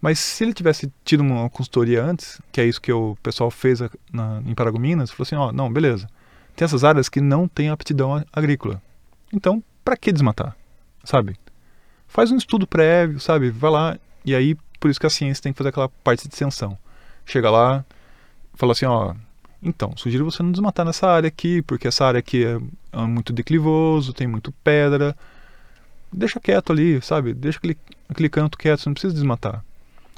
Mas 0.00 0.18
se 0.18 0.42
ele 0.42 0.52
tivesse 0.52 0.92
tido 1.04 1.20
uma 1.20 1.48
consultoria 1.48 2.04
antes, 2.04 2.40
que 2.50 2.60
é 2.60 2.64
isso 2.66 2.80
que 2.80 2.92
o 2.92 3.16
pessoal 3.22 3.50
fez 3.50 3.80
a- 3.80 3.88
na, 4.12 4.42
em 4.44 4.54
Paragominas, 4.54 5.10
falou 5.10 5.22
assim: 5.22 5.36
"Ó, 5.36 5.52
não, 5.52 5.72
beleza. 5.72 6.08
Tem 6.56 6.64
essas 6.64 6.84
áreas 6.84 7.08
que 7.08 7.20
não 7.20 7.46
têm 7.48 7.70
aptidão 7.70 8.24
agrícola. 8.32 8.80
Então, 9.32 9.62
Pra 9.84 9.96
que 9.96 10.12
desmatar? 10.12 10.54
Sabe? 11.02 11.34
Faz 12.06 12.30
um 12.30 12.36
estudo 12.36 12.68
prévio, 12.68 13.18
sabe? 13.18 13.50
Vai 13.50 13.68
lá. 13.70 13.98
E 14.24 14.32
aí, 14.32 14.54
por 14.78 14.88
isso 14.88 15.00
que 15.00 15.06
a 15.06 15.10
ciência 15.10 15.42
tem 15.42 15.52
que 15.52 15.56
fazer 15.58 15.70
aquela 15.70 15.88
parte 15.88 16.28
de 16.28 16.32
extensão. 16.34 16.78
Chega 17.26 17.50
lá, 17.50 17.84
fala 18.54 18.72
assim, 18.72 18.86
ó. 18.86 19.14
Então, 19.62 19.92
sugiro 19.96 20.24
você 20.24 20.42
não 20.42 20.50
desmatar 20.50 20.84
nessa 20.84 21.08
área 21.08 21.28
aqui, 21.28 21.62
porque 21.62 21.86
essa 21.86 22.04
área 22.04 22.18
aqui 22.18 22.44
é, 22.44 22.58
é 22.92 23.02
muito 23.02 23.32
declivoso, 23.32 24.12
tem 24.12 24.26
muito 24.26 24.52
pedra. 24.64 25.16
Deixa 26.12 26.40
quieto 26.40 26.72
ali, 26.72 27.00
sabe? 27.00 27.32
Deixa 27.32 27.58
aquele, 27.58 27.78
aquele 28.08 28.28
canto 28.28 28.58
quieto, 28.58 28.80
você 28.80 28.88
não 28.88 28.94
precisa 28.94 29.14
desmatar. 29.14 29.64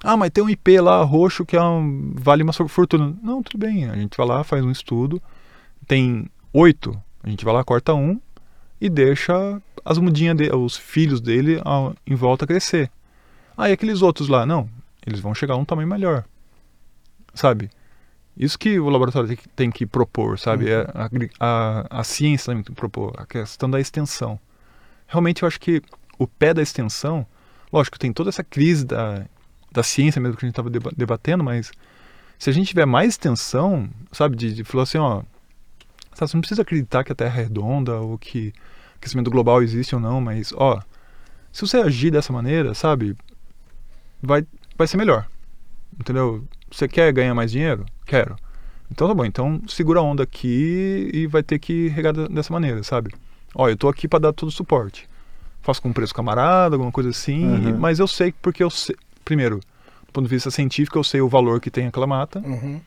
Ah, 0.03 0.17
mas 0.17 0.31
tem 0.31 0.43
um 0.43 0.51
IP 0.51 0.81
lá 0.81 1.03
roxo 1.03 1.47
que 1.47 1.57
é 1.57 1.63
um, 1.63 2.13
vale 2.15 2.43
uma 2.43 2.53
fortuna. 2.53 3.15
Não, 3.23 3.43
tudo 3.43 3.59
bem. 3.59 3.89
A 3.89 3.97
gente 3.97 4.17
vai 4.17 4.27
lá, 4.27 4.45
faz 4.45 4.65
um 4.65 4.71
estudo. 4.71 5.21
Tem 5.87 6.29
oito, 6.53 6.99
a 7.23 7.29
gente 7.29 7.45
vai 7.45 7.55
lá, 7.55 7.65
corta 7.65 7.95
um 7.95 8.21
e 8.81 8.89
deixa 8.89 9.63
as 9.83 9.99
mudinhas, 9.99 10.37
de, 10.37 10.55
os 10.55 10.77
filhos 10.77 11.21
dele 11.21 11.61
ao, 11.65 11.95
em 12.07 12.15
volta 12.15 12.47
crescer. 12.47 12.91
E 13.59 13.73
aqueles 13.73 14.03
outros 14.03 14.29
lá? 14.29 14.45
Não, 14.45 14.69
eles 15.07 15.21
vão 15.21 15.35
chegar 15.35 15.55
a 15.55 15.57
um 15.57 15.65
tamanho 15.65 15.89
melhor. 15.89 16.25
Sabe? 17.33 17.71
Isso 18.37 18.59
que 18.59 18.81
o 18.81 18.89
laboratório 18.89 19.29
tem 19.29 19.37
que, 19.37 19.49
tem 19.49 19.71
que 19.71 19.87
propor, 19.87 20.39
sabe? 20.39 20.67
Uhum. 20.67 20.85
A, 21.39 21.87
a, 21.89 22.01
a, 22.01 22.05
ciência 22.05 22.53
tem 22.53 22.63
que 22.63 22.73
propor, 22.73 23.15
a 23.17 23.25
questão 23.25 23.71
da 23.71 23.81
extensão. 23.81 24.39
Realmente 25.07 25.43
eu 25.43 25.47
acho 25.47 25.61
que 25.61 25.81
o 26.19 26.27
pé 26.27 26.53
da 26.53 26.61
extensão, 26.61 27.25
lógico, 27.73 27.99
tem 27.99 28.13
toda 28.13 28.31
essa 28.31 28.43
crise 28.43 28.85
da, 28.85 29.25
da 29.71 29.83
ciência 29.83 30.21
mesmo 30.21 30.37
que 30.37 30.45
a 30.45 30.49
gente 30.49 30.59
estava 30.59 30.71
debatendo, 30.97 31.45
mas 31.45 31.71
se 32.39 32.51
a 32.51 32.53
gente 32.53 32.69
tiver 32.69 32.87
mais 32.87 33.11
extensão, 33.11 33.89
sabe, 34.11 34.37
de, 34.37 34.53
de 34.53 34.65
falar 34.65 34.83
assim, 34.83 34.99
ó, 34.99 35.23
você 36.13 36.37
não 36.37 36.41
precisa 36.41 36.63
acreditar 36.63 37.05
que 37.05 37.13
a 37.13 37.15
Terra 37.15 37.41
é 37.41 37.43
redonda 37.45 38.01
ou 38.01 38.19
que 38.19 38.53
aquecimento 38.97 39.31
global 39.31 39.63
existe 39.63 39.95
ou 39.95 40.01
não, 40.01 40.21
mas, 40.21 40.53
ó, 40.57 40.81
se 41.53 41.61
você 41.61 41.77
agir 41.77 42.11
dessa 42.11 42.33
maneira, 42.33 42.75
sabe, 42.75 43.17
vai, 44.21 44.45
vai 44.77 44.87
ser 44.87 44.97
melhor. 44.97 45.29
Entendeu? 45.99 46.45
Você 46.71 46.89
quer 46.89 47.13
ganhar 47.13 47.35
mais 47.35 47.53
dinheiro? 47.53 47.85
Quero. 48.07 48.37
Então 48.91 49.09
tá 49.09 49.15
bom, 49.15 49.25
então 49.25 49.61
segura 49.67 50.01
a 50.01 50.03
onda 50.03 50.23
aqui 50.23 51.11
e 51.13 51.27
vai 51.27 51.43
ter 51.43 51.59
que 51.59 51.89
regar 51.89 52.13
dessa 52.13 52.53
maneira, 52.53 52.83
sabe? 52.83 53.13
Ó, 53.55 53.69
eu 53.69 53.77
tô 53.77 53.89
aqui 53.89 54.07
para 54.07 54.19
dar 54.19 54.33
todo 54.33 54.49
o 54.49 54.53
suporte. 54.53 55.09
Faço 55.63 55.81
com 55.81 55.93
preço 55.93 56.15
camarada, 56.15 56.75
alguma 56.77 56.93
coisa 56.93 57.11
assim, 57.11 57.47
uhum. 57.47 57.79
mas 57.79 57.99
eu 57.99 58.07
sei 58.07 58.35
porque 58.43 58.63
eu 58.63 58.71
sei. 58.71 58.97
Primeiro, 59.25 59.61
do 60.07 60.13
ponto 60.13 60.27
de 60.27 60.35
vista 60.35 60.51
científico, 60.51 60.99
eu 60.99 61.05
sei 61.05 61.21
o 61.21 61.29
valor 61.29 61.61
que 61.61 61.71
tem 61.71 61.87
aquela 61.87 62.07
mata. 62.07 62.41
Uhum. 62.41 62.81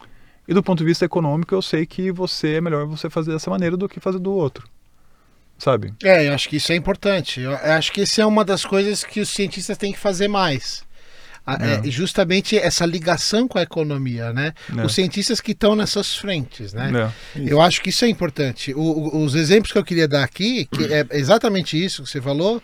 E 0.47 0.53
do 0.53 0.63
ponto 0.63 0.79
de 0.79 0.85
vista 0.85 1.03
econômico, 1.03 1.53
eu 1.53 1.61
sei 1.61 1.85
que 1.85 2.11
você 2.11 2.55
é 2.55 2.61
melhor 2.61 2.85
você 2.85 3.09
fazer 3.09 3.31
dessa 3.31 3.49
maneira 3.49 3.75
do 3.75 3.89
que 3.89 3.99
fazer 3.99 4.19
do 4.19 4.31
outro. 4.31 4.67
Sabe? 5.57 5.93
É, 6.03 6.27
eu 6.27 6.33
acho 6.33 6.47
que 6.47 6.57
isso 6.57 6.71
é 6.71 6.75
importante. 6.75 7.41
Eu 7.41 7.53
acho 7.53 7.91
que 7.91 8.01
isso 8.01 8.21
é 8.21 8.25
uma 8.25 8.45
das 8.45 8.63
coisas 8.63 9.03
que 9.03 9.19
os 9.19 9.29
cientistas 9.29 9.77
têm 9.77 9.91
que 9.91 9.97
fazer 9.97 10.27
mais. 10.27 10.85
É. 11.47 11.87
É, 11.87 11.89
justamente 11.89 12.57
essa 12.57 12.85
ligação 12.85 13.47
com 13.47 13.57
a 13.57 13.61
economia, 13.61 14.33
né? 14.33 14.53
É. 14.77 14.85
Os 14.85 14.93
cientistas 14.93 15.39
que 15.39 15.53
estão 15.53 15.77
nessas 15.77 16.13
frentes, 16.15 16.73
né? 16.73 17.11
É. 17.35 17.41
Eu 17.45 17.61
acho 17.61 17.81
que 17.81 17.89
isso 17.89 18.03
é 18.03 18.09
importante. 18.09 18.73
O, 18.73 19.23
os 19.23 19.33
exemplos 19.33 19.71
que 19.71 19.77
eu 19.77 19.83
queria 19.83 20.07
dar 20.09 20.23
aqui, 20.23 20.65
que 20.65 20.93
é 20.93 21.05
exatamente 21.11 21.81
isso 21.81 22.03
que 22.03 22.09
você 22.09 22.21
falou, 22.21 22.61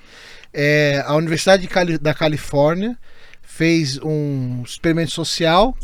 é 0.54 1.02
a 1.06 1.16
Universidade 1.16 1.66
Cali 1.68 1.98
da 1.98 2.14
Califórnia 2.14 2.98
fez 3.42 3.98
um 4.04 4.64
experimento 4.66 5.12
social 5.12 5.76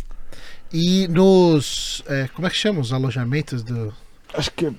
e 0.74 1.08
nos. 1.08 2.04
É, 2.08 2.28
como 2.34 2.47
é 2.47 2.50
que 2.50 2.58
chama 2.58 2.82
os 2.82 2.91
alojamentos 2.91 3.64
do. 3.64 3.93
Acho 4.34 4.52
que. 4.52 4.72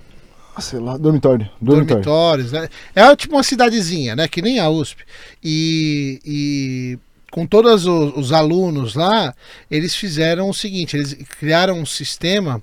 Ah, 0.55 0.61
sei 0.61 0.81
lá, 0.81 0.97
dormitório. 0.97 1.49
dormitório. 1.61 2.05
Dormitórios, 2.05 2.53
né? 2.53 2.69
É 2.95 3.17
tipo 3.17 3.35
uma 3.37 3.43
cidadezinha, 3.43 4.15
né? 4.15 4.29
Que 4.29 4.43
nem 4.43 4.59
a 4.59 4.69
USP. 4.69 5.05
E, 5.43 6.21
e 6.25 6.99
com 7.31 7.47
todos 7.47 7.87
os, 7.87 8.17
os 8.17 8.33
alunos 8.33 8.95
lá, 8.95 9.35
eles 9.71 9.95
fizeram 9.95 10.49
o 10.49 10.55
seguinte: 10.55 10.97
eles 10.97 11.15
criaram 11.39 11.79
um 11.79 11.87
sistema 11.87 12.63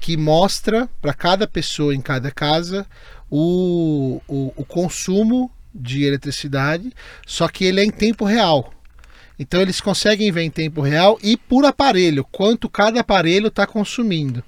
que 0.00 0.16
mostra 0.16 0.88
para 1.00 1.14
cada 1.14 1.46
pessoa 1.46 1.94
em 1.94 2.00
cada 2.00 2.30
casa 2.30 2.86
o, 3.30 4.20
o, 4.26 4.52
o, 4.56 4.64
consumo 4.64 5.50
de 5.74 6.04
eletricidade, 6.04 6.92
só 7.26 7.46
que 7.46 7.64
ele 7.64 7.80
é 7.80 7.84
em 7.84 7.90
tempo 7.90 8.24
real. 8.24 8.72
Então 9.38 9.60
eles 9.60 9.80
conseguem 9.80 10.32
ver 10.32 10.42
em 10.42 10.50
tempo 10.50 10.80
real 10.80 11.18
e 11.22 11.36
por 11.36 11.64
aparelho, 11.64 12.24
quanto 12.24 12.68
cada 12.68 13.00
aparelho 13.00 13.48
está 13.48 13.66
consumindo. 13.66 14.42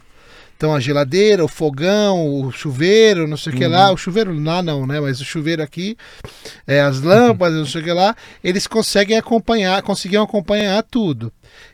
Então 0.63 0.73
a 0.73 0.79
geladeira, 0.79 1.45
o 1.45 1.49
fogão, 1.49 2.41
o 2.41 2.53
chuveiro, 2.53 3.27
não 3.27 3.37
sei 3.37 3.51
o 3.53 3.57
uhum. 3.57 3.61
que 3.61 3.67
lá. 3.67 3.89
Uhum. 3.89 3.95
O 3.95 3.97
chuveiro 3.97 4.45
lá 4.45 4.63
não, 4.63 4.87
né? 4.87 5.01
Mas 5.01 5.21
o 5.21 5.25
chuveiro 5.25 5.61
aqui, 5.61 5.97
é, 6.65 6.81
as 6.81 7.01
lâmpadas, 7.01 7.59
não 7.59 7.67
sei 7.67 7.81
o 7.81 7.85
que 7.85 7.93
lá. 7.93 8.15
Eles 8.45 8.69
conseguem 8.69 9.19
acompanhar, 9.19 9.83
conseguiam 9.83 10.23
acompanhar 10.23 10.81
tudo. 10.85 11.33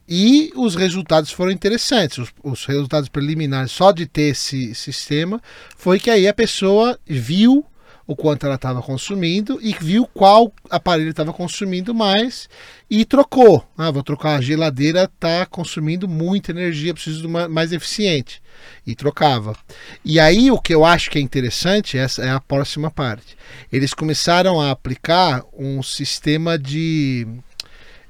E 0.09 0.51
os 0.57 0.75
resultados 0.75 1.31
foram 1.31 1.53
interessantes. 1.53 2.17
Os, 2.17 2.31
os 2.43 2.65
resultados 2.65 3.11
preliminares, 3.11 3.73
só 3.73 3.93
de 3.93 4.07
ter 4.07 4.31
esse 4.31 4.75
sistema, 4.75 5.39
foi 5.77 6.01
que 6.01 6.09
aí 6.09 6.27
a 6.27 6.33
pessoa 6.33 6.99
viu 7.07 7.67
o 8.09 8.17
quanto 8.17 8.47
ela 8.47 8.55
estava 8.55 8.81
consumindo 8.81 9.59
e 9.61 9.77
viu 9.79 10.07
qual 10.07 10.51
aparelho 10.71 11.11
estava 11.11 11.31
consumindo 11.31 11.95
mais 11.95 12.49
e 12.89 13.05
trocou. 13.05 13.63
Ah, 13.77 13.91
vou 13.91 14.03
trocar 14.03 14.37
a 14.37 14.41
geladeira, 14.41 15.05
está 15.05 15.45
consumindo 15.45 16.09
muita 16.09 16.51
energia, 16.51 16.95
preciso 16.95 17.21
de 17.21 17.27
uma 17.27 17.47
mais 17.47 17.71
eficiente. 17.71 18.41
E 18.87 18.95
trocava. 18.95 19.55
E 20.03 20.19
aí 20.19 20.51
o 20.51 20.59
que 20.59 20.75
eu 20.75 20.87
acho 20.87 21.11
que 21.11 21.19
é 21.19 21.21
interessante, 21.21 21.99
essa 21.99 22.23
é 22.23 22.31
a 22.31 22.41
próxima 22.41 22.91
parte. 22.91 23.37
Eles 23.71 23.93
começaram 23.93 24.59
a 24.59 24.71
aplicar 24.71 25.45
um 25.53 25.83
sistema 25.83 26.59
de 26.59 27.27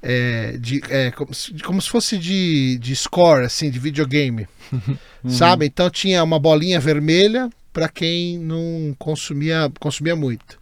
é, 0.00 0.56
de, 0.60 0.80
é, 0.90 1.10
como, 1.10 1.32
como, 1.64 1.82
se 1.82 1.90
fosse 1.90 2.16
de, 2.16 2.78
de 2.78 2.94
score, 2.94 3.44
assim, 3.44 3.68
de 3.68 3.80
videogame. 3.80 4.46
Uhum. 4.72 4.96
Sabe? 5.28 5.66
Então 5.66 5.90
tinha 5.90 6.22
uma 6.22 6.38
bolinha 6.38 6.78
vermelha 6.78 7.50
para 7.78 7.88
quem 7.88 8.36
não 8.36 8.92
consumia, 8.98 9.70
consumia 9.78 10.16
muito. 10.16 10.58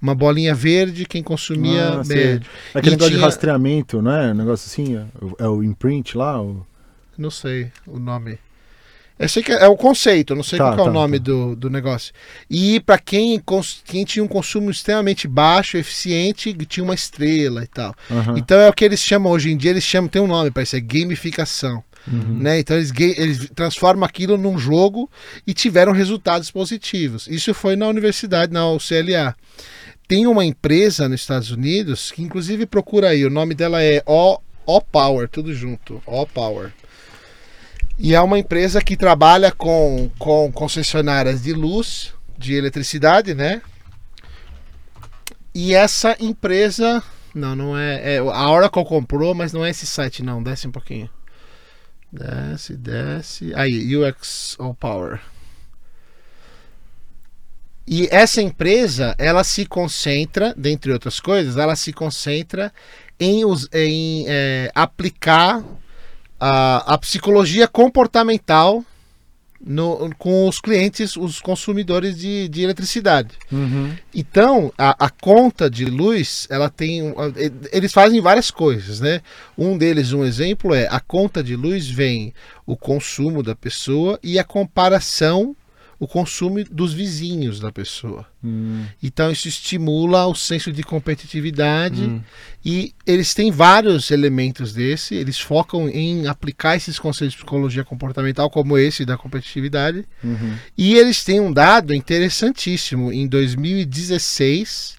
Uma 0.00 0.14
bolinha 0.14 0.54
verde, 0.54 1.06
quem 1.06 1.22
consumia 1.22 1.88
ah, 1.88 2.04
médio. 2.04 2.46
Aquele 2.74 2.88
e 2.88 2.90
negócio 2.90 3.08
tinha... 3.08 3.18
de 3.18 3.24
rastreamento, 3.24 4.02
não 4.02 4.12
é? 4.12 4.32
Um 4.32 4.34
negócio 4.34 4.66
assim, 4.66 4.96
é, 4.96 5.44
é 5.44 5.48
o 5.48 5.62
imprint 5.64 6.14
lá? 6.14 6.40
O... 6.42 6.66
Não 7.16 7.30
sei 7.30 7.72
o 7.86 7.98
nome. 7.98 8.38
Eu 9.18 9.28
sei 9.30 9.42
que 9.42 9.50
é, 9.50 9.64
é 9.64 9.66
o 9.66 9.76
conceito, 9.76 10.34
não 10.34 10.42
sei 10.42 10.58
tá, 10.58 10.66
qual 10.66 10.76
tá, 10.76 10.82
é 10.82 10.84
o 10.84 10.86
tá, 10.88 10.92
nome 10.92 11.18
tá. 11.18 11.24
do, 11.24 11.56
do 11.56 11.70
negócio. 11.70 12.12
E 12.50 12.80
para 12.80 12.98
quem, 12.98 13.42
quem 13.86 14.04
tinha 14.04 14.22
um 14.22 14.28
consumo 14.28 14.70
extremamente 14.70 15.26
baixo, 15.26 15.78
eficiente, 15.78 16.52
tinha 16.66 16.84
uma 16.84 16.94
estrela 16.94 17.64
e 17.64 17.66
tal. 17.66 17.94
Uhum. 18.10 18.36
Então 18.36 18.60
é 18.60 18.68
o 18.68 18.74
que 18.74 18.84
eles 18.84 19.00
chamam 19.00 19.32
hoje 19.32 19.50
em 19.50 19.56
dia, 19.56 19.70
eles 19.70 19.84
chamam, 19.84 20.06
tem 20.06 20.20
um 20.20 20.28
nome 20.28 20.50
para 20.50 20.62
isso, 20.62 20.76
é 20.76 20.80
gamificação. 20.80 21.82
Uhum. 22.10 22.38
Né? 22.38 22.60
Então 22.60 22.76
eles, 22.76 22.92
eles 22.98 23.50
transformam 23.54 24.04
aquilo 24.04 24.36
num 24.36 24.58
jogo 24.58 25.10
e 25.46 25.52
tiveram 25.52 25.92
resultados 25.92 26.50
positivos. 26.50 27.26
Isso 27.28 27.52
foi 27.54 27.76
na 27.76 27.86
universidade, 27.86 28.52
na 28.52 28.70
UCLA. 28.70 29.36
Tem 30.06 30.26
uma 30.26 30.44
empresa 30.44 31.08
nos 31.08 31.20
Estados 31.20 31.50
Unidos 31.50 32.10
que 32.10 32.22
inclusive 32.22 32.66
procura 32.66 33.10
aí, 33.10 33.24
o 33.24 33.30
nome 33.30 33.54
dela 33.54 33.82
é 33.82 34.02
O, 34.06 34.38
o 34.66 34.80
Power, 34.80 35.28
tudo 35.28 35.54
junto, 35.54 36.02
O 36.06 36.26
Power. 36.26 36.72
E 37.98 38.14
é 38.14 38.20
uma 38.20 38.38
empresa 38.38 38.80
que 38.80 38.96
trabalha 38.96 39.50
com, 39.50 40.08
com 40.18 40.52
concessionárias 40.52 41.42
de 41.42 41.52
luz, 41.52 42.14
de 42.38 42.54
eletricidade, 42.54 43.34
né? 43.34 43.60
E 45.52 45.74
essa 45.74 46.16
empresa. 46.20 47.02
Não, 47.34 47.56
não 47.56 47.76
é, 47.76 48.14
é. 48.14 48.18
A 48.18 48.50
Oracle 48.50 48.84
comprou, 48.84 49.34
mas 49.34 49.52
não 49.52 49.64
é 49.64 49.70
esse 49.70 49.84
site, 49.84 50.22
não. 50.22 50.40
Desce 50.40 50.68
um 50.68 50.70
pouquinho. 50.70 51.10
Desce, 52.10 52.76
desce. 52.76 53.52
Aí, 53.54 53.96
UXO 53.96 54.74
Power. 54.74 55.20
E 57.86 58.06
essa 58.10 58.42
empresa, 58.42 59.14
ela 59.18 59.42
se 59.42 59.64
concentra, 59.64 60.54
dentre 60.56 60.92
outras 60.92 61.20
coisas, 61.20 61.56
ela 61.56 61.74
se 61.74 61.92
concentra 61.92 62.72
em, 63.18 63.42
em 63.72 64.26
é, 64.28 64.70
aplicar 64.74 65.64
a, 66.38 66.94
a 66.94 66.98
psicologia 66.98 67.66
comportamental 67.66 68.84
no, 69.60 70.10
com 70.16 70.46
os 70.48 70.60
clientes, 70.60 71.16
os 71.16 71.40
consumidores 71.40 72.16
de, 72.16 72.48
de 72.48 72.62
eletricidade. 72.62 73.30
Uhum. 73.50 73.92
Então, 74.14 74.72
a, 74.78 75.06
a, 75.06 75.10
conta 75.10 75.68
de 75.68 75.84
luz, 75.84 76.46
ela 76.48 76.70
tem. 76.70 77.14
Eles 77.72 77.92
fazem 77.92 78.20
várias 78.20 78.50
coisas, 78.50 79.00
né? 79.00 79.20
Um 79.56 79.76
deles, 79.76 80.12
um 80.12 80.24
exemplo, 80.24 80.74
é 80.74 80.86
a 80.90 81.00
conta 81.00 81.42
de 81.42 81.56
luz 81.56 81.88
vem 81.88 82.32
o 82.66 82.76
consumo 82.76 83.42
da 83.42 83.56
pessoa 83.56 84.18
e 84.22 84.38
a 84.38 84.44
comparação, 84.44 85.56
o 86.00 86.06
consumo 86.06 86.62
dos 86.70 86.92
vizinhos 86.92 87.58
da 87.58 87.72
pessoa. 87.72 88.24
Hum. 88.42 88.84
Então 89.02 89.32
isso 89.32 89.48
estimula 89.48 90.26
o 90.26 90.34
senso 90.34 90.72
de 90.72 90.82
competitividade 90.82 92.02
Hum. 92.02 92.22
e 92.64 92.94
eles 93.04 93.34
têm 93.34 93.50
vários 93.50 94.10
elementos 94.12 94.72
desse, 94.72 95.16
eles 95.16 95.40
focam 95.40 95.88
em 95.88 96.28
aplicar 96.28 96.76
esses 96.76 96.98
conceitos 96.98 97.32
de 97.32 97.38
psicologia 97.38 97.84
comportamental 97.84 98.48
como 98.48 98.78
esse 98.78 99.04
da 99.04 99.16
competitividade. 99.16 100.06
Uhum. 100.22 100.56
E 100.76 100.94
eles 100.94 101.24
têm 101.24 101.40
um 101.40 101.52
dado 101.52 101.92
interessantíssimo. 101.92 103.12
Em 103.12 103.26
2016, 103.26 104.96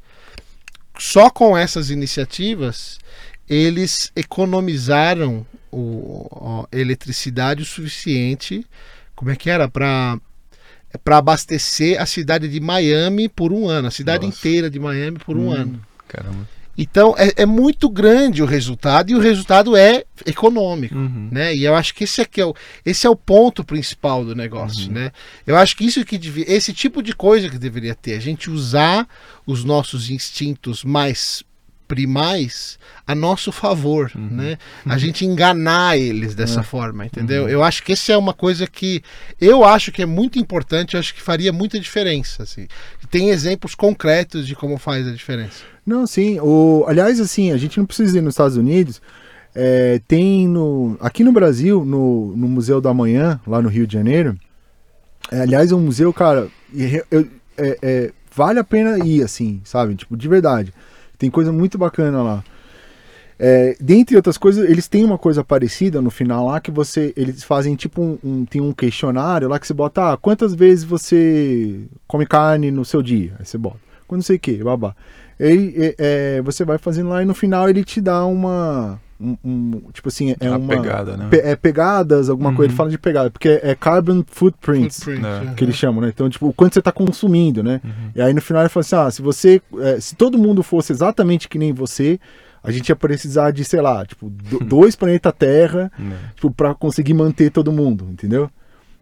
só 0.98 1.30
com 1.30 1.58
essas 1.58 1.90
iniciativas, 1.90 3.00
eles 3.48 4.12
economizaram 4.16 5.46
o, 5.72 6.68
a 6.72 6.78
eletricidade 6.78 7.64
o 7.64 7.66
suficiente. 7.66 8.66
Como 9.16 9.32
é 9.32 9.36
que 9.36 9.50
era? 9.50 9.70
Para 9.70 10.20
para 11.04 11.18
abastecer 11.18 12.02
a 12.02 12.06
cidade 12.06 12.48
de 12.48 12.60
Miami 12.60 13.30
por 13.30 13.52
um 13.54 13.68
ano, 13.68 13.88
a 13.88 13.92
cidade 13.92 14.26
Nossa. 14.26 14.38
inteira 14.40 14.70
de 14.70 14.80
Miami 14.80 15.20
por 15.20 15.38
um 15.38 15.50
Hum. 15.50 15.54
ano. 15.54 15.82
Caramba. 16.08 16.48
Então 16.82 17.14
é, 17.18 17.34
é 17.42 17.46
muito 17.46 17.90
grande 17.90 18.42
o 18.42 18.46
resultado 18.46 19.12
e 19.12 19.16
o 19.16 19.20
resultado 19.20 19.76
é 19.76 20.06
econômico 20.26 20.96
Uhum. 20.96 21.28
né? 21.30 21.54
E 21.54 21.66
eu 21.66 21.76
acho 21.76 21.94
que 21.94 22.06
esse 22.06 22.22
aqui 22.22 22.40
é 22.40 22.46
o, 22.46 22.56
esse 22.86 23.06
é 23.06 23.10
o 23.10 23.16
ponto 23.18 23.66
principal 23.66 24.24
do 24.24 24.34
negócio, 24.34 24.88
Uhum. 24.88 24.94
né? 24.94 25.12
Eu 25.46 25.58
acho 25.58 25.76
que 25.76 25.86
isso 25.86 26.06
que 26.06 26.18
devia, 26.18 26.46
esse 26.48 26.72
tipo 26.72 27.04
de 27.04 27.14
coisa 27.14 27.50
que 27.50 27.58
deveria 27.58 27.94
ter, 27.94 28.14
a 28.16 28.20
gente 28.20 28.50
usar 28.50 29.06
os 29.46 29.66
nossos 29.66 30.10
instintos 30.10 30.84
mais 30.86 31.44
primais 31.90 32.78
a 33.06 33.14
nosso 33.16 33.52
favor, 33.52 34.12
Uhum. 34.16 34.28
né? 34.30 34.58
A 34.86 34.98
gente 34.98 35.26
enganar 35.26 35.98
eles 35.98 36.36
dessa 36.36 36.62
forma, 36.64 37.06
entendeu? 37.06 37.44
Uhum. 37.44 37.50
Eu 37.50 37.64
acho 37.64 37.84
que 37.84 37.92
esse 37.94 38.12
é 38.12 38.18
uma 38.18 38.34
coisa 38.34 38.68
que 38.68 39.02
eu 39.42 39.66
acho 39.66 39.92
que 39.92 40.02
é 40.02 40.06
muito 40.06 40.38
importante, 40.40 40.94
eu 40.94 41.00
acho 41.00 41.14
que 41.14 41.22
faria 41.22 41.52
muita 41.52 41.80
diferença, 41.80 42.44
assim. 42.44 42.68
Tem 43.10 43.30
exemplos 43.32 43.74
concretos 43.76 44.46
de 44.48 44.56
como 44.56 44.78
faz 44.78 45.08
a 45.08 45.12
diferença. 45.12 45.64
Não, 45.86 46.06
sim. 46.06 46.40
O, 46.40 46.86
aliás, 46.88 47.20
assim, 47.20 47.52
a 47.52 47.58
gente 47.58 47.78
não 47.80 47.86
precisa 47.88 48.18
ir 48.18 48.22
nos 48.22 48.34
Estados 48.36 48.56
Unidos. 48.56 49.02
É, 49.56 50.00
tem 50.08 50.48
no, 50.48 50.96
aqui 51.02 51.24
no 51.24 51.32
Brasil, 51.32 51.84
no, 51.84 52.36
no 52.38 52.48
Museu 52.48 52.80
da 52.80 52.94
Manhã, 52.94 53.42
lá 53.48 53.60
no 53.62 53.68
Rio 53.68 53.88
de 53.88 53.94
Janeiro. 53.94 54.38
É, 55.32 55.42
aliás, 55.42 55.72
é 55.72 55.76
um 55.76 55.80
museu, 55.82 56.14
cara, 56.14 56.48
e- 56.74 57.04
eu- 57.10 57.28
é- 57.58 57.78
é, 57.82 58.12
vale 58.34 58.60
a 58.60 58.64
pena 58.64 59.04
ir, 59.04 59.24
assim, 59.24 59.60
sabe? 59.64 59.96
Tipo, 59.96 60.16
de 60.16 60.28
verdade. 60.28 60.72
Tem 61.20 61.30
coisa 61.30 61.52
muito 61.52 61.78
bacana 61.78 62.24
lá. 62.24 62.44
É, 63.42 63.76
dentre 63.80 64.16
outras 64.18 64.38
coisas, 64.38 64.70
eles 64.70 64.88
têm 64.88 65.06
uma 65.06 65.18
coisa 65.18 65.44
parecida 65.44 66.02
no 66.02 66.10
final 66.10 66.48
lá 66.48 66.60
que 66.60 66.72
você. 66.72 67.14
Eles 67.16 67.44
fazem 67.44 67.76
tipo 67.76 68.02
um, 68.02 68.18
um- 68.24 68.46
Tem 68.46 68.60
um 68.62 68.74
questionário 68.74 69.48
lá 69.48 69.60
que 69.60 69.68
você 69.68 69.74
bota, 69.74 70.14
ah, 70.14 70.18
quantas 70.18 70.54
vezes 70.56 70.84
você 70.84 71.82
come 72.08 72.26
carne 72.26 72.72
no 72.72 72.84
seu 72.84 73.02
dia? 73.04 73.34
Aí 73.40 73.46
você 73.46 73.58
bota. 73.58 73.78
Quando 74.08 74.24
sei 74.24 74.38
o 74.38 74.40
que, 74.40 74.64
babá. 74.64 74.96
Ele, 75.40 75.74
é, 75.78 75.96
é, 76.38 76.42
você 76.42 76.66
vai 76.66 76.78
fazendo 76.78 77.10
lá 77.10 77.22
e 77.22 77.26
no 77.26 77.34
final 77.36 77.70
ele 77.70 77.84
te 77.84 78.02
dá 78.02 78.26
uma. 78.26 79.00
Um- 79.20 79.38
um- 79.44 79.82
tipo 79.92 80.08
assim, 80.08 80.36
é 80.40 80.50
Uma 80.50 80.58
uma. 80.58 80.68
pegada, 80.76 81.18
né? 81.18 81.28
pe- 81.30 81.42
é 81.42 81.56
pegadas, 81.56 82.30
alguma 82.30 82.54
coisa, 82.54 82.70
Uhum. 82.70 82.72
ele 82.72 82.78
fala 82.78 82.90
de 82.90 82.98
pegada, 82.98 83.30
porque 83.30 83.60
é 83.62 83.76
carbon 83.76 84.24
footprints 84.26 85.04
Footprint, 85.04 85.26
É. 85.26 85.42
uhum. 85.50 85.56
que 85.56 85.64
eles 85.64 85.76
chamam, 85.76 86.02
né? 86.02 86.10
Então, 86.14 86.30
tipo, 86.30 86.48
o 86.48 86.54
quanto 86.54 86.74
você 86.74 86.82
tá 86.82 86.92
consumindo, 86.92 87.62
né? 87.64 87.82
Uhum. 87.84 87.92
E 88.16 88.22
aí 88.22 88.34
no 88.34 88.42
final 88.42 88.62
ele 88.62 88.70
fala 88.70 88.82
assim: 88.82 88.96
ah, 88.96 89.12
se 89.12 89.22
você. 89.22 89.62
é, 89.80 90.00
se 90.00 90.16
todo 90.16 90.38
mundo 90.38 90.64
fosse 90.64 90.92
exatamente 90.94 91.48
que 91.50 91.58
nem 91.60 91.74
você, 91.74 92.20
a 92.64 92.72
gente 92.72 92.90
ia 92.90 92.96
precisar 92.96 93.52
de, 93.52 93.64
sei 93.66 93.82
lá, 93.82 94.06
tipo, 94.06 94.30
do- 94.30 94.60
dois 94.64 94.96
planetas 94.96 95.34
Terra, 95.38 95.92
É. 96.00 96.14
tipo, 96.36 96.52
pra 96.52 96.74
conseguir 96.74 97.14
manter 97.14 97.52
todo 97.52 97.72
mundo, 97.72 98.08
entendeu? 98.12 98.50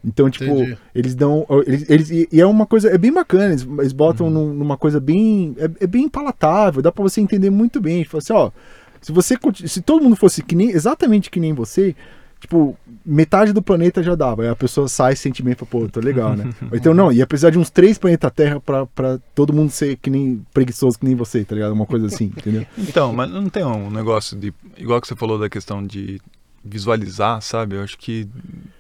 Então, 0.06 0.30
tipo, 0.30 0.46
Entendi. 0.46 0.78
eles 0.96 1.16
dão. 1.16 1.46
Eles, 1.66 1.90
eles- 1.90 2.10
e 2.12 2.30
e 2.32 2.40
é 2.40 2.46
uma 2.46 2.66
coisa. 2.66 2.88
É 2.90 2.98
bem 2.98 3.12
bacana, 3.12 3.46
eles, 3.46 3.68
eles 3.80 3.92
botam 3.92 4.28
Uhum. 4.28 4.32
num- 4.34 4.54
numa 4.54 4.78
coisa 4.78 5.00
bem. 5.00 5.56
É, 5.58 5.84
é 5.84 5.88
bem 5.88 6.08
palatável, 6.08 6.82
dá 6.82 6.92
pra 6.92 7.02
você 7.04 7.20
entender 7.20 7.50
muito 7.50 7.82
bem. 7.82 8.04
Tipo 8.04 8.18
assim, 8.20 8.32
ó. 8.32 8.52
Se 9.02 9.12
você. 9.12 9.36
Se 9.66 9.82
todo 9.82 10.04
mundo 10.04 10.16
fosse 10.16 10.42
que 10.44 10.56
nem, 10.56 10.70
exatamente 10.70 11.30
que 11.30 11.40
nem 11.40 11.54
você. 11.54 11.96
Tipo, 12.40 12.78
metade 13.04 13.52
do 13.52 13.64
planeta 13.64 14.04
já 14.04 14.14
dava. 14.14 14.44
Aí 14.44 14.50
a 14.50 14.56
pessoa 14.56 14.88
sai 14.88 15.14
e 15.14 15.56
fala, 15.56 15.56
pô, 15.70 15.90
tô 15.90 16.00
legal, 16.00 16.36
né? 16.36 16.54
Ou 16.70 16.78
então, 16.78 16.94
não, 16.94 17.12
ia 17.12 17.26
precisar 17.26 17.50
de 17.50 17.58
uns 17.58 17.72
três 17.72 17.98
planetas 17.98 18.32
Terra 18.32 18.60
pra, 18.60 18.86
pra 18.86 19.18
todo 19.34 19.52
mundo 19.52 19.72
ser 19.72 19.98
que 19.98 20.10
nem 20.10 20.46
preguiçoso 20.54 21.00
que 21.00 21.06
nem 21.06 21.16
você, 21.16 21.44
tá 21.44 21.56
ligado? 21.56 21.72
Uma 21.72 21.88
coisa 21.88 22.06
assim, 22.06 22.26
entendeu? 22.38 22.66
Então, 22.78 23.12
mas 23.12 23.30
não 23.30 23.50
tem 23.50 23.66
um 23.66 23.90
negócio 23.90 24.38
de. 24.38 24.54
Igual 24.78 25.02
que 25.02 25.08
você 25.08 25.16
falou 25.16 25.40
da 25.40 25.50
questão 25.50 25.84
de 25.84 26.22
visualizar, 26.64 27.42
sabe? 27.42 27.76
Eu 27.76 27.84
acho 27.84 27.98
que. 27.98 28.28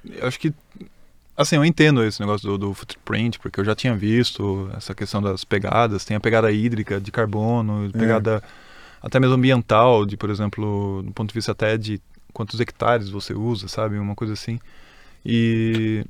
Eu 0.06 0.28
acho 0.28 0.40
que. 0.40 0.54
Assim, 1.36 1.56
eu 1.56 1.66
entendo 1.66 2.04
esse 2.04 2.20
negócio 2.20 2.48
do, 2.48 2.58
do 2.58 2.74
footprint, 2.74 3.40
porque 3.40 3.60
eu 3.60 3.66
já 3.66 3.76
tinha 3.76 3.96
visto 3.96 4.70
essa 4.76 4.94
questão 4.94 5.22
das 5.22 5.44
pegadas. 5.44 6.06
Tem 6.06 6.16
a 6.18 6.20
pegada 6.20 6.52
hídrica 6.52 7.00
de 7.00 7.12
carbono, 7.12 7.90
É. 8.38 8.42
até 9.02 9.20
mesmo 9.20 9.36
ambiental, 9.36 10.06
de, 10.06 10.18
por 10.18 10.30
exemplo, 10.30 11.02
do 11.06 11.12
ponto 11.12 11.30
de 11.30 11.34
vista 11.36 11.52
até 11.52 11.78
de 11.78 12.02
quantos 12.34 12.60
hectares 12.60 13.10
você 13.10 13.34
usa, 13.34 13.68
sabe? 13.68 13.98
Uma 13.98 14.16
coisa 14.16 14.34
assim. 14.34 14.60
E. 15.26 16.06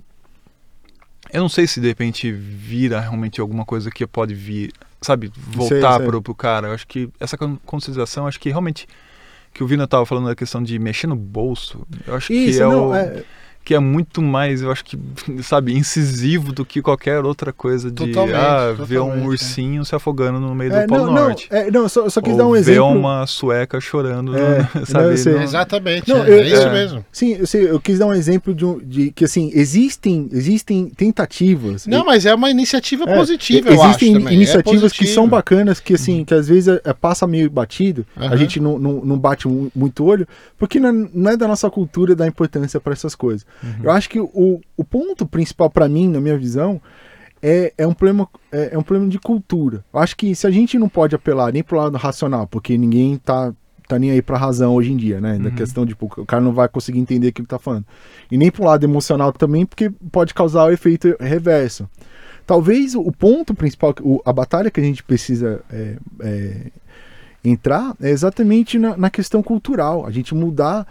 Eu 1.34 1.42
não 1.42 1.50
sei 1.50 1.68
se 1.68 1.82
de 1.82 1.88
repente 1.88 2.32
vira 2.32 3.02
realmente 3.02 3.42
alguma 3.42 3.66
coisa 3.66 3.92
que 3.92 4.08
pode 4.08 4.34
vir, 4.34 4.72
sabe, 5.02 5.30
voltar 5.36 6.00
pro, 6.00 6.22
pro 6.22 6.34
cara. 6.34 6.68
Eu 6.68 6.74
acho 6.74 6.88
que 6.88 7.10
essa 7.20 7.38
con- 7.38 7.58
conscientização, 7.66 8.28
acho 8.28 8.40
que 8.40 8.50
realmente 8.50 8.88
que 9.54 9.64
o 9.64 9.68
Vina 9.68 9.86
estava 9.86 10.06
falando 10.06 10.28
da 10.28 10.36
questão 10.36 10.62
de 10.64 10.78
mexer 10.80 11.08
no 11.08 11.16
bolso, 11.16 11.86
eu 12.06 12.16
acho 12.16 12.32
Isso, 12.32 12.60
que 12.60 12.64
é, 12.64 12.68
não, 12.68 12.90
o, 12.90 12.96
é, 12.96 13.24
que 13.68 13.76
é 13.76 13.80
muito 13.80 14.22
mais, 14.22 14.62
eu 14.62 14.72
acho 14.72 14.86
que, 14.86 14.98
sabe, 15.44 15.74
incisivo 15.76 16.54
do 16.54 16.64
que 16.64 16.82
qualquer 16.82 17.22
outra 17.26 17.52
coisa 17.52 17.90
de 17.92 17.96
Totalmente, 17.98 18.34
ah, 18.38 18.72
ver 18.72 18.96
totalmente, 19.00 19.20
um 19.20 19.24
é. 19.26 19.28
ursinho 19.28 19.84
se 19.84 19.94
afogando 19.94 20.40
no 20.40 20.56
meio 20.56 20.74
é, 20.74 20.84
do 20.84 20.88
Polo 20.88 21.08
não, 21.08 21.14
Norte. 21.14 21.50
Não, 21.52 21.58
é, 21.58 21.70
não, 21.70 21.82
eu 21.82 21.90
só, 21.90 22.06
eu 22.06 22.10
só 22.10 22.22
quis 22.22 22.32
Ou 22.32 22.38
dar 22.38 22.48
um 22.48 22.54
ver 22.54 22.60
exemplo. 22.60 22.86
uma 22.98 23.28
sueca 23.28 23.82
chorando, 23.82 24.34
É, 24.34 24.40
no- 24.40 24.58
não, 24.80 24.86
sabe? 24.86 25.30
no- 25.30 25.42
Exatamente, 25.44 26.08
Não, 26.10 26.24
é, 26.24 26.30
eu- 26.30 26.44
é 26.44 26.48
isso 26.48 26.62
é. 26.68 26.72
mesmo. 26.72 27.06
Sim, 27.12 27.34
eu, 27.34 27.46
sei, 27.46 27.70
eu 27.70 27.78
quis 27.82 28.00
dar 28.00 28.06
um 28.06 28.14
exemplo 28.14 28.56
de, 28.56 28.64
um- 28.64 28.80
de 28.80 29.12
que 29.12 29.26
assim 29.26 29.52
existem 29.54 30.30
existem 30.32 30.88
tentativas. 30.90 31.86
Não, 31.86 32.06
mas 32.06 32.26
é 32.26 32.34
uma 32.34 32.50
iniciativa 32.50 33.04
É, 33.06 33.18
positiva, 33.18 33.68
eu 33.68 33.74
existem 33.84 34.12
acho 34.12 34.20
também. 34.20 34.34
iniciativas 34.36 34.94
é 34.94 34.96
que 34.96 35.08
são 35.08 35.28
bacanas 35.28 35.82
que 35.82 35.94
assim 35.96 36.24
que 36.24 36.34
às 36.34 36.48
vezes 36.48 36.70
é, 36.70 36.82
é, 36.86 36.94
passa 36.94 37.28
meio 37.28 37.50
batido, 37.50 38.06
a 38.16 38.28
Aham. 38.28 38.38
gente 38.38 38.62
não, 38.62 38.80
não, 38.80 38.94
não 39.04 39.18
bate 39.20 39.46
mu- 39.46 39.70
muito 39.76 40.06
olho, 40.06 40.26
porque 40.58 40.80
não 40.80 40.90
é, 40.90 41.10
não 41.14 41.32
é 41.32 41.36
da 41.36 41.50
nossa 41.50 41.70
cultura 41.70 42.16
dar 42.16 42.28
importância 42.28 42.80
para 42.80 42.94
essas 42.94 43.14
coisas. 43.14 43.46
Uhum. 43.64 43.84
Eu 43.84 43.92
acho 43.92 44.10
que 44.10 44.20
o, 44.20 44.62
o 44.76 44.84
ponto 44.84 45.26
principal 45.26 45.70
para 45.70 45.88
mim, 45.90 46.08
na 46.10 46.20
minha 46.22 46.38
visão, 46.38 46.82
é, 47.42 47.74
é, 47.78 47.86
um 47.88 47.94
problema, 47.94 48.28
é, 48.52 48.70
é 48.74 48.78
um 48.78 48.84
problema 48.84 49.10
de 49.10 49.20
cultura. 49.20 49.84
Eu 49.94 50.00
acho 50.00 50.16
que 50.16 50.34
se 50.36 50.46
a 50.48 50.52
gente 50.52 50.78
não 50.80 50.90
pode 50.90 51.16
apelar 51.16 51.52
nem 51.54 51.64
pro 51.64 51.78
lado 51.78 51.98
racional, 51.98 52.48
porque 52.48 52.78
ninguém 52.78 53.18
tá, 53.18 53.54
tá 53.88 53.98
nem 54.00 54.12
aí 54.12 54.22
pra 54.22 54.38
razão 54.38 54.74
hoje 54.76 54.92
em 54.92 54.98
dia, 54.98 55.22
né? 55.22 55.38
Da 55.38 55.50
Uhum. 55.50 55.56
questão 55.56 55.86
de 55.86 55.90
tipo, 55.94 56.06
o 56.18 56.26
cara 56.26 56.42
não 56.42 56.52
vai 56.54 56.68
conseguir 56.68 57.00
entender 57.00 57.30
o 57.30 57.34
que 57.34 57.42
ele 57.42 57.48
tá 57.48 57.60
falando. 57.60 57.86
E 58.32 58.38
nem 58.38 58.50
pro 58.52 58.64
lado 58.66 58.84
emocional 58.84 59.32
também, 59.32 59.66
porque 59.66 59.90
pode 60.12 60.34
causar 60.34 60.66
o 60.66 60.72
efeito 60.72 61.16
reverso. 61.20 61.88
Talvez 62.46 62.96
o 62.96 63.12
ponto 63.12 63.54
principal, 63.54 63.94
o- 64.02 64.22
a 64.26 64.32
batalha 64.34 64.72
que 64.72 64.80
a 64.80 64.84
gente 64.84 65.04
precisa 65.04 65.62
é, 65.70 65.96
é, 66.22 66.56
entrar 67.44 67.96
é 68.02 68.10
exatamente 68.10 68.78
na, 68.80 68.98
na 68.98 69.10
questão 69.10 69.42
cultural. 69.44 70.06
A 70.06 70.12
gente 70.12 70.34
mudar 70.34 70.88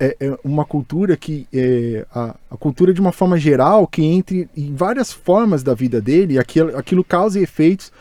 é, 0.00 0.16
é 0.20 0.38
uma 0.42 0.64
cultura 0.64 1.16
que 1.16 1.46
é, 1.52 2.04
a, 2.12 2.34
a 2.50 2.56
cultura 2.56 2.92
de 2.92 3.00
uma 3.00 3.12
forma 3.12 3.38
geral 3.38 3.86
que 3.86 4.02
entre 4.02 4.48
em 4.56 4.74
várias 4.74 5.12
formas 5.12 5.62
da 5.62 5.74
vida 5.74 6.00
dele 6.00 6.38
aquilo, 6.38 6.76
aquilo 6.76 7.04
causa 7.04 7.38
efeitos 7.40 7.92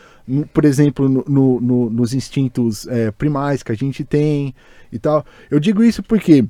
por 0.53 0.65
exemplo 0.65 1.07
no, 1.07 1.23
no- 1.27 1.61
no- 1.61 1.89
nos 1.89 2.13
instintos 2.13 2.87
é, 2.87 3.11
primais 3.11 3.63
que 3.63 3.71
a 3.71 3.75
gente 3.75 4.03
tem 4.03 4.53
e 4.91 4.97
tal. 4.99 5.25
Eu 5.51 5.59
digo 5.59 5.83
isso 5.83 6.01
porque 6.03 6.43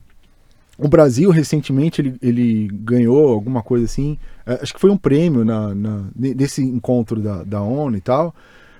o 0.77 0.87
Brasil 0.87 1.29
recentemente 1.29 2.01
ele, 2.01 2.15
ele 2.21 2.67
ganhou 2.71 3.27
alguma 3.29 3.61
coisa 3.61 3.85
assim 3.85 4.17
é, 4.45 4.59
acho 4.61 4.73
que 4.73 4.79
foi 4.79 4.89
um 4.89 4.97
prêmio 4.97 5.43
na, 5.43 5.75
na- 5.75 6.03
ne- 6.15 6.33
nesse 6.35 6.61
encontro 6.63 7.19
da, 7.19 7.43
da 7.43 7.61
ONU 7.61 7.97
e 7.97 8.01
tal 8.01 8.33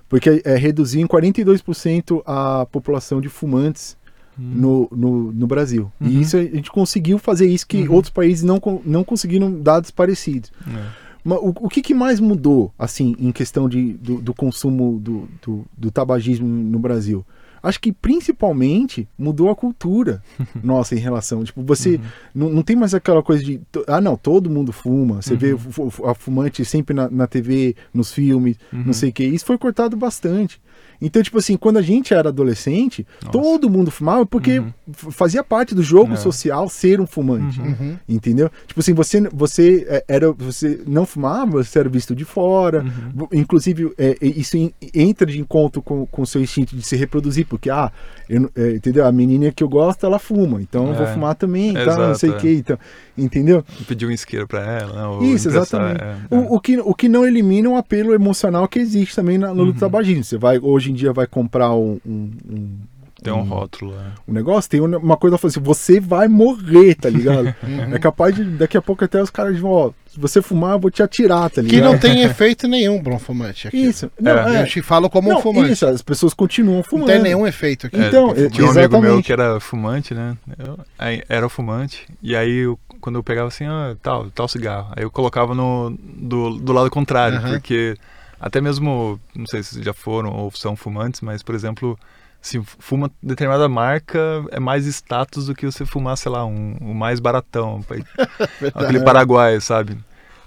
porque 0.10 0.42
é, 0.46 0.56
reduziu 0.56 1.02
em 1.02 1.08
42% 1.08 2.22
a 2.26 2.66
população 2.72 3.20
de 3.20 3.28
fumantes 3.28 3.97
no, 4.38 4.88
no, 4.92 5.32
no 5.32 5.48
Brasil. 5.48 5.92
Uhum. 6.00 6.08
E 6.08 6.22
isso 6.22 6.38
a 6.38 6.44
gente 6.44 6.70
conseguiu 6.72 7.18
fazer 7.18 7.48
isso 7.48 7.66
que 7.68 7.88
Uhum. 7.88 7.94
outros 7.96 8.12
países 8.12 8.44
não, 8.44 8.60
não 8.86 9.04
conseguiram 9.04 9.52
dados 9.62 9.92
parecidos. 9.92 10.52
É. 10.68 11.08
Mas 11.24 11.40
o, 11.40 11.54
o 11.62 11.68
que, 11.70 11.82
que 11.82 11.94
mais 11.94 12.20
mudou, 12.20 12.72
assim, 12.80 13.16
em 13.20 13.32
questão 13.32 13.68
de, 13.68 13.94
do, 13.94 14.22
do 14.22 14.34
consumo 14.34 14.98
do, 15.00 15.28
do, 15.46 15.66
do 15.78 15.92
tabagismo 15.92 16.48
no 16.48 16.80
Brasil? 16.80 17.26
acho 17.64 17.82
que 17.82 17.92
principalmente 17.92 19.08
mudou 19.18 19.50
a 19.50 19.56
cultura 19.56 20.22
nossa 20.64 20.96
em 20.96 21.00
relação. 21.00 21.44
Tipo, 21.44 21.64
você 21.64 21.96
Uhum. 21.96 22.02
não, 22.34 22.50
não 22.50 22.62
tem 22.64 22.76
mais 22.76 22.94
aquela 22.94 23.22
coisa 23.24 23.44
de. 23.44 23.60
Ah, 23.88 24.00
não, 24.00 24.16
todo 24.16 24.50
mundo 24.50 24.72
fuma. 24.72 25.22
Você 25.22 25.36
vê 25.36 25.54
Uhum. 25.54 25.90
a 26.06 26.14
fumante 26.14 26.64
sempre 26.64 26.94
na, 26.96 27.10
na 27.10 27.28
TV, 27.28 27.76
nos 27.94 28.14
filmes, 28.14 28.58
Uhum. 28.72 28.84
não 28.86 28.94
sei 28.94 29.10
o 29.10 29.14
que. 29.14 29.24
Isso 29.26 29.44
foi 29.46 29.58
cortado 29.58 29.98
bastante. 29.98 30.62
Então, 31.02 31.22
tipo 31.22 31.38
assim, 31.38 31.56
quando 31.58 31.78
a 31.78 31.82
gente 31.82 32.14
era 32.14 32.30
adolescente, 32.30 33.06
Nossa. 33.24 33.32
todo 33.32 33.70
mundo 33.70 33.92
fumava 33.92 34.26
porque 34.26 34.60
Uhum. 34.60 34.72
fazia 34.94 35.44
parte 35.44 35.76
do 35.76 35.84
jogo 35.84 36.14
É. 36.14 36.16
social 36.16 36.68
ser 36.70 37.00
um 37.00 37.06
fumante. 37.08 37.60
Uhum. 37.62 37.68
Uhum. 37.80 37.98
Entendeu? 38.10 38.50
Tipo 38.66 38.80
assim, 38.80 38.94
você, 38.94 39.22
você 39.34 39.86
é, 39.90 40.04
era, 40.08 40.32
você 40.32 40.82
não 40.88 41.06
fumava, 41.06 41.64
você 41.64 41.80
era 41.80 41.90
visto 41.90 42.16
de 42.16 42.26
fora. 42.26 42.84
Uhum. 42.84 43.28
Inclusive, 43.34 43.92
é, 43.98 44.18
é, 44.22 44.26
isso 44.28 44.58
en- 44.58 44.74
entra 44.94 45.26
de 45.26 45.40
encontro 45.40 45.82
com 45.82 46.06
com 46.08 46.22
o 46.22 46.26
seu 46.28 46.42
instinto 46.42 46.76
de 46.76 46.82
se 46.82 46.96
reproduzir, 46.96 47.46
porque, 47.48 47.70
ah, 47.70 47.92
eu 48.30 48.50
é, 48.56 48.72
entendeu? 48.76 49.06
A 49.06 49.12
menina 49.12 49.52
que 49.52 49.64
eu 49.64 49.70
gosto, 49.70 50.06
ela 50.06 50.18
fuma, 50.20 50.62
então 50.62 50.88
eu 50.88 50.94
vou 50.96 51.06
É. 51.06 51.14
fumar 51.14 51.36
também, 51.36 51.74
tá, 51.74 51.86
não 51.86 51.92
Exato, 51.94 52.20
sei 52.20 52.30
o 52.30 52.36
é. 52.36 52.40
que, 52.40 52.54
então, 52.54 52.80
entendeu? 53.18 53.64
Pediu 53.88 54.10
um 54.10 54.12
isqueiro 54.12 54.48
pra 54.48 54.62
ela, 54.80 55.20
né? 55.20 55.28
Isso, 55.28 55.48
exatamente. 55.48 56.02
é, 56.02 56.16
é. 56.32 56.36
O, 56.36 56.56
o 56.56 56.60
que, 56.60 56.78
o 56.80 56.94
que 56.94 57.08
não 57.10 57.26
elimina 57.26 57.70
um 57.70 57.76
apelo 57.78 58.14
emocional 58.14 58.68
que 58.68 58.80
existe 58.80 59.16
também 59.16 59.38
na, 59.38 59.50
no 59.54 59.64
luta 59.64 59.74
Uhum. 59.74 59.80
tabagismo. 59.92 60.24
Você 60.24 60.38
vai, 60.38 60.58
hoje 60.60 60.87
em 60.92 60.94
dia, 60.94 61.14
vai 61.14 61.28
comprar 61.28 61.72
um, 61.74 62.00
um, 62.06 62.32
um- 62.50 62.78
Tem 63.24 63.34
um 63.34 63.40
um- 63.40 63.44
rótulo. 63.44 63.94
é. 63.94 64.12
um 64.28 64.34
negócio, 64.34 64.70
tem 64.70 64.80
uma 64.80 65.18
coisa 65.18 65.36
assim, 65.44 65.60
você 65.60 66.00
vai 66.00 66.28
morrer, 66.28 66.96
tá 66.96 67.10
ligado? 67.10 67.48
Uhum. 67.64 67.94
É 67.96 68.00
capaz 68.00 68.36
de, 68.36 68.44
daqui 68.44 68.78
a 68.78 68.82
pouco 68.82 69.04
até 69.04 69.22
os 69.22 69.30
caras 69.32 69.58
vão, 69.60 69.72
ó, 69.72 69.92
se 70.08 70.20
você 70.20 70.42
fumar, 70.42 70.74
eu 70.74 70.80
vou 70.80 70.92
te 70.92 71.02
atirar, 71.02 71.50
tá 71.50 71.62
ligado? 71.62 71.80
Que 71.80 71.82
não 71.82 71.98
tem 71.98 72.22
efeito 72.24 72.68
nenhum 72.68 73.02
pra 73.02 73.14
um 73.16 73.20
fumante 73.20 73.68
aqui. 73.68 73.78
Isso, 73.78 74.12
não, 74.22 74.32
É. 74.32 74.58
é, 74.58 74.62
Eu 74.62 74.68
te 74.68 74.82
falo 74.84 75.10
como 75.10 75.30
não, 75.30 75.40
um 75.40 75.42
fumante. 75.42 75.72
isso, 75.74 75.86
as 75.88 76.02
pessoas 76.04 76.34
continuam 76.34 76.78
Não 76.78 76.84
fumando. 76.84 77.08
tem 77.08 77.22
nenhum 77.22 77.46
efeito 77.48 77.88
aqui. 77.88 77.98
É, 77.98 78.08
Então, 78.08 78.34
tinha 78.52 78.68
é- 78.68 78.70
um 78.70 78.72
amigo 78.72 79.02
meu 79.02 79.22
que 79.24 79.32
era 79.34 79.60
fumante, 79.60 80.14
né? 80.14 80.38
Eu, 80.58 80.80
aí 80.98 81.24
era 81.28 81.50
fumante. 81.50 82.06
E 82.22 82.36
aí, 82.36 82.52
eu- 82.66 82.78
quando 83.02 83.16
eu 83.18 83.24
pegava 83.24 83.48
assim, 83.48 83.66
ah, 83.66 83.96
tal, 84.02 84.30
tal 84.32 84.48
cigarro. 84.48 84.92
Aí 84.96 85.04
eu 85.04 85.10
colocava 85.12 85.54
no, 85.56 85.96
do, 86.18 86.58
do 86.58 86.72
lado 86.74 86.90
contrário, 86.90 87.38
Aham. 87.38 87.52
porque 87.52 87.96
até 88.40 88.62
mesmo, 88.62 89.20
não 89.36 89.46
sei 89.48 89.64
se 89.64 89.82
já 89.84 89.94
foram 89.94 90.32
ou 90.32 90.52
são 90.52 90.76
fumantes, 90.76 91.22
mas, 91.22 91.42
por 91.44 91.56
exemplo, 91.56 91.98
se 92.42 92.62
fuma 92.64 93.12
determinada 93.22 93.68
marca, 93.68 94.20
é 94.52 94.60
mais 94.60 94.86
status 94.86 95.48
do 95.48 95.56
que 95.56 95.66
você 95.66 95.86
fumar, 95.86 96.18
sei 96.18 96.32
lá, 96.32 96.46
um, 96.46 96.76
o 96.82 96.94
mais 96.94 97.20
baratão. 97.20 97.84
aquele 98.74 99.00
Paraguai, 99.04 99.60
sabe? 99.62 99.98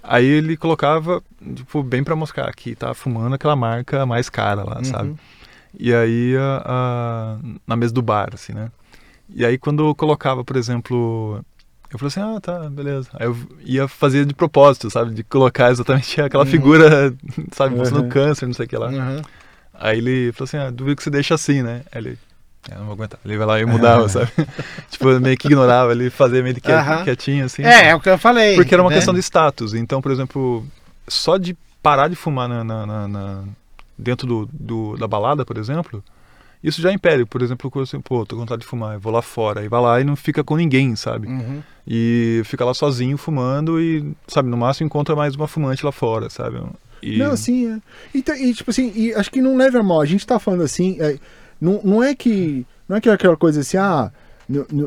Aí 0.03 0.25
ele 0.25 0.57
colocava, 0.57 1.21
tipo, 1.55 1.83
bem 1.83 2.03
pra 2.03 2.15
mostrar 2.15 2.51
que 2.53 2.75
tá 2.75 2.93
fumando 2.93 3.35
aquela 3.35 3.55
marca 3.55 4.05
mais 4.05 4.29
cara 4.29 4.63
lá, 4.63 4.83
sabe? 4.83 5.09
Uhum. 5.09 5.17
E 5.79 5.93
aí, 5.93 6.35
a, 6.37 6.63
a- 6.65 7.37
na 7.65 7.75
mesa 7.75 7.93
do 7.93 8.01
bar, 8.01 8.29
assim, 8.33 8.53
né? 8.53 8.71
E 9.29 9.45
aí, 9.45 9.57
quando 9.57 9.93
colocava, 9.95 10.43
por 10.43 10.57
exemplo, 10.57 11.43
eu 11.91 11.99
falei 11.99 12.07
assim, 12.07 12.21
ah, 12.21 12.39
tá, 12.39 12.69
beleza. 12.69 13.09
Aí 13.13 13.25
eu 13.27 13.37
ia 13.61 13.87
fazer 13.87 14.25
de 14.25 14.33
propósito, 14.33 14.89
sabe? 14.89 15.13
De 15.13 15.23
colocar 15.23 15.71
exatamente 15.71 16.19
aquela 16.21 16.43
Uhum. 16.43 16.49
figura, 16.49 17.13
sabe? 17.51 17.75
Mostrando 17.75 18.03
Uhum. 18.03 18.09
câncer, 18.09 18.45
não 18.45 18.53
sei 18.53 18.65
o 18.65 18.69
que 18.69 18.77
lá. 18.77 18.87
Uhum. 18.89 19.21
Aí 19.73 19.97
ele 19.97 20.31
falou 20.31 20.45
assim, 20.45 20.57
ah, 20.57 20.69
duvido 20.69 20.95
que 20.97 21.03
você 21.03 21.09
deixa 21.09 21.33
assim, 21.35 21.61
né? 21.63 21.81
Aí 21.91 22.01
ele, 22.01 22.19
"É, 22.69 22.75
não 22.75 22.85
vou 22.85 22.93
aguentar. 22.93 23.19
Ele 23.25 23.37
vai 23.37 23.47
lá 23.47 23.59
e 23.59 23.65
mudava, 23.65 24.07
sabe? 24.07 24.31
tipo, 24.91 25.07
meio 25.19 25.37
que 25.37 25.47
ignorava, 25.47 25.91
ele 25.91 26.09
fazia 26.09 26.41
meio 26.43 26.55
que 26.55 26.61
quietinho, 27.03 27.45
assim. 27.45 27.63
É, 27.63 27.87
é 27.89 27.95
o 27.95 27.99
que 27.99 28.09
eu 28.09 28.17
falei. 28.17 28.55
Porque 28.55 28.73
era 28.73 28.83
uma 28.83 28.89
né? 28.89 28.95
questão 28.95 29.13
de 29.13 29.19
status. 29.21 29.73
Então, 29.73 30.01
por 30.01 30.11
exemplo, 30.11 30.65
só 31.07 31.37
de 31.37 31.57
parar 31.81 32.07
de 32.07 32.15
fumar 32.15 32.47
na, 32.47 32.63
na- 32.63 32.85
na- 32.85 33.07
na- 33.07 33.43
dentro 33.97 34.27
do, 34.27 34.49
do- 34.53 34.97
da 34.97 35.07
balada, 35.07 35.43
por 35.43 35.57
exemplo, 35.57 36.03
isso 36.63 36.81
já 36.81 36.91
impede. 36.91 37.25
Por 37.25 37.41
exemplo, 37.41 37.69
quando 37.71 37.85
você, 37.85 37.97
pô, 37.99 38.25
tô 38.25 38.35
com 38.35 38.41
vontade 38.41 38.61
de 38.61 38.67
fumar, 38.67 38.93
eu 38.95 38.99
vou 38.99 39.11
lá 39.11 39.21
fora. 39.21 39.63
E 39.63 39.67
vai 39.67 39.81
lá 39.81 40.01
e 40.01 40.03
não 40.03 40.15
fica 40.15 40.43
com 40.43 40.55
ninguém, 40.55 40.95
sabe? 40.95 41.27
Uhum. 41.27 41.61
E 41.87 42.41
fica 42.45 42.63
lá 42.65 42.73
sozinho 42.73 43.17
fumando 43.17 43.79
e, 43.81 44.13
sabe, 44.27 44.49
no 44.49 44.57
máximo 44.57 44.85
encontra 44.85 45.15
mais 45.15 45.35
uma 45.35 45.47
fumante 45.47 45.83
lá 45.85 45.91
fora, 45.91 46.29
sabe? 46.29 46.61
E, 47.01 47.17
Não, 47.17 47.35
sim, 47.35 47.67
é. 47.73 47.79
Então, 48.13 48.35
e 48.35 48.53
tipo 48.53 48.69
assim, 48.69 48.91
e 48.95 49.13
acho 49.13 49.31
que 49.31 49.41
não 49.41 49.57
leva 49.57 49.79
a 49.79 49.83
mal. 49.83 50.01
A 50.01 50.05
gente 50.05 50.25
tá 50.27 50.37
falando 50.37 50.61
assim, 50.63 50.97
é, 50.99 51.17
não, 51.59 51.81
não 51.83 52.03
é 52.03 52.13
que. 52.13 52.65
Não 52.87 52.97
é 52.97 53.01
que 53.01 53.09
é 53.09 53.13
aquela 53.13 53.35
coisa 53.37 53.61
assim, 53.61 53.77
ah. 53.77 54.11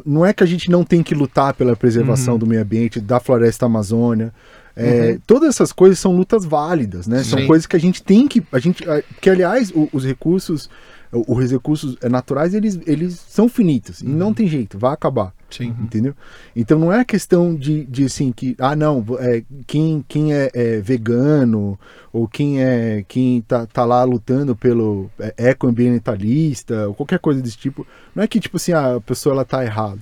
Não 0.04 0.24
é 0.26 0.32
que 0.34 0.42
a 0.44 0.46
gente 0.46 0.70
não 0.70 0.84
tem 0.84 1.02
que 1.02 1.14
lutar 1.14 1.54
pela 1.54 1.74
preservação 1.74 2.34
Uhum. 2.34 2.38
do 2.40 2.46
meio 2.46 2.60
ambiente, 2.60 3.00
da 3.00 3.18
floresta 3.18 3.64
amazônia. 3.66 4.32
É, 4.76 5.12
Uhum. 5.12 5.18
Todas 5.26 5.48
essas 5.48 5.72
coisas 5.72 5.98
são 5.98 6.14
lutas 6.14 6.44
válidas, 6.44 7.06
né? 7.06 7.22
São 7.22 7.38
Sim. 7.38 7.46
coisas 7.46 7.66
que 7.66 7.74
a 7.74 7.80
gente 7.80 8.02
tem 8.02 8.28
que. 8.28 8.42
A 8.52 8.58
gente, 8.58 8.84
que, 9.20 9.30
aliás, 9.30 9.70
o- 9.74 9.88
os 9.92 10.04
recursos. 10.04 10.68
O- 11.12 11.36
Os 11.36 11.50
recursos 11.50 11.96
eh, 12.02 12.08
naturais, 12.08 12.54
eles, 12.54 12.78
eles 12.86 13.14
são 13.28 13.48
finitos. 13.48 14.00
E 14.00 14.06
não 14.06 14.32
tem 14.34 14.46
jeito, 14.48 14.78
vai 14.78 14.92
acabar. 14.92 15.32
Sim. 15.50 15.74
Entendeu? 15.80 16.14
Então 16.56 16.78
não 16.78 16.92
é 16.92 17.00
a 17.00 17.04
questão 17.04 17.54
de, 17.54 17.84
de 17.84 18.04
assim 18.06 18.32
que 18.32 18.56
ah 18.58 18.74
não 18.74 19.04
é, 19.20 19.44
quem, 19.68 20.04
quem 20.08 20.34
é, 20.34 20.50
é 20.52 20.80
vegano 20.80 21.78
ou 22.12 22.26
quem 22.26 22.60
é 22.60 23.04
quem 23.06 23.40
tá, 23.42 23.64
tá 23.64 23.84
lá 23.84 24.02
lutando 24.02 24.56
pelo 24.56 25.08
é, 25.16 25.50
ecoambientalista 25.50 26.88
ou 26.88 26.94
qualquer 26.94 27.18
coisa 27.20 27.40
desse 27.40 27.56
tipo 27.56 27.86
não 28.14 28.24
é 28.24 28.26
que 28.26 28.40
tipo 28.40 28.56
assim 28.56 28.72
ah, 28.72 28.96
a 28.96 29.00
pessoa 29.00 29.34
ela 29.34 29.44
tá 29.44 29.64
errada 29.64 29.98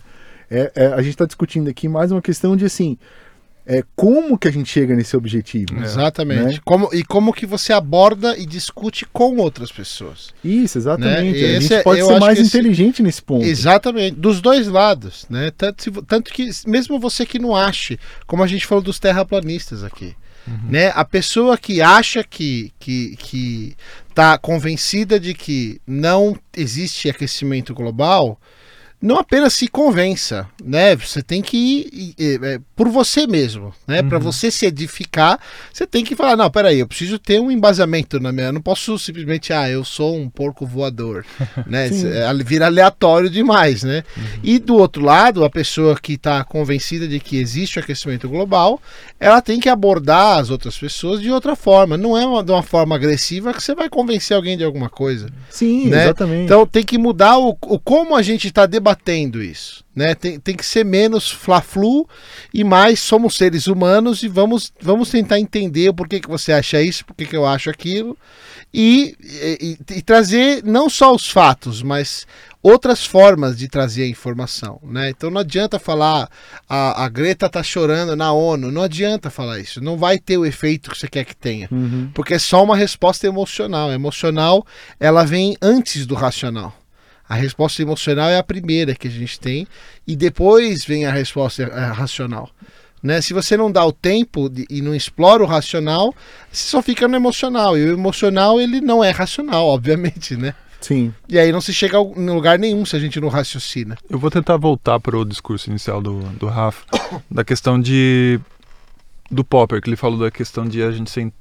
é, 0.50 0.72
é, 0.74 0.86
a 0.88 0.98
gente 1.02 1.10
está 1.10 1.26
discutindo 1.26 1.68
aqui 1.68 1.88
mais 1.88 2.10
uma 2.12 2.22
questão 2.22 2.56
de 2.56 2.64
assim 2.64 2.96
é 3.64 3.82
como 3.94 4.36
que 4.36 4.48
a 4.48 4.50
gente 4.50 4.68
chega 4.70 4.94
nesse 4.96 5.16
objetivo 5.16 5.78
É. 5.80 5.84
Exatamente. 5.84 6.54
Né? 6.56 6.60
Como, 6.64 6.88
e 6.92 7.04
como 7.04 7.32
que 7.32 7.46
você 7.46 7.72
aborda 7.72 8.36
e 8.36 8.44
discute 8.44 9.06
com 9.12 9.36
outras 9.36 9.70
pessoas. 9.70 10.30
isso 10.44 10.78
exatamente 10.78 11.40
Né? 11.40 11.56
a 11.56 11.60
gente 11.60 11.74
é- 11.74 11.82
pode 11.82 12.04
ser 12.04 12.18
mais 12.20 12.38
que 12.38 12.44
esse- 12.44 12.58
inteligente 12.58 13.02
nesse 13.02 13.22
ponto 13.22 13.44
Exatamente, 13.44 14.16
dos 14.16 14.40
dois 14.40 14.66
lados, 14.66 15.26
né? 15.30 15.52
Tanto, 15.56 15.82
se 15.82 15.90
tanto 16.06 16.32
que, 16.32 16.50
mesmo 16.66 16.98
você 16.98 17.24
que 17.24 17.38
não 17.38 17.54
ache, 17.54 17.98
como 18.26 18.42
a 18.42 18.46
gente 18.46 18.66
falou 18.66 18.82
dos 18.82 18.98
terraplanistas 18.98 19.84
aqui, 19.84 20.14
né? 20.68 20.90
A 20.96 21.04
pessoa 21.04 21.56
que 21.56 21.80
acha 21.80 22.24
que, 22.24 22.72
que, 22.80 23.14
que 23.16 23.76
tá 24.12 24.36
convencida 24.36 25.20
de 25.20 25.34
que 25.34 25.80
não 25.86 26.36
existe 26.56 27.08
aquecimento 27.08 27.72
global, 27.72 28.40
não 29.02 29.18
apenas 29.18 29.52
se 29.54 29.66
convença, 29.66 30.46
né? 30.64 30.94
Você 30.94 31.20
tem 31.22 31.42
que 31.42 31.56
ir, 31.56 32.14
ir, 32.16 32.44
é, 32.44 32.60
por 32.76 32.88
você 32.88 33.26
mesmo, 33.26 33.74
né? 33.86 34.00
Para 34.00 34.18
Uhum. 34.18 34.22
você 34.24 34.48
se 34.50 34.64
edificar, 34.64 35.40
você 35.72 35.84
tem 35.84 36.04
que 36.04 36.14
falar, 36.14 36.36
não, 36.36 36.48
peraí, 36.48 36.78
eu 36.78 36.86
preciso 36.86 37.18
ter 37.18 37.40
um 37.40 37.50
embasamento 37.50 38.20
na 38.20 38.30
minha, 38.30 38.46
eu 38.46 38.52
não 38.52 38.60
posso 38.60 38.96
simplesmente, 38.98 39.52
ah, 39.52 39.68
eu 39.68 39.84
sou 39.84 40.16
um 40.16 40.28
porco 40.30 40.64
voador, 40.64 41.24
né? 41.66 41.88
É, 41.88 42.32
Vira 42.44 42.66
aleatório 42.66 43.28
demais, 43.28 43.82
né? 43.82 44.04
Uhum. 44.16 44.22
E 44.42 44.58
do 44.58 44.76
outro 44.76 45.02
lado, 45.02 45.44
a 45.44 45.50
pessoa 45.50 45.98
que 46.00 46.14
está 46.14 46.44
convencida 46.44 47.08
de 47.08 47.18
que 47.18 47.36
existe 47.38 47.78
o 47.78 47.82
aquecimento 47.82 48.28
global, 48.28 48.80
ela 49.18 49.40
tem 49.40 49.58
que 49.58 49.68
abordar 49.68 50.38
as 50.38 50.50
outras 50.50 50.78
pessoas 50.78 51.20
de 51.20 51.30
outra 51.30 51.56
forma. 51.56 51.96
Não 51.96 52.16
é 52.16 52.24
uma, 52.26 52.42
de 52.44 52.52
uma 52.52 52.62
forma 52.62 52.94
agressiva 52.94 53.52
que 53.52 53.62
você 53.62 53.74
vai 53.74 53.88
convencer 53.88 54.36
alguém 54.36 54.56
de 54.56 54.64
alguma 54.64 54.88
coisa. 54.88 55.28
sim 55.50 55.88
né? 55.88 56.04
exatamente 56.04 56.44
Então 56.44 56.66
tem 56.66 56.84
que 56.84 56.98
mudar 56.98 57.38
o, 57.38 57.56
o 57.62 57.78
como 57.78 58.14
a 58.16 58.22
gente 58.22 58.46
está 58.48 58.66
debatendo 58.66 58.91
isso. 59.42 59.84
Né? 59.94 60.14
Tem, 60.14 60.40
tem 60.40 60.56
que 60.56 60.64
ser 60.64 60.84
menos 60.84 61.30
fla-flu 61.30 62.08
e 62.52 62.64
mais 62.64 62.98
somos 63.00 63.36
seres 63.36 63.66
humanos 63.66 64.22
e 64.22 64.28
vamos, 64.28 64.72
vamos 64.80 65.10
tentar 65.10 65.38
entender 65.38 65.90
o 65.90 65.94
porquê 65.94 66.18
que 66.18 66.28
você 66.28 66.50
acha 66.52 66.80
isso, 66.82 67.04
porquê 67.04 67.26
que 67.26 67.36
eu 67.36 67.46
acho 67.46 67.68
aquilo. 67.68 68.16
E, 68.72 69.14
e- 69.20 69.78
e 69.96 70.00
trazer 70.02 70.64
não 70.64 70.88
só 70.88 71.14
os 71.14 71.28
fatos, 71.30 71.82
mas 71.82 72.26
outras 72.62 73.04
formas 73.04 73.58
de 73.58 73.68
trazer 73.68 74.04
a 74.04 74.08
informação. 74.08 74.80
Né? 74.82 75.10
Então 75.10 75.30
não 75.30 75.42
adianta 75.42 75.78
falar 75.78 76.26
a, 76.66 77.04
a 77.04 77.08
Greta 77.10 77.50
tá 77.50 77.62
chorando 77.62 78.16
na 78.16 78.32
ONU, 78.32 78.72
não 78.72 78.80
adianta 78.82 79.28
falar 79.28 79.58
isso. 79.58 79.78
Não 79.82 79.98
vai 79.98 80.18
ter 80.18 80.38
o 80.38 80.46
efeito 80.46 80.90
que 80.90 80.98
você 80.98 81.06
quer 81.08 81.24
que 81.26 81.36
tenha. 81.36 81.68
Uhum. 81.70 82.10
Porque 82.14 82.32
é 82.32 82.38
só 82.38 82.64
uma 82.64 82.76
resposta 82.76 83.26
emocional. 83.26 83.90
A 83.90 83.94
emocional, 83.94 84.64
ela 84.98 85.22
vem 85.24 85.54
antes 85.60 86.06
do 86.06 86.14
racional. 86.14 86.74
A 87.32 87.36
resposta 87.36 87.80
emocional 87.80 88.28
é 88.28 88.36
a 88.36 88.42
primeira 88.42 88.94
que 88.94 89.08
a 89.08 89.10
gente 89.10 89.40
tem 89.40 89.66
e 90.06 90.14
depois 90.14 90.84
vem 90.84 91.06
a 91.06 91.10
resposta 91.12 91.62
eh, 91.62 91.86
racional. 91.92 92.50
Né? 93.02 93.20
Se 93.22 93.32
você 93.32 93.56
não 93.56 93.72
dá 93.72 93.84
o 93.86 93.90
tempo 93.92 94.48
de- 94.50 94.66
e 94.68 94.82
não 94.82 94.94
explora 94.94 95.42
o 95.42 95.46
racional, 95.46 96.14
você 96.52 96.68
só 96.68 96.82
fica 96.82 97.08
no 97.08 97.16
emocional. 97.16 97.76
E 97.76 97.84
o 97.88 97.92
emocional, 97.94 98.60
ele 98.60 98.80
não 98.80 99.02
é 99.02 99.10
racional, 99.10 99.66
obviamente, 99.66 100.36
né? 100.36 100.54
sim 100.80 101.14
E 101.28 101.38
aí 101.38 101.50
não 101.52 101.60
se 101.60 101.72
chega 101.72 101.96
a 101.96 102.00
em 102.02 102.28
lugar 102.28 102.58
nenhum 102.58 102.84
se 102.84 102.94
a 102.96 102.98
gente 102.98 103.18
não 103.20 103.28
raciocina. 103.28 103.96
Eu 104.10 104.18
vou 104.18 104.30
tentar 104.30 104.56
voltar 104.58 105.00
para 105.00 105.16
o 105.16 105.24
discurso 105.24 105.70
inicial 105.70 106.02
do, 106.02 106.20
do 106.38 106.46
Rafa, 106.48 106.84
da 107.30 107.42
questão 107.44 107.80
de. 107.80 108.38
do 109.30 109.42
Popper, 109.42 109.80
que 109.80 109.88
ele 109.88 109.96
falou 109.96 110.18
da 110.18 110.30
questão 110.30 110.66
de 110.68 110.82
a 110.82 110.90
gente 110.90 111.10
ser 111.10 111.22
in- 111.22 111.32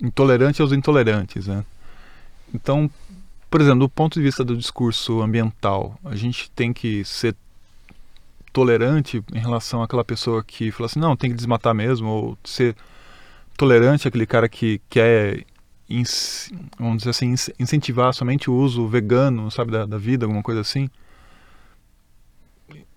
intolerante 0.00 0.62
aos 0.62 0.72
intolerantes, 0.72 1.46
né? 1.48 1.64
Então, 2.54 2.88
por 3.52 3.60
exemplo, 3.60 3.80
do 3.80 3.88
ponto 3.88 4.14
de 4.14 4.22
vista 4.22 4.42
do 4.42 4.56
discurso 4.56 5.20
ambiental, 5.20 5.98
a 6.02 6.16
gente 6.16 6.50
tem 6.52 6.72
que 6.72 7.04
ser 7.04 7.36
tolerante 8.50 9.22
em 9.30 9.38
relação 9.38 9.82
àquela 9.82 10.02
pessoa 10.02 10.42
que 10.42 10.70
fala 10.72 10.86
assim, 10.86 10.98
não, 10.98 11.14
tem 11.14 11.28
que 11.28 11.36
desmatar 11.36 11.74
mesmo, 11.74 12.08
ou 12.08 12.38
ser 12.42 12.74
tolerante 13.54 14.08
àquele 14.08 14.24
cara 14.24 14.48
que 14.48 14.80
quer 14.88 15.44
vamos 16.78 16.98
dizer 16.98 17.10
assim, 17.10 17.34
incentivar 17.60 18.14
somente 18.14 18.48
o 18.48 18.54
uso 18.54 18.88
vegano, 18.88 19.50
sabe, 19.50 19.70
da, 19.70 19.84
da 19.84 19.98
vida, 19.98 20.24
alguma 20.24 20.42
coisa 20.42 20.62
assim. 20.62 20.88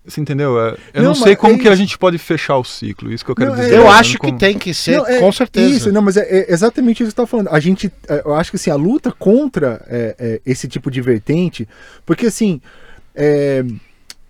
Você 0.06 0.20
entendeu? 0.20 0.58
É, 0.60 0.76
Eu 0.94 1.02
Não, 1.02 1.08
não, 1.10 1.14
sei 1.14 1.34
como 1.34 1.54
é 1.54 1.58
que 1.58 1.68
a 1.68 1.74
gente 1.74 1.98
pode 1.98 2.16
fechar 2.18 2.56
o 2.58 2.64
ciclo, 2.64 3.12
isso 3.12 3.24
que 3.24 3.30
eu 3.30 3.34
quero 3.34 3.50
Não, 3.50 3.58
é- 3.58 3.62
dizer. 3.64 3.76
Eu 3.76 3.84
né? 3.84 3.90
acho 3.90 4.12
que 4.12 4.18
Como- 4.28 4.38
tem 4.38 4.56
que 4.56 4.72
ser, 4.72 4.98
Não, 4.98 5.06
é- 5.06 5.18
com 5.18 5.32
certeza. 5.32 5.68
Isso, 5.74 5.92
não, 5.92 6.00
mas 6.02 6.16
é, 6.16 6.22
é 6.22 6.52
exatamente 6.52 7.02
isso 7.02 7.10
que 7.10 7.16
você 7.16 7.22
tá 7.22 7.26
falando. 7.26 7.48
A 7.50 7.58
gente, 7.58 7.90
é, 8.08 8.22
eu 8.24 8.34
acho 8.34 8.50
que 8.50 8.56
assim, 8.56 8.70
a 8.70 8.76
luta 8.76 9.10
contra 9.10 9.84
é, 9.88 10.14
é, 10.18 10.40
esse 10.46 10.68
tipo 10.68 10.90
de 10.90 11.00
vertente, 11.00 11.68
porque 12.04 12.26
assim, 12.26 12.60
é, 13.14 13.64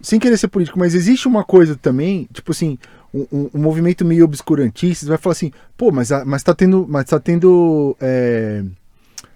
sem 0.00 0.18
querer 0.18 0.36
ser 0.38 0.48
político, 0.48 0.78
mas 0.78 0.94
existe 0.94 1.28
uma 1.28 1.44
coisa 1.44 1.76
também, 1.76 2.28
tipo 2.32 2.52
assim, 2.52 2.78
um, 3.12 3.26
um- 3.32 3.50
um 3.54 3.58
movimento 3.60 4.04
meio 4.04 4.24
obscurantista, 4.24 5.04
você 5.04 5.08
vai 5.10 5.18
falar 5.18 5.32
assim, 5.32 5.52
pô, 5.76 5.90
mas, 5.92 6.10
a- 6.12 6.24
mas 6.24 6.42
tá 6.42 6.54
tendo, 6.54 6.86
mas 6.88 7.04
tá 7.04 7.18
tendo, 7.20 7.96
é, 8.00 8.62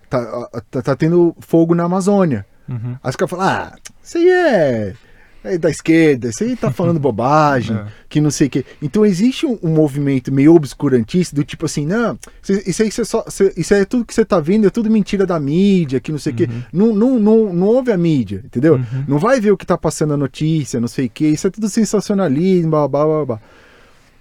tá, 0.09 0.49
tá, 0.71 0.83
tá 0.83 0.97
tendo 0.97 1.35
fogo 1.41 1.75
na 1.75 1.85
Amazônia. 1.85 2.47
Uhum. 2.69 2.97
Aí 3.03 3.11
os 3.11 3.17
caras 3.17 3.31
falam, 3.31 3.47
ah, 3.47 3.73
isso 4.03 4.19
aí 4.19 4.29
é, 4.29 4.95
é 5.43 5.57
da 5.57 5.71
esquerda, 5.71 6.29
isso 6.29 6.45
aí 6.45 6.55
tá 6.57 6.71
falando 6.71 7.01
bobagem, 7.01 7.77
É. 7.77 7.87
que 8.09 8.21
não 8.21 8.31
sei 8.31 8.47
o 8.47 8.51
quê. 8.51 8.65
Então 8.83 9.07
existe 9.07 9.47
um, 9.47 9.59
um 9.63 9.71
movimento 9.71 10.31
meio 10.33 10.55
obscurantista 10.55 11.35
do 11.35 11.43
tipo 11.45 11.65
assim, 11.67 11.87
não, 11.87 12.19
isso- 12.67 12.83
aí 12.83 12.91
você 12.91 13.05
só, 13.05 13.23
você- 13.27 13.53
isso 13.57 13.73
aí 13.75 13.81
é 13.81 13.85
tudo 13.85 14.05
que 14.05 14.13
você 14.15 14.25
tá 14.25 14.39
vendo, 14.41 14.67
é 14.67 14.71
tudo 14.71 14.91
mentira 14.91 15.25
da 15.27 15.41
mídia, 15.41 15.99
que 16.01 16.13
não 16.13 16.19
sei 16.19 16.33
o 16.33 16.37
quê. 16.37 16.49
Não, 16.73 16.95
não, 16.95 17.19
não, 17.19 17.53
não 17.53 17.67
ouve 17.69 17.91
a 17.93 17.97
mídia, 17.97 18.43
entendeu? 18.45 18.75
Uhum. 18.75 19.05
Não 19.09 19.19
vai 19.19 19.41
ver 19.41 19.51
o 19.53 19.57
que 19.57 19.65
tá 19.67 19.79
passando 19.79 20.13
a 20.13 20.17
notícia, 20.17 20.79
não 20.81 20.89
sei 20.89 21.07
o 21.07 21.11
quê. 21.11 21.29
Isso 21.29 21.47
é 21.47 21.51
tudo 21.51 21.69
sensacionalismo, 21.69 22.71
blá, 22.71 22.87
blá, 22.89 23.05
blá, 23.07 23.25
blá. 23.25 23.41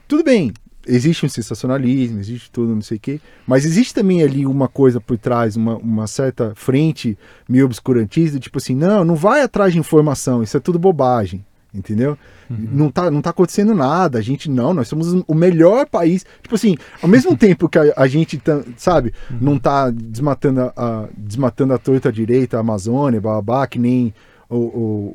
Tudo 0.08 0.24
bem, 0.24 0.52
existe 0.88 1.26
um 1.26 1.30
sensacionalismo, 1.30 2.20
existe 2.20 2.50
tudo, 2.52 2.74
não 2.74 2.82
sei 2.82 2.98
o 2.98 3.00
quê, 3.00 3.20
mas 3.46 3.66
existe 3.66 3.94
também 3.94 4.24
ali 4.24 4.46
uma 4.46 4.68
coisa 4.68 5.00
por 5.02 5.18
trás, 5.18 5.56
uma, 5.56 5.76
uma 5.78 6.08
certa 6.08 6.54
frente 6.56 7.18
meio 7.48 7.66
obscurantista, 7.66 8.40
tipo 8.40 8.58
assim, 8.58 8.76
não, 8.76 9.04
não 9.04 9.16
vai 9.16 9.42
atrás 9.42 9.74
de 9.74 9.80
informação, 9.80 10.42
isso 10.42 10.58
é 10.58 10.60
tudo 10.60 10.80
bobagem, 10.80 11.46
entendeu? 11.74 12.18
Não, 12.50 12.90
tá, 12.90 13.12
não 13.12 13.22
tá 13.22 13.30
acontecendo 13.30 13.76
nada, 13.76 14.18
a 14.18 14.22
gente 14.22 14.50
não, 14.50 14.74
nós 14.74 14.88
somos 14.88 15.24
o 15.28 15.36
melhor 15.36 15.86
país, 15.86 16.26
tipo 16.42 16.56
assim, 16.56 16.76
ao 17.02 17.08
mesmo 17.08 17.36
tempo 17.38 17.70
que 17.70 17.78
a, 17.78 17.94
a 17.96 18.08
gente, 18.08 18.38
tá, 18.40 18.64
sabe, 18.76 19.14
não 19.40 19.60
tá 19.60 19.92
desmatando 19.92 20.62
a, 20.62 20.74
a- 20.76 21.08
desmatando 21.16 21.74
a 21.74 21.78
torta 21.78 22.12
direita, 22.12 22.58
a 22.58 22.62
Amazônia, 22.62 23.22
blá, 23.22 23.68
que 23.68 23.78
nem 23.78 24.12
o- 24.50 24.56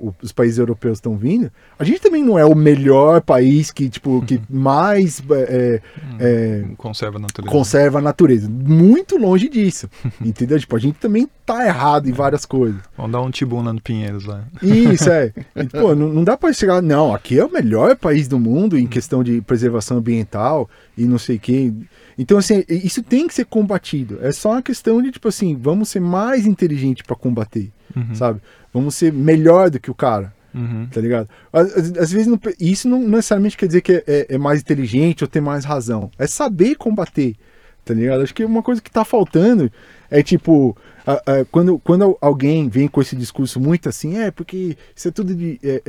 o- 0.08 0.14
os 0.22 0.30
países 0.32 0.58
europeus 0.58 0.98
estão 0.98 1.16
vindo, 1.16 1.50
a 1.78 1.82
gente 1.84 2.00
também 2.00 2.22
não 2.22 2.38
é 2.38 2.44
o 2.44 2.54
melhor 2.54 3.20
país 3.20 3.70
que, 3.72 3.88
tipo, 3.88 4.22
que 4.26 4.40
mais 4.48 5.20
é, 5.30 5.80
é, 6.20 6.64
Conserva 6.76 7.18
a 7.18 7.20
natureza. 7.20 7.52
conserva 7.52 7.98
a 7.98 8.02
natureza. 8.02 8.48
Muito 8.48 9.16
longe 9.16 9.48
disso. 9.48 9.88
entendeu? 10.24 10.58
Tipo, 10.58 10.76
a 10.76 10.78
gente 10.78 10.98
também 10.98 11.28
tá 11.44 11.66
errado 11.66 12.08
em 12.08 12.12
várias 12.12 12.44
coisas. 12.46 12.80
Vamos 12.96 13.12
dar 13.12 13.20
um 13.22 13.30
tibuna 13.30 13.72
no 13.72 13.80
Pinheiros 13.80 14.24
lá. 14.24 14.44
Isso, 14.62 15.10
é. 15.10 15.32
E, 15.56 15.66
pô, 15.66 15.94
não, 15.94 16.08
não 16.08 16.24
dá 16.24 16.36
pra 16.36 16.52
chegar, 16.52 16.80
não, 16.82 17.14
aqui 17.14 17.38
é 17.38 17.44
o 17.44 17.50
melhor 17.52 17.96
país 17.96 18.26
do 18.28 18.38
mundo 18.38 18.78
em 18.78 18.86
questão 18.86 19.22
de 19.24 19.40
preservação 19.40 19.98
ambiental 19.98 20.68
e 20.96 21.04
não 21.04 21.18
sei 21.18 21.36
o 21.36 21.40
quê. 21.40 21.72
Então, 22.18 22.38
assim, 22.38 22.64
isso 22.68 23.02
tem 23.02 23.26
que 23.26 23.34
ser 23.34 23.44
combatido. 23.46 24.18
É 24.22 24.30
só 24.32 24.52
uma 24.52 24.62
questão 24.62 25.02
de, 25.02 25.10
tipo 25.10 25.28
assim, 25.28 25.56
vamos 25.56 25.88
ser 25.88 26.00
mais 26.00 26.46
inteligentes 26.46 27.04
pra 27.06 27.16
combater, 27.16 27.72
Uhum. 27.96 28.14
sabe? 28.14 28.40
Vamos 28.72 28.94
ser 28.94 29.12
melhor 29.12 29.70
do 29.70 29.80
que 29.80 29.90
o 29.90 29.94
cara. 29.94 30.32
Uhum. 30.54 30.86
Tá 30.92 31.00
ligado? 31.00 31.28
Às, 31.52 31.72
às- 31.76 31.98
às 31.98 32.12
vezes 32.12 32.28
não, 32.28 32.38
isso 32.60 32.88
não 32.88 33.00
necessariamente 33.00 33.56
quer 33.56 33.66
dizer 33.66 33.80
que 33.80 33.92
é, 33.94 34.04
é- 34.06 34.26
é 34.36 34.38
mais 34.38 34.60
inteligente 34.60 35.24
ou 35.24 35.28
ter 35.28 35.40
mais 35.40 35.64
razão. 35.64 36.10
É 36.16 36.26
saber 36.28 36.76
combater. 36.76 37.34
Tá 37.84 37.92
ligado? 37.92 38.22
Acho 38.22 38.32
que 38.32 38.44
uma 38.44 38.62
coisa 38.62 38.80
que 38.80 38.90
tá 38.90 39.04
faltando 39.04 39.70
é 40.10 40.22
tipo. 40.22 40.76
a- 41.06 41.20
a- 41.40 41.44
quando, 41.50 41.78
quando 41.80 42.16
alguém 42.20 42.66
vem 42.68 42.88
com 42.88 43.02
esse 43.02 43.14
discurso 43.14 43.60
muito 43.60 43.88
assim, 43.90 44.16
é 44.16 44.30
porque 44.30 44.74
isso 44.96 45.08
é 45.08 45.10
tudo 45.10 45.34
de. 45.34 45.58
É, 45.62 45.82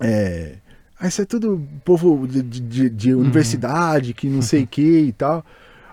é, 0.00 0.54
ah, 1.00 1.06
isso 1.08 1.22
é 1.22 1.24
tudo 1.24 1.60
povo 1.84 2.26
de, 2.26 2.42
de- 2.42 2.60
de- 2.60 2.88
de 2.90 3.14
universidade, 3.14 4.14
que 4.14 4.26
não 4.28 4.42
sei 4.42 4.64
o 4.64 4.66
que 4.70 4.82
e 5.00 5.12
tal. 5.12 5.44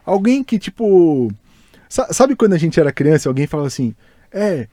Alguém 0.05 0.43
que, 0.43 0.57
tipo. 0.59 1.29
sa- 1.89 2.11
Sabe 2.11 2.35
quando 2.35 2.53
a 2.53 2.57
gente 2.57 2.79
era 2.79 2.91
criança, 2.91 3.29
alguém 3.29 3.47
falava 3.47 3.67
assim, 3.67 3.93
é, 4.31 4.67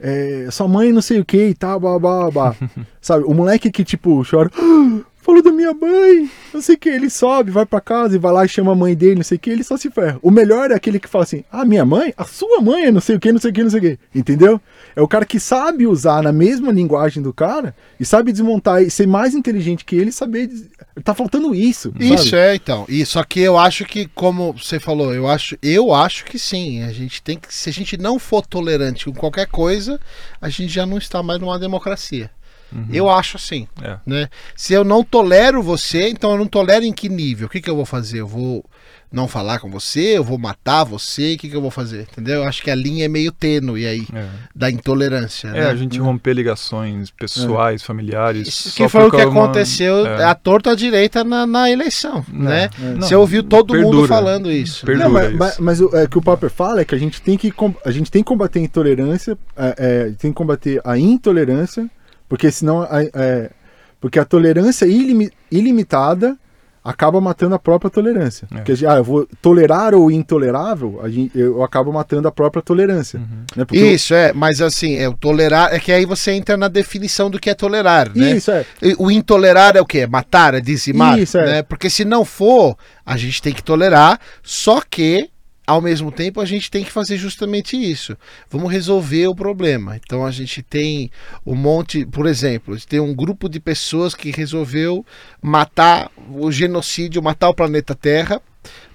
é, 0.00 0.48
sua 0.50 0.68
mãe 0.68 0.92
não 0.92 1.02
sei 1.02 1.20
o 1.20 1.24
que 1.24 1.48
e 1.48 1.54
tal, 1.54 1.80
blá, 1.80 1.98
blá, 1.98 2.30
blá. 2.30 2.56
Sabe, 3.00 3.24
o 3.24 3.32
moleque 3.34 3.70
que, 3.70 3.84
tipo, 3.84 4.22
chora, 4.28 4.50
"Ah, 4.56 5.00
falou 5.16 5.42
da 5.42 5.50
minha 5.50 5.72
mãe, 5.74 6.30
não 6.54 6.60
sei 6.60 6.76
o 6.76 6.78
que, 6.78 6.88
ele 6.88 7.10
sobe, 7.10 7.50
vai 7.50 7.66
pra 7.66 7.80
casa 7.80 8.14
e 8.14 8.18
vai 8.18 8.32
lá 8.32 8.44
e 8.44 8.48
chama 8.48 8.72
a 8.72 8.76
mãe 8.76 8.94
dele, 8.94 9.16
não 9.16 9.22
sei 9.24 9.36
o 9.36 9.40
que, 9.40 9.50
ele 9.50 9.64
só 9.64 9.76
se 9.76 9.90
ferra. 9.90 10.18
O 10.22 10.30
melhor 10.30 10.70
é 10.70 10.74
aquele 10.74 11.00
que 11.00 11.08
fala 11.08 11.24
assim, 11.24 11.42
ah, 11.50 11.64
minha 11.64 11.84
mãe? 11.84 12.12
A 12.16 12.24
sua 12.24 12.60
mãe 12.60 12.84
é 12.84 12.92
não 12.92 13.00
sei 13.00 13.16
o 13.16 13.20
que, 13.20 13.32
não 13.32 13.40
sei 13.40 13.50
o 13.50 13.54
que, 13.54 13.62
não 13.64 13.70
sei 13.70 13.78
o 13.78 13.82
que, 13.82 13.98
entendeu? 14.14 14.60
É 14.96 15.02
o 15.02 15.06
cara 15.06 15.26
que 15.26 15.38
sabe 15.38 15.86
usar 15.86 16.22
na 16.22 16.32
mesma 16.32 16.72
linguagem 16.72 17.22
do 17.22 17.30
cara 17.32 17.76
e 18.00 18.04
sabe 18.04 18.32
desmontar 18.32 18.82
e 18.82 18.90
ser 18.90 19.06
mais 19.06 19.34
inteligente 19.34 19.84
que 19.84 19.94
ele 19.94 20.08
e 20.08 20.12
saber. 20.12 20.46
des- 20.46 20.68
Tá 21.04 21.14
faltando 21.14 21.54
isso. 21.54 21.92
Isso 22.00 22.30
sabe? 22.30 22.36
é, 22.42 22.54
então. 22.54 22.86
E 22.88 23.04
só 23.04 23.22
que 23.22 23.38
eu 23.40 23.58
acho 23.58 23.84
que, 23.84 24.06
como 24.14 24.54
você 24.54 24.80
falou, 24.80 25.14
eu 25.14 25.28
acho, 25.28 25.58
eu 25.62 25.92
acho 25.92 26.24
que 26.24 26.38
sim. 26.38 26.82
A 26.82 26.90
gente 26.92 27.22
tem 27.22 27.38
que, 27.38 27.52
se 27.54 27.68
a 27.68 27.72
gente 27.72 27.98
não 27.98 28.18
for 28.18 28.46
tolerante 28.46 29.04
com 29.04 29.12
qualquer 29.12 29.46
coisa, 29.48 30.00
a 30.40 30.48
gente 30.48 30.68
já 30.72 30.86
não 30.86 30.96
está 30.96 31.22
mais 31.22 31.38
numa 31.38 31.58
democracia. 31.58 32.30
Eu 32.92 33.08
acho 33.08 33.36
assim, 33.36 33.68
É. 33.82 33.98
né? 34.04 34.28
Se 34.56 34.72
eu 34.74 34.82
não 34.84 35.04
tolero 35.04 35.62
você, 35.62 36.08
então 36.08 36.32
eu 36.32 36.38
não 36.38 36.46
tolero 36.46 36.84
em 36.84 36.92
que 36.92 37.08
nível? 37.08 37.46
O 37.46 37.50
que, 37.50 37.60
que 37.60 37.70
eu 37.70 37.76
vou 37.76 37.86
fazer? 37.86 38.20
Eu 38.20 38.26
vou 38.26 38.64
não 39.12 39.28
falar 39.28 39.60
com 39.60 39.70
você? 39.70 40.18
Eu 40.18 40.24
vou 40.24 40.36
matar 40.36 40.84
você? 40.84 41.34
O 41.34 41.38
que, 41.38 41.48
que 41.48 41.56
eu 41.56 41.60
vou 41.62 41.70
fazer? 41.70 42.02
Entendeu? 42.12 42.42
Eu 42.42 42.44
acho 42.48 42.62
que 42.62 42.70
a 42.70 42.74
linha 42.74 43.04
é 43.04 43.08
meio 43.08 43.30
tênue 43.32 43.86
aí 43.86 44.06
É. 44.12 44.26
da 44.54 44.70
intolerância. 44.70 45.48
É, 45.48 45.52
né? 45.52 45.66
a 45.68 45.74
gente 45.76 45.98
romper 45.98 46.34
ligações 46.34 47.10
pessoais, 47.10 47.82
familiares. 47.82 48.48
Isso 48.48 48.70
só 48.70 48.76
que 48.84 48.88
foi 48.90 49.06
o 49.06 49.10
que 49.10 49.20
aconteceu 49.20 50.06
é. 50.06 50.24
à 50.24 50.34
torta 50.34 50.72
à 50.72 50.74
direita 50.74 51.22
na, 51.24 51.46
na 51.46 51.70
eleição, 51.70 52.24
né? 52.32 52.68
É. 52.80 52.84
Não, 52.94 53.02
Você 53.02 53.14
ouviu 53.14 53.42
todo 53.42 53.74
mundo 53.74 53.82
perdura. 53.90 54.08
falando 54.08 54.50
isso. 54.50 54.84
Perdura 54.84 55.08
Não, 55.08 55.14
mas, 55.14 55.28
isso. 55.28 55.36
mas, 55.38 55.58
mas 55.58 55.80
o 55.80 55.96
é, 55.96 56.06
que 56.06 56.18
o 56.18 56.22
Popper 56.22 56.50
fala 56.50 56.80
é 56.80 56.84
que 56.84 56.94
a 56.94 56.98
gente 56.98 57.22
tem 57.22 57.38
que, 57.38 57.50
com- 57.50 57.74
a 57.84 57.90
gente 57.90 58.10
tem 58.10 58.22
que 58.22 58.28
combater 58.28 58.58
a 58.58 58.62
intolerância, 58.62 59.38
é, 59.56 59.74
é, 59.78 60.04
tem 60.18 60.30
que 60.30 60.36
combater 60.36 60.80
a 60.84 60.98
intolerância, 60.98 61.88
porque 62.28 62.50
senão 62.50 62.82
a, 62.82 63.02
é, 63.14 63.50
porque 64.00 64.18
a 64.18 64.24
tolerância 64.24 64.84
ilimi- 64.84 65.30
ilimitada 65.50 66.36
acaba 66.86 67.20
matando 67.20 67.54
a 67.54 67.58
própria 67.58 67.90
tolerância. 67.90 68.46
É. 68.52 68.56
Porque 68.56 68.86
ah, 68.86 68.94
eu 68.96 69.04
vou 69.04 69.26
tolerar 69.42 69.94
o 69.94 70.10
intolerável, 70.10 71.00
a 71.02 71.08
gente, 71.08 71.36
eu 71.38 71.62
acabo 71.62 71.92
matando 71.92 72.28
a 72.28 72.32
própria 72.32 72.62
tolerância. 72.62 73.18
Uhum. 73.18 73.44
Né? 73.56 73.64
Porque 73.64 73.78
eu- 73.78 73.92
Isso, 73.94 74.14
é, 74.14 74.32
mas 74.32 74.60
assim, 74.60 74.96
é 74.96 75.08
o 75.08 75.14
tolerar, 75.14 75.74
é 75.74 75.78
que 75.80 75.90
aí 75.90 76.04
você 76.06 76.30
entra 76.32 76.56
na 76.56 76.68
definição 76.68 77.28
do 77.28 77.38
que 77.40 77.50
é 77.50 77.54
tolerar, 77.54 78.10
né? 78.14 78.36
Isso, 78.36 78.50
é. 78.50 78.64
E 78.80 78.94
O 78.98 79.10
intolerar 79.10 79.76
é 79.76 79.80
o 79.80 79.86
quê? 79.86 80.00
É 80.00 80.06
Matar, 80.06 80.54
é 80.54 80.60
dizimar, 80.60 81.18
Isso, 81.18 81.36
é. 81.38 81.44
né? 81.46 81.62
Porque 81.62 81.90
se 81.90 82.04
não 82.04 82.24
for, 82.24 82.76
a 83.04 83.16
gente 83.16 83.42
tem 83.42 83.52
que 83.52 83.62
tolerar, 83.62 84.18
só 84.42 84.80
que 84.88 85.28
ao 85.66 85.80
mesmo 85.80 86.12
tempo 86.12 86.40
a 86.40 86.44
gente 86.44 86.70
tem 86.70 86.84
que 86.84 86.92
fazer 86.92 87.16
justamente 87.16 87.76
isso. 87.76 88.16
Vamos 88.50 88.70
resolver 88.70 89.26
o 89.26 89.34
problema. 89.34 89.96
Então 89.96 90.24
a 90.24 90.30
gente 90.30 90.62
tem 90.62 91.10
um 91.44 91.54
monte, 91.54 92.06
por 92.06 92.26
exemplo, 92.26 92.76
tem 92.88 93.00
um 93.00 93.14
grupo 93.14 93.48
de 93.48 93.58
pessoas 93.58 94.14
que 94.14 94.30
resolveu 94.30 95.04
matar 95.42 96.10
o 96.30 96.50
genocídio, 96.52 97.22
matar 97.22 97.48
o 97.48 97.54
planeta 97.54 97.94
Terra, 97.94 98.40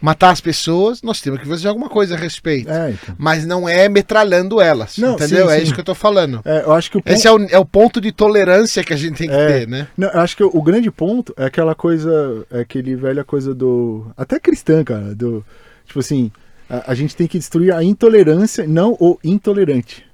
matar 0.02 0.32
as 0.32 0.42
pessoas, 0.42 1.02
nós 1.02 1.22
temos 1.22 1.40
que 1.40 1.48
fazer 1.48 1.68
alguma 1.70 1.88
coisa 1.90 2.16
a 2.16 2.18
respeito. 2.18 2.70
É, 2.70 2.92
então. 2.92 3.16
Mas 3.18 3.46
não 3.46 3.68
é 3.70 3.88
metralhando 3.88 4.60
elas, 4.60 4.98
Não, 4.98 5.14
entendeu? 5.14 5.48
sim, 5.48 5.54
é 5.54 5.58
sim. 5.58 5.64
isso 5.64 5.74
que 5.74 5.80
eu 5.80 5.86
tô 5.86 5.96
falando. 5.96 6.42
É, 6.44 6.64
eu 6.64 6.74
acho 6.74 6.92
que 6.92 6.98
o 6.98 7.02
ponto, 7.02 7.14
Esse 7.14 7.28
é 7.28 7.32
o, 7.32 7.46
é 7.50 7.58
o 7.58 7.66
ponto 7.66 8.02
de 8.02 8.12
tolerância 8.12 8.84
que 8.84 8.94
a 8.94 8.98
gente 8.98 9.18
tem 9.18 9.30
que 9.30 9.34
É. 9.36 9.60
ter, 9.60 9.68
né? 9.68 9.88
Não, 9.98 10.10
eu 10.10 10.20
acho 10.20 10.36
que 10.36 10.44
o 10.44 10.62
grande 10.62 10.92
ponto 10.92 11.34
é 11.38 11.46
aquela 11.46 11.74
coisa, 11.76 12.46
é 12.52 12.60
aquele 12.62 12.96
velha 12.96 13.24
coisa 13.24 13.54
do. 13.54 14.08
Até 14.18 14.40
cristã, 14.40 14.84
cara. 14.84 15.16
Do, 15.16 15.46
tipo 15.86 16.00
assim, 16.00 16.32
a, 16.72 16.92
a 16.92 16.96
gente 16.96 17.16
tem 17.16 17.28
que 17.28 17.38
destruir 17.38 17.74
a 17.74 17.84
intolerância, 17.84 18.66
não 18.68 18.96
o 19.00 19.18
intolerante. 19.24 20.06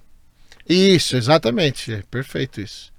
Isso, 0.67 1.15
exatamente. 1.15 1.93
É 1.93 2.03
perfeito 2.09 2.59
isso. 2.59 2.91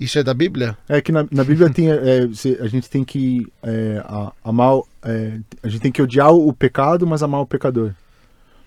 Isso 0.00 0.18
é 0.18 0.22
da 0.24 0.34
Bíblia? 0.34 0.76
É 0.88 1.00
que 1.00 1.12
na, 1.12 1.24
na 1.30 1.44
Bíblia 1.44 1.70
tem, 1.70 1.88
é, 1.90 2.26
a 2.60 2.66
gente 2.66 2.90
tem 2.90 3.04
que 3.04 3.46
é, 3.62 4.02
a- 4.04 4.32
amar, 4.42 4.80
é, 5.04 5.38
a 5.62 5.68
gente 5.68 5.80
tem 5.82 5.92
que 5.92 6.02
odiar 6.02 6.32
o 6.32 6.52
pecado, 6.52 7.06
mas 7.06 7.22
amar 7.22 7.40
o 7.40 7.46
pecador. 7.46 7.92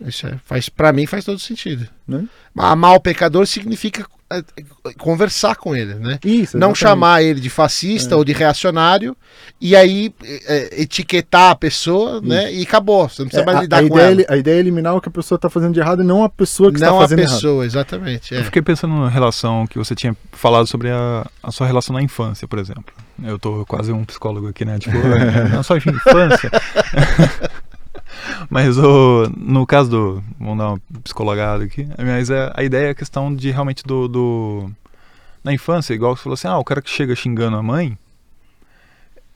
Isso 0.05 0.27
é, 0.27 0.37
faz, 0.45 0.69
para 0.69 0.91
mim 0.93 1.05
faz 1.05 1.25
todo 1.25 1.39
sentido. 1.39 1.87
Né? 2.07 2.25
Amar 2.57 2.93
o 2.95 2.99
pecador 2.99 3.45
significa 3.47 4.05
é, 4.31 4.43
conversar 4.97 5.55
com 5.55 5.75
ele, 5.75 5.95
né? 5.95 6.19
Isso. 6.23 6.57
Não 6.57 6.67
exatamente. 6.69 6.77
chamar 6.79 7.23
ele 7.23 7.39
de 7.39 7.49
fascista 7.49 8.15
ou 8.15 8.23
de 8.23 8.31
reacionário 8.33 9.15
e 9.59 9.75
aí 9.75 10.13
é, 10.23 10.81
etiquetar 10.81 11.51
a 11.51 11.55
pessoa, 11.55 12.21
né? 12.21 12.53
E 12.53 12.61
acabou. 12.63 13.07
Você 13.09 13.21
não 13.21 13.27
precisa 13.29 13.43
É, 13.43 13.45
mais 13.45 13.57
a, 13.57 13.61
lidar 13.61 13.77
a 13.77 13.81
com 13.81 13.87
ideia, 13.87 14.01
é 14.01 14.05
ela. 14.05 14.11
eli- 14.13 14.25
a 14.29 14.37
ideia 14.37 14.55
é 14.55 14.59
eliminar 14.59 14.95
o 14.95 15.01
que 15.01 15.09
a 15.09 15.11
pessoa 15.11 15.37
está 15.37 15.49
fazendo 15.49 15.73
de 15.73 15.79
errado 15.79 16.03
e 16.03 16.05
não 16.05 16.23
a 16.23 16.29
pessoa 16.29 16.69
que 16.69 16.77
está 16.77 16.87
Não 16.87 16.97
a 16.97 17.01
fazendo 17.01 17.19
errado. 17.19 17.33
pessoa, 17.35 17.65
exatamente. 17.65 18.35
é. 18.35 18.39
Eu 18.39 18.43
fiquei 18.43 18.61
pensando 18.61 18.93
na 18.95 19.09
relação 19.09 19.65
que 19.65 19.77
você 19.77 19.95
tinha 19.95 20.15
falado 20.31 20.67
sobre 20.67 20.89
a, 20.91 21.25
a 21.41 21.51
sua 21.51 21.65
relação 21.67 21.93
na 21.95 22.01
infância, 22.01 22.47
por 22.47 22.59
exemplo. 22.59 22.85
Eu 23.23 23.39
tô 23.39 23.65
quase 23.65 23.91
um 23.91 24.03
psicólogo 24.05 24.47
aqui, 24.47 24.63
né? 24.65 24.77
Tipo, 24.77 24.97
na 25.51 25.63
sua 25.63 25.77
infância. 25.77 26.51
Mas 28.49 28.77
o, 28.77 29.29
no 29.35 29.65
caso 29.65 29.89
do. 29.89 30.23
Vamos 30.39 30.57
dar 30.57 30.69
uma 30.69 30.81
psicologada 31.03 31.63
aqui. 31.63 31.87
Mas 31.97 32.29
a, 32.31 32.53
a 32.55 32.63
ideia 32.63 32.87
é 32.87 32.89
a 32.91 32.95
questão 32.95 33.33
de 33.33 33.51
realmente 33.51 33.83
do, 33.83 34.07
do. 34.07 34.71
Na 35.43 35.53
infância, 35.53 35.93
igual 35.93 36.15
você 36.15 36.23
falou 36.23 36.33
assim, 36.33 36.47
ah, 36.47 36.57
o 36.57 36.63
cara 36.63 36.81
que 36.81 36.89
chega 36.89 37.15
xingando 37.15 37.57
a 37.57 37.63
mãe. 37.63 37.97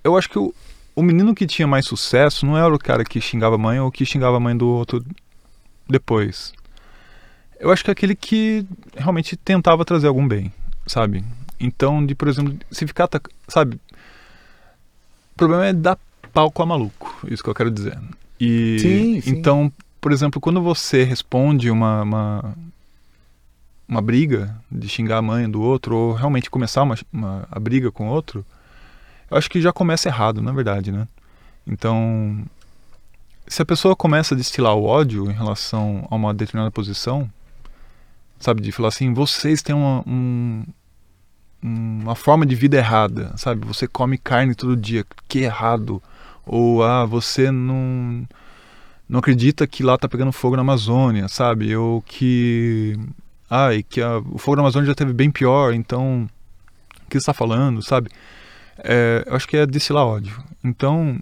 Eu 0.03 0.17
acho 0.17 0.29
que 0.29 0.39
o, 0.39 0.53
o 0.95 1.01
menino 1.01 1.33
que 1.33 1.47
tinha 1.47 1.67
mais 1.67 1.85
sucesso 1.85 2.45
não 2.45 2.57
era 2.57 2.73
o 2.73 2.79
cara 2.79 3.03
que 3.05 3.21
xingava 3.21 3.55
a 3.55 3.57
mãe 3.57 3.79
ou 3.79 3.91
que 3.91 4.05
xingava 4.05 4.37
a 4.37 4.39
mãe 4.39 4.55
do 4.55 4.67
outro 4.67 5.03
depois. 5.87 6.53
Eu 7.59 7.71
acho 7.71 7.83
que 7.83 7.91
é 7.91 7.93
aquele 7.93 8.15
que 8.15 8.65
realmente 8.95 9.37
tentava 9.37 9.85
trazer 9.85 10.07
algum 10.07 10.27
bem, 10.27 10.51
sabe? 10.87 11.23
Então, 11.59 12.03
de, 12.03 12.15
por 12.15 12.27
exemplo, 12.27 12.57
se 12.71 12.87
ficar, 12.87 13.07
sabe? 13.47 13.79
O 15.33 15.37
problema 15.37 15.67
é 15.67 15.73
dar 15.73 15.97
palco 16.33 16.61
a 16.63 16.65
maluco, 16.65 17.19
isso 17.29 17.43
que 17.43 17.49
eu 17.49 17.53
quero 17.53 17.69
dizer. 17.69 17.97
E 18.43 18.79
Sim, 18.79 19.21
sim. 19.21 19.29
então, 19.29 19.71
por 20.01 20.11
exemplo, 20.11 20.41
quando 20.41 20.59
você 20.63 21.03
responde 21.03 21.69
uma, 21.69 22.01
uma 22.01 22.55
uma 23.87 24.01
briga 24.01 24.57
de 24.71 24.87
xingar 24.87 25.17
a 25.17 25.21
mãe 25.21 25.51
do 25.51 25.61
outro 25.61 25.95
ou 25.95 26.13
realmente 26.13 26.49
começar 26.49 26.81
uma, 26.81 26.97
uma 27.11 27.47
a 27.51 27.59
briga 27.59 27.91
com 27.91 28.07
outro, 28.07 28.43
eu 29.29 29.37
acho 29.37 29.49
que 29.49 29.61
já 29.61 29.73
começa 29.73 30.07
errado, 30.07 30.41
na 30.41 30.53
verdade, 30.53 30.93
né? 30.93 31.07
Então, 31.67 32.43
se 33.45 33.61
a 33.61 33.65
pessoa 33.65 33.95
começa 33.95 34.33
a 34.33 34.37
destilar 34.37 34.73
o 34.75 34.85
ódio 34.85 35.29
em 35.29 35.33
relação 35.33 36.07
a 36.09 36.15
uma 36.15 36.33
determinada 36.33 36.71
posição, 36.71 37.29
sabe, 38.39 38.61
de 38.61 38.71
falar 38.71 38.87
assim, 38.87 39.13
vocês 39.13 39.61
têm 39.61 39.75
uma, 39.75 40.03
um, 40.07 40.63
uma 41.61 42.15
forma 42.15 42.45
de 42.45 42.55
vida 42.55 42.77
errada, 42.77 43.33
sabe? 43.35 43.67
Você 43.67 43.87
come 43.87 44.17
carne 44.17 44.55
todo 44.55 44.75
dia, 44.75 45.05
que 45.27 45.39
errado. 45.39 46.01
Ou 46.51 46.83
ah, 46.83 47.05
você 47.05 47.49
não 47.49 48.27
não 49.07 49.19
acredita 49.19 49.65
que 49.65 49.83
lá 49.83 49.97
tá 49.97 50.07
pegando 50.09 50.33
fogo 50.33 50.57
na 50.57 50.61
Amazônia, 50.61 51.29
sabe? 51.29 51.73
Ou 51.73 52.01
que 52.01 52.99
ah, 53.49 53.73
e 53.73 53.81
que 53.83 54.01
a, 54.01 54.17
o 54.17 54.37
fogo 54.37 54.57
na 54.57 54.63
Amazônia 54.63 54.87
já 54.87 54.93
teve 54.93 55.13
bem 55.13 55.31
pior, 55.31 55.73
então 55.73 56.29
o 57.05 57.09
que 57.09 57.13
você 57.13 57.19
está 57.19 57.33
falando, 57.33 57.81
sabe? 57.81 58.09
É, 58.77 59.23
eu 59.25 59.35
acho 59.35 59.47
que 59.47 59.55
é 59.55 59.65
destilar 59.65 60.05
ódio. 60.05 60.43
Então, 60.61 61.17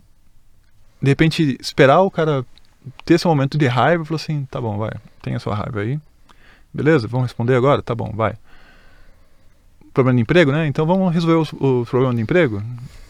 de 1.00 1.10
repente, 1.12 1.56
esperar 1.62 2.02
o 2.02 2.10
cara 2.10 2.44
ter 3.06 3.14
esse 3.14 3.28
momento 3.28 3.56
de 3.56 3.68
raiva 3.68 4.02
e 4.02 4.06
falar 4.08 4.16
assim, 4.16 4.46
tá 4.50 4.60
bom, 4.60 4.80
vai, 4.80 4.94
tem 5.22 5.36
a 5.36 5.40
sua 5.40 5.54
raiva 5.54 5.82
aí. 5.82 6.00
Beleza, 6.74 7.08
vamos 7.08 7.28
responder 7.28 7.56
agora? 7.56 7.84
Tá 7.84 7.94
bom, 7.94 8.12
vai. 8.16 8.36
Problema 10.00 10.16
de 10.16 10.22
emprego, 10.22 10.52
né? 10.54 10.66
Então 10.66 10.86
vamos 10.86 11.14
resolver 11.14 11.52
o, 11.60 11.82
o 11.82 11.86
problema 11.86 12.16
de 12.16 12.22
emprego? 12.22 12.64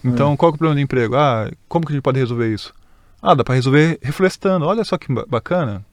Então, 0.03 0.33
é. 0.33 0.37
qual 0.37 0.51
é 0.51 0.55
o 0.55 0.57
problema 0.57 0.75
de 0.75 0.81
emprego? 0.81 1.15
Ah, 1.15 1.47
como 1.67 1.85
que 1.85 1.91
a 1.91 1.95
gente 1.95 2.01
pode 2.01 2.17
resolver 2.17 2.51
isso? 2.51 2.73
Ah, 3.21 3.35
dá 3.35 3.43
para 3.43 3.53
resolver 3.53 3.99
reflorestando. 4.01 4.65
Olha 4.65 4.83
só 4.83 4.97
que 4.97 5.05
bacana. 5.27 5.85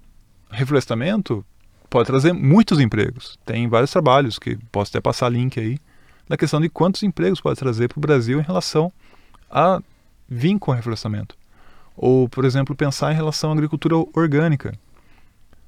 Reflorestamento 0.50 1.44
pode 1.90 2.06
trazer 2.06 2.32
muitos 2.32 2.80
empregos. 2.80 3.38
Tem 3.44 3.68
vários 3.68 3.90
trabalhos 3.90 4.38
que 4.38 4.56
posso 4.72 4.90
até 4.90 4.98
passar 4.98 5.28
link 5.28 5.60
aí 5.60 5.78
da 6.26 6.34
questão 6.34 6.62
de 6.62 6.70
quantos 6.70 7.02
empregos 7.02 7.42
pode 7.42 7.58
trazer 7.58 7.88
para 7.88 7.98
o 7.98 8.00
Brasil 8.00 8.40
em 8.40 8.42
relação 8.42 8.90
a 9.50 9.82
vir 10.26 10.58
com 10.58 10.72
reflorestamento. 10.72 11.36
Ou, 11.94 12.26
por 12.26 12.46
exemplo, 12.46 12.74
pensar 12.74 13.12
em 13.12 13.16
relação 13.16 13.50
à 13.50 13.52
agricultura 13.52 13.96
orgânica. 14.14 14.72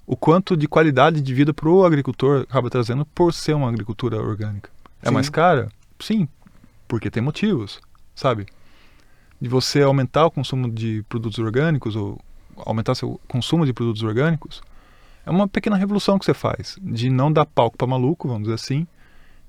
O 0.06 0.16
quanto 0.16 0.56
de 0.56 0.66
qualidade 0.66 1.20
de 1.20 1.34
vida 1.34 1.52
para 1.52 1.68
o 1.68 1.84
agricultor 1.84 2.46
acaba 2.48 2.70
trazendo 2.70 3.04
por 3.04 3.34
ser 3.34 3.52
uma 3.52 3.68
agricultura 3.68 4.16
orgânica. 4.16 4.70
É 5.02 5.08
Sim. 5.08 5.14
mais 5.14 5.28
cara? 5.28 5.68
Sim, 5.98 6.28
porque 6.86 7.10
tem 7.10 7.22
motivos 7.22 7.80
sabe? 8.18 8.46
De 9.40 9.48
você 9.48 9.82
aumentar 9.82 10.26
o 10.26 10.30
consumo 10.30 10.70
de 10.70 11.04
produtos 11.08 11.38
orgânicos 11.38 11.94
ou 11.94 12.20
aumentar 12.56 12.96
seu 12.96 13.20
consumo 13.28 13.64
de 13.64 13.72
produtos 13.72 14.02
orgânicos, 14.02 14.60
é 15.24 15.30
uma 15.30 15.46
pequena 15.46 15.76
revolução 15.76 16.18
que 16.18 16.24
você 16.24 16.34
faz, 16.34 16.76
de 16.82 17.08
não 17.08 17.32
dar 17.32 17.46
palco 17.46 17.78
para 17.78 17.86
maluco, 17.86 18.26
vamos 18.26 18.42
dizer 18.42 18.54
assim, 18.54 18.86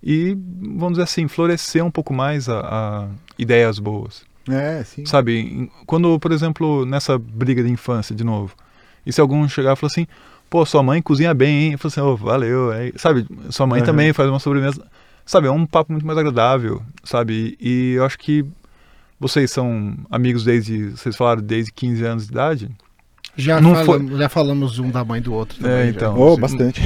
e, 0.04 0.38
vamos 0.62 0.94
dizer 0.94 1.04
assim, 1.04 1.28
florescer 1.28 1.84
um 1.84 1.90
pouco 1.90 2.14
mais 2.14 2.48
a, 2.48 2.60
a 2.60 3.08
ideias 3.38 3.80
boas. 3.80 4.24
É, 4.48 4.84
sim. 4.84 5.06
Sabe, 5.06 5.72
quando, 5.86 6.20
por 6.20 6.32
exemplo, 6.32 6.86
nessa 6.86 7.18
briga 7.18 7.64
de 7.64 7.72
infância, 7.72 8.16
de 8.16 8.24
novo, 8.24 8.56
e 9.06 9.12
se 9.12 9.20
algum 9.20 9.48
chegar 9.50 9.74
e 9.74 9.76
falar 9.76 9.92
assim, 9.92 10.06
pô, 10.50 10.66
sua 10.66 10.84
mãe 10.84 11.02
cozinha 11.02 11.34
bem, 11.34 11.64
hein? 11.64 11.72
Eu 11.74 11.80
falo 11.80 11.92
assim, 11.92 12.02
oh, 12.02 12.16
valeu, 12.16 12.72
é, 12.72 12.92
sabe, 12.96 13.26
sua 13.50 13.66
mãe 13.66 13.80
uhum. 13.80 13.86
também 13.86 14.14
faz 14.14 14.30
uma 14.30 14.40
sobremesa, 14.40 14.86
sabe, 15.30 15.48
é 15.48 15.52
um 15.52 15.64
papo 15.64 15.92
muito 15.92 16.08
mais 16.08 16.18
agradável, 16.18 16.82
sabe, 17.04 17.56
e 17.62 17.94
eu 17.94 18.04
acho 18.04 18.18
que 18.18 18.44
vocês 19.20 19.52
são 19.52 19.96
amigos 20.10 20.44
desde, 20.44 20.90
vocês 20.90 21.16
falaram, 21.16 21.40
desde 21.40 21.72
15 21.72 22.04
anos 22.04 22.26
de 22.26 22.32
idade? 22.32 22.72
Já, 23.38 23.62
não 23.62 23.76
falamos, 23.76 24.10
foi... 24.10 24.20
já 24.20 24.28
falamos 24.28 24.80
um 24.80 24.90
da 24.90 25.06
mãe 25.06 25.22
do 25.22 25.32
outro 25.32 25.60
também. 25.60 25.78
É, 25.78 25.90
então. 25.90 26.20
Oh, 26.20 26.36
bastante. 26.36 26.82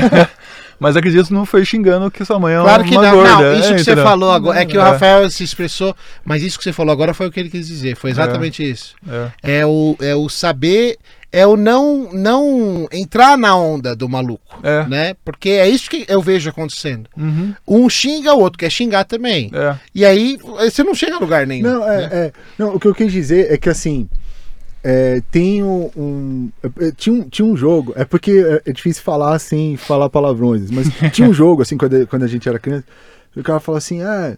Mas 0.80 0.96
acredito 0.96 1.26
que 1.26 1.34
não 1.34 1.44
foi 1.44 1.62
xingando 1.64 2.10
que 2.10 2.24
sua 2.24 2.38
mãe 2.38 2.54
é 2.54 2.60
claro 2.60 2.84
que 2.84 2.96
uma 2.96 3.02
não, 3.02 3.12
gorda. 3.12 3.52
Não, 3.52 3.60
isso 3.60 3.72
é, 3.72 3.76
que 3.76 3.84
você 3.84 3.96
falou 3.96 4.32
agora. 4.32 4.60
É 4.60 4.64
que 4.64 4.76
o 4.76 4.80
é. 4.80 4.82
Rafael 4.82 5.30
se 5.30 5.44
expressou, 5.44 5.94
mas 6.24 6.42
isso 6.42 6.58
que 6.58 6.64
você 6.64 6.72
falou 6.72 6.92
agora 6.92 7.14
foi 7.14 7.28
o 7.28 7.30
que 7.30 7.38
ele 7.38 7.48
quis 7.48 7.68
dizer. 7.68 7.96
Foi 7.96 8.10
exatamente 8.10 8.62
é. 8.62 8.66
isso. 8.66 8.96
É. 9.42 9.58
é. 9.60 9.66
o, 9.66 9.96
é 10.00 10.16
o 10.16 10.28
saber 10.28 10.98
é 11.34 11.44
o 11.44 11.56
não 11.56 12.12
não 12.12 12.86
entrar 12.92 13.36
na 13.36 13.56
onda 13.56 13.96
do 13.96 14.08
maluco, 14.08 14.60
é. 14.62 14.86
né? 14.86 15.14
Porque 15.24 15.48
é 15.50 15.68
isso 15.68 15.90
que 15.90 16.06
eu 16.08 16.22
vejo 16.22 16.48
acontecendo. 16.48 17.10
Uhum. 17.16 17.52
Um 17.66 17.90
xinga, 17.90 18.32
o 18.32 18.38
outro 18.38 18.56
quer 18.56 18.70
xingar 18.70 19.02
também. 19.02 19.50
É. 19.52 19.76
E 19.92 20.04
aí 20.04 20.38
você 20.40 20.84
não 20.84 20.94
chega 20.94 21.16
a 21.16 21.18
lugar 21.18 21.44
nenhum. 21.44 21.68
Não, 21.68 21.90
é, 21.90 21.96
né? 21.96 22.08
é, 22.12 22.32
não, 22.56 22.76
o 22.76 22.78
que 22.78 22.86
eu 22.86 22.94
quis 22.94 23.10
dizer 23.10 23.52
é 23.52 23.58
que 23.58 23.68
assim 23.68 24.08
é, 24.84 25.20
tem 25.32 25.64
um, 25.64 25.90
um, 25.96 26.50
é, 26.80 26.92
tinha 26.92 27.12
um 27.12 27.28
tinha 27.28 27.46
um 27.46 27.56
jogo 27.56 27.92
é 27.96 28.04
porque 28.04 28.30
é, 28.30 28.70
é 28.70 28.72
difícil 28.72 29.02
falar 29.02 29.34
assim 29.34 29.76
falar 29.76 30.08
palavrões 30.08 30.70
mas 30.70 30.86
tinha 31.10 31.28
um 31.28 31.32
jogo 31.32 31.62
assim 31.62 31.76
quando, 31.76 32.06
quando 32.06 32.22
a 32.22 32.28
gente 32.28 32.48
era 32.48 32.60
criança 32.60 32.84
o 33.34 33.42
cara 33.42 33.58
fala 33.58 33.78
assim 33.78 34.02
ah 34.02 34.36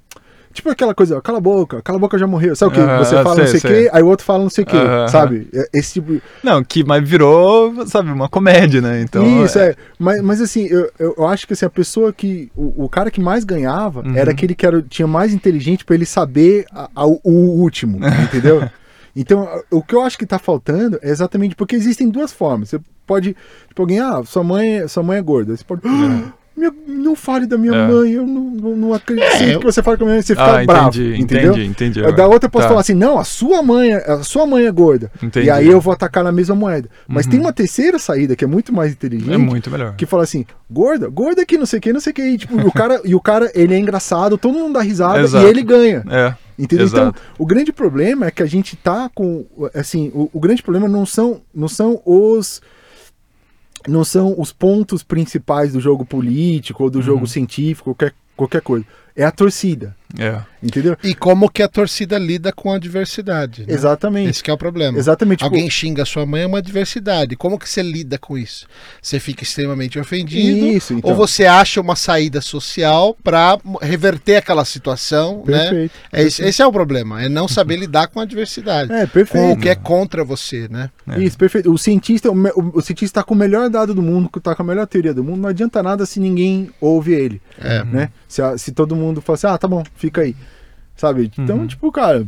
Tipo 0.57 0.71
aquela 0.71 0.95
coisa, 0.95 1.21
cala 1.21 1.37
a 1.37 1.41
boca, 1.41 1.83
cala 1.83 1.99
a 1.99 2.01
boca 2.01 2.17
já 2.17 2.27
morreu. 2.27 2.57
Sabe 2.57 2.73
o 2.73 2.75
que? 2.75 2.97
Você 3.05 3.23
fala 3.23 3.35
sei, 3.35 3.45
não 3.45 3.51
sei 3.51 3.59
o 3.59 3.75
quê, 3.75 3.91
aí 3.93 4.03
o 4.03 4.07
outro 4.07 4.25
fala 4.25 4.43
não 4.43 4.49
sei 4.49 4.65
o 4.65 4.67
uh, 4.67 5.07
sabe? 5.07 5.49
É, 5.53 5.69
esse 5.75 5.93
tipo. 5.93 6.19
Não, 6.43 6.65
que 6.65 6.83
mas 6.83 7.07
virou, 7.07 7.87
sabe, 7.87 8.11
uma 8.11 8.27
comédia, 8.27 8.81
né? 8.81 9.03
Então. 9.03 9.45
Isso, 9.45 9.59
é. 9.59 9.73
é. 9.73 9.77
Mas, 9.99 10.23
mas 10.23 10.41
assim, 10.41 10.65
eu, 10.65 10.91
eu 10.99 11.27
acho 11.27 11.47
que 11.47 11.53
assim, 11.53 11.67
a 11.67 11.71
pessoa 11.71 12.11
que. 12.11 12.51
O, 12.57 12.85
o 12.85 12.89
cara 12.89 13.11
que 13.11 13.21
mais 13.21 13.45
ganhava 13.45 14.01
uhum. 14.01 14.17
era 14.17 14.31
aquele 14.31 14.55
que 14.55 14.65
era, 14.65 14.81
tinha 14.81 15.07
mais 15.07 15.35
inteligente 15.35 15.85
para 15.85 15.95
ele 15.95 16.07
saber 16.07 16.65
a, 16.73 16.89
a, 16.97 17.07
o, 17.07 17.21
último, 17.25 17.99
entendeu? 18.25 18.67
Então, 19.15 19.47
o 19.71 19.83
que 19.83 19.95
eu 19.95 20.01
acho 20.01 20.17
que 20.17 20.25
tá 20.25 20.39
faltando 20.39 20.99
é 21.03 21.11
exatamente 21.11 21.55
porque 21.55 21.77
existem 21.77 22.09
duas 22.09 22.33
formas. 22.33 22.71
Você 22.71 22.81
pode, 23.07 23.37
tipo, 23.69 23.83
alguém, 23.83 24.01
ah, 24.01 24.23
sua 24.25 24.43
mãe, 24.43 24.89
sua 24.89 25.03
mãe 25.03 25.19
é 25.19 25.23
gorda. 25.23 25.55
Você 25.55 25.65
pode. 25.65 25.87
Uhum. 25.87 26.33
Minha, 26.57 26.73
não 26.87 27.15
fale 27.15 27.47
da 27.47 27.59
minha 27.59 27.75
é. 27.75 27.87
mãe, 27.87 28.13
eu 28.13 28.27
não, 28.27 28.51
não, 28.51 28.77
não 28.77 28.95
acredito 28.95 29.27
é, 29.27 29.59
que 29.59 29.65
você 29.65 29.83
fale 29.83 29.99
com 29.99 30.05
a 30.05 30.07
minha 30.07 30.15
mãe, 30.17 30.23
você 30.23 30.35
fica 30.35 30.61
ah, 30.61 30.65
bravo. 30.65 30.89
Entendi, 30.89 31.21
entendeu? 31.21 31.53
entendi, 31.53 31.67
entendi. 31.67 32.13
Da 32.13 32.27
outra 32.27 32.47
eu 32.47 32.51
posso 32.51 32.65
tá. 32.65 32.69
falar 32.69 32.81
assim, 32.81 32.95
não, 32.95 33.19
a 33.19 33.25
sua 33.25 33.63
mãe, 33.63 33.93
a 33.93 34.23
sua 34.23 34.47
mãe 34.47 34.65
é 34.65 34.73
gorda. 34.73 35.11
Entendi. 35.23 35.47
E 35.47 35.51
aí 35.51 35.69
eu 35.69 35.81
vou 35.81 35.93
atacar 35.93 36.25
na 36.25 36.33
mesma 36.33 36.55
moeda. 36.55 36.89
Mas 37.07 37.27
uhum. 37.27 37.33
tem 37.33 37.41
uma 37.41 37.53
terceira 37.53 37.99
saída 37.99 38.35
que 38.35 38.45
é 38.45 38.47
muito 38.47 38.73
mais 38.73 38.93
inteligente. 38.93 39.33
É 39.33 39.37
muito 39.37 39.71
melhor. 39.71 39.95
Que 39.97 40.07
fala 40.07 40.23
assim, 40.23 40.47
gorda, 40.71 41.09
gorda 41.09 41.45
que 41.45 41.59
não 41.59 41.67
sei 41.67 41.79
o 41.79 41.83
que, 41.83 41.93
não 41.93 42.01
sei 42.01 42.13
o 42.13 42.15
que. 42.15 42.23
E, 42.23 42.39
tipo, 42.39 42.57
o 42.57 42.73
cara, 42.73 43.01
e 43.05 43.15
o 43.15 43.21
cara, 43.21 43.51
ele 43.55 43.75
é 43.75 43.79
engraçado, 43.79 44.39
todo 44.39 44.55
mundo 44.55 44.73
dá 44.73 44.81
risada 44.81 45.21
Exato. 45.21 45.45
e 45.45 45.49
ele 45.51 45.63
ganha. 45.63 46.03
É. 46.09 46.35
Entendeu? 46.59 46.87
Então, 46.87 47.01
Exato. 47.03 47.19
Então, 47.19 47.35
o 47.39 47.45
grande 47.45 47.73
problema 47.73 48.27
é 48.27 48.31
que 48.31 48.43
a 48.43 48.47
gente 48.47 48.77
tá 48.77 49.11
com. 49.15 49.45
Assim, 49.75 50.11
o, 50.15 50.31
o 50.33 50.41
grande 50.41 50.63
problema 50.63 50.89
não 50.89 51.05
são, 51.05 51.43
não 51.55 51.69
são 51.69 52.01
os 52.05 52.63
não 53.89 54.05
são 54.05 54.35
os 54.39 54.53
pontos 54.53 55.03
principais 55.03 55.73
do 55.73 55.81
jogo 55.81 56.05
político 56.05 56.85
ou 56.85 56.91
do 56.91 56.99
uhum. 56.99 57.05
jogo 57.05 57.27
científico, 57.27 57.91
qualquer, 57.95 58.15
qualquer 58.37 58.63
coisa. 58.63 58.87
É 59.17 59.25
a 59.25 59.31
torcida. 59.31 59.97
É. 60.19 60.41
Entendeu? 60.63 60.97
E 61.03 61.15
como 61.15 61.51
que 61.51 61.63
a 61.63 61.69
torcida 61.69 62.19
lida 62.19 62.53
com 62.53 62.73
a 62.73 62.79
diversidade. 62.79 63.67
Né? 63.67 63.75
Exatamente. 63.75 64.31
Esse 64.31 64.51
é 64.51 64.53
o 64.53 64.57
problema. 64.57 64.99
Exatamente. 64.99 65.45
Alguém 65.45 65.65
tipo... 65.65 65.75
xinga 65.75 66.03
a 66.03 66.07
sua 66.07 66.25
mãe 66.25 66.43
é 66.43 66.47
uma 66.47 66.63
diversidade. 66.63 67.37
Como 67.37 67.59
que 67.59 67.69
você 67.69 67.83
lida 67.83 68.19
com 68.19 68.39
isso? 68.39 68.67
Você 69.01 69.21
fica 69.21 69.43
extremamente 69.43 69.99
ofendido? 69.99 70.67
Isso, 70.67 70.95
então. 70.95 71.11
Ou 71.11 71.17
você 71.17 71.45
acha 71.45 71.81
uma 71.81 71.95
saída 71.97 72.41
social 72.41 73.17
para 73.23 73.59
reverter 73.83 74.37
aquela 74.37 74.65
situação? 74.65 75.43
Né? 75.47 75.59
Perfeito. 75.59 75.93
Né? 75.93 76.01
É, 76.13 76.23
perfeito. 76.23 76.49
Esse 76.49 76.63
é 76.63 76.67
o 76.67 76.73
problema. 76.73 77.23
É 77.23 77.29
não 77.29 77.47
saber 77.47 77.77
lidar 77.77 78.09
com 78.09 78.21
a 78.21 78.25
diversidade. 78.25 78.93
É, 78.93 79.07
perfeito. 79.07 79.45
Com 79.45 79.53
o 79.53 79.57
que 79.57 79.69
é 79.69 79.75
contra 79.75 80.25
você, 80.25 80.69
né? 80.69 80.91
É. 81.09 81.21
Isso, 81.21 81.37
perfeito. 81.37 81.71
O 81.71 81.79
cientista, 81.79 82.31
o, 82.31 82.35
o, 82.35 82.79
o 82.79 82.81
cientista 82.81 83.05
está 83.05 83.23
com 83.23 83.35
o 83.35 83.37
melhor 83.37 83.69
dado 83.69 83.95
do 83.95 84.03
mundo, 84.03 84.31
está 84.37 84.55
com 84.55 84.63
a 84.63 84.67
melhor 84.67 84.87
teoria 84.87 85.13
do 85.13 85.23
mundo. 85.23 85.43
Não 85.43 85.49
adianta 85.49 85.83
nada 85.83 86.07
se 86.07 86.19
ninguém 86.19 86.71
ouve 86.81 87.13
ele. 87.13 87.41
É. 87.61 87.85
Né? 87.85 88.11
Se, 88.27 88.41
se 88.59 88.73
todo 88.73 88.97
mundo 88.97 89.06
fala 89.21 89.35
assim, 89.35 89.47
ah, 89.47 89.59
tá 89.59 89.69
bom, 89.69 89.83
fica 89.95 90.23
aí. 90.23 90.35
Sabe? 90.97 91.31
Então, 91.39 91.59
uhum. 91.59 91.67
tipo, 91.67 91.91
cara. 91.93 92.27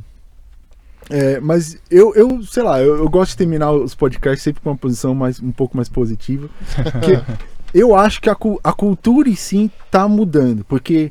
É, 1.10 1.40
mas 1.40 1.78
eu, 1.90 2.14
eu, 2.14 2.42
sei 2.42 2.62
lá, 2.62 2.82
eu, 2.82 2.98
eu, 2.98 3.08
gosto 3.08 3.30
de 3.30 3.38
terminar 3.38 3.72
os 3.72 3.94
podcasts 3.94 4.42
sempre 4.42 4.60
com 4.60 4.68
uma 4.68 4.76
posição 4.76 5.14
mais, 5.14 5.40
um 5.40 5.50
pouco 5.50 5.76
mais 5.76 5.88
positiva. 5.88 6.50
Porque 6.92 7.18
eu 7.72 7.96
acho 7.96 8.20
que 8.20 8.28
a, 8.28 8.36
a 8.62 8.72
cultura 8.72 9.28
em 9.28 9.34
si 9.34 9.70
tá 9.90 10.06
mudando. 10.06 10.64
Porque 10.64 11.10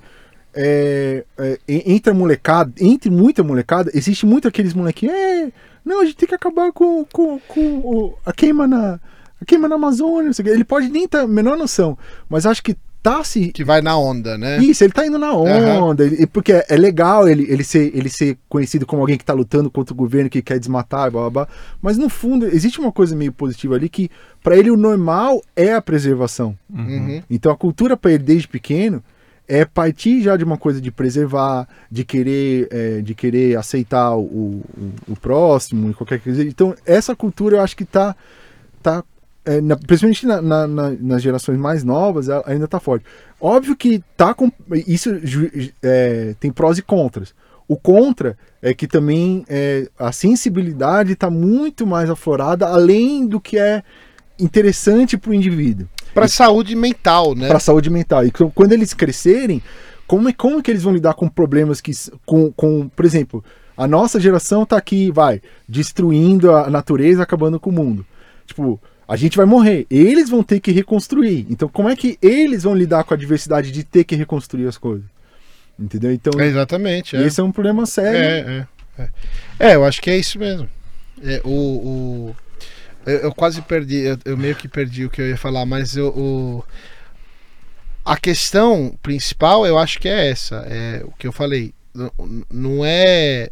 é, 0.53 1.23
é, 1.38 1.60
entre 1.68 2.11
a 2.11 2.14
molecada, 2.14 2.73
entre 2.80 3.11
muita 3.11 3.44
molecada, 3.44 3.91
existe 3.94 4.26
muito 4.26 4.48
aqueles 4.48 4.73
molequinhos. 4.73 5.15
É, 5.15 5.52
Não, 5.85 6.02
a 6.02 6.06
gente 6.06 6.18
tem 6.18 6.27
que 6.27 6.35
acabar 6.35 6.72
com, 6.72 7.06
com, 7.06 7.39
com 7.39 8.15
a 8.26 8.34
queima 8.34 8.68
na. 8.68 8.99
A 9.39 9.45
queima 9.45 9.68
na 9.68 9.76
Amazônia, 9.76 10.26
não 10.26 10.34
sei 10.34 10.44
o 10.44 10.48
quê. 10.48 10.53
ele 10.53 10.64
pode 10.64 10.89
nem 10.89 11.07
ter 11.07 11.19
a 11.19 11.27
menor 11.27 11.56
noção, 11.56 11.95
mas 12.27 12.48
acho 12.48 12.64
que 12.64 12.76
tá 13.09 13.23
se 13.23 13.49
Que 13.51 13.63
vai 13.63 13.81
na 13.81 13.97
onda, 13.97 14.38
né? 14.38 14.57
isso, 14.59 14.84
ele 14.84 14.93
tá 14.93 15.05
indo 15.05 15.17
na 15.17 15.31
onda, 15.34 16.03
ele- 16.05 16.27
porque 16.27 16.51
é, 16.53 16.65
é 16.69 16.75
legal 16.77 17.27
ele, 17.27 17.45
ele, 17.49 17.63
ser, 17.63 17.91
ele 17.95 18.09
ser 18.09 18.38
conhecido 18.49 18.85
como 18.85 19.01
alguém 19.01 19.17
que 19.17 19.25
tá 19.25 19.34
lutando 19.34 19.69
contra 19.71 19.93
o 19.93 19.97
governo, 19.97 20.29
que 20.29 20.41
quer 20.41 20.59
desmatar, 20.59 21.09
blá, 21.11 21.21
blá, 21.21 21.29
blá. 21.29 21.47
mas 21.81 21.97
no 21.97 22.09
fundo 22.09 22.45
existe 22.45 22.79
uma 22.79 22.91
coisa 22.91 23.15
meio 23.15 23.31
positiva 23.31 23.75
ali 23.75 23.88
que 23.89 24.09
pra 24.43 24.57
ele 24.57 24.69
o 24.71 24.77
normal 24.77 25.41
é 25.55 25.73
a 25.73 25.81
preservação. 25.81 26.57
Uhum. 26.73 27.21
Então 27.29 27.51
a 27.51 27.55
cultura 27.57 27.95
pra 27.95 28.11
ele 28.11 28.23
desde 28.23 28.47
pequeno 28.47 29.03
é 29.47 29.63
partir 29.63 30.21
já 30.21 30.35
de 30.35 30.43
uma 30.43 30.57
coisa 30.57 30.81
de 30.81 30.91
preservar, 30.91 31.67
de 31.89 32.03
querer, 32.03 32.67
é, 32.69 33.01
de 33.01 33.15
querer 33.15 33.57
aceitar 33.57 34.13
o, 34.15 34.21
o, 34.23 34.63
o 35.07 35.15
próximo 35.15 35.89
e 35.89 35.93
qualquer 35.93 36.19
coisa. 36.19 36.43
Então 36.43 36.75
essa 36.85 37.15
cultura 37.15 37.55
eu 37.57 37.61
acho 37.61 37.75
que 37.77 37.85
tá, 37.85 38.13
tá 38.84 39.03
é, 39.48 39.61
na- 39.61 39.76
principalmente 39.78 40.26
na- 40.28 40.41
na- 40.41 40.68
na- 40.68 40.91
nas 40.91 41.22
gerações 41.22 41.57
mais 41.57 41.84
novas, 41.84 42.30
ela 42.30 42.44
ainda 42.45 42.68
tá 42.68 42.80
forte. 42.80 43.06
Óbvio 43.41 43.76
que 43.76 44.03
tá 44.15 44.34
com 44.34 44.52
isso 44.86 45.10
é, 45.82 46.36
tem 46.40 46.52
prós 46.52 46.78
e 46.78 46.82
contras. 46.82 47.34
O 47.68 47.76
contra 47.76 48.38
é 48.61 48.74
que 48.74 48.88
também 48.88 49.44
é, 49.49 49.88
a 49.98 50.11
sensibilidade 50.11 51.14
está 51.14 51.30
muito 51.30 51.86
mais 51.88 52.10
aflorada, 52.10 52.68
além 52.68 53.26
do 53.28 53.40
que 53.41 53.57
é 53.57 53.84
interessante 54.40 55.18
para 55.18 55.32
o 55.32 55.34
indivíduo, 55.34 55.88
Pra 56.14 56.28
saúde 56.28 56.76
mental, 56.76 57.36
né? 57.36 57.48
para 57.48 57.57
a 57.57 57.60
saúde 57.61 57.90
mental. 57.90 58.26
E 58.26 58.32
qu- 58.32 58.52
quando 58.53 58.72
eles 58.74 58.94
crescerem, 58.94 59.61
como 60.07 60.30
é 60.30 60.34
como 60.34 60.61
que 60.64 60.72
eles 60.72 60.84
vão 60.84 60.94
lidar 60.94 61.14
com 61.14 61.28
problemas 61.28 61.82
que 61.82 61.91
com, 62.26 62.52
com 62.52 62.88
por 62.90 63.06
exemplo, 63.06 63.44
a 63.76 63.88
nossa 63.88 64.19
geração 64.19 64.65
tá 64.65 64.78
aqui, 64.78 65.11
vai, 65.11 65.41
destruindo 65.68 66.52
a 66.56 66.69
natureza, 66.69 67.22
acabando 67.24 67.60
com 67.60 67.69
o 67.69 67.74
mundo. 67.74 68.06
Tipo, 68.45 68.80
a 69.07 69.15
gente 69.15 69.38
vai 69.38 69.45
morrer. 69.45 69.85
Eles 69.89 70.29
vão 70.29 70.43
ter 70.43 70.59
que 70.59 70.71
reconstruir. 70.71 71.45
Então, 71.49 71.67
como 71.69 71.89
é 71.89 71.95
que 71.95 72.17
eles 72.21 72.63
vão 72.63 72.75
lidar 72.75 73.03
com 73.03 73.13
a 73.13 73.17
diversidade 73.17 73.71
de 73.71 73.84
ter 73.84 74.03
que 74.03 74.15
reconstruir 74.15 74.67
as 74.67 74.77
coisas? 74.77 75.05
Entendeu? 75.79 76.11
Então, 76.11 76.39
É, 76.41 76.45
exatamente. 76.47 77.15
Esse 77.15 77.39
é 77.39 77.43
um 77.43 77.51
problema 77.51 77.85
sério. 77.85 78.19
É, 78.19 78.65
é, 78.99 79.03
é. 79.03 79.09
É, 79.71 79.75
eu 79.75 79.85
acho 79.85 80.01
que 80.01 80.09
é 80.09 80.17
isso 80.17 80.39
mesmo. 80.39 80.67
É, 81.23 81.39
o, 81.43 81.49
o- 81.49 82.35
eu, 83.05 83.17
eu 83.19 83.34
quase 83.34 83.61
perdi, 83.61 83.97
eu, 83.97 84.17
eu 84.25 84.35
meio 84.38 84.55
que 84.55 84.67
perdi 84.67 85.05
o 85.05 85.09
que 85.09 85.21
eu 85.21 85.27
ia 85.29 85.38
falar, 85.38 85.65
mas 85.65 85.95
eu, 85.95 86.07
o, 86.09 86.63
a 88.03 88.17
questão 88.17 88.97
principal 89.03 89.65
eu 89.65 89.77
acho 89.77 89.99
que 89.99 90.07
é 90.07 90.29
essa. 90.29 90.65
É 90.67 91.01
o 91.05 91.11
que 91.11 91.27
eu 91.27 91.31
falei. 91.31 91.73
Não- 91.93 92.11
Não 92.51 92.85
é. 92.85 93.49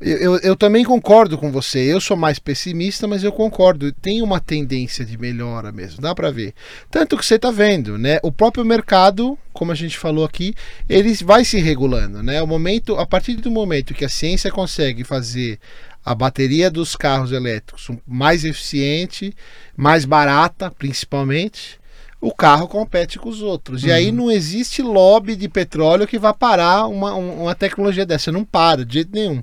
Eu, 0.00 0.16
eu, 0.18 0.36
eu 0.38 0.56
também 0.56 0.84
concordo 0.84 1.38
com 1.38 1.50
você. 1.50 1.78
Eu 1.80 2.00
sou 2.00 2.16
mais 2.16 2.38
pessimista, 2.38 3.06
mas 3.06 3.24
eu 3.24 3.32
concordo. 3.32 3.90
Tem 3.92 4.20
uma 4.20 4.40
tendência 4.40 5.04
de 5.04 5.16
melhora 5.16 5.72
mesmo, 5.72 6.00
dá 6.00 6.14
pra 6.14 6.30
ver. 6.30 6.54
Tanto 6.90 7.16
que 7.16 7.24
você 7.24 7.38
tá 7.38 7.50
vendo, 7.50 7.96
né? 7.96 8.18
O 8.22 8.30
próprio 8.30 8.64
mercado, 8.64 9.38
como 9.52 9.72
a 9.72 9.74
gente 9.74 9.98
falou 9.98 10.24
aqui, 10.24 10.54
ele 10.88 11.14
vai 11.24 11.44
se 11.44 11.58
regulando, 11.58 12.22
né? 12.22 12.42
O 12.42 12.46
momento, 12.46 12.96
a 12.96 13.06
partir 13.06 13.36
do 13.36 13.50
momento 13.50 13.94
que 13.94 14.04
a 14.04 14.08
ciência 14.08 14.50
consegue 14.50 15.02
fazer 15.02 15.58
a 16.04 16.14
bateria 16.14 16.70
dos 16.70 16.94
carros 16.94 17.32
elétricos 17.32 17.90
mais 18.06 18.44
eficiente, 18.44 19.34
mais 19.76 20.04
barata, 20.04 20.70
principalmente, 20.70 21.80
o 22.28 22.34
carro 22.34 22.66
compete 22.66 23.18
com 23.18 23.28
os 23.28 23.40
outros. 23.42 23.84
E 23.84 23.92
aí 23.92 24.10
não 24.12 24.30
existe 24.30 24.82
lobby 24.82 25.36
de 25.36 25.48
petróleo 25.48 26.06
que 26.06 26.18
vá 26.18 26.32
parar 26.34 26.86
uma, 26.86 27.14
um- 27.14 27.42
uma 27.42 27.54
tecnologia 27.54 28.04
dessa. 28.04 28.32
Não 28.32 28.44
para, 28.44 28.84
de 28.84 28.94
jeito 28.94 29.10
nenhum. 29.12 29.42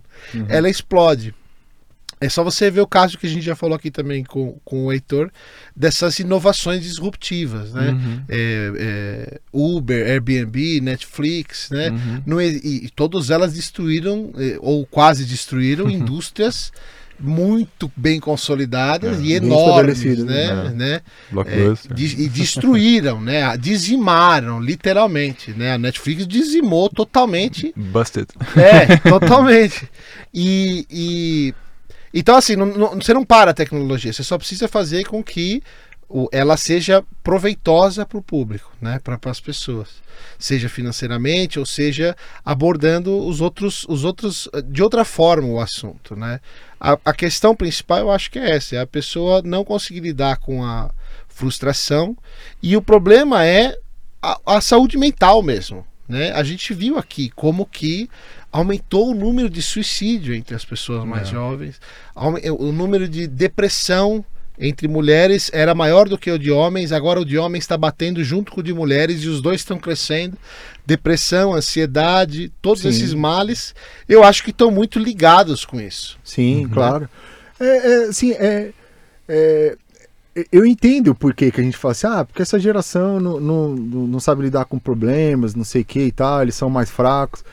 Ela 0.49 0.69
explode. 0.69 1.33
É 2.19 2.29
só 2.29 2.41
você 2.41 2.71
ver 2.71 2.79
o 2.81 2.87
caso 2.87 3.17
que 3.17 3.27
a 3.27 3.29
gente 3.29 3.43
já 3.45 3.53
falou 3.55 3.75
aqui 3.75 3.91
também 3.91 4.23
com, 4.23 4.57
com 4.63 4.85
o 4.85 4.93
Heitor, 4.93 5.29
dessas 5.75 6.19
inovações 6.19 6.81
disruptivas, 6.81 7.73
né? 7.73 7.91
Uhum. 7.91 8.21
É, 8.29 8.71
é, 8.77 9.39
Uber, 9.51 10.09
Airbnb, 10.09 10.79
Netflix, 10.81 11.69
né? 11.69 11.89
Uhum. 11.89 12.23
Não 12.25 12.41
e, 12.41 12.85
e 12.85 12.89
todas 12.95 13.29
elas 13.29 13.53
destruíram, 13.53 14.31
eh, 14.37 14.57
ou 14.61 14.85
quase 14.85 15.25
destruíram, 15.25 15.89
indústrias 15.91 16.71
muito 17.19 17.91
bem 17.95 18.19
consolidadas 18.19 19.19
É, 19.19 19.21
e 19.21 19.33
enormes, 19.33 20.03
né? 20.23 20.53
né? 20.53 20.69
né? 20.75 21.01
É, 21.47 21.93
de- 21.93 22.21
e 22.23 22.27
destruíram, 22.29 23.21
né? 23.21 23.55
Dizimaram, 23.57 24.59
literalmente, 24.59 25.51
né? 25.51 25.73
A 25.73 25.77
Netflix 25.77 26.27
dizimou 26.27 26.89
totalmente 26.89 27.73
Busted. 27.75 28.27
é, 28.57 28.97
totalmente. 29.09 29.87
E, 30.33 30.85
e- 30.89 31.53
então 32.13 32.35
assim, 32.35 32.55
não- 32.55 32.65
não- 32.65 32.95
você 32.95 33.13
não 33.13 33.23
para 33.25 33.51
a 33.51 33.53
tecnologia, 33.53 34.11
você 34.11 34.23
só 34.23 34.37
precisa 34.37 34.67
fazer 34.67 35.03
com 35.05 35.23
que 35.23 35.61
ela 36.31 36.57
seja 36.57 37.03
proveitosa 37.23 38.05
para 38.05 38.17
o 38.17 38.21
público, 38.21 38.71
né, 38.81 38.99
para 39.03 39.19
as 39.25 39.39
pessoas, 39.39 39.89
seja 40.37 40.69
financeiramente 40.69 41.59
ou 41.59 41.65
seja 41.65 42.15
abordando 42.45 43.25
os 43.25 43.41
outros, 43.41 43.85
os 43.89 44.03
outros 44.03 44.47
de 44.65 44.83
outra 44.83 45.03
forma 45.03 45.47
o 45.47 45.59
assunto, 45.59 46.15
né? 46.15 46.39
A, 46.79 46.97
a 47.05 47.13
questão 47.13 47.55
principal 47.55 47.99
eu 47.99 48.11
acho 48.11 48.29
que 48.29 48.37
é 48.37 48.55
essa, 48.55 48.75
é 48.75 48.79
a 48.79 48.87
pessoa 48.87 49.41
não 49.43 49.63
conseguir 49.63 50.01
lidar 50.01 50.37
com 50.37 50.63
a 50.63 50.91
frustração 51.27 52.15
e 52.61 52.75
o 52.77 52.81
problema 52.81 53.45
é 53.45 53.75
a, 54.21 54.39
a 54.45 54.61
saúde 54.61 54.97
mental 54.97 55.41
mesmo, 55.41 55.85
né? 56.07 56.31
A 56.33 56.43
gente 56.43 56.73
viu 56.73 56.97
aqui 56.97 57.29
como 57.29 57.65
que 57.65 58.09
aumentou 58.51 59.09
o 59.09 59.15
número 59.15 59.49
de 59.49 59.61
suicídio 59.61 60.35
entre 60.35 60.55
as 60.55 60.63
pessoas 60.63 61.03
mais 61.05 61.27
É. 61.27 61.31
jovens, 61.31 61.81
o 62.15 62.71
número 62.71 63.07
de 63.09 63.25
depressão 63.25 64.23
entre 64.59 64.87
mulheres 64.87 65.49
era 65.53 65.73
maior 65.73 66.07
do 66.07 66.17
que 66.17 66.29
o 66.29 66.37
de 66.37 66.51
homens, 66.51 66.91
agora 66.91 67.19
o 67.19 67.25
de 67.25 67.37
homens 67.37 67.63
está 67.63 67.77
batendo 67.77 68.23
junto 68.23 68.51
com 68.51 68.61
o 68.61 68.63
de 68.63 68.73
mulheres 68.73 69.23
e 69.23 69.27
os 69.27 69.41
dois 69.41 69.61
estão 69.61 69.77
crescendo. 69.77 70.37
Depressão, 70.85 71.53
ansiedade, 71.53 72.51
todos 72.61 72.81
Sim. 72.81 72.89
esses 72.89 73.13
males, 73.13 73.73
eu 74.07 74.23
acho 74.23 74.43
que 74.43 74.51
estão 74.51 74.69
muito 74.69 74.99
ligados 74.99 75.65
com 75.65 75.79
isso. 75.79 76.19
Sim, 76.23 76.67
claro. 76.71 77.09
É, 77.59 77.65
é, 77.65 78.03
assim, 78.05 78.33
é, 78.33 78.71
é, 79.27 79.77
eu 80.51 80.65
entendo 80.65 81.09
o 81.09 81.15
porquê 81.15 81.51
que 81.51 81.61
a 81.61 81.63
gente 81.63 81.77
fala 81.77 81.93
assim, 81.93 82.07
ah, 82.07 82.25
porque 82.25 82.41
essa 82.41 82.59
geração 82.59 83.19
não, 83.19 83.39
não, 83.39 83.69
não 83.69 84.07
não 84.07 84.19
sabe 84.19 84.43
lidar 84.43 84.65
com 84.65 84.77
problemas, 84.77 85.55
não 85.55 85.63
sei 85.63 85.81
o 85.83 85.85
que 85.85 86.01
e 86.01 86.11
tal, 86.11 86.41
eles 86.41 86.55
são 86.55 86.69
mais 86.69 86.89
fracos. 86.89 87.43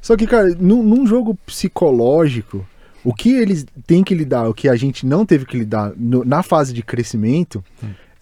Só 0.00 0.16
que, 0.16 0.26
cara, 0.26 0.54
num, 0.60 0.82
num 0.82 1.06
jogo 1.06 1.34
psicológico, 1.46 2.66
o 3.04 3.12
que 3.14 3.32
eles 3.34 3.66
têm 3.86 4.02
que 4.02 4.14
lidar, 4.14 4.48
o 4.48 4.54
que 4.54 4.68
a 4.68 4.76
gente 4.76 5.04
não 5.06 5.24
teve 5.26 5.44
que 5.44 5.58
lidar 5.58 5.92
no- 5.96 6.24
na 6.24 6.42
fase 6.42 6.72
de 6.72 6.82
crescimento, 6.82 7.62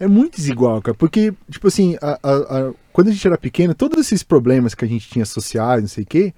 é 0.00 0.06
muito 0.08 0.36
desigual, 0.36 0.82
cara. 0.82 0.96
Porque, 0.96 1.32
tipo 1.50 1.68
assim, 1.68 1.96
a- 2.02 2.18
a- 2.22 2.58
a- 2.68 2.72
quando 2.92 3.08
a 3.08 3.12
gente 3.12 3.26
era 3.26 3.38
pequeno, 3.38 3.74
todos 3.74 3.98
esses 3.98 4.22
problemas 4.22 4.74
que 4.74 4.84
a 4.84 4.88
gente 4.88 5.08
tinha 5.08 5.24
sociais, 5.24 5.80
não 5.82 5.88
sei 5.88 6.02
o 6.04 6.06
quê, 6.06 6.34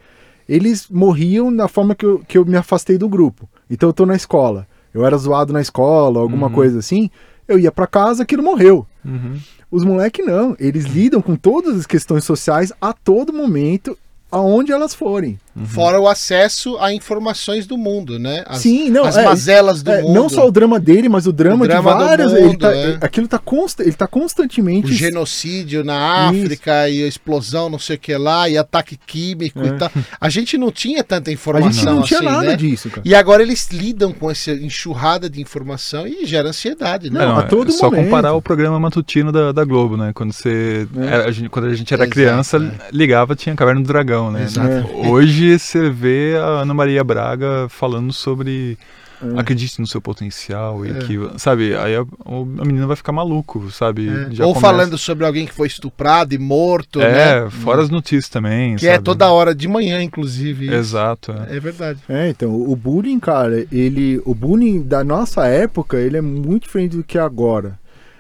eles 0.49 0.89
morriam 0.91 1.55
da 1.55 1.66
forma 1.69 1.95
que 1.95 2.05
eu, 2.05 2.19
que 2.29 2.37
eu 2.37 2.45
me 2.45 2.57
afastei 2.57 2.99
do 2.99 3.09
grupo. 3.09 3.49
Então 3.71 3.89
eu 3.89 3.93
tô 3.95 4.05
na 4.05 4.15
escola. 4.15 4.66
Eu 4.93 5.05
era 5.05 5.16
zoado 5.16 5.53
na 5.53 5.61
escola, 5.61 6.21
alguma 6.21 6.49
Uhum. 6.49 6.53
coisa 6.53 6.79
assim. 6.79 7.11
Eu 7.49 7.59
ia 7.59 7.73
pra 7.73 7.87
casa, 7.87 8.23
aquilo 8.23 8.43
morreu. 8.43 8.87
Uhum. 9.05 9.39
Os 9.71 9.83
moleques 9.85 10.25
não. 10.25 10.55
Eles 10.61 10.85
lidam 10.85 11.21
com 11.23 11.35
todas 11.35 11.77
as 11.77 11.87
questões 11.87 12.25
sociais 12.25 12.73
a 12.81 12.93
todo 12.93 13.33
momento, 13.33 13.99
aonde 14.31 14.71
elas 14.71 14.95
forem. 14.95 15.39
Fora 15.66 16.01
o 16.01 16.09
acesso 16.09 16.76
a 16.78 16.93
informações 16.93 17.66
do 17.66 17.78
mundo, 17.78 18.18
né? 18.18 18.43
As, 18.47 18.59
Sim, 18.59 18.90
não, 18.90 19.05
as 19.05 19.16
é, 19.16 19.24
mazelas 19.24 19.82
do 19.82 19.93
É, 19.93 20.02
mundo. 20.02 20.12
não 20.14 20.28
só 20.28 20.47
o 20.48 20.51
drama 20.51 20.81
dele, 20.81 21.09
mas 21.09 21.26
o 21.28 21.32
drama, 21.32 21.64
O 21.64 21.68
drama 21.68 21.93
de 21.93 21.98
do 21.98 22.05
várias. 22.05 22.32
mundo, 22.32 22.44
ele 22.44 22.56
tá- 22.56 22.74
é. 22.74 22.98
Aquilo 23.01 23.28
tá, 23.28 23.39
consta, 23.39 23.82
ele 23.82 23.93
tá 23.93 24.06
constantemente. 24.09 24.90
o 24.90 24.93
genocídio 24.94 25.85
na 25.85 26.28
África 26.28 26.89
e 26.89 27.05
a 27.05 27.06
explosão, 27.06 27.70
não 27.70 27.78
sei 27.78 27.97
o 27.97 27.98
que 27.98 28.16
lá, 28.16 28.48
e 28.48 28.59
ataque 28.59 28.98
químico 29.06 29.60
É. 29.60 29.66
e 29.66 29.72
tal. 29.78 29.90
A 30.20 30.28
gente 30.28 30.59
não 30.59 30.72
tinha 30.72 31.05
tanta 31.05 31.31
A 31.31 31.32
informação 31.32 31.72
gente 31.72 31.85
não 31.85 32.02
tinha 32.02 32.18
assim, 32.20 32.28
nada 32.28 32.47
né? 32.48 32.56
disso, 32.56 32.90
cara. 32.90 33.02
E 33.05 33.14
agora 33.14 33.43
eles 33.43 33.68
lidam 33.70 34.12
com 34.12 34.31
essa 34.31 34.51
enxurrada 34.52 35.31
de 35.31 35.40
informação 35.40 36.06
e 36.06 36.26
gera 36.26 36.48
ansiedade, 36.48 37.10
né? 37.10 37.20
Não, 37.24 37.39
a 37.39 37.43
todo 37.44 37.68
é 37.70 37.72
só 37.72 37.86
momento. 37.90 38.05
comparar 38.05 38.32
o 38.35 38.43
programa 38.43 38.81
matutino 38.81 39.31
da, 39.31 39.52
da 39.52 39.64
Globo, 39.64 39.97
né? 39.97 40.10
Quando 40.14 40.32
você 40.32 40.86
É. 40.97 41.06
era- 41.06 41.26
a 41.26 41.31
gente, 41.31 41.48
quando 41.48 41.66
a 41.66 41.74
gente 41.74 41.93
era 41.94 42.02
Exato, 42.05 42.12
criança, 42.14 42.56
é. 42.56 42.89
ligava, 42.93 43.36
tinha 43.36 43.55
Caverna 43.55 43.81
do 43.82 43.86
Dragão, 43.86 44.31
né? 44.32 44.43
Exato. 44.43 44.89
Hoje 45.09 45.44
você 45.59 45.91
vê 45.91 46.35
a 46.37 46.62
Ana 46.62 46.75
Maria 46.75 47.03
Braga 47.05 47.66
falando 47.69 48.12
sobre 48.12 48.77
É. 49.23 49.41
acredite 49.41 49.81
no 49.81 49.87
seu 49.87 50.03
potencial 50.03 50.85
e 50.85 50.91
É. 50.91 50.95
que, 50.95 51.19
sabe, 51.39 51.75
aí 51.77 51.95
a, 51.97 52.01
a 52.01 52.65
menina 52.65 52.87
vai 52.87 52.97
ficar 52.97 53.12
maluco, 53.12 53.71
sabe? 53.71 54.09
É. 54.09 54.31
Já 54.33 54.45
Ou 54.45 54.53
começa- 54.53 54.61
falando 54.61 54.99
sobre 54.99 55.25
alguém 55.25 55.47
que 55.47 55.55
foi 55.55 55.66
estuprado 55.66 56.35
e 56.35 56.39
morto, 56.39 57.01
É, 57.01 57.45
né? 57.45 57.51
fora 57.51 57.81
as 57.83 57.89
notícias 57.89 58.29
também, 58.29 58.77
Que 58.77 58.87
é 58.87 58.93
sabe? 58.95 59.05
toda 59.05 59.31
hora 59.31 59.55
de 59.55 59.66
manhã, 59.69 60.03
inclusive. 60.03 60.69
Exato. 60.73 61.33
é. 61.33 61.57
É 61.57 61.61
verdade. 61.61 62.01
É, 62.09 62.29
então, 62.29 62.55
o 62.55 62.75
bullying, 62.77 63.19
cara, 63.21 63.66
ele. 63.73 64.21
O 64.27 64.35
bullying 64.35 64.83
da 64.83 65.03
nossa 65.05 65.47
época, 65.47 65.97
ele 65.97 66.16
é 66.19 66.21
muito 66.23 66.65
diferente 66.65 66.97
do 66.97 67.05
que 67.05 67.16
é 67.16 67.21
agora. 67.23 67.79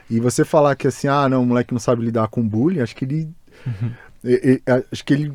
E 0.08 0.20
você 0.20 0.44
falar 0.44 0.74
que 0.76 0.86
assim, 0.86 1.08
ah, 1.08 1.28
não, 1.28 1.42
o 1.42 1.46
moleque 1.46 1.72
não 1.72 1.80
sabe 1.80 2.02
lidar 2.04 2.28
com 2.28 2.46
bullying, 2.46 2.80
acho 2.80 2.94
que 2.96 3.04
ele. 3.04 3.28
Uhum. 3.66 3.90
acho 4.92 5.04
que 5.04 5.12
ele. 5.14 5.32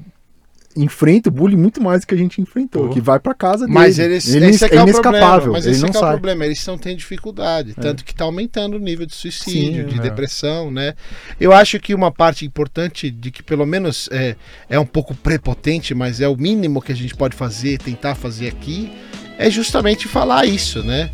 Enfrenta 0.77 1.29
o 1.29 1.31
bullying 1.31 1.55
muito 1.57 1.81
mais 1.81 2.01
do 2.01 2.07
que 2.07 2.13
a 2.13 2.17
gente 2.17 2.39
enfrentou, 2.41 2.87
Pô. 2.87 2.93
que 2.93 3.01
vai 3.01 3.19
pra 3.19 3.33
casa 3.33 3.65
dele. 3.65 3.73
Mas 3.77 3.97
eles, 3.99 4.27
ele 4.33 4.45
esse 4.47 4.63
é, 4.63 4.69
que 4.69 4.75
é, 4.75 4.81
o 4.81 4.85
problema. 4.85 5.09
inescapável, 5.17 5.51
Mas 5.53 5.65
ele 5.65 5.73
esse 5.73 5.81
não 5.81 5.89
é 5.89 5.91
que 5.91 5.97
é 5.97 5.99
o 5.99 6.03
sai. 6.03 6.11
problema. 6.13 6.45
Eles 6.45 6.57
estão 6.59 6.77
tendo 6.77 6.97
dificuldade. 6.97 7.73
Tanto 7.73 8.05
que 8.05 8.11
está 8.11 8.23
aumentando 8.23 8.75
o 8.77 8.79
nível 8.79 9.05
de 9.05 9.15
suicídio, 9.15 9.83
Sim, 9.83 9.93
de 9.95 9.99
é. 9.99 10.01
depressão, 10.01 10.69
né? 10.69 10.93
Eu 11.39 11.51
acho 11.53 11.79
que 11.79 11.93
uma 11.95 12.11
parte 12.11 12.45
importante 12.45 13.09
de 13.09 13.31
que 13.31 13.41
pelo 13.41 13.65
menos 13.65 14.07
é, 14.11 14.35
é 14.69 14.79
um 14.79 14.85
pouco 14.85 15.15
prepotente, 15.15 15.93
mas 15.95 16.21
é 16.21 16.27
o 16.27 16.35
mínimo 16.37 16.81
que 16.81 16.91
a 16.91 16.95
gente 16.95 17.15
pode 17.15 17.35
fazer, 17.35 17.77
tentar 17.79 18.15
fazer 18.15 18.47
aqui, 18.47 18.91
é 19.37 19.49
justamente 19.49 20.07
falar 20.07 20.45
isso, 20.45 20.83
né? 20.83 21.09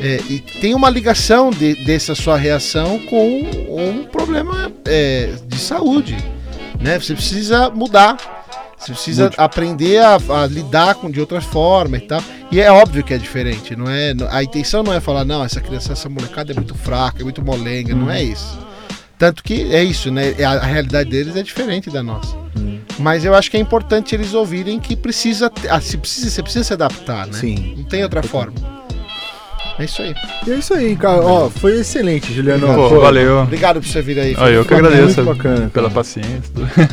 É, 0.00 0.20
e 0.30 0.38
tem 0.38 0.74
uma 0.74 0.88
ligação 0.90 1.50
de- 1.50 1.74
dessa 1.84 2.14
sua 2.14 2.36
reação 2.36 3.00
com 3.06 3.40
um 3.68 4.04
problema 4.04 4.70
é, 4.84 5.32
de 5.46 5.58
saúde, 5.58 6.16
né? 6.80 6.98
Você 7.00 7.14
precisa 7.14 7.68
mudar. 7.70 8.37
Você 8.78 8.92
precisa 8.92 9.24
Mude. 9.24 9.36
aprender 9.38 9.98
a, 9.98 10.14
a 10.42 10.46
lidar 10.46 10.94
com 10.94 11.10
de 11.10 11.20
outra 11.20 11.40
forma 11.40 11.96
e 11.96 12.00
tal. 12.00 12.22
E 12.50 12.60
é 12.60 12.70
óbvio 12.70 13.02
que 13.02 13.12
é 13.12 13.18
diferente, 13.18 13.74
não 13.74 13.90
é? 13.90 14.14
A 14.30 14.42
intenção 14.42 14.82
não 14.82 14.92
é 14.92 15.00
falar, 15.00 15.24
não, 15.24 15.44
essa 15.44 15.60
criança, 15.60 15.92
essa 15.92 16.08
molecada 16.08 16.52
é 16.52 16.54
muito 16.54 16.74
fraca, 16.74 17.20
é 17.20 17.24
muito 17.24 17.42
molenga, 17.42 17.94
não 17.94 18.10
é 18.10 18.22
isso. 18.22 18.58
Tanto 19.18 19.42
que 19.42 19.74
é 19.74 19.82
isso, 19.82 20.12
né? 20.12 20.32
A, 20.44 20.52
a 20.52 20.66
realidade 20.66 21.10
deles 21.10 21.34
é 21.34 21.42
diferente 21.42 21.90
da 21.90 22.02
nossa. 22.02 22.36
Hum. 22.56 22.78
Mas 23.00 23.24
eu 23.24 23.34
acho 23.34 23.50
que 23.50 23.56
é 23.56 23.60
importante 23.60 24.14
eles 24.14 24.32
ouvirem 24.32 24.78
que 24.78 24.94
precisa, 24.94 25.50
ah, 25.68 25.80
se 25.80 25.98
precisa, 25.98 26.30
você 26.30 26.42
precisa 26.42 26.64
se 26.64 26.72
adaptar, 26.72 27.26
né? 27.26 27.32
Sim. 27.32 27.74
Não 27.76 27.84
tem 27.84 28.02
outra 28.04 28.22
forma. 28.22 28.77
É 29.78 29.84
isso 29.84 30.02
aí. 30.02 30.14
E 30.46 30.50
é 30.50 30.54
isso 30.56 30.74
aí, 30.74 30.96
cara. 30.96 31.20
Ó, 31.22 31.48
foi 31.48 31.78
excelente, 31.80 32.32
Juliano. 32.34 32.66
Pô, 32.74 32.88
Pô, 32.88 33.00
valeu. 33.00 33.38
Obrigado 33.42 33.80
por 33.80 33.86
você 33.86 34.02
vir 34.02 34.18
aí. 34.18 34.34
Ah, 34.36 34.50
eu 34.50 34.62
que 34.62 34.68
Foi 34.70 34.78
agradeço 34.78 35.22
muito 35.22 35.36
bacana, 35.36 35.70
pela 35.72 35.88
paciência. 35.90 36.42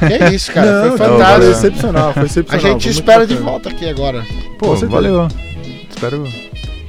Que 0.07 0.13
é 0.23 0.31
isso, 0.33 0.51
cara. 0.51 0.71
Não, 0.83 0.89
foi 0.89 0.97
Foi 0.99 1.07
fantástico. 1.07 1.51
excepcional, 1.51 2.13
foi 2.13 2.21
A 2.21 2.25
excepcional. 2.25 2.61
gente 2.61 2.83
foi 2.83 2.91
muito 2.91 2.99
espera 2.99 3.25
de 3.27 3.33
bacana. 3.33 3.51
volta 3.51 3.69
aqui 3.69 3.89
agora. 3.89 4.23
Pô, 4.59 4.67
certeza. 4.77 4.87
valeu. 4.91 5.27
Espero 5.89 6.23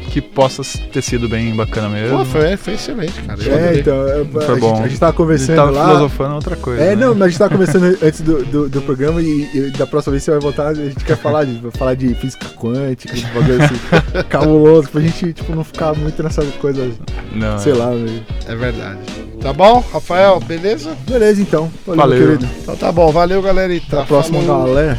que 0.06 0.20
possa 0.20 0.62
ter 0.92 1.02
sido 1.02 1.28
bem 1.28 1.54
bacana 1.54 1.88
mesmo. 1.88 2.18
Pô, 2.18 2.24
foi, 2.24 2.56
foi 2.56 2.74
excelente, 2.74 3.20
cara. 3.22 3.42
Eu 3.42 3.54
É, 3.54 3.78
então, 3.78 3.94
é, 4.08 4.12
a, 4.14 4.18
gente, 4.24 4.60
bom. 4.60 4.82
a 4.84 4.88
gente 4.88 4.98
tava 4.98 5.06
A 5.06 5.10
gente 5.10 5.16
conversando 5.16 5.56
tava 5.56 5.70
lá. 5.70 5.86
filosofando 5.88 6.34
outra 6.34 6.56
coisa. 6.56 6.82
É, 6.82 6.96
né? 6.96 7.06
não, 7.06 7.14
mas 7.14 7.22
a 7.22 7.28
gente 7.28 7.38
tava 7.38 7.50
conversando 7.56 7.98
antes 8.02 8.20
do, 8.20 8.44
do, 8.44 8.68
do 8.68 8.82
programa 8.82 9.20
e, 9.20 9.48
e 9.54 9.70
da 9.70 9.86
próxima 9.86 10.12
vez 10.12 10.22
você 10.22 10.30
vai 10.30 10.40
voltar, 10.40 10.68
a 10.68 10.74
gente 10.74 11.04
quer 11.04 11.16
falar 11.16 11.44
de, 11.44 11.58
vai 11.58 11.70
falar 11.72 11.94
de 11.94 12.14
física 12.14 12.46
quântica, 12.56 13.14
de 13.14 13.26
bagulho 13.26 13.62
assim, 13.62 13.74
cabuloso, 14.28 14.88
pra 14.88 15.00
gente, 15.00 15.32
tipo, 15.32 15.54
não 15.54 15.64
ficar 15.64 15.94
muito 15.94 16.22
nessa 16.22 16.42
coisa, 16.60 16.90
Não, 17.34 17.58
sei 17.58 17.72
é. 17.72 17.76
lá, 17.76 17.90
velho. 17.90 18.24
É 18.48 18.54
verdade. 18.54 18.98
Tá 19.40 19.52
bom, 19.52 19.84
Rafael? 19.92 20.40
Beleza? 20.40 20.96
Beleza, 21.08 21.40
então. 21.42 21.70
Valeu, 21.86 22.00
Valeu. 22.00 22.26
querido. 22.26 22.48
Então 22.62 22.74
tá 22.76 22.90
bom. 22.90 23.12
Valeu, 23.12 23.40
galera. 23.42 23.76
Até 23.76 24.00
a 24.00 24.04
próxima, 24.04 24.40
Falou. 24.42 24.66
galera. 24.68 24.98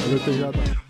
Valeu, 0.00 0.18
TJ. 0.20 0.83